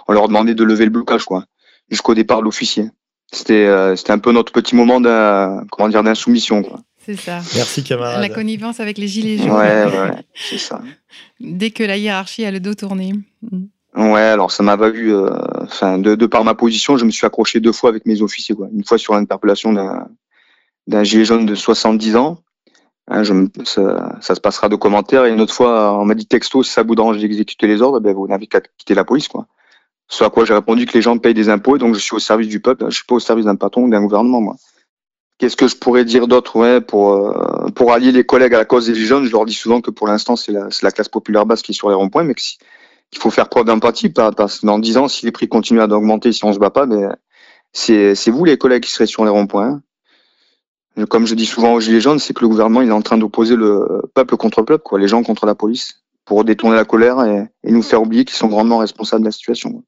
on 0.07 0.13
leur 0.13 0.29
demandait 0.29 0.55
de 0.55 0.63
lever 0.63 0.85
le 0.85 0.91
blocage, 0.91 1.25
quoi, 1.25 1.45
jusqu'au 1.91 2.15
départ 2.15 2.39
de 2.39 2.45
l'officier. 2.45 2.87
C'était 3.33 3.67
euh, 3.67 3.97
c'était 3.97 4.13
un 4.13 4.19
peu 4.21 4.31
notre 4.31 4.53
petit 4.53 4.77
moment 4.77 5.01
d'un 5.01 5.65
comment 5.73 5.89
dire 5.89 6.05
d'insoumission, 6.05 6.63
quoi. 6.63 6.79
C'est 7.05 7.17
ça. 7.17 7.41
Merci 7.57 7.83
camarade. 7.83 8.21
La 8.21 8.29
connivence 8.29 8.79
avec 8.79 8.99
les 8.99 9.09
gilets 9.09 9.41
Ouais, 9.51 9.85
jaunes. 9.91 10.11
ouais, 10.11 10.25
c'est 10.35 10.59
ça. 10.59 10.81
Dès 11.41 11.71
que 11.71 11.83
la 11.83 11.97
hiérarchie 11.97 12.45
a 12.45 12.53
le 12.53 12.61
dos 12.61 12.75
tourné. 12.75 13.15
Mm. 13.43 14.13
Ouais, 14.13 14.21
alors 14.21 14.53
ça 14.53 14.63
m'a 14.63 14.77
valu, 14.77 15.13
euh, 15.13 15.31
enfin, 15.63 15.99
de, 15.99 16.15
de 16.15 16.27
par 16.27 16.45
ma 16.45 16.55
position, 16.55 16.99
je 16.99 17.05
me 17.05 17.11
suis 17.11 17.27
accroché 17.27 17.59
deux 17.61 17.73
fois 17.73 17.91
avec 17.91 18.07
mes 18.07 18.23
officiers, 18.23 18.55
quoi. 18.55 18.69
Une 18.73 18.85
fois 18.85 18.99
sur 18.99 19.15
l'interpellation 19.15 19.73
d'un 19.73 20.07
d'un 20.87 21.03
gilet 21.03 21.25
jaune 21.25 21.47
de 21.47 21.55
70 21.57 22.15
ans. 22.15 22.39
Hein, 23.09 23.23
je 23.23 23.33
ça, 23.65 24.17
ça 24.21 24.35
se 24.35 24.41
passera 24.41 24.69
de 24.69 24.77
commentaires. 24.77 25.25
Et 25.27 25.31
une 25.33 25.41
autre 25.41 25.55
fois, 25.55 25.93
on 25.99 26.05
m'a 26.05 26.15
dit 26.15 26.27
texto, 26.27 26.63
si 26.63 26.73
ça 26.73 26.83
vous 26.83 26.95
dérange 26.97 27.19
d'exécuter 27.19 27.67
les 27.67 27.83
ordres, 27.83 28.01
ben, 28.01 28.15
vous 28.15 28.27
n'avez 28.27 28.47
qu'à 28.47 28.61
quitter 28.79 28.95
la 28.95 29.05
police, 29.05 29.29
quoi. 29.29 29.47
Ce 30.09 30.25
à 30.25 30.31
quoi 30.31 30.45
j'ai 30.45 30.55
répondu 30.55 30.87
que 30.87 30.95
les 30.95 31.03
gens 31.03 31.19
payent 31.19 31.35
des 31.35 31.49
impôts, 31.51 31.79
donc 31.79 31.95
je 31.95 32.01
suis 32.01 32.17
au 32.17 32.21
service 32.21 32.49
du 32.49 32.61
peuple. 32.61 32.87
Je 32.91 32.97
suis 32.97 33.07
pas 33.07 33.17
au 33.17 33.21
service 33.21 33.47
d'un 33.47 33.57
patron 33.57 33.85
ou 33.85 33.91
d'un 33.91 34.03
gouvernement, 34.03 34.41
moi. 34.41 34.57
Qu'est-ce 35.39 35.57
que 35.57 35.69
je 35.69 35.77
pourrais 35.77 36.05
dire 36.05 36.29
d'autre, 36.29 36.57
ouais, 36.57 36.81
pour 36.81 37.13
euh, 37.13 37.69
pour 37.75 37.93
allier 37.93 38.13
les 38.13 38.25
collègues 38.25 38.55
à 38.55 38.59
la 38.59 38.65
cause 38.65 38.87
des 38.87 38.95
jaunes 38.95 39.25
Je 39.27 39.33
leur 39.33 39.45
dis 39.47 39.55
souvent 39.55 39.81
que 39.83 39.91
pour 39.91 40.09
l'instant, 40.09 40.37
c'est 40.37 40.53
la, 40.53 40.69
la 40.83 40.91
classe 40.93 41.09
populaire 41.11 41.47
basse 41.47 41.63
qui 41.63 41.73
est 41.73 41.75
sur 41.75 41.89
les 41.91 41.95
ronds-points, 41.95 42.25
mais 42.25 42.35
que 42.35 42.41
si- 42.43 42.59
qu'il 43.11 43.21
faut 43.23 43.31
faire 43.31 43.49
preuve 43.49 43.67
d'empathie, 43.67 44.09
parce 44.11 44.61
que 44.61 44.67
dans 44.67 44.79
10 44.79 44.97
ans, 44.99 45.09
si 45.09 45.27
les 45.27 45.33
prix 45.33 45.49
continuent 45.49 45.81
à 45.81 45.87
augmenter, 45.89 46.33
si 46.33 46.45
on 46.45 46.53
se 46.53 46.59
bat 46.59 46.71
pas, 46.71 46.87
ben, 46.87 47.17
c'est 47.73 48.15
c'est 48.15 48.31
vous 48.31 48.45
les 48.45 48.59
collègues 48.59 48.83
qui 48.85 48.91
serez 48.93 49.07
sur 49.07 49.25
les 49.25 49.31
ronds-points. 49.31 49.81
Comme 51.11 51.27
je 51.27 51.35
dis 51.35 51.45
souvent 51.45 51.75
aux 51.75 51.81
Gilets 51.81 52.01
jaunes, 52.01 52.19
c'est 52.19 52.33
que 52.33 52.41
le 52.41 52.49
gouvernement 52.49 52.81
il 52.81 52.89
est 52.89 52.93
en 52.93 53.03
train 53.03 53.19
d'opposer 53.19 53.55
le 53.55 54.03
peuple 54.15 54.37
contre 54.37 54.61
le 54.61 54.67
peuple, 54.67 54.83
quoi, 54.83 54.99
les 54.99 55.09
gens 55.09 55.23
contre 55.23 55.45
la 55.45 55.55
police, 55.55 56.03
pour 56.25 56.45
détourner 56.45 56.77
la 56.77 56.85
colère 56.85 57.23
et, 57.25 57.71
nous 57.71 57.83
faire 57.83 58.01
oublier 58.01 58.25
qu'ils 58.25 58.37
sont 58.37 58.49
grandement 58.49 58.79
responsables 58.79 59.23
de 59.23 59.29
la 59.29 59.33
situation. 59.33 59.85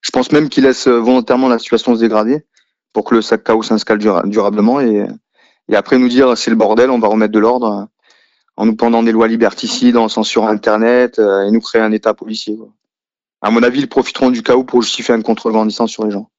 Je 0.00 0.10
pense 0.10 0.30
même 0.30 0.48
qu'ils 0.48 0.64
laissent 0.64 0.88
volontairement 0.88 1.48
la 1.48 1.58
situation 1.58 1.94
se 1.94 2.00
dégrader 2.00 2.44
pour 2.92 3.04
que 3.04 3.14
le 3.14 3.22
sac 3.22 3.42
chaos 3.42 3.62
s'installe 3.62 3.98
dura- 3.98 4.22
durablement 4.24 4.80
et, 4.80 5.06
après 5.72 5.98
nous 5.98 6.08
dire 6.08 6.36
c'est 6.36 6.50
le 6.50 6.56
bordel, 6.56 6.90
on 6.90 6.98
va 6.98 7.08
remettre 7.08 7.32
de 7.32 7.38
l'ordre 7.38 7.88
en 8.56 8.66
nous 8.66 8.76
pendant 8.76 9.02
des 9.02 9.12
lois 9.12 9.28
liberticides, 9.28 9.96
en 9.96 10.08
censurant 10.08 10.48
Internet 10.48 11.18
euh, 11.18 11.46
et 11.46 11.50
nous 11.50 11.60
créer 11.60 11.80
un 11.80 11.92
État 11.92 12.14
policier. 12.14 12.58
À 13.40 13.50
mon 13.50 13.62
avis, 13.62 13.80
ils 13.80 13.88
profiteront 13.88 14.30
du 14.30 14.42
chaos 14.42 14.64
pour 14.64 14.82
justifier 14.82 15.14
un 15.14 15.22
contrôle 15.22 15.52
grandissant 15.52 15.86
sur 15.86 16.04
les 16.04 16.10
gens. 16.10 16.30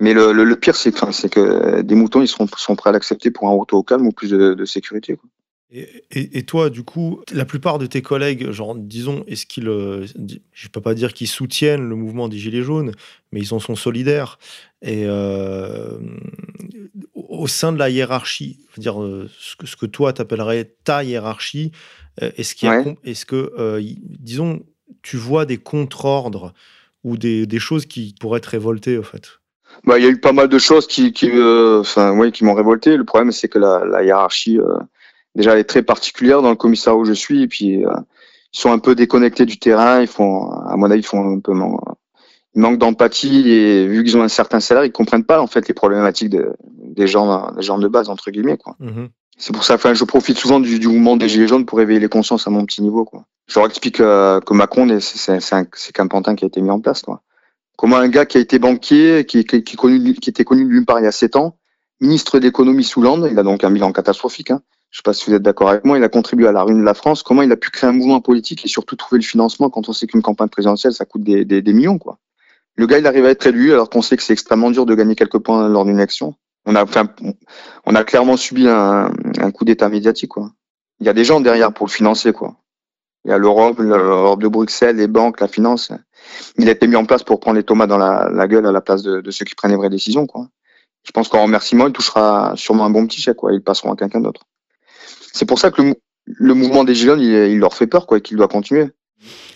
Mais 0.00 0.14
le, 0.14 0.32
le, 0.32 0.44
le 0.44 0.56
pire, 0.56 0.76
c'est 0.76 0.92
que, 0.92 1.28
que 1.28 1.80
des 1.82 1.94
moutons, 1.94 2.22
ils 2.22 2.28
seront, 2.28 2.46
sont 2.56 2.76
prêts 2.76 2.90
à 2.90 2.92
l'accepter 2.92 3.30
pour 3.30 3.48
un 3.48 3.52
retour 3.54 3.80
au 3.80 3.82
calme 3.82 4.06
ou 4.06 4.12
plus 4.12 4.30
de, 4.30 4.54
de 4.54 4.64
sécurité. 4.64 5.16
Quoi. 5.16 5.28
Et, 5.70 6.04
et- 6.10 6.38
et 6.38 6.42
toi, 6.44 6.70
du 6.70 6.82
coup, 6.82 7.20
la 7.32 7.44
plupart 7.44 7.78
de 7.78 7.86
tes 7.86 8.00
collègues, 8.00 8.50
genre, 8.52 8.74
disons, 8.74 9.24
est-ce 9.26 9.44
qu'ils, 9.44 9.68
euh, 9.68 10.06
je 10.52 10.68
peux 10.68 10.80
pas 10.80 10.94
dire 10.94 11.12
qu'ils 11.12 11.28
soutiennent 11.28 11.86
le 11.86 11.96
mouvement 11.96 12.28
des 12.28 12.38
Gilets 12.38 12.62
jaunes, 12.62 12.92
mais 13.32 13.40
ils 13.40 13.52
en 13.52 13.58
sont 13.58 13.76
solidaires. 13.76 14.38
Et 14.80 15.04
euh, 15.06 15.98
au 17.14 17.46
sein 17.46 17.72
de 17.72 17.78
la 17.78 17.90
hiérarchie, 17.90 18.60
dire, 18.78 19.02
euh, 19.02 19.28
ce 19.38 19.56
que, 19.56 19.66
ce 19.66 19.76
que 19.76 19.86
toi 19.86 20.12
t'appellerais 20.12 20.74
ta 20.84 21.04
hiérarchie, 21.04 21.72
est-ce 22.20 22.54
qu'il 22.54 22.68
Ouais. 22.68 22.96
est-ce 23.04 23.26
que, 23.26 23.52
euh, 23.58 23.80
disons, 24.02 24.64
tu 25.02 25.16
vois 25.16 25.46
des 25.46 25.58
contre-ordres 25.58 26.52
ou 27.04 27.16
des, 27.16 27.46
des 27.46 27.58
choses 27.60 27.86
qui 27.86 28.14
pourraient 28.18 28.40
te 28.40 28.50
révolter, 28.50 28.98
au 28.98 29.02
fait? 29.02 29.37
Bah, 29.84 29.98
il 29.98 30.04
y 30.04 30.06
a 30.06 30.10
eu 30.10 30.18
pas 30.20 30.32
mal 30.32 30.48
de 30.48 30.58
choses 30.58 30.86
qui, 30.86 31.12
qui, 31.12 31.30
euh, 31.32 31.80
enfin, 31.80 32.30
qui 32.30 32.44
m'ont 32.44 32.54
révolté. 32.54 32.96
Le 32.96 33.04
problème, 33.04 33.32
c'est 33.32 33.48
que 33.48 33.58
la, 33.58 33.84
la 33.84 34.02
hiérarchie, 34.02 34.58
euh, 34.58 34.76
déjà, 35.34 35.52
elle 35.52 35.60
est 35.60 35.64
très 35.64 35.82
particulière 35.82 36.42
dans 36.42 36.50
le 36.50 36.56
commissariat 36.56 36.98
où 36.98 37.04
je 37.04 37.12
suis. 37.12 37.42
Et 37.42 37.48
puis, 37.48 37.84
euh, 37.84 37.90
ils 38.52 38.58
sont 38.58 38.72
un 38.72 38.78
peu 38.78 38.94
déconnectés 38.94 39.46
du 39.46 39.58
terrain. 39.58 40.00
Ils 40.00 40.06
font, 40.08 40.50
à 40.50 40.76
mon 40.76 40.90
avis, 40.90 41.00
ils 41.00 41.06
font 41.06 41.36
un 41.36 41.40
peu, 41.40 41.52
man- 41.52 41.76
ils 42.54 42.60
manquent 42.60 42.78
d'empathie 42.78 43.50
et 43.50 43.86
vu 43.86 44.04
qu'ils 44.04 44.16
ont 44.16 44.22
un 44.22 44.28
certain 44.28 44.58
salaire, 44.58 44.84
ils 44.84 44.90
comprennent 44.92 45.24
pas 45.24 45.40
en 45.40 45.46
fait 45.46 45.68
les 45.68 45.74
problématiques 45.74 46.30
de- 46.30 46.54
des 46.82 47.06
gens, 47.06 47.52
des 47.52 47.62
gens 47.62 47.78
de 47.78 47.86
base 47.88 48.08
entre 48.08 48.30
guillemets 48.30 48.56
quoi. 48.56 48.74
Mhm. 48.80 49.08
C'est 49.36 49.52
pour 49.52 49.62
ça, 49.62 49.74
enfin, 49.74 49.94
je 49.94 50.02
profite 50.04 50.36
souvent 50.38 50.58
du, 50.58 50.80
du 50.80 50.88
mouvement 50.88 51.16
des 51.16 51.28
gilets 51.28 51.46
jaunes 51.46 51.66
pour 51.66 51.78
réveiller 51.78 52.00
les 52.00 52.08
consciences 52.08 52.48
à 52.48 52.50
mon 52.50 52.64
petit 52.64 52.82
niveau 52.82 53.04
quoi. 53.04 53.24
Je 53.46 53.58
leur 53.60 53.68
explique 53.68 54.00
euh, 54.00 54.40
que 54.40 54.54
Macron, 54.54 54.98
c'est 54.98 55.92
qu'un 55.92 56.06
pantin 56.08 56.34
qui 56.34 56.44
a 56.44 56.48
été 56.48 56.60
mis 56.60 56.70
en 56.70 56.80
place 56.80 57.02
quoi. 57.02 57.22
Comment 57.78 57.98
un 57.98 58.08
gars 58.08 58.26
qui 58.26 58.38
a 58.38 58.40
été 58.40 58.58
banquier, 58.58 59.24
qui, 59.24 59.44
qui, 59.44 59.62
qui, 59.62 59.76
connu, 59.76 60.14
qui 60.14 60.30
était 60.30 60.42
connu 60.42 60.64
nulle 60.64 60.84
part 60.84 60.98
il 60.98 61.04
y 61.04 61.06
a 61.06 61.12
sept 61.12 61.36
ans, 61.36 61.56
ministre 62.00 62.40
d'économie 62.40 62.82
sous 62.82 63.00
Hollande, 63.00 63.28
il 63.30 63.38
a 63.38 63.44
donc 63.44 63.62
un 63.62 63.70
bilan 63.70 63.92
catastrophique. 63.92 64.50
Hein. 64.50 64.62
Je 64.90 64.98
sais 64.98 65.02
pas 65.04 65.12
si 65.12 65.30
vous 65.30 65.36
êtes 65.36 65.42
d'accord 65.42 65.68
avec 65.68 65.84
moi. 65.84 65.96
Il 65.96 66.02
a 66.02 66.08
contribué 66.08 66.48
à 66.48 66.52
la 66.52 66.64
ruine 66.64 66.80
de 66.80 66.84
la 66.84 66.94
France. 66.94 67.22
Comment 67.22 67.42
il 67.42 67.52
a 67.52 67.56
pu 67.56 67.70
créer 67.70 67.88
un 67.88 67.92
mouvement 67.92 68.20
politique 68.20 68.64
et 68.64 68.68
surtout 68.68 68.96
trouver 68.96 69.20
le 69.20 69.24
financement 69.24 69.70
quand 69.70 69.88
on 69.88 69.92
sait 69.92 70.08
qu'une 70.08 70.22
campagne 70.22 70.48
présidentielle 70.48 70.92
ça 70.92 71.04
coûte 71.04 71.22
des, 71.22 71.44
des, 71.44 71.62
des 71.62 71.72
millions 71.72 71.98
quoi. 71.98 72.18
Le 72.74 72.86
gars, 72.88 72.98
il 72.98 73.06
arrive 73.06 73.26
à 73.26 73.30
être 73.30 73.46
élu 73.46 73.72
alors 73.72 73.90
qu'on 73.90 74.02
sait 74.02 74.16
que 74.16 74.24
c'est 74.24 74.32
extrêmement 74.32 74.72
dur 74.72 74.84
de 74.84 74.96
gagner 74.96 75.14
quelques 75.14 75.38
points 75.38 75.68
lors 75.68 75.84
d'une 75.84 75.98
élection. 75.98 76.34
On 76.66 76.74
a, 76.74 76.82
enfin, 76.82 77.08
on 77.86 77.94
a 77.94 78.02
clairement 78.02 78.36
subi 78.36 78.66
un, 78.66 79.12
un 79.38 79.50
coup 79.52 79.64
d'état 79.64 79.88
médiatique 79.88 80.30
quoi. 80.30 80.50
Il 80.98 81.06
y 81.06 81.08
a 81.08 81.12
des 81.12 81.24
gens 81.24 81.40
derrière 81.40 81.72
pour 81.72 81.86
le 81.86 81.92
financer 81.92 82.32
quoi. 82.32 82.56
Il 83.24 83.30
y 83.30 83.34
a 83.34 83.38
l'Europe, 83.38 83.78
l'Europe 83.78 84.42
de 84.42 84.48
Bruxelles, 84.48 84.96
les 84.96 85.06
banques, 85.06 85.40
la 85.40 85.48
finance. 85.48 85.92
Il 86.58 86.68
a 86.68 86.72
été 86.72 86.86
mis 86.86 86.96
en 86.96 87.04
place 87.04 87.22
pour 87.22 87.40
prendre 87.40 87.56
les 87.56 87.62
tomates 87.62 87.88
dans 87.88 87.98
la, 87.98 88.48
gueule 88.48 88.66
à 88.66 88.72
la 88.72 88.80
place 88.80 89.02
de, 89.02 89.30
ceux 89.30 89.44
qui 89.44 89.54
prennent 89.54 89.70
les 89.70 89.76
vraies 89.76 89.90
décisions. 89.90 90.26
Je 91.04 91.12
pense 91.12 91.28
qu'en 91.28 91.42
remerciement, 91.44 91.86
il 91.86 91.92
touchera 91.92 92.52
sûrement 92.56 92.84
un 92.84 92.90
bon 92.90 93.06
petit 93.06 93.20
chèque 93.20 93.36
quoi. 93.36 93.52
Ils 93.52 93.62
passeront 93.62 93.92
à 93.92 93.96
quelqu'un 93.96 94.20
d'autre. 94.20 94.42
C'est 95.32 95.46
pour 95.46 95.58
ça 95.58 95.70
que 95.70 95.82
le, 95.82 95.88
mou- 95.88 95.96
le 96.26 96.54
mouvement 96.54 96.84
des 96.84 96.94
Gilets 96.94 97.12
jaunes, 97.12 97.20
il, 97.20 97.58
leur 97.58 97.74
fait 97.74 97.86
peur 97.86 98.06
quoi, 98.06 98.18
et 98.18 98.20
qu'il 98.20 98.36
doit 98.36 98.48
continuer. 98.48 98.88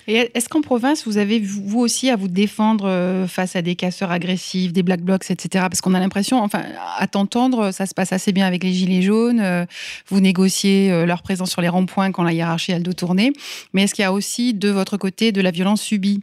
Est-ce 0.08 0.48
qu'en 0.48 0.62
province, 0.62 1.06
vous 1.06 1.18
avez 1.18 1.38
vous 1.38 1.78
aussi 1.78 2.10
à 2.10 2.16
vous 2.16 2.26
défendre 2.26 2.86
euh, 2.88 3.28
face 3.28 3.54
à 3.54 3.62
des 3.62 3.76
casseurs 3.76 4.10
agressifs, 4.10 4.72
des 4.72 4.82
black 4.82 5.00
blocs, 5.00 5.30
etc. 5.30 5.66
Parce 5.70 5.80
qu'on 5.80 5.94
a 5.94 6.00
l'impression, 6.00 6.38
enfin, 6.42 6.62
à 6.98 7.06
t'entendre, 7.06 7.70
ça 7.70 7.86
se 7.86 7.94
passe 7.94 8.12
assez 8.12 8.32
bien 8.32 8.44
avec 8.44 8.64
les 8.64 8.72
gilets 8.72 9.02
jaunes. 9.02 9.38
euh, 9.40 9.64
vous 10.08 10.20
négociez 10.20 10.90
euh, 10.90 11.06
leur 11.06 11.22
présence 11.22 11.50
sur 11.52 11.60
les 11.62 11.68
ronds-points 11.68 12.10
quand 12.10 12.24
la 12.24 12.32
hiérarchie 12.32 12.72
a 12.72 12.78
le 12.78 12.82
dos 12.82 12.92
tourné. 12.94 13.32
Mais 13.72 13.84
est-ce 13.84 13.94
qu'il 13.94 14.02
y 14.02 14.06
a 14.06 14.12
aussi 14.12 14.54
de 14.54 14.70
votre 14.70 14.96
côté 14.96 15.30
de 15.30 15.40
la 15.40 15.52
violence 15.52 15.80
subie? 15.82 16.20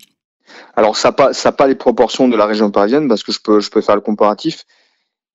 Alors 0.76 0.98
ça 0.98 1.10
n'a 1.10 1.14
pas, 1.14 1.34
ça 1.34 1.52
pas 1.52 1.68
les 1.68 1.76
proportions 1.76 2.28
de 2.28 2.38
la 2.38 2.46
région 2.46 2.72
parisienne 2.72 3.08
parce 3.08 3.24
que 3.24 3.32
je 3.32 3.40
peux, 3.42 3.60
je 3.60 3.70
peux 3.70 3.82
faire 3.82 3.96
le 3.96 4.02
comparatif. 4.02 4.66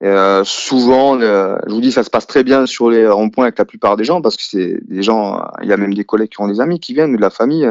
Euh, 0.02 0.44
souvent, 0.44 1.18
je 1.18 1.72
vous 1.72 1.80
dis, 1.80 1.92
ça 1.92 2.04
se 2.04 2.10
passe 2.10 2.26
très 2.26 2.44
bien 2.44 2.66
sur 2.66 2.90
les 2.90 3.08
ronds-points 3.08 3.44
avec 3.44 3.58
la 3.58 3.64
plupart 3.64 3.96
des 3.96 4.04
gens 4.04 4.20
parce 4.20 4.36
que 4.36 4.42
c'est 4.42 4.78
des 4.86 5.02
gens. 5.02 5.42
Il 5.62 5.68
y 5.68 5.72
a 5.72 5.76
même 5.76 5.94
des 5.94 6.04
collègues 6.04 6.30
qui 6.30 6.40
ont 6.40 6.48
des 6.48 6.60
amis 6.60 6.80
qui 6.80 6.94
viennent, 6.94 7.16
de 7.16 7.20
la 7.20 7.30
famille. 7.30 7.70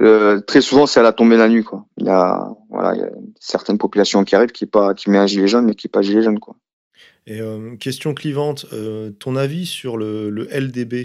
Euh, 0.00 0.40
très 0.40 0.60
souvent, 0.60 0.86
c'est 0.86 1.00
à 1.00 1.02
la 1.02 1.12
tombée 1.12 1.34
de 1.34 1.40
la 1.40 1.48
nuit, 1.48 1.64
quoi. 1.64 1.84
Il 1.98 2.06
y 2.06 2.10
a, 2.10 2.48
voilà, 2.70 2.94
il 2.94 3.00
y 3.00 3.04
a 3.04 3.10
certaines 3.40 3.78
populations 3.78 4.24
qui 4.24 4.36
arrivent 4.36 4.52
qui 4.52 4.64
est 4.64 4.68
pas, 4.68 4.94
qui 4.94 5.10
met 5.10 5.18
un 5.18 5.26
gilet 5.26 5.48
jaune 5.48 5.66
mais 5.66 5.74
qui 5.74 5.88
est 5.88 5.90
pas 5.90 6.02
gilet 6.02 6.22
jaune, 6.22 6.38
quoi. 6.38 6.54
Et 7.26 7.40
euh, 7.40 7.76
question 7.76 8.14
clivante, 8.14 8.66
ton 9.18 9.36
avis 9.36 9.66
sur 9.66 9.98
le, 9.98 10.30
le 10.30 10.48
LDB 10.50 11.04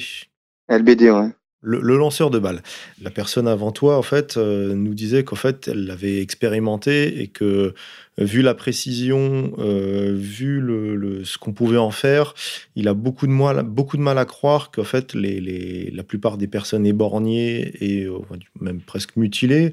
LBD, 0.69 1.11
ouais. 1.11 1.32
Le, 1.66 1.80
le 1.80 1.95
lanceur 1.97 2.30
de 2.30 2.39
balles. 2.39 2.61
La 3.01 3.09
personne 3.09 3.47
avant 3.47 3.72
toi, 3.72 3.97
en 3.97 4.01
fait, 4.01 4.36
euh, 4.36 4.76
nous 4.76 4.93
disait 4.93 5.24
qu'en 5.24 5.38
fait, 5.38 5.70
elle 5.70 5.86
l'avait 5.86 6.20
expérimenté 6.22 7.22
et 7.22 7.28
que, 7.28 7.43
euh, 7.45 7.74
vu 8.18 8.41
la 8.41 8.53
précision, 8.53 9.53
euh, 9.59 10.11
vu 10.14 10.59
le, 10.59 10.97
le- 10.97 11.24
ce 11.24 11.38
qu'on 11.38 11.53
pouvait 11.53 11.78
en 11.78 11.91
faire, 11.91 12.34
il 12.76 12.89
a 12.89 12.93
beaucoup 12.93 13.28
de 13.28 13.32
mal, 13.32 13.64
beaucoup 13.64 13.95
de 13.95 14.01
mal 14.01 14.18
à 14.18 14.26
croire 14.26 14.72
qu'en 14.72 14.84
fait, 14.84 15.14
les, 15.14 15.39
les- 15.39 15.89
la 15.91 16.03
plupart 16.03 16.38
des 16.38 16.47
personnes 16.47 16.86
éborgnées 16.86 17.72
et 17.80 18.03
euh, 18.07 18.18
même 18.59 18.82
presque 18.82 19.16
mutilées 19.16 19.72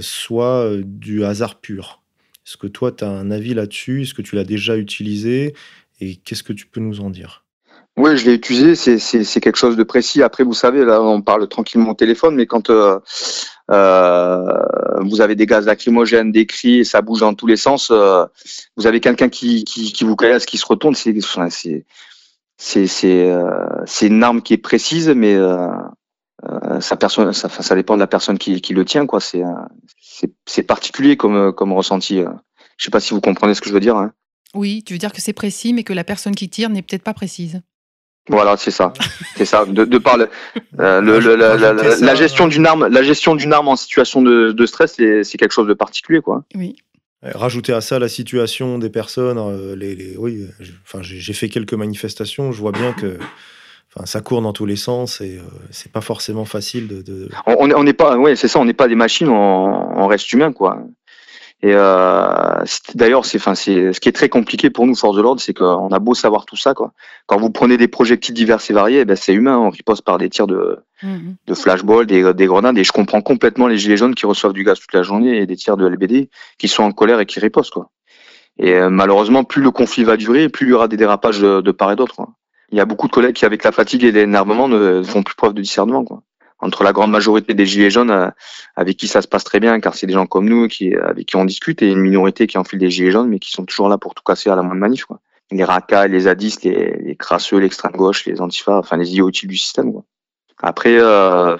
soient 0.00 0.70
du 0.84 1.24
hasard 1.24 1.60
pur. 1.60 2.02
Est-ce 2.46 2.56
que 2.56 2.66
toi, 2.66 2.92
tu 2.92 3.04
as 3.04 3.08
un 3.10 3.30
avis 3.30 3.54
là-dessus? 3.54 4.02
Est-ce 4.02 4.14
que 4.14 4.22
tu 4.22 4.34
l'as 4.36 4.44
déjà 4.44 4.76
utilisé? 4.76 5.54
Et 6.00 6.16
qu'est-ce 6.16 6.42
que 6.42 6.52
tu 6.52 6.66
peux 6.66 6.80
nous 6.80 7.00
en 7.00 7.10
dire? 7.10 7.41
Oui, 7.98 8.16
je 8.16 8.24
l'ai 8.24 8.34
utilisé. 8.34 8.74
C'est, 8.74 9.40
quelque 9.40 9.58
chose 9.58 9.76
de 9.76 9.82
précis. 9.82 10.22
Après, 10.22 10.44
vous 10.44 10.54
savez, 10.54 10.84
là, 10.84 11.02
on 11.02 11.20
parle 11.20 11.46
tranquillement 11.48 11.90
au 11.90 11.94
téléphone, 11.94 12.34
mais 12.34 12.46
quand 12.46 12.70
euh, 12.70 12.98
euh, 13.70 15.00
vous 15.00 15.20
avez 15.20 15.34
des 15.34 15.46
gaz 15.46 15.66
lacrymogènes, 15.66 16.32
des 16.32 16.46
cris, 16.46 16.78
et 16.78 16.84
ça 16.84 17.02
bouge 17.02 17.20
dans 17.20 17.34
tous 17.34 17.46
les 17.46 17.58
sens, 17.58 17.90
euh, 17.90 18.24
vous 18.76 18.86
avez 18.86 19.00
quelqu'un 19.00 19.28
qui, 19.28 19.64
qui, 19.64 19.92
qui 19.92 20.04
vous 20.04 20.16
caresse, 20.16 20.46
qui 20.46 20.56
se 20.56 20.66
retourne, 20.66 20.94
euh, 22.64 23.58
c'est 23.86 24.06
une 24.06 24.22
arme 24.22 24.42
qui 24.42 24.54
est 24.54 24.58
précise, 24.58 25.08
mais 25.08 25.34
euh, 25.34 25.68
euh, 26.44 26.80
ça, 26.80 26.96
ça, 27.08 27.32
ça 27.32 27.74
dépend 27.74 27.94
de 27.94 28.00
la 28.00 28.06
personne 28.06 28.38
qui, 28.38 28.60
qui 28.60 28.72
le 28.72 28.84
tient, 28.84 29.06
quoi. 29.06 29.20
C'est 29.20 29.42
c'est 30.46 30.62
particulier 30.62 31.16
comme 31.16 31.52
comme 31.52 31.72
ressenti. 31.72 32.22
Je 32.76 32.84
sais 32.84 32.90
pas 32.90 33.00
si 33.00 33.12
vous 33.12 33.20
comprenez 33.20 33.54
ce 33.54 33.60
que 33.60 33.68
je 33.68 33.74
veux 33.74 33.80
dire. 33.80 33.96
Hein. 33.96 34.12
Oui, 34.54 34.82
tu 34.84 34.94
veux 34.94 34.98
dire 34.98 35.12
que 35.12 35.20
c'est 35.20 35.32
précis, 35.32 35.72
mais 35.72 35.82
que 35.82 35.92
la 35.92 36.04
personne 36.04 36.34
qui 36.34 36.48
tire 36.48 36.70
n'est 36.70 36.82
peut-être 36.82 37.02
pas 37.02 37.14
précise. 37.14 37.62
Voilà, 38.28 38.56
c'est 38.56 38.70
ça, 38.70 38.92
c'est 39.36 39.44
ça. 39.44 39.64
De, 39.64 39.84
de 39.84 39.98
par 39.98 40.16
le, 40.16 40.28
le, 41.00 41.18
la, 41.34 41.56
la, 41.56 41.72
la, 41.72 42.14
gestion 42.14 42.46
d'une 42.46 42.66
arme, 42.66 42.86
la 42.86 43.02
gestion 43.02 43.34
d'une 43.34 43.52
arme 43.52 43.68
en 43.68 43.76
situation 43.76 44.22
de, 44.22 44.52
de 44.52 44.66
stress, 44.66 44.94
c'est 44.94 45.38
quelque 45.38 45.52
chose 45.52 45.66
de 45.66 45.74
particulier, 45.74 46.20
quoi. 46.20 46.44
Oui. 46.54 46.76
Rajouter 47.24 47.72
à 47.72 47.80
ça 47.80 48.00
la 48.00 48.08
situation 48.08 48.78
des 48.78 48.90
personnes, 48.90 49.38
euh, 49.38 49.76
les, 49.76 49.94
les 49.94 50.16
oui, 50.16 50.46
enfin, 50.84 51.00
j'ai 51.02 51.32
fait 51.32 51.48
quelques 51.48 51.74
manifestations, 51.74 52.50
je 52.50 52.60
vois 52.60 52.72
bien 52.72 52.92
que 52.92 53.16
enfin, 53.94 54.06
ça 54.06 54.20
court 54.20 54.42
dans 54.42 54.52
tous 54.52 54.66
les 54.66 54.74
sens 54.74 55.20
et 55.20 55.38
euh, 55.38 55.42
c'est 55.70 55.92
pas 55.92 56.00
forcément 56.00 56.44
facile 56.44 56.88
de. 56.88 57.02
de... 57.02 57.28
On 57.46 57.84
n'est 57.84 57.92
pas, 57.92 58.18
ouais, 58.18 58.34
c'est 58.34 58.48
ça, 58.48 58.58
on 58.58 58.64
n'est 58.64 58.72
pas 58.72 58.88
des 58.88 58.96
machines, 58.96 59.28
on, 59.28 59.34
on, 59.34 60.06
reste 60.08 60.32
humain, 60.32 60.52
quoi. 60.52 60.78
Et 61.64 61.74
euh, 61.74 62.64
d'ailleurs, 62.96 63.24
c'est, 63.24 63.38
enfin, 63.38 63.54
c'est 63.54 63.92
ce 63.92 64.00
qui 64.00 64.08
est 64.08 64.12
très 64.12 64.28
compliqué 64.28 64.68
pour 64.68 64.84
nous, 64.84 64.96
force 64.96 65.16
de 65.16 65.22
l'ordre, 65.22 65.40
c'est 65.40 65.54
qu'on 65.54 65.88
a 65.90 65.98
beau 66.00 66.12
savoir 66.12 66.44
tout 66.44 66.56
ça, 66.56 66.74
quoi. 66.74 66.92
Quand 67.26 67.38
vous 67.38 67.50
prenez 67.50 67.76
des 67.76 67.86
projectiles 67.86 68.34
divers 68.34 68.58
et 68.68 68.72
variés, 68.72 69.00
eh 69.00 69.04
ben 69.04 69.14
c'est 69.14 69.32
humain, 69.32 69.58
on 69.58 69.70
riposte 69.70 70.02
par 70.02 70.18
des 70.18 70.28
tirs 70.28 70.48
de, 70.48 70.80
mhm. 71.04 71.36
de 71.46 71.54
flashball, 71.54 72.06
des, 72.06 72.34
des 72.34 72.46
grenades, 72.46 72.78
et 72.78 72.84
je 72.84 72.90
comprends 72.90 73.20
complètement 73.20 73.68
les 73.68 73.78
gilets 73.78 73.96
jaunes 73.96 74.16
qui 74.16 74.26
reçoivent 74.26 74.52
du 74.52 74.64
gaz 74.64 74.80
toute 74.80 74.92
la 74.92 75.04
journée 75.04 75.38
et 75.38 75.46
des 75.46 75.54
tirs 75.54 75.76
de 75.76 75.86
LBD 75.86 76.30
qui 76.58 76.66
sont 76.66 76.82
en 76.82 76.90
colère 76.90 77.20
et 77.20 77.26
qui 77.26 77.38
ripostent, 77.38 77.72
quoi. 77.72 77.90
Et 78.58 78.74
euh, 78.74 78.90
malheureusement, 78.90 79.44
plus 79.44 79.62
le 79.62 79.70
conflit 79.70 80.02
va 80.02 80.16
durer, 80.16 80.48
plus 80.48 80.66
il 80.66 80.70
y 80.70 80.72
aura 80.72 80.88
des 80.88 80.96
dérapages 80.96 81.40
de, 81.40 81.60
de 81.60 81.70
part 81.70 81.92
et 81.92 81.96
d'autre. 81.96 82.16
Il 82.72 82.78
y 82.78 82.80
a 82.80 82.86
beaucoup 82.86 83.06
de 83.06 83.12
collègues 83.12 83.36
qui, 83.36 83.44
avec 83.44 83.62
la 83.62 83.70
fatigue 83.70 84.02
et 84.02 84.10
l'énervement, 84.10 84.66
ne 84.66 85.02
font 85.04 85.22
plus 85.22 85.36
preuve 85.36 85.54
de 85.54 85.62
discernement, 85.62 86.04
quoi 86.04 86.22
entre 86.62 86.84
la 86.84 86.92
grande 86.92 87.10
majorité 87.10 87.52
des 87.52 87.66
gilets 87.66 87.90
jaunes 87.90 88.10
euh, 88.10 88.30
avec 88.76 88.96
qui 88.96 89.08
ça 89.08 89.20
se 89.20 89.28
passe 89.28 89.44
très 89.44 89.60
bien 89.60 89.78
car 89.80 89.94
c'est 89.94 90.06
des 90.06 90.14
gens 90.14 90.26
comme 90.26 90.48
nous 90.48 90.68
qui 90.68 90.94
avec 90.94 91.26
qui 91.26 91.36
on 91.36 91.44
discute 91.44 91.82
et 91.82 91.90
une 91.90 92.00
minorité 92.00 92.46
qui 92.46 92.56
enfile 92.56 92.78
des 92.78 92.90
gilets 92.90 93.10
jaunes 93.10 93.28
mais 93.28 93.38
qui 93.38 93.50
sont 93.50 93.64
toujours 93.64 93.88
là 93.88 93.98
pour 93.98 94.14
tout 94.14 94.22
casser 94.24 94.48
à 94.48 94.56
la 94.56 94.62
moindre 94.62 94.80
manif 94.80 95.04
quoi. 95.04 95.20
Les 95.50 95.64
racailles, 95.64 96.10
les 96.10 96.20
zadistes, 96.20 96.64
les, 96.64 97.14
crasseux, 97.18 97.58
l'extrême 97.58 97.92
gauche, 97.92 98.24
les 98.24 98.40
antifas, 98.40 98.78
enfin 98.78 98.96
les 98.96 99.10
idiots 99.10 99.30
du 99.30 99.56
système 99.56 99.92
quoi. 99.92 100.04
Après 100.62 100.96
euh, 100.98 101.58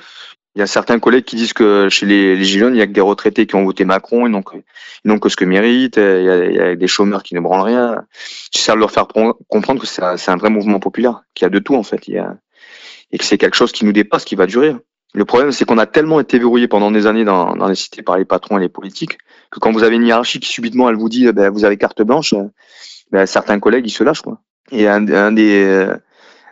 il 0.55 0.59
y 0.59 0.63
a 0.63 0.67
certains 0.67 0.99
collègues 0.99 1.25
qui 1.25 1.37
disent 1.37 1.55
que 1.55 1.89
chez 1.91 2.07
les, 2.07 2.43
Gilets 2.45 2.61
jaunes, 2.61 2.75
il 2.75 2.79
y 2.79 2.83
a 2.83 2.87
que 2.87 2.93
des 2.93 3.01
retraités 3.01 3.47
qui 3.47 3.55
ont 3.55 3.65
voté 3.65 3.85
Macron 3.85 4.27
ils 4.27 4.31
n'ont 4.31 5.19
que 5.19 5.29
ce 5.29 5.37
que 5.37 5.47
méritent. 5.47 5.97
Il 5.97 6.25
y, 6.25 6.61
a, 6.61 6.77
des 6.77 6.87
chômeurs 6.87 7.23
qui 7.23 7.35
ne 7.35 7.41
branlent 7.41 7.63
rien. 7.63 8.05
J'essaie 8.53 8.73
de 8.73 8.79
leur 8.79 8.91
faire 8.91 9.09
comprendre 9.49 9.81
que 9.81 9.87
c'est 9.87 10.03
un, 10.03 10.37
vrai 10.37 10.51
mouvement 10.51 10.79
populaire, 10.79 11.23
qu'il 11.35 11.47
y 11.47 11.47
a 11.47 11.51
de 11.51 11.59
tout 11.59 11.75
en 11.75 11.83
fait. 11.83 12.07
Et 12.09 13.19
que 13.19 13.25
c'est 13.25 13.39
quelque 13.39 13.57
chose 13.57 13.73
qui 13.73 13.87
nous 13.87 13.93
dépasse, 13.93 14.25
qui 14.25 14.35
va 14.35 14.47
durer. 14.47 14.75
Le 15.15 15.25
problème, 15.25 15.53
c'est 15.53 15.65
qu'on 15.65 15.79
a 15.79 15.87
tellement 15.87 16.21
été 16.21 16.39
verrouillé 16.39 16.69
pendant 16.69 16.91
des 16.91 17.07
années 17.07 17.25
dans, 17.25 17.55
dans, 17.55 17.69
les 17.69 17.75
cités 17.75 18.03
par 18.03 18.17
les 18.17 18.25
patrons 18.25 18.57
et 18.59 18.63
les 18.63 18.69
politiques 18.69 19.19
que 19.51 19.61
quand 19.61 19.71
vous 19.71 19.83
avez 19.83 19.97
une 19.97 20.07
hiérarchie 20.07 20.41
qui 20.41 20.49
subitement 20.49 20.89
elle 20.89 20.97
vous 20.97 21.11
dit 21.11 21.31
ben, 21.33 21.51
vous 21.51 21.65
avez 21.65 21.77
carte 21.77 22.03
blanche, 22.03 22.35
ben, 23.11 23.27
certains 23.27 23.61
collègues 23.61 23.87
ils 23.87 23.91
se 23.91 24.05
lâchent 24.05 24.23
quoi. 24.23 24.39
Et 24.71 24.89
un, 24.89 25.07
un 25.09 25.33
des 25.33 25.87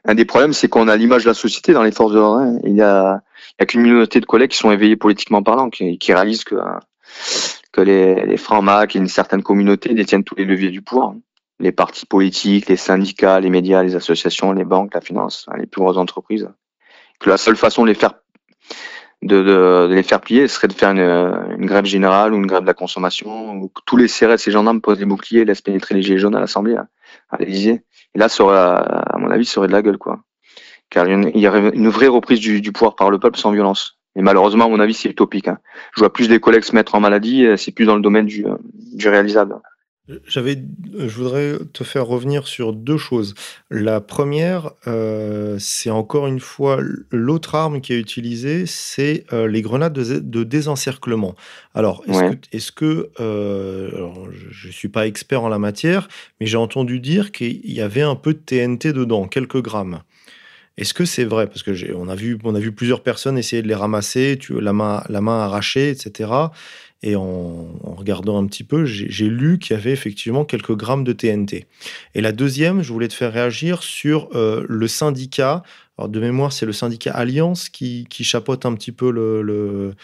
un 0.04 0.14
des 0.14 0.24
problèmes, 0.24 0.52
c'est 0.52 0.68
qu'on 0.68 0.88
a 0.88 0.96
l'image 0.96 1.24
de 1.24 1.28
la 1.28 1.34
société 1.34 1.72
dans 1.72 1.82
les 1.82 1.92
forces 1.92 2.12
de 2.12 2.18
l'ordre. 2.18 2.58
Il 2.64 2.74
y 2.74 2.82
a, 2.82 3.22
il 3.58 3.62
y 3.62 3.62
a 3.62 3.66
qu'une 3.66 3.82
de 3.84 4.26
collègues 4.26 4.50
qui 4.50 4.58
sont 4.58 4.70
éveillés 4.70 4.96
politiquement 4.96 5.42
parlant, 5.42 5.70
qui, 5.70 5.98
qui 5.98 6.12
réalisent 6.12 6.44
que 6.44 6.56
que 7.72 7.80
les, 7.80 8.26
les 8.26 8.36
francs-macs 8.36 8.96
et 8.96 8.98
une 8.98 9.08
certaine 9.08 9.42
communauté 9.42 9.94
détiennent 9.94 10.24
tous 10.24 10.34
les 10.34 10.44
leviers 10.44 10.70
du 10.70 10.82
pouvoir. 10.82 11.14
Les 11.60 11.72
partis 11.72 12.06
politiques, 12.06 12.68
les 12.68 12.76
syndicats, 12.76 13.38
les 13.38 13.50
médias, 13.50 13.82
les 13.82 13.94
associations, 13.94 14.52
les 14.52 14.64
banques, 14.64 14.94
la 14.94 15.00
finance, 15.00 15.46
les 15.56 15.66
plus 15.66 15.80
grosses 15.80 15.98
entreprises. 15.98 16.48
Que 17.20 17.30
la 17.30 17.36
seule 17.36 17.56
façon 17.56 17.82
de 17.82 17.88
les 17.88 17.94
faire 17.94 18.14
de, 19.22 19.42
de, 19.42 19.88
de, 19.88 19.94
les 19.94 20.02
faire 20.02 20.20
plier 20.20 20.48
ce 20.48 20.54
serait 20.56 20.68
de 20.68 20.72
faire 20.72 20.90
une, 20.90 21.66
grève 21.66 21.84
générale 21.84 22.32
ou 22.32 22.36
une 22.36 22.46
grève 22.46 22.62
de 22.62 22.66
la 22.66 22.74
consommation, 22.74 23.54
où 23.54 23.70
tous 23.86 23.96
les 23.96 24.08
CRS 24.08 24.46
et 24.46 24.50
gendarmes 24.50 24.80
posent 24.80 24.98
les 24.98 25.06
boucliers 25.06 25.40
et 25.40 25.44
laissent 25.44 25.60
pénétrer 25.60 25.94
les 25.94 26.02
gilets 26.02 26.18
jaunes 26.18 26.34
à 26.34 26.40
l'Assemblée, 26.40 26.76
à, 26.76 27.36
l'Élysée. 27.38 27.82
Et 28.14 28.18
là, 28.18 28.28
ça 28.28 28.44
à 28.44 29.18
mon 29.18 29.30
avis, 29.30 29.44
ça 29.44 29.60
aurait 29.60 29.68
de 29.68 29.72
la 29.72 29.82
gueule, 29.82 29.98
quoi. 29.98 30.20
Car 30.88 31.06
il 31.08 31.38
y 31.38 31.46
aurait 31.46 31.70
une 31.74 31.88
vraie 31.88 32.08
reprise 32.08 32.40
du, 32.40 32.72
pouvoir 32.72 32.96
par 32.96 33.10
le 33.10 33.18
peuple 33.18 33.38
sans 33.38 33.52
violence. 33.52 33.98
Et 34.16 34.22
malheureusement, 34.22 34.64
à 34.64 34.68
mon 34.68 34.80
avis, 34.80 34.94
c'est 34.94 35.08
utopique. 35.08 35.46
Hein. 35.46 35.58
Je 35.94 36.00
vois 36.00 36.12
plus 36.12 36.26
des 36.26 36.40
collègues 36.40 36.64
se 36.64 36.74
mettre 36.74 36.96
en 36.96 37.00
maladie, 37.00 37.46
c'est 37.56 37.70
plus 37.70 37.84
dans 37.84 37.94
le 37.94 38.02
domaine 38.02 38.26
du, 38.26 38.44
du 38.92 39.08
réalisable. 39.08 39.60
J'avais, 40.26 40.60
je 40.98 41.14
voudrais 41.16 41.58
te 41.72 41.84
faire 41.84 42.06
revenir 42.06 42.48
sur 42.48 42.72
deux 42.72 42.96
choses. 42.96 43.34
La 43.70 44.00
première, 44.00 44.72
euh, 44.86 45.56
c'est 45.60 45.90
encore 45.90 46.26
une 46.26 46.40
fois 46.40 46.80
l'autre 47.10 47.54
arme 47.54 47.80
qui 47.80 47.92
est 47.92 47.98
utilisée, 47.98 48.66
c'est 48.66 49.24
euh, 49.32 49.46
les 49.46 49.62
grenades 49.62 49.92
de, 49.92 50.18
de, 50.18 50.42
désencerclement. 50.42 51.34
Alors, 51.74 52.02
est-ce 52.08 52.18
ouais. 52.18 52.36
que, 52.36 52.56
est 52.56 52.70
que 52.74 53.10
euh, 53.20 53.94
alors, 53.94 54.28
je 54.32 54.66
ne 54.66 54.72
suis 54.72 54.88
pas 54.88 55.06
expert 55.06 55.42
en 55.44 55.48
la 55.48 55.58
matière, 55.58 56.08
mais 56.40 56.46
j'ai 56.46 56.56
entendu 56.56 56.98
dire 56.98 57.30
qu'il 57.30 57.70
y 57.70 57.80
avait 57.80 58.02
un 58.02 58.16
peu 58.16 58.34
de 58.34 58.38
TNT 58.38 58.92
dedans, 58.92 59.28
quelques 59.28 59.62
grammes. 59.62 60.02
Est-ce 60.76 60.94
que 60.94 61.04
c'est 61.04 61.24
vrai? 61.24 61.46
Parce 61.46 61.62
que 61.62 61.92
on 61.94 62.08
a 62.08 62.14
vu, 62.14 62.38
on 62.42 62.54
a 62.54 62.58
vu 62.58 62.72
plusieurs 62.72 63.02
personnes 63.02 63.36
essayer 63.36 63.60
de 63.60 63.68
les 63.68 63.74
ramasser, 63.74 64.38
tu, 64.40 64.58
la 64.60 64.72
main, 64.72 65.04
la 65.08 65.20
main 65.20 65.40
arrachée, 65.40 65.90
etc. 65.90 66.30
Et 67.02 67.16
en, 67.16 67.66
regardant 67.96 68.38
un 68.38 68.46
petit 68.46 68.64
peu, 68.64 68.84
j'ai 68.84 69.26
lu 69.26 69.58
qu'il 69.58 69.74
y 69.74 69.78
avait 69.78 69.92
effectivement 69.92 70.44
quelques 70.44 70.76
grammes 70.76 71.04
de 71.04 71.12
TNT. 71.12 71.66
Et 72.14 72.20
la 72.20 72.32
deuxième, 72.32 72.82
je 72.82 72.92
voulais 72.92 73.08
te 73.08 73.14
faire 73.14 73.32
réagir 73.32 73.82
sur 73.82 74.28
euh, 74.34 74.66
le 74.68 74.86
syndicat. 74.86 75.62
Alors 75.96 76.10
de 76.10 76.20
mémoire, 76.20 76.52
c'est 76.52 76.66
le 76.66 76.72
syndicat 76.72 77.12
Alliance 77.12 77.70
qui, 77.70 78.06
chapeaute 78.20 78.66
un 78.66 78.74
petit 78.74 78.92
peu 78.92 79.10
le, 79.10 79.94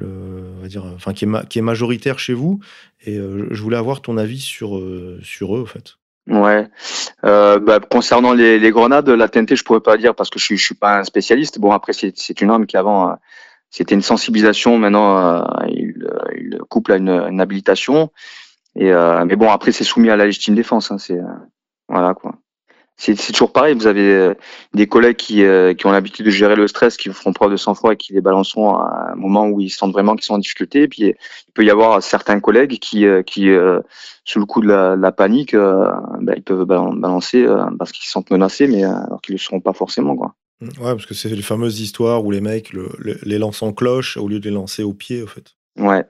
on 0.00 0.62
va 0.62 0.68
dire, 0.68 0.84
enfin 0.96 1.12
qui 1.12 1.26
est, 1.26 1.62
majoritaire 1.62 2.18
chez 2.18 2.34
vous. 2.34 2.58
Et 3.06 3.18
euh, 3.18 3.46
je 3.52 3.62
voulais 3.62 3.76
avoir 3.76 4.02
ton 4.02 4.16
avis 4.16 4.40
sur, 4.40 4.76
euh, 4.76 5.20
sur 5.22 5.56
eux, 5.56 5.62
en 5.62 5.66
fait. 5.66 5.96
Ouais. 6.28 6.68
Bah, 7.22 7.78
concernant 7.88 8.32
les, 8.32 8.70
grenades, 8.72 9.08
la 9.08 9.28
TNT, 9.28 9.54
je 9.54 9.62
pourrais 9.62 9.80
pas 9.80 9.96
dire 9.96 10.16
parce 10.16 10.30
que 10.30 10.40
je 10.40 10.56
je 10.56 10.64
suis 10.64 10.74
pas 10.74 10.98
un 10.98 11.04
spécialiste. 11.04 11.60
Bon, 11.60 11.70
après, 11.70 11.92
c'est 11.92 12.40
une 12.40 12.50
arme 12.50 12.66
qui 12.66 12.76
avant 12.76 13.16
c'était 13.72 13.94
une 13.94 14.02
sensibilisation. 14.02 14.78
Maintenant, 14.78 15.18
euh, 15.18 15.42
il, 15.68 16.06
il, 16.36 16.58
couple 16.68 16.92
à 16.92 16.96
une, 16.96 17.08
une 17.08 17.40
habilitation. 17.40 18.12
Et 18.76 18.92
euh, 18.92 19.24
mais 19.24 19.34
bon, 19.34 19.50
après, 19.50 19.72
c'est 19.72 19.82
soumis 19.82 20.10
à 20.10 20.16
la 20.16 20.26
légitime 20.26 20.54
défense. 20.54 20.92
Hein, 20.92 20.98
c'est 20.98 21.18
voilà 21.88 22.14
quoi. 22.14 22.34
C'est 22.96 23.14
toujours 23.14 23.52
pareil. 23.52 23.74
Vous 23.74 23.86
avez 23.86 24.34
des 24.74 24.86
collègues 24.86 25.16
qui, 25.16 25.42
qui 25.78 25.86
ont 25.86 25.90
l'habitude 25.90 26.26
de 26.26 26.30
gérer 26.30 26.54
le 26.54 26.68
stress, 26.68 26.96
qui 26.96 27.08
feront 27.08 27.32
preuve 27.32 27.50
de 27.50 27.56
sang-froid 27.56 27.94
et 27.94 27.96
qui 27.96 28.12
les 28.12 28.20
balanceront 28.20 28.76
à 28.76 29.12
un 29.12 29.14
moment 29.16 29.46
où 29.46 29.60
ils 29.60 29.70
sentent 29.70 29.92
vraiment 29.92 30.14
qu'ils 30.14 30.24
sont 30.24 30.34
en 30.34 30.38
difficulté. 30.38 30.82
Et 30.82 30.88
puis 30.88 31.02
il 31.06 31.52
peut 31.52 31.64
y 31.64 31.70
avoir 31.70 32.00
certains 32.02 32.38
collègues 32.38 32.78
qui, 32.78 33.06
qui 33.26 33.50
sous 34.24 34.38
le 34.38 34.44
coup 34.44 34.60
de 34.60 34.68
la, 34.68 34.94
la 34.94 35.10
panique, 35.10 35.56
ben, 35.56 36.34
ils 36.36 36.44
peuvent 36.44 36.64
balancer 36.64 37.44
parce 37.78 37.90
qu'ils 37.90 38.04
se 38.04 38.12
sentent 38.12 38.30
menacés, 38.30 38.68
mais 38.68 38.84
alors 38.84 39.20
qu'ils 39.20 39.32
ne 39.32 39.38
le 39.38 39.42
seront 39.42 39.60
pas 39.60 39.72
forcément 39.72 40.14
quoi. 40.14 40.34
Ouais, 40.80 40.92
parce 40.92 41.06
que 41.06 41.14
c'est 41.14 41.28
les 41.28 41.42
fameuses 41.42 41.80
histoires 41.80 42.24
où 42.24 42.30
les 42.30 42.40
mecs 42.40 42.72
le, 42.72 42.88
le, 42.98 43.18
les 43.22 43.38
lancent 43.38 43.62
en 43.62 43.72
cloche 43.72 44.16
au 44.16 44.28
lieu 44.28 44.38
de 44.38 44.48
les 44.48 44.54
lancer 44.54 44.82
au 44.82 44.92
pied, 44.92 45.22
en 45.22 45.26
fait. 45.26 45.54
Ouais. 45.76 46.04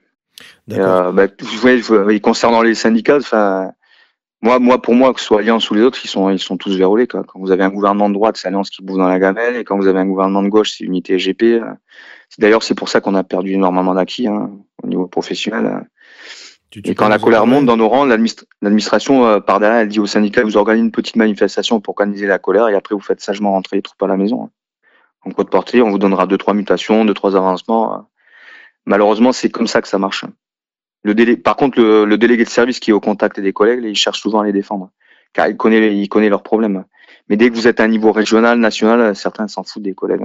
Euh, 0.73 1.13
bah, 1.13 1.27
ouais, 1.65 2.21
concernant 2.21 2.63
les 2.63 2.75
syndicats, 2.75 3.19
enfin, 3.19 3.73
moi, 4.41 4.59
moi, 4.59 4.83
pour 4.83 4.95
moi, 4.95 5.15
que 5.15 5.21
ce 5.21 5.27
soit 5.27 5.41
Alliance 5.41 5.71
ou 5.71 5.75
les 5.75 5.83
autres, 5.83 6.01
ils 6.05 6.09
sont, 6.09 6.31
ils 6.31 6.39
sont 6.39 6.57
tous 6.57 6.77
verrouillés. 6.77 7.07
Quoi. 7.07 7.23
Quand 7.25 7.39
vous 7.39 7.53
avez 7.53 7.63
un 7.63 7.71
gouvernement 7.71 8.09
de 8.09 8.15
droite, 8.15 8.37
c'est 8.37 8.49
Alliance 8.49 8.71
qui 8.71 8.83
bouffe 8.83 8.99
dans 8.99 9.09
la 9.09 9.19
gamelle, 9.19 9.57
et 9.57 9.65
quand 9.65 9.77
vous 9.77 9.87
avez 9.87 10.01
un 10.01 10.07
gouvernement 10.07 10.43
de 10.43 10.49
gauche, 10.49 10.73
c'est 10.77 10.85
Unité 10.85 11.17
GP. 11.17 11.43
Euh. 11.43 11.61
D'ailleurs, 12.39 12.63
c'est 12.63 12.75
pour 12.75 12.89
ça 12.89 13.01
qu'on 13.01 13.15
a 13.15 13.25
perdu 13.25 13.53
énormément 13.53 13.95
d'acquis 13.95 14.27
hein, 14.27 14.51
au 14.83 14.87
niveau 14.87 15.07
professionnel. 15.07 15.87
Hein. 16.77 16.81
Et 16.85 16.95
quand 16.95 17.09
la 17.09 17.19
colère 17.19 17.47
monte 17.47 17.67
dans 17.67 17.77
nos 17.77 17.89
rangs, 17.89 18.05
l'administration, 18.05 19.27
euh, 19.27 19.41
par 19.41 19.61
derrière, 19.61 19.81
elle 19.81 19.89
dit 19.89 20.01
aux 20.01 20.07
syndicats, 20.07 20.43
vous 20.43 20.57
organisez 20.57 20.85
une 20.85 20.93
petite 20.93 21.17
manifestation 21.17 21.81
pour 21.81 21.95
canaliser 21.95 22.27
la 22.27 22.39
colère 22.39 22.69
et 22.69 22.75
après 22.75 22.95
vous 22.95 23.01
faites 23.01 23.21
sagement 23.21 23.53
rentrer 23.53 23.77
les 23.77 23.83
troupes 23.83 24.03
à 24.03 24.07
la 24.07 24.17
maison. 24.17 24.51
En 25.25 25.31
code 25.31 25.51
portée, 25.51 25.83
on 25.83 25.91
vous 25.91 25.99
donnera 25.99 26.27
deux, 26.27 26.39
trois 26.39 26.55
mutations, 26.55 27.05
deux, 27.05 27.15
trois 27.15 27.37
avancements. 27.37 28.09
Malheureusement, 28.87 29.33
c'est 29.33 29.51
comme 29.51 29.67
ça 29.67 29.81
que 29.81 29.89
ça 29.89 29.99
marche. 29.99 30.25
Le 31.05 31.15
délai, 31.15 31.37
par 31.37 31.57
contre, 31.57 31.81
le, 31.81 32.05
le, 32.05 32.19
délégué 32.19 32.45
de 32.45 32.49
service 32.49 32.81
qui 32.81 32.91
est 32.91 32.95
au 32.95 33.01
contact 33.01 33.39
des 33.39 33.53
collègues, 33.53 33.81
il 33.85 33.95
cherche 33.95 34.21
souvent 34.21 34.41
à 34.41 34.45
les 34.45 34.53
défendre, 34.53 34.91
car 35.33 35.49
il 35.49 35.57
connaît, 35.57 35.95
il 35.95 36.09
connaît 36.09 36.29
leurs 36.29 36.43
problèmes. 36.43 36.85
Mais 37.29 37.37
dès 37.37 37.51
que 37.51 37.55
vous 37.55 37.69
êtes 37.69 37.81
à 37.81 37.85
un 37.85 37.89
niveau 37.89 38.13
régional, 38.13 38.59
national, 38.59 39.15
certains 39.15 39.49
s'en 39.49 39.63
foutent 39.63 39.83
des 39.83 39.95
collègues 39.95 40.23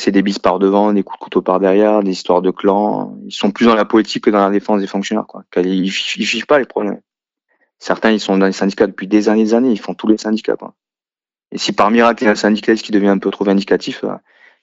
c'est 0.00 0.12
des 0.12 0.22
bis 0.22 0.38
par 0.38 0.58
devant, 0.58 0.92
des 0.92 1.02
coups 1.02 1.18
de 1.18 1.24
couteau 1.24 1.42
par 1.42 1.60
derrière, 1.60 2.02
des 2.02 2.10
histoires 2.10 2.42
de 2.42 2.50
clans. 2.50 3.16
Ils 3.26 3.32
sont 3.32 3.50
plus 3.50 3.66
dans 3.66 3.74
la 3.74 3.84
politique 3.84 4.24
que 4.24 4.30
dans 4.30 4.38
la 4.38 4.50
défense 4.50 4.80
des 4.80 4.86
fonctionnaires. 4.86 5.26
Quoi. 5.26 5.44
Ils, 5.56 5.92
ils 6.16 6.24
vivent 6.24 6.46
pas 6.46 6.58
les 6.58 6.64
problèmes. 6.64 7.00
Certains, 7.78 8.10
ils 8.10 8.20
sont 8.20 8.36
dans 8.38 8.46
les 8.46 8.52
syndicats 8.52 8.86
depuis 8.86 9.06
des 9.06 9.28
années 9.28 9.44
des 9.44 9.54
années. 9.54 9.70
Ils 9.70 9.80
font 9.80 9.94
tous 9.94 10.08
les 10.08 10.16
syndicats. 10.16 10.56
Quoi. 10.56 10.74
Et 11.52 11.58
si 11.58 11.72
par 11.72 11.90
miracle, 11.90 12.22
il 12.22 12.26
y 12.26 12.28
a 12.28 12.32
un 12.32 12.36
syndicaliste 12.36 12.84
qui 12.84 12.92
devient 12.92 13.08
un 13.08 13.18
peu 13.18 13.30
trop 13.30 13.44
vindicatif, 13.44 14.04
euh, 14.04 14.14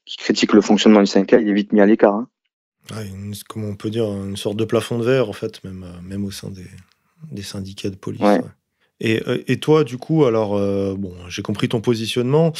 qui 0.06 0.18
critique 0.18 0.54
le 0.54 0.62
fonctionnement 0.62 1.02
du 1.02 1.08
syndicat, 1.08 1.40
il 1.40 1.48
est 1.50 1.54
vite 1.54 1.72
mis 1.72 1.82
à 1.82 1.86
l'écart. 1.86 2.16
Hein. 2.16 2.28
Ouais, 2.92 3.12
comment 3.50 3.68
on 3.68 3.76
peut 3.76 3.90
dire, 3.90 4.06
une 4.06 4.38
sorte 4.38 4.56
de 4.58 4.66
plafond 4.66 4.98
de 4.98 5.04
verre, 5.04 5.30
en 5.30 5.34
fait, 5.34 5.64
même, 5.64 5.84
euh, 5.84 6.02
même 6.02 6.24
au 6.26 6.32
sein 6.32 6.50
des, 6.50 6.68
des 7.32 7.44
syndicats 7.44 7.90
de 7.90 7.96
police. 7.96 8.22
Ouais. 8.22 8.42
Et, 9.00 9.22
et 9.48 9.58
toi, 9.58 9.84
du 9.84 9.98
coup, 9.98 10.26
alors, 10.26 10.56
euh, 10.58 10.96
bon, 10.98 11.14
j'ai 11.30 11.42
compris 11.44 11.70
ton 11.70 11.82
positionnement. 11.82 12.52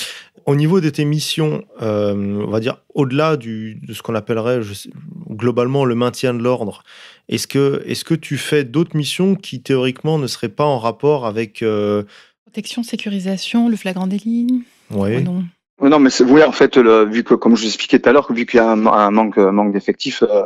Au 0.46 0.56
niveau 0.56 0.80
de 0.82 0.90
tes 0.90 1.04
missions, 1.04 1.64
euh, 1.82 2.14
on 2.46 2.50
va 2.52 2.60
dire 2.60 2.78
au-delà 2.94 3.38
de 3.38 3.76
ce 3.92 4.02
qu'on 4.02 4.16
appellerait 4.16 4.62
je 4.62 4.74
sais- 4.74 4.90
globalement 5.30 5.84
le 5.84 5.96
maintien 5.96 6.34
de 6.34 6.42
l'ordre, 6.42 6.84
est-ce 7.28 7.48
que, 7.48 7.82
est 7.86 8.02
que 8.04 8.14
tu 8.14 8.38
fais 8.38 8.64
d'autres 8.64 8.96
missions 8.96 9.36
qui 9.36 9.62
théoriquement 9.62 10.20
ne 10.20 10.28
seraient 10.28 10.48
pas 10.50 10.64
en 10.64 10.78
rapport 10.80 11.26
avec. 11.26 11.64
euh, 11.64 12.04
Protection, 12.46 12.84
sécurisation, 12.84 13.68
le 13.68 13.76
flagrant 13.76 14.08
délit? 14.08 14.64
Ouais. 14.92 15.18
Oh 15.18 15.22
non. 15.22 15.44
Oui, 15.82 15.90
Non, 15.90 16.00
mais 16.00 16.10
c'est 16.10 16.24
oui, 16.24 16.42
en 16.44 16.52
fait, 16.54 16.78
le, 16.78 17.04
vu 17.06 17.24
que, 17.24 17.34
comme 17.34 17.56
je 17.56 17.62
vous 17.64 17.68
expliquais 17.68 18.00
tout 18.00 18.10
à 18.10 18.14
l'heure, 18.14 18.32
vu 18.32 18.46
qu'il 18.46 18.58
y 18.58 18.62
a 18.62 18.70
un, 18.70 18.86
un 18.86 19.12
manque, 19.12 19.38
un 19.38 19.52
manque 19.52 19.74
d'effectifs, 19.74 20.24
euh, 20.24 20.44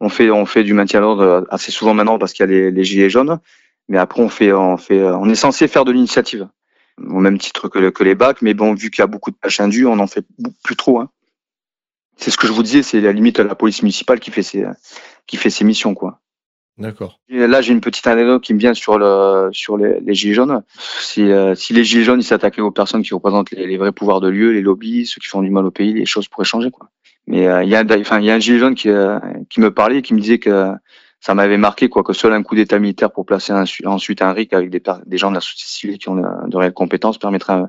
on 0.00 0.08
fait, 0.08 0.30
on 0.30 0.46
fait 0.46 0.62
du 0.62 0.72
maintien 0.72 1.00
à 1.00 1.02
l'ordre 1.02 1.46
assez 1.50 1.72
souvent 1.72 1.94
maintenant 1.94 2.18
parce 2.18 2.32
qu'il 2.32 2.44
y 2.44 2.48
a 2.48 2.52
les, 2.52 2.70
les 2.70 2.84
gilets 2.84 3.10
jaunes. 3.10 3.38
Mais 3.88 3.98
après, 3.98 4.22
on 4.22 4.28
fait, 4.28 4.52
on 4.52 4.76
fait, 4.76 5.02
on 5.02 5.28
est 5.28 5.34
censé 5.34 5.68
faire 5.68 5.84
de 5.84 5.92
l'initiative, 5.92 6.48
au 6.98 7.20
même 7.20 7.38
titre 7.38 7.68
que, 7.68 7.78
le- 7.78 7.90
que 7.90 8.04
les 8.04 8.14
bacs. 8.14 8.42
Mais 8.42 8.54
bon, 8.54 8.74
vu 8.74 8.90
qu'il 8.90 9.02
y 9.02 9.04
a 9.04 9.06
beaucoup 9.08 9.30
de 9.30 9.36
tâches 9.36 9.60
indues, 9.60 9.86
on 9.86 9.98
en 9.98 10.06
fait 10.06 10.24
plus 10.62 10.76
trop. 10.76 11.00
Hein. 11.00 11.10
C'est 12.16 12.30
ce 12.30 12.36
que 12.36 12.46
je 12.46 12.52
vous 12.52 12.62
disais, 12.62 12.82
c'est 12.82 13.00
la 13.00 13.12
limite 13.12 13.38
la 13.38 13.54
police 13.54 13.82
municipale 13.82 14.20
qui 14.20 14.30
fait 14.30 14.42
ses, 14.42 14.64
qui 15.26 15.36
fait 15.36 15.50
ses 15.50 15.64
missions, 15.64 15.94
quoi. 15.94 16.20
D'accord. 16.78 17.20
Là, 17.28 17.60
j'ai 17.60 17.74
une 17.74 17.82
petite 17.82 18.06
anecdote 18.06 18.42
qui 18.42 18.54
me 18.54 18.58
vient 18.58 18.72
sur 18.72 18.98
le 18.98 19.50
sur 19.52 19.76
les, 19.76 20.00
les 20.00 20.14
gilets 20.14 20.32
jaunes. 20.32 20.62
Si, 20.78 21.22
euh, 21.30 21.54
si 21.54 21.74
les 21.74 21.84
gilets 21.84 22.04
jaunes 22.04 22.22
s'attaquaient 22.22 22.62
aux 22.62 22.70
personnes 22.70 23.02
qui 23.02 23.12
représentent 23.12 23.50
les, 23.50 23.66
les 23.66 23.76
vrais 23.76 23.92
pouvoirs 23.92 24.20
de 24.20 24.28
lieu, 24.30 24.52
les 24.52 24.62
lobbies, 24.62 25.04
ceux 25.04 25.20
qui 25.20 25.28
font 25.28 25.42
du 25.42 25.50
mal 25.50 25.66
au 25.66 25.70
pays, 25.70 25.92
les 25.92 26.06
choses 26.06 26.28
pourraient 26.28 26.46
changer 26.46 26.70
quoi. 26.70 26.88
Mais 27.26 27.46
euh, 27.46 27.62
il 27.62 27.68
y 27.68 27.76
a 27.76 27.84
enfin 28.00 28.20
il 28.20 28.24
y 28.24 28.30
a 28.30 28.34
un 28.34 28.38
gilet 28.38 28.58
jaune 28.58 28.74
qui 28.74 28.88
euh, 28.88 29.18
qui 29.50 29.60
me 29.60 29.72
parlait 29.72 29.98
et 29.98 30.02
qui 30.02 30.14
me 30.14 30.20
disait 30.20 30.38
que 30.38 30.72
ça 31.24 31.34
m'avait 31.34 31.56
marqué 31.56 31.88
quoi 31.88 32.02
que 32.02 32.12
seul 32.12 32.32
un 32.32 32.42
coup 32.42 32.56
d'état 32.56 32.78
militaire 32.80 33.12
pour 33.12 33.24
placer 33.24 33.52
un- 33.52 33.64
ensuite 33.86 34.20
un 34.22 34.32
RIC 34.32 34.52
avec 34.52 34.70
des 34.70 35.18
gens 35.18 35.30
de 35.30 35.36
la 35.36 35.40
société 35.40 35.64
civile 35.66 35.98
qui 35.98 36.08
ont 36.08 36.16
de, 36.16 36.56
réelles 36.56 36.72
compétences 36.74 37.16
permettrait 37.16 37.52
un, 37.54 37.68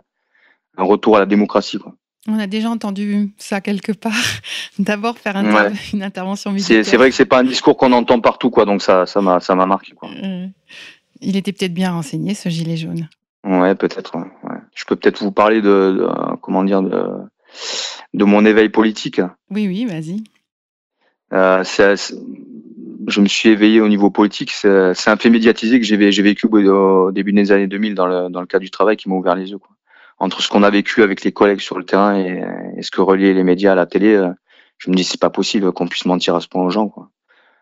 un 0.77 0.83
retour 0.83 1.17
à 1.17 1.19
la 1.19 1.25
démocratie 1.27 1.77
quoi. 1.77 1.93
On 2.27 2.39
a 2.39 2.47
déjà 2.47 2.69
entendu 2.69 3.33
ça 3.37 3.59
quelque 3.61 3.91
part. 3.91 4.13
D'abord 4.79 5.17
faire 5.19 5.35
inter- 5.37 5.53
Ouais. 5.69 5.71
une 5.93 6.01
intervention 6.03 6.51
militaire. 6.51 6.83
c'est 6.83 6.97
vrai 6.97 7.09
que 7.11 7.15
c'est 7.15 7.25
pas 7.25 7.39
un 7.39 7.43
discours 7.43 7.77
qu'on 7.77 7.91
entend 7.91 8.19
partout 8.21 8.49
quoi 8.49 8.65
donc 8.65 8.81
ça 8.81 9.05
ça 9.05 9.21
m'a 9.21 9.39
ça 9.39 9.53
m'a 9.55 9.65
marqué 9.67 9.91
quoi. 9.93 10.09
Euh, 10.23 10.47
il 11.21 11.37
était 11.37 11.51
peut-être 11.53 11.73
bien 11.73 11.91
renseigné, 11.91 12.33
ce 12.33 12.49
gilet 12.49 12.75
jaune. 12.75 13.07
Ouais, 13.45 13.75
peut-être. 13.75 14.15
ouais, 14.17 14.23
ouais. 14.49 14.57
Je 14.73 14.83
peux 14.85 14.95
peut-être 14.95 15.21
vous 15.21 15.31
parler 15.31 15.61
de, 15.61 15.97
de, 15.99 16.07
comment 16.41 16.63
dire 16.63 16.81
de, 16.81 17.07
de 18.13 18.23
mon 18.25 18.45
éveil 18.45 18.69
politique. 18.69 19.21
Oui, 19.49 19.67
oui, 19.67 19.85
vas-y. 19.85 20.23
Euh, 21.31 21.63
c'est- 21.63 22.13
je 23.07 23.21
me 23.21 23.27
suis 23.27 23.49
éveillé 23.49 23.81
au 23.81 23.87
niveau 23.87 24.09
politique. 24.09 24.51
C'est 24.51 24.69
un 25.07 25.17
fait 25.17 25.29
médiatisé 25.29 25.79
que 25.79 25.85
j'ai 25.85 25.97
vé- 25.97 26.11
j'ai 26.11 26.21
vécu 26.21 26.47
au, 26.47 27.11
début 27.11 27.33
des 27.33 27.51
années 27.51 27.67
2000 27.67 27.95
dans 27.95 28.07
le 28.07 28.29
dans 28.29 28.39
le 28.41 28.47
cadre 28.47 28.63
du 28.63 28.71
travail 28.71 28.97
qui 28.97 29.09
m'a 29.09 29.15
ouvert 29.15 29.35
les 29.35 29.51
yeux. 29.51 29.57
Quoi. 29.57 29.75
Entre 30.19 30.41
ce 30.41 30.49
qu'on 30.49 30.63
a 30.63 30.69
vécu 30.69 31.03
avec 31.03 31.23
les 31.23 31.31
collègues 31.31 31.59
sur 31.59 31.77
le 31.77 31.85
terrain 31.85 32.17
et, 32.17 32.43
et 32.77 32.81
ce 32.81 32.91
que 32.91 33.01
reliaient 33.01 33.33
les 33.33 33.43
médias 33.43 33.73
à 33.73 33.75
la 33.75 33.85
télé, 33.85 34.13
euh, 34.15 34.29
je 34.77 34.89
me 34.89 34.95
dis 34.95 35.03
c'est 35.03 35.19
pas 35.19 35.29
possible 35.29 35.71
qu'on 35.71 35.87
puisse 35.87 36.05
mentir 36.05 36.35
à 36.35 36.41
ce 36.41 36.47
point 36.47 36.63
aux 36.63 36.69
gens. 36.69 36.87
Quoi. 36.87 37.09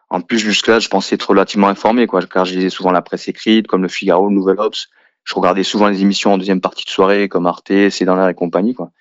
En 0.10 0.20
plus, 0.22 0.40
jusque-là, 0.40 0.80
je 0.80 0.90
pensais 0.90 1.16
être 1.16 1.30
relativement 1.30 1.70
informé, 1.70 2.06
quoi, 2.06 2.22
car 2.26 2.44
je 2.46 2.54
lisais 2.56 2.70
souvent 2.70 2.92
la 2.92 3.02
presse 3.02 3.30
écrite, 3.30 3.68
comme 3.68 3.82
le 3.82 3.88
Figaro, 3.88 4.28
le 4.28 4.36
Nouvel 4.36 4.60
Obs. 4.60 4.90
Je 5.24 5.34
regardais 5.36 5.64
souvent 5.64 5.88
les 5.88 6.02
émissions 6.02 6.34
en 6.34 6.38
deuxième 6.38 6.60
partie 6.62 6.84
de 6.84 6.90
soirée, 6.90 7.30
comme 7.30 7.46
Arte, 7.48 7.72
C'est 7.92 8.04
dans 8.06 8.16
l'air 8.18 8.28
et 8.28 8.34
compagnie, 8.34 8.74
quoi. 8.74 8.92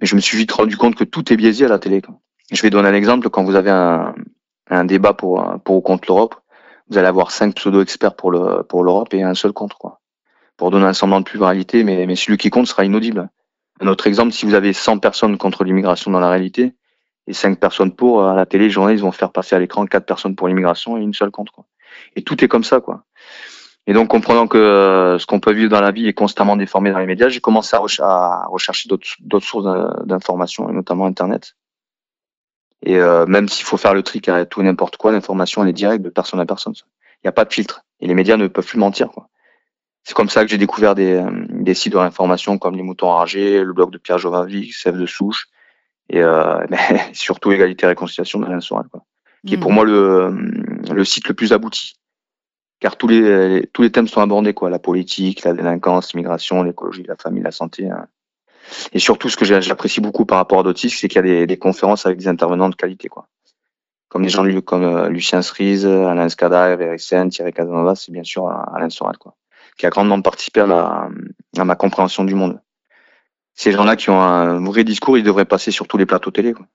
Mais 0.00 0.06
je 0.06 0.14
me 0.16 0.20
suis 0.20 0.38
vite 0.38 0.52
rendu 0.52 0.76
compte 0.76 0.94
que 0.94 1.04
tout 1.04 1.30
est 1.32 1.36
biaisé 1.36 1.66
à 1.66 1.68
la 1.68 1.78
télé. 1.78 2.00
Quoi. 2.00 2.14
Je 2.52 2.62
vais 2.62 2.70
donner 2.70 2.88
un 2.88 2.94
exemple. 2.94 3.28
Quand 3.30 3.44
vous 3.44 3.54
avez 3.56 3.70
un, 3.70 4.14
un 4.70 4.84
débat 4.84 5.12
pour, 5.12 5.44
pour 5.64 5.76
ou 5.76 5.80
contre 5.80 6.04
l'Europe, 6.08 6.34
vous 6.88 6.98
allez 6.98 7.08
avoir 7.08 7.30
cinq 7.30 7.54
pseudo-experts 7.56 8.14
pour 8.14 8.30
le 8.30 8.62
pour 8.62 8.84
l'Europe 8.84 9.12
et 9.14 9.22
un 9.22 9.34
seul 9.34 9.52
contre, 9.52 9.76
quoi. 9.78 10.00
Pour 10.56 10.70
donner 10.70 10.86
un 10.86 10.92
semblant 10.94 11.20
de 11.20 11.24
pluralité, 11.24 11.84
mais, 11.84 12.06
mais 12.06 12.16
celui 12.16 12.38
qui 12.38 12.50
compte 12.50 12.66
sera 12.66 12.84
inaudible. 12.84 13.28
Un 13.80 13.88
autre 13.88 14.06
exemple, 14.06 14.32
si 14.32 14.46
vous 14.46 14.54
avez 14.54 14.72
100 14.72 14.98
personnes 14.98 15.36
contre 15.36 15.64
l'immigration 15.64 16.10
dans 16.10 16.20
la 16.20 16.30
réalité, 16.30 16.74
et 17.26 17.32
cinq 17.32 17.58
personnes 17.58 17.92
pour, 17.92 18.24
à 18.24 18.34
la 18.34 18.46
télé, 18.46 18.64
les 18.66 18.70
journalistes 18.70 19.02
vont 19.02 19.10
faire 19.12 19.32
passer 19.32 19.56
à 19.56 19.58
l'écran 19.58 19.84
quatre 19.84 20.06
personnes 20.06 20.36
pour 20.36 20.46
l'immigration 20.48 20.96
et 20.96 21.00
une 21.02 21.12
seule 21.12 21.32
contre. 21.32 21.52
Quoi. 21.52 21.64
Et 22.14 22.22
tout 22.22 22.42
est 22.42 22.48
comme 22.48 22.64
ça, 22.64 22.80
quoi. 22.80 23.02
Et 23.88 23.92
donc, 23.92 24.08
comprenant 24.08 24.46
que 24.46 24.56
euh, 24.56 25.18
ce 25.18 25.26
qu'on 25.26 25.40
peut 25.40 25.52
vivre 25.52 25.70
dans 25.70 25.80
la 25.80 25.90
vie 25.90 26.06
est 26.08 26.14
constamment 26.14 26.56
déformé 26.56 26.90
dans 26.92 26.98
les 27.00 27.06
médias, 27.06 27.28
j'ai 27.28 27.40
commencé 27.40 27.76
à, 27.76 27.80
à 28.02 28.46
rechercher 28.48 28.88
d'autres 28.88 29.46
sources 29.46 29.64
d'in- 29.64 29.92
d'informations, 30.04 30.68
notamment 30.72 31.06
Internet. 31.06 31.54
Et 32.82 32.96
euh, 32.98 33.26
même 33.26 33.48
s'il 33.48 33.64
faut 33.64 33.76
faire 33.76 33.94
le 33.94 34.02
tri, 34.02 34.20
car 34.20 34.46
tout 34.48 34.60
et 34.60 34.64
n'importe 34.64 34.96
quoi, 34.96 35.12
l'information, 35.12 35.62
elle 35.62 35.70
est 35.70 35.72
directe 35.72 36.02
de 36.04 36.10
personne 36.10 36.40
à 36.40 36.46
personne. 36.46 36.74
Il 36.76 37.26
n'y 37.26 37.28
a 37.28 37.32
pas 37.32 37.44
de 37.44 37.52
filtre. 37.52 37.82
Et 38.00 38.06
les 38.06 38.14
médias 38.14 38.36
ne 38.36 38.46
peuvent 38.48 38.66
plus 38.66 38.78
mentir, 38.78 39.08
quoi. 39.08 39.28
C'est 40.04 40.14
comme 40.14 40.28
ça 40.28 40.44
que 40.44 40.50
j'ai 40.50 40.58
découvert 40.58 40.94
des, 40.94 41.14
euh, 41.14 41.30
des 41.50 41.74
sites 41.74 41.92
de 41.94 41.98
l'information 41.98 42.58
comme 42.58 42.76
les 42.76 42.82
moutons 42.84 43.08
enragés, 43.08 43.64
le 43.64 43.72
blog 43.72 43.90
de 43.90 43.98
Pierre 43.98 44.18
Jovavic, 44.18 44.72
Sève 44.72 44.96
de 44.98 45.06
Souche, 45.06 45.48
et 46.10 46.20
euh, 46.22 46.64
mais 46.70 46.78
surtout 47.12 47.50
Égalité 47.50 47.86
et 47.86 47.88
Réconciliation 47.88 48.38
d'Alain 48.38 48.60
Soral, 48.60 48.86
quoi. 48.90 49.02
Qui 49.46 49.54
est 49.54 49.58
pour 49.58 49.72
Mm. 49.72 49.74
moi 49.74 49.84
le, 49.84 50.30
le 50.92 51.04
site 51.04 51.26
le 51.28 51.34
plus 51.34 51.52
abouti. 51.52 51.94
Car 52.78 52.96
tous 52.96 53.08
les, 53.08 53.68
tous 53.72 53.82
les 53.82 53.90
thèmes 53.90 54.06
sont 54.06 54.20
abordés, 54.20 54.52
quoi. 54.54 54.70
La 54.70 54.78
politique, 54.78 55.42
la 55.44 55.54
délinquance, 55.54 56.12
l'immigration, 56.12 56.62
l'écologie, 56.62 57.04
la 57.04 57.16
famille, 57.16 57.42
la 57.42 57.50
santé. 57.50 57.88
hein. 57.90 58.06
Et 58.92 58.98
surtout, 58.98 59.28
ce 59.28 59.36
que 59.36 59.44
j'apprécie 59.44 60.00
beaucoup 60.00 60.24
par 60.26 60.38
rapport 60.38 60.60
à 60.60 60.62
d'autres 60.62 60.80
sites, 60.80 60.92
c'est 60.92 61.08
qu'il 61.08 61.16
y 61.16 61.18
a 61.18 61.22
des, 61.22 61.46
des 61.46 61.56
conférences 61.56 62.06
avec 62.06 62.18
des 62.18 62.28
intervenants 62.28 62.68
de 62.68 62.74
qualité, 62.74 63.08
quoi. 63.08 63.28
Comme 64.08 64.22
des 64.22 64.28
gens 64.28 64.44
comme 64.60 64.84
euh, 64.84 65.08
Lucien 65.08 65.42
Cerise, 65.42 65.84
Alain 65.84 66.28
Scada, 66.28 66.70
Eversen, 66.70 67.28
Thierry 67.28 67.52
Casanova, 67.52 67.94
c'est 67.96 68.12
bien 68.12 68.22
sûr 68.24 68.48
euh, 68.48 68.52
Alain 68.74 68.88
Soral, 68.88 69.18
quoi. 69.18 69.34
Qui 69.76 69.86
a 69.86 69.90
grandement 69.90 70.22
participé 70.22 70.60
à, 70.60 70.66
la, 70.66 71.08
à 71.58 71.64
ma 71.64 71.74
compréhension 71.74 72.24
du 72.24 72.34
monde. 72.34 72.60
Ces 73.54 73.72
gens-là 73.72 73.96
qui 73.96 74.10
ont 74.10 74.20
un 74.20 74.62
vrai 74.64 74.84
discours, 74.84 75.18
ils 75.18 75.24
devraient 75.24 75.44
passer 75.44 75.70
sur 75.70 75.86
tous 75.88 75.98
les 75.98 76.06
plateaux 76.06 76.30
télé, 76.30 76.52
quoi. 76.52 76.66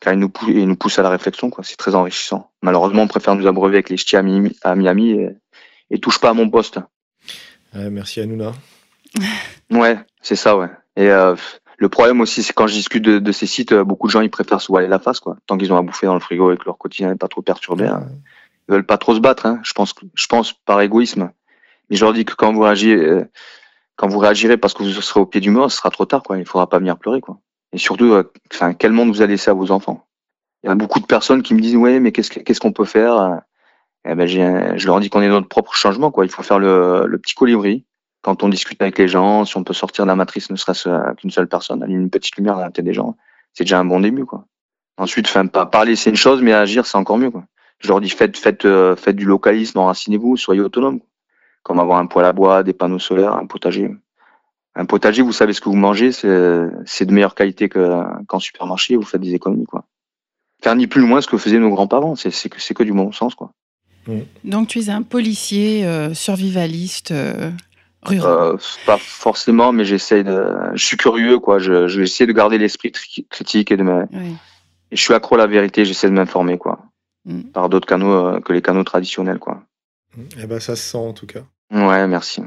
Car 0.00 0.12
ils 0.12 0.18
nous, 0.18 0.28
pou- 0.28 0.50
ils 0.50 0.68
nous 0.68 0.76
poussent 0.76 0.98
à 0.98 1.02
la 1.02 1.08
réflexion, 1.08 1.48
quoi. 1.50 1.64
C'est 1.64 1.76
très 1.76 1.94
enrichissant. 1.94 2.50
Malheureusement, 2.62 3.02
on 3.02 3.08
préfère 3.08 3.34
nous 3.34 3.46
abreuver 3.46 3.76
avec 3.76 3.88
les 3.88 3.96
ch'tis 3.96 4.16
à 4.16 4.22
Miami, 4.22 4.56
à 4.62 4.74
Miami 4.74 5.10
et, 5.12 5.30
et 5.90 5.98
touche 5.98 6.18
pas 6.18 6.30
à 6.30 6.34
mon 6.34 6.50
poste. 6.50 6.78
Ouais, 7.74 7.90
merci 7.90 8.20
Hanouna. 8.20 8.52
Ouais, 9.70 9.98
c'est 10.20 10.36
ça, 10.36 10.56
ouais. 10.56 10.68
Et 10.96 11.08
euh, 11.10 11.34
le 11.78 11.88
problème 11.88 12.20
aussi, 12.20 12.42
c'est 12.42 12.52
quand 12.52 12.66
je 12.66 12.74
discute 12.74 13.04
de, 13.04 13.18
de 13.18 13.32
ces 13.32 13.46
sites, 13.46 13.72
euh, 13.72 13.84
beaucoup 13.84 14.06
de 14.06 14.12
gens 14.12 14.20
ils 14.20 14.30
préfèrent 14.30 14.60
se 14.60 14.68
voiler 14.68 14.88
la 14.88 14.98
face, 14.98 15.20
quoi. 15.20 15.36
Tant 15.46 15.58
qu'ils 15.58 15.72
ont 15.72 15.76
à 15.76 15.82
bouffer 15.82 16.06
dans 16.06 16.14
le 16.14 16.20
frigo 16.20 16.52
et 16.52 16.56
que 16.56 16.64
leur 16.66 16.78
quotidien 16.78 17.08
n'est 17.08 17.16
pas 17.16 17.28
trop 17.28 17.42
perturbé, 17.42 17.86
hein. 17.86 18.06
ils 18.68 18.72
veulent 18.72 18.86
pas 18.86 18.98
trop 18.98 19.14
se 19.14 19.20
battre. 19.20 19.46
Hein. 19.46 19.60
Je 19.64 19.72
pense, 19.72 19.94
je 20.14 20.26
pense 20.26 20.52
par 20.52 20.80
égoïsme. 20.80 21.30
Mais 21.90 21.96
je 21.96 22.04
leur 22.04 22.14
dis 22.14 22.24
que 22.24 22.34
quand 22.34 22.52
vous 22.52 22.60
réagirez, 22.62 23.04
euh, 23.04 23.24
quand 23.96 24.08
vous 24.08 24.18
réagirez 24.18 24.56
parce 24.56 24.72
que 24.74 24.82
vous 24.82 24.90
serez 25.02 25.20
au 25.20 25.26
pied 25.26 25.40
du 25.40 25.50
mur, 25.50 25.70
ce 25.70 25.76
sera 25.76 25.90
trop 25.90 26.06
tard, 26.06 26.22
quoi. 26.22 26.38
Il 26.38 26.46
faudra 26.46 26.68
pas 26.68 26.78
venir 26.78 26.96
pleurer, 26.96 27.20
quoi. 27.20 27.38
Et 27.72 27.78
surtout, 27.78 28.12
euh, 28.12 28.32
enfin, 28.52 28.72
quel 28.72 28.92
monde 28.92 29.08
vous 29.08 29.20
allez 29.20 29.34
laisser 29.34 29.50
à 29.50 29.54
vos 29.54 29.70
enfants? 29.70 30.06
Il 30.62 30.68
y 30.68 30.70
a 30.70 30.74
beaucoup 30.76 31.00
de 31.00 31.06
personnes 31.06 31.42
qui 31.42 31.54
me 31.54 31.60
disent, 31.60 31.76
ouais, 31.76 32.00
mais 32.00 32.12
qu'est-ce 32.12 32.30
que- 32.30 32.40
qu'est-ce 32.40 32.60
qu'on 32.60 32.72
peut 32.72 32.84
faire? 32.86 33.40
Eh 34.06 34.14
ben, 34.14 34.26
je 34.26 34.86
leur 34.86 35.00
dis 35.00 35.10
qu'on 35.10 35.22
est 35.22 35.28
notre 35.28 35.48
propre 35.48 35.74
changement, 35.74 36.10
quoi. 36.10 36.24
Il 36.24 36.30
faut 36.30 36.42
faire 36.42 36.58
le, 36.58 37.04
le 37.06 37.18
petit 37.18 37.34
colibri. 37.34 37.84
Quand 38.24 38.42
on 38.42 38.48
discute 38.48 38.80
avec 38.80 38.96
les 38.98 39.06
gens, 39.06 39.44
si 39.44 39.54
on 39.58 39.64
peut 39.64 39.74
sortir 39.74 40.06
de 40.06 40.08
la 40.08 40.16
matrice, 40.16 40.48
ne 40.50 40.56
serait-ce 40.56 40.88
euh, 40.88 41.12
qu'une 41.12 41.30
seule 41.30 41.46
personne, 41.46 41.82
allumer 41.82 42.04
une 42.04 42.08
petite 42.08 42.34
lumière 42.36 42.54
dans 42.54 42.62
la 42.62 42.70
tête 42.70 42.86
des 42.86 42.94
gens, 42.94 43.18
c'est 43.52 43.64
déjà 43.64 43.78
un 43.78 43.84
bon 43.84 44.00
début, 44.00 44.24
quoi. 44.24 44.46
Ensuite, 44.96 45.26
enfin, 45.26 45.46
pas 45.46 45.66
parler, 45.66 45.94
c'est 45.94 46.08
une 46.08 46.16
chose, 46.16 46.40
mais 46.40 46.54
agir, 46.54 46.86
c'est 46.86 46.96
encore 46.96 47.18
mieux, 47.18 47.30
quoi. 47.30 47.44
Je 47.80 47.88
leur 47.88 48.00
dis, 48.00 48.08
faites, 48.08 48.38
faites, 48.38 48.64
euh, 48.64 48.96
faites 48.96 49.16
du 49.16 49.26
localisme, 49.26 49.78
enracinez-vous, 49.78 50.38
soyez 50.38 50.62
autonomes. 50.62 51.00
Comme 51.62 51.78
avoir 51.80 51.98
un 51.98 52.06
poêle 52.06 52.24
à 52.24 52.32
bois, 52.32 52.62
des 52.62 52.72
panneaux 52.72 52.98
solaires, 52.98 53.34
un 53.34 53.44
potager. 53.44 53.90
Un 54.74 54.86
potager, 54.86 55.20
vous 55.20 55.32
savez 55.32 55.52
ce 55.52 55.60
que 55.60 55.68
vous 55.68 55.76
mangez, 55.76 56.10
c'est, 56.10 56.26
de 56.26 57.12
meilleure 57.12 57.34
qualité 57.34 57.68
que, 57.68 58.04
qu'en 58.26 58.38
supermarché, 58.38 58.96
vous 58.96 59.02
faites 59.02 59.20
des 59.20 59.34
économies, 59.34 59.66
quoi. 59.66 59.84
Faire 60.62 60.76
ni 60.76 60.86
plus 60.86 61.02
ni 61.02 61.08
moins 61.08 61.20
ce 61.20 61.28
que 61.28 61.36
faisaient 61.36 61.58
nos 61.58 61.68
grands-parents, 61.68 62.16
c'est, 62.16 62.30
c'est 62.30 62.48
que, 62.48 62.82
du 62.84 62.92
bon 62.94 63.12
sens, 63.12 63.34
quoi. 63.34 63.50
Donc, 64.44 64.68
tu 64.68 64.78
es 64.78 64.88
un 64.88 65.02
policier 65.02 65.84
euh, 65.84 66.14
survivaliste 66.14 67.10
euh, 67.10 67.50
rural. 68.04 68.32
Euh, 68.54 68.56
pas 68.86 68.98
forcément, 68.98 69.72
mais 69.72 69.84
j'essaye 69.84 70.24
de. 70.24 70.46
Je 70.74 70.84
suis 70.84 70.96
curieux, 70.96 71.38
quoi. 71.38 71.58
Je, 71.58 71.88
je 71.88 71.98
vais 71.98 72.04
essayer 72.04 72.26
de 72.26 72.32
garder 72.32 72.58
l'esprit 72.58 72.92
critique 73.30 73.70
et 73.70 73.76
de 73.76 73.82
me. 73.82 74.06
Oui. 74.12 74.36
Et 74.90 74.96
je 74.96 75.00
suis 75.02 75.14
accro 75.14 75.34
à 75.34 75.38
la 75.38 75.46
vérité. 75.46 75.84
J'essaie 75.84 76.08
de 76.08 76.14
m'informer, 76.14 76.58
quoi. 76.58 76.80
Mm. 77.24 77.42
Par 77.52 77.68
d'autres 77.68 77.86
canaux 77.86 78.12
euh, 78.12 78.40
que 78.40 78.52
les 78.52 78.62
canaux 78.62 78.84
traditionnels, 78.84 79.38
quoi. 79.38 79.62
Eh 80.38 80.46
ben, 80.46 80.60
ça 80.60 80.76
se 80.76 80.82
sent 80.82 80.98
en 80.98 81.12
tout 81.12 81.26
cas. 81.26 81.40
Ouais, 81.72 82.06
merci. 82.06 82.40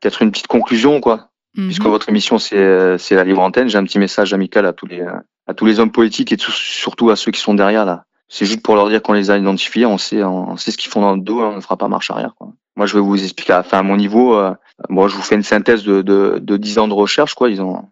Peut-être 0.00 0.22
une 0.22 0.30
petite 0.30 0.46
conclusion, 0.46 1.00
quoi. 1.00 1.28
Mhm. 1.56 1.66
Puisque 1.66 1.84
votre 1.84 2.08
émission 2.08 2.38
c'est 2.38 2.56
euh, 2.56 2.96
c'est 2.96 3.14
la 3.14 3.24
libre 3.24 3.42
antenne, 3.42 3.68
j'ai 3.68 3.76
un 3.76 3.84
petit 3.84 3.98
message 3.98 4.32
amical 4.32 4.64
à 4.64 4.72
tous 4.72 4.86
les 4.86 5.02
à 5.46 5.52
tous 5.54 5.66
les 5.66 5.80
hommes 5.80 5.92
politiques 5.92 6.32
et 6.32 6.38
tout- 6.38 6.50
surtout 6.50 7.10
à 7.10 7.16
ceux 7.16 7.30
qui 7.30 7.40
sont 7.40 7.52
derrière 7.52 7.84
là. 7.84 8.04
C'est 8.28 8.46
juste 8.46 8.62
pour 8.62 8.74
leur 8.74 8.88
dire 8.88 9.02
qu'on 9.02 9.12
les 9.12 9.30
a 9.30 9.36
identifiés, 9.36 9.84
on 9.84 9.98
sait 9.98 10.22
on 10.24 10.56
sait 10.56 10.70
ce 10.70 10.78
qu'ils 10.78 10.90
font 10.90 11.02
dans 11.02 11.14
le 11.14 11.20
dos, 11.20 11.40
et 11.40 11.44
on 11.44 11.56
ne 11.56 11.60
fera 11.60 11.76
pas 11.76 11.88
marche 11.88 12.10
arrière, 12.10 12.34
quoi. 12.38 12.48
Moi, 12.76 12.86
je 12.86 12.94
vais 12.94 13.00
vous 13.00 13.22
expliquer. 13.22 13.54
Enfin, 13.54 13.78
à 13.78 13.82
mon 13.82 13.96
niveau, 13.96 14.34
euh, 14.34 14.54
moi, 14.88 15.08
je 15.08 15.14
vous 15.16 15.22
fais 15.22 15.34
une 15.34 15.42
synthèse 15.42 15.84
de, 15.84 16.02
de, 16.02 16.38
de 16.40 16.56
10 16.56 16.78
ans 16.78 16.88
de 16.88 16.94
recherche, 16.94 17.34
quoi. 17.34 17.50
Ils 17.50 17.60
ont, 17.60 17.88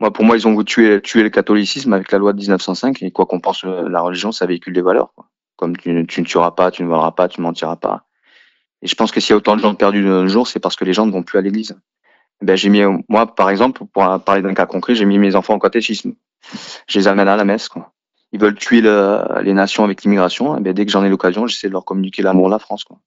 moi, 0.00 0.12
pour 0.12 0.24
moi, 0.24 0.36
ils 0.36 0.46
ont 0.46 0.52
voulu 0.52 0.64
tuer, 0.64 1.00
le 1.22 1.28
catholicisme 1.30 1.92
avec 1.92 2.12
la 2.12 2.18
loi 2.18 2.32
de 2.32 2.38
1905. 2.38 3.02
Et 3.02 3.10
quoi 3.10 3.26
qu'on 3.26 3.40
pense, 3.40 3.64
euh, 3.64 3.88
la 3.88 4.00
religion, 4.00 4.30
ça 4.32 4.46
véhicule 4.46 4.72
des 4.74 4.82
valeurs, 4.82 5.12
quoi. 5.14 5.26
Comme 5.56 5.76
tu, 5.76 5.92
ne- 5.92 6.02
tu 6.04 6.20
ne 6.20 6.26
tueras 6.26 6.52
pas, 6.52 6.70
tu 6.70 6.82
ne 6.82 6.88
voleras 6.88 7.12
pas, 7.12 7.28
tu 7.28 7.40
ne 7.40 7.46
mentiras 7.46 7.76
pas. 7.76 8.04
Et 8.80 8.86
je 8.88 8.94
pense 8.94 9.12
que 9.12 9.20
s'il 9.20 9.30
y 9.30 9.34
a 9.34 9.36
autant 9.36 9.54
de 9.56 9.60
gens 9.60 9.74
perdus 9.74 10.02
de 10.02 10.08
nos 10.08 10.26
jours, 10.28 10.48
c'est 10.48 10.58
parce 10.60 10.76
que 10.76 10.84
les 10.84 10.92
gens 10.92 11.06
ne 11.06 11.12
vont 11.12 11.22
plus 11.22 11.38
à 11.38 11.42
l'église. 11.42 11.76
Ben, 12.40 12.56
j'ai 12.56 12.68
mis, 12.68 12.82
moi, 13.08 13.32
par 13.32 13.50
exemple, 13.50 13.84
pour 13.84 14.20
parler 14.24 14.42
d'un 14.42 14.54
cas 14.54 14.66
concret, 14.66 14.96
j'ai 14.96 15.04
mis 15.04 15.18
mes 15.18 15.36
enfants 15.36 15.54
au 15.54 15.60
catéchisme. 15.60 16.14
Je 16.88 16.98
les 16.98 17.06
amène 17.06 17.28
à 17.28 17.36
la 17.36 17.44
messe, 17.44 17.68
quoi. 17.68 17.92
Ils 18.32 18.40
veulent 18.40 18.56
tuer 18.56 18.80
les 18.80 19.52
nations 19.52 19.84
avec 19.84 20.02
l'immigration. 20.02 20.60
Ben, 20.60 20.72
dès 20.72 20.84
que 20.86 20.90
j'en 20.90 21.04
ai 21.04 21.08
l'occasion, 21.10 21.46
j'essaie 21.46 21.68
de 21.68 21.72
leur 21.72 21.84
communiquer 21.84 22.22
l'amour 22.22 22.46
de 22.46 22.52
la 22.52 22.58
France, 22.58 22.82
quoi. 22.82 22.98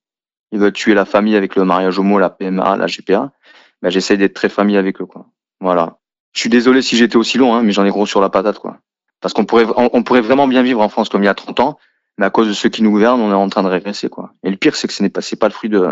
Ils 0.52 0.60
veulent 0.60 0.74
tuer 0.74 0.94
la 0.94 1.06
famille 1.06 1.36
avec 1.36 1.56
le 1.56 1.66
mariage 1.66 2.00
homo, 2.00 2.20
la 2.20 2.30
PMA, 2.30 2.78
la 2.78 2.86
GPA. 2.88 3.32
Ben, 3.82 3.90
j'essaie 3.90 4.18
d'être 4.18 4.34
très 4.34 4.50
famille 4.50 4.78
avec 4.78 5.02
eux, 5.02 5.06
quoi. 5.06 5.28
Voilà. 5.60 5.98
Je 6.34 6.40
suis 6.42 6.50
désolé 6.50 6.82
si 6.82 6.98
j'étais 6.98 7.18
aussi 7.18 7.38
long, 7.38 7.56
hein, 7.56 7.64
mais 7.64 7.72
j'en 7.72 7.86
ai 7.86 7.90
gros 7.90 8.06
sur 8.06 8.22
la 8.22 8.30
patate, 8.30 8.60
quoi. 8.60 8.80
Parce 9.22 9.34
qu'on 9.34 9.46
pourrait, 9.46 9.66
on, 9.76 10.04
pourrait 10.04 10.22
vraiment 10.22 10.48
bien 10.48 10.64
vivre 10.64 10.82
en 10.82 10.90
France 10.90 11.10
comme 11.10 11.24
il 11.24 11.26
y 11.26 11.30
a 11.30 11.34
30 11.34 11.60
ans, 11.62 11.80
mais 12.18 12.26
à 12.26 12.30
cause 12.30 12.48
de 12.48 12.54
ceux 12.54 12.70
qui 12.70 12.84
nous 12.84 12.92
gouvernent, 12.92 13.22
on 13.22 13.32
est 13.32 13.36
en 13.36 13.50
train 13.50 13.64
de 13.64 13.70
régresser, 13.70 14.10
quoi. 14.10 14.34
Et 14.44 14.50
le 14.50 14.58
pire, 14.58 14.76
c'est 14.76 14.88
que 14.88 14.94
ce 14.94 15.02
n'est 15.02 15.10
pas, 15.10 15.22
pas 15.40 15.48
le 15.48 15.54
fruit 15.54 15.70
de, 15.70 15.88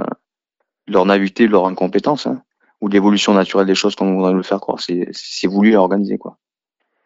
leur 0.88 1.06
naïveté, 1.06 1.48
de 1.48 1.52
leur 1.52 1.66
incompétence, 1.66 2.28
hein, 2.28 2.44
ou 2.82 2.90
de 2.90 2.94
l'évolution 2.94 3.34
naturelle 3.34 3.68
des 3.68 3.76
choses 3.76 3.96
comme 3.96 4.10
on 4.10 4.16
voudrait 4.16 4.34
le 4.34 4.44
faire 4.44 4.60
croire. 4.60 4.80
C'est 4.80 5.48
voulu 5.48 5.72
et 5.72 5.76
organisé, 5.78 6.18
quoi. 6.18 6.38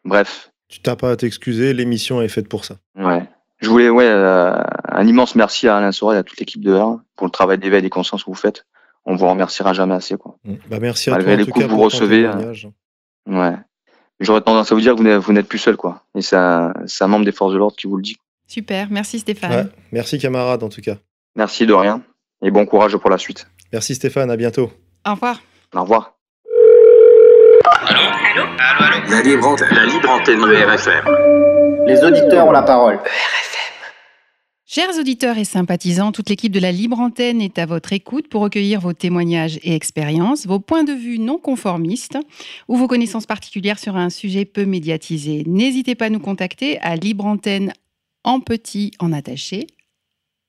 Bref. 0.04 0.52
Tu 0.68 0.82
t'as 0.82 0.96
pas 0.96 1.12
à 1.12 1.16
t'excuser, 1.16 1.74
l'émission 1.74 2.22
est 2.22 2.28
faite 2.28 2.50
pour 2.50 2.66
ça. 2.66 2.78
Ouais. 2.96 3.24
Je 3.60 3.70
voulais, 3.70 3.90
ouais, 3.90 4.06
euh, 4.06 4.54
un 4.90 5.08
immense 5.08 5.36
merci 5.36 5.68
à 5.68 5.78
Alain 5.78 5.92
Sorel 5.92 6.18
et 6.18 6.20
à 6.20 6.24
toute 6.24 6.40
l'équipe 6.40 6.62
de 6.64 6.76
R 6.76 7.00
pour 7.16 7.26
le 7.26 7.32
travail 7.32 7.58
d'éveil 7.58 7.82
des 7.82 7.90
consciences 7.90 8.24
que 8.24 8.30
vous 8.30 8.36
faites. 8.36 8.66
On 9.06 9.16
vous 9.16 9.28
remerciera 9.28 9.74
jamais 9.74 9.96
assez, 9.96 10.16
quoi. 10.18 10.38
Mm. 10.44 10.54
Bah, 10.70 10.78
merci 10.80 11.10
à 11.10 11.14
Malgré 11.14 11.36
toi. 11.38 11.46
les 11.46 11.52
coups 11.52 11.66
que 11.66 11.72
vous 11.72 11.82
recevez. 11.82 12.26
euh, 12.26 12.54
ouais. 13.28 13.56
J'aurais 14.20 14.42
tendance 14.42 14.72
à 14.72 14.76
vous 14.76 14.82
dire 14.82 14.96
que 14.96 15.18
vous 15.18 15.34
n'êtes 15.34 15.48
plus 15.48 15.60
seul, 15.60 15.78
quoi. 15.78 16.04
Et 16.16 16.22
c'est 16.22 16.36
un, 16.36 16.74
un, 17.00 17.08
membre 17.08 17.26
des 17.26 17.32
forces 17.32 17.54
de 17.54 17.58
l'ordre 17.58 17.76
qui 17.76 17.88
vous 17.88 17.98
le 17.98 18.04
dit. 18.04 18.18
Super, 18.48 18.88
merci 18.90 19.20
Stéphane. 19.20 19.52
Ouais. 19.52 19.66
Merci 19.92 20.18
camarade, 20.20 20.64
en 20.64 20.70
tout 20.70 20.82
cas. 20.82 20.98
Merci 21.36 21.66
de 21.66 21.74
rien. 21.74 22.02
Et 22.44 22.52
bon 22.52 22.66
courage 22.66 22.96
pour 22.98 23.10
la 23.10 23.18
suite. 23.18 23.48
Merci 23.74 23.96
Stéphane, 23.96 24.30
à 24.32 24.38
bientôt. 24.38 24.72
Au 25.08 25.12
revoir. 25.12 25.42
Au 25.76 25.82
revoir. 25.82 26.14
Allô? 27.86 28.00
Allô? 28.00 28.44
Allô, 28.60 28.96
allô? 28.96 29.12
La 29.12 29.22
libre 29.22 29.48
antenne. 29.48 29.68
La 29.72 29.86
libre 29.86 30.10
antenne 30.10 30.42
de 30.42 30.54
RFM. 30.54 31.37
Les 31.88 32.04
auditeurs 32.04 32.46
ont 32.46 32.52
la 32.52 32.64
parole. 32.64 32.96
RFM. 32.96 33.58
Chers 34.66 35.00
auditeurs 35.00 35.38
et 35.38 35.46
sympathisants, 35.46 36.12
toute 36.12 36.30
l'équipe 36.30 36.52
de 36.52 36.60
la 36.60 36.74
Libre 36.74 37.00
Antenne 37.00 37.42
est 37.42 37.58
à 37.58 37.66
votre 37.66 37.94
écoute 37.94 38.28
pour 38.28 38.42
recueillir 38.42 38.82
vos 38.82 38.92
témoignages 38.92 39.58
et 39.64 39.74
expériences, 39.74 40.46
vos 40.46 40.60
points 40.60 40.84
de 40.84 40.92
vue 40.92 41.18
non 41.18 41.38
conformistes 41.38 42.18
ou 42.68 42.76
vos 42.76 42.90
connaissances 42.90 43.26
particulières 43.26 43.80
sur 43.80 43.96
un 43.96 44.10
sujet 44.10 44.44
peu 44.44 44.66
médiatisé. 44.66 45.44
N'hésitez 45.48 45.96
pas 45.96 46.08
à 46.08 46.10
nous 46.10 46.20
contacter 46.20 46.78
à 46.82 46.98
libreantenne 46.98 47.72
en 48.26 48.42
petit 48.42 48.92
en 49.00 49.14
attaché 49.14 49.68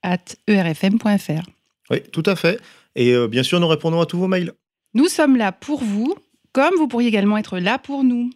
at 0.03 0.19
erfm.fr. 0.49 1.49
Oui, 1.91 2.03
tout 2.11 2.25
à 2.27 2.35
fait. 2.35 2.61
Et 2.97 3.13
euh, 3.13 3.29
bien 3.29 3.45
sûr, 3.45 3.61
nous 3.61 3.69
répondons 3.69 4.01
à 4.01 4.07
tous 4.07 4.19
vos 4.19 4.27
mails. 4.27 4.55
Nous 4.95 5.07
sommes 5.07 5.37
là 5.37 5.53
pour 5.53 5.85
vous, 5.85 6.17
comme 6.53 6.75
vous 6.75 6.89
pourriez 6.89 7.07
également 7.07 7.39
être 7.39 7.61
là 7.61 7.79
pour 7.79 8.03
nous. 8.03 8.31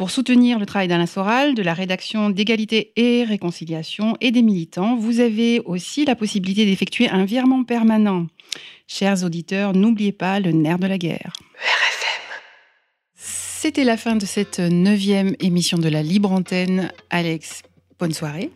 Pour 0.00 0.10
soutenir 0.10 0.58
le 0.58 0.64
travail 0.64 0.88
d'Alain 0.88 1.04
Soral, 1.04 1.54
de 1.54 1.60
la 1.60 1.74
rédaction 1.74 2.30
d'égalité 2.30 2.90
et 2.96 3.22
réconciliation 3.22 4.16
et 4.22 4.30
des 4.30 4.40
militants, 4.40 4.96
vous 4.96 5.20
avez 5.20 5.60
aussi 5.66 6.06
la 6.06 6.16
possibilité 6.16 6.64
d'effectuer 6.64 7.10
un 7.10 7.26
virement 7.26 7.64
permanent. 7.64 8.26
Chers 8.86 9.24
auditeurs, 9.24 9.74
n'oubliez 9.74 10.12
pas 10.12 10.40
le 10.40 10.52
nerf 10.52 10.78
de 10.78 10.86
la 10.86 10.96
guerre. 10.96 11.34
RFM. 11.54 12.40
C'était 13.14 13.84
la 13.84 13.98
fin 13.98 14.16
de 14.16 14.24
cette 14.24 14.60
neuvième 14.60 15.36
émission 15.38 15.76
de 15.76 15.90
la 15.90 16.02
Libre 16.02 16.32
Antenne. 16.32 16.90
Alex, 17.10 17.60
bonne 17.98 18.14
soirée. 18.14 18.50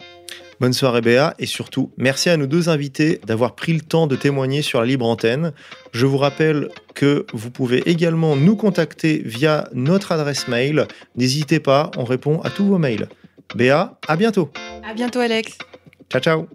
Bonne 0.60 0.72
soirée 0.72 1.00
Béa 1.00 1.34
et 1.38 1.46
surtout 1.46 1.90
merci 1.96 2.30
à 2.30 2.36
nos 2.36 2.46
deux 2.46 2.68
invités 2.68 3.20
d'avoir 3.26 3.54
pris 3.54 3.72
le 3.72 3.80
temps 3.80 4.06
de 4.06 4.16
témoigner 4.16 4.62
sur 4.62 4.80
la 4.80 4.86
libre 4.86 5.06
antenne. 5.06 5.52
Je 5.92 6.06
vous 6.06 6.18
rappelle 6.18 6.68
que 6.94 7.26
vous 7.32 7.50
pouvez 7.50 7.88
également 7.88 8.36
nous 8.36 8.56
contacter 8.56 9.22
via 9.24 9.68
notre 9.72 10.12
adresse 10.12 10.48
mail. 10.48 10.86
N'hésitez 11.16 11.60
pas, 11.60 11.90
on 11.96 12.04
répond 12.04 12.40
à 12.42 12.50
tous 12.50 12.64
vos 12.64 12.78
mails. 12.78 13.08
Béa, 13.54 13.98
à 14.08 14.16
bientôt. 14.16 14.50
À 14.88 14.94
bientôt 14.94 15.20
Alex. 15.20 15.58
Ciao 16.10 16.20
ciao. 16.20 16.48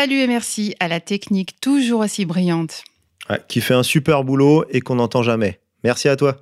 Salut 0.00 0.20
et 0.20 0.28
merci 0.28 0.76
à 0.78 0.86
la 0.86 1.00
technique 1.00 1.58
toujours 1.60 2.02
aussi 2.02 2.24
brillante. 2.24 2.84
Qui 3.48 3.60
fait 3.60 3.74
un 3.74 3.82
super 3.82 4.22
boulot 4.22 4.64
et 4.70 4.80
qu'on 4.80 4.94
n'entend 4.94 5.24
jamais. 5.24 5.58
Merci 5.82 6.08
à 6.08 6.14
toi. 6.14 6.40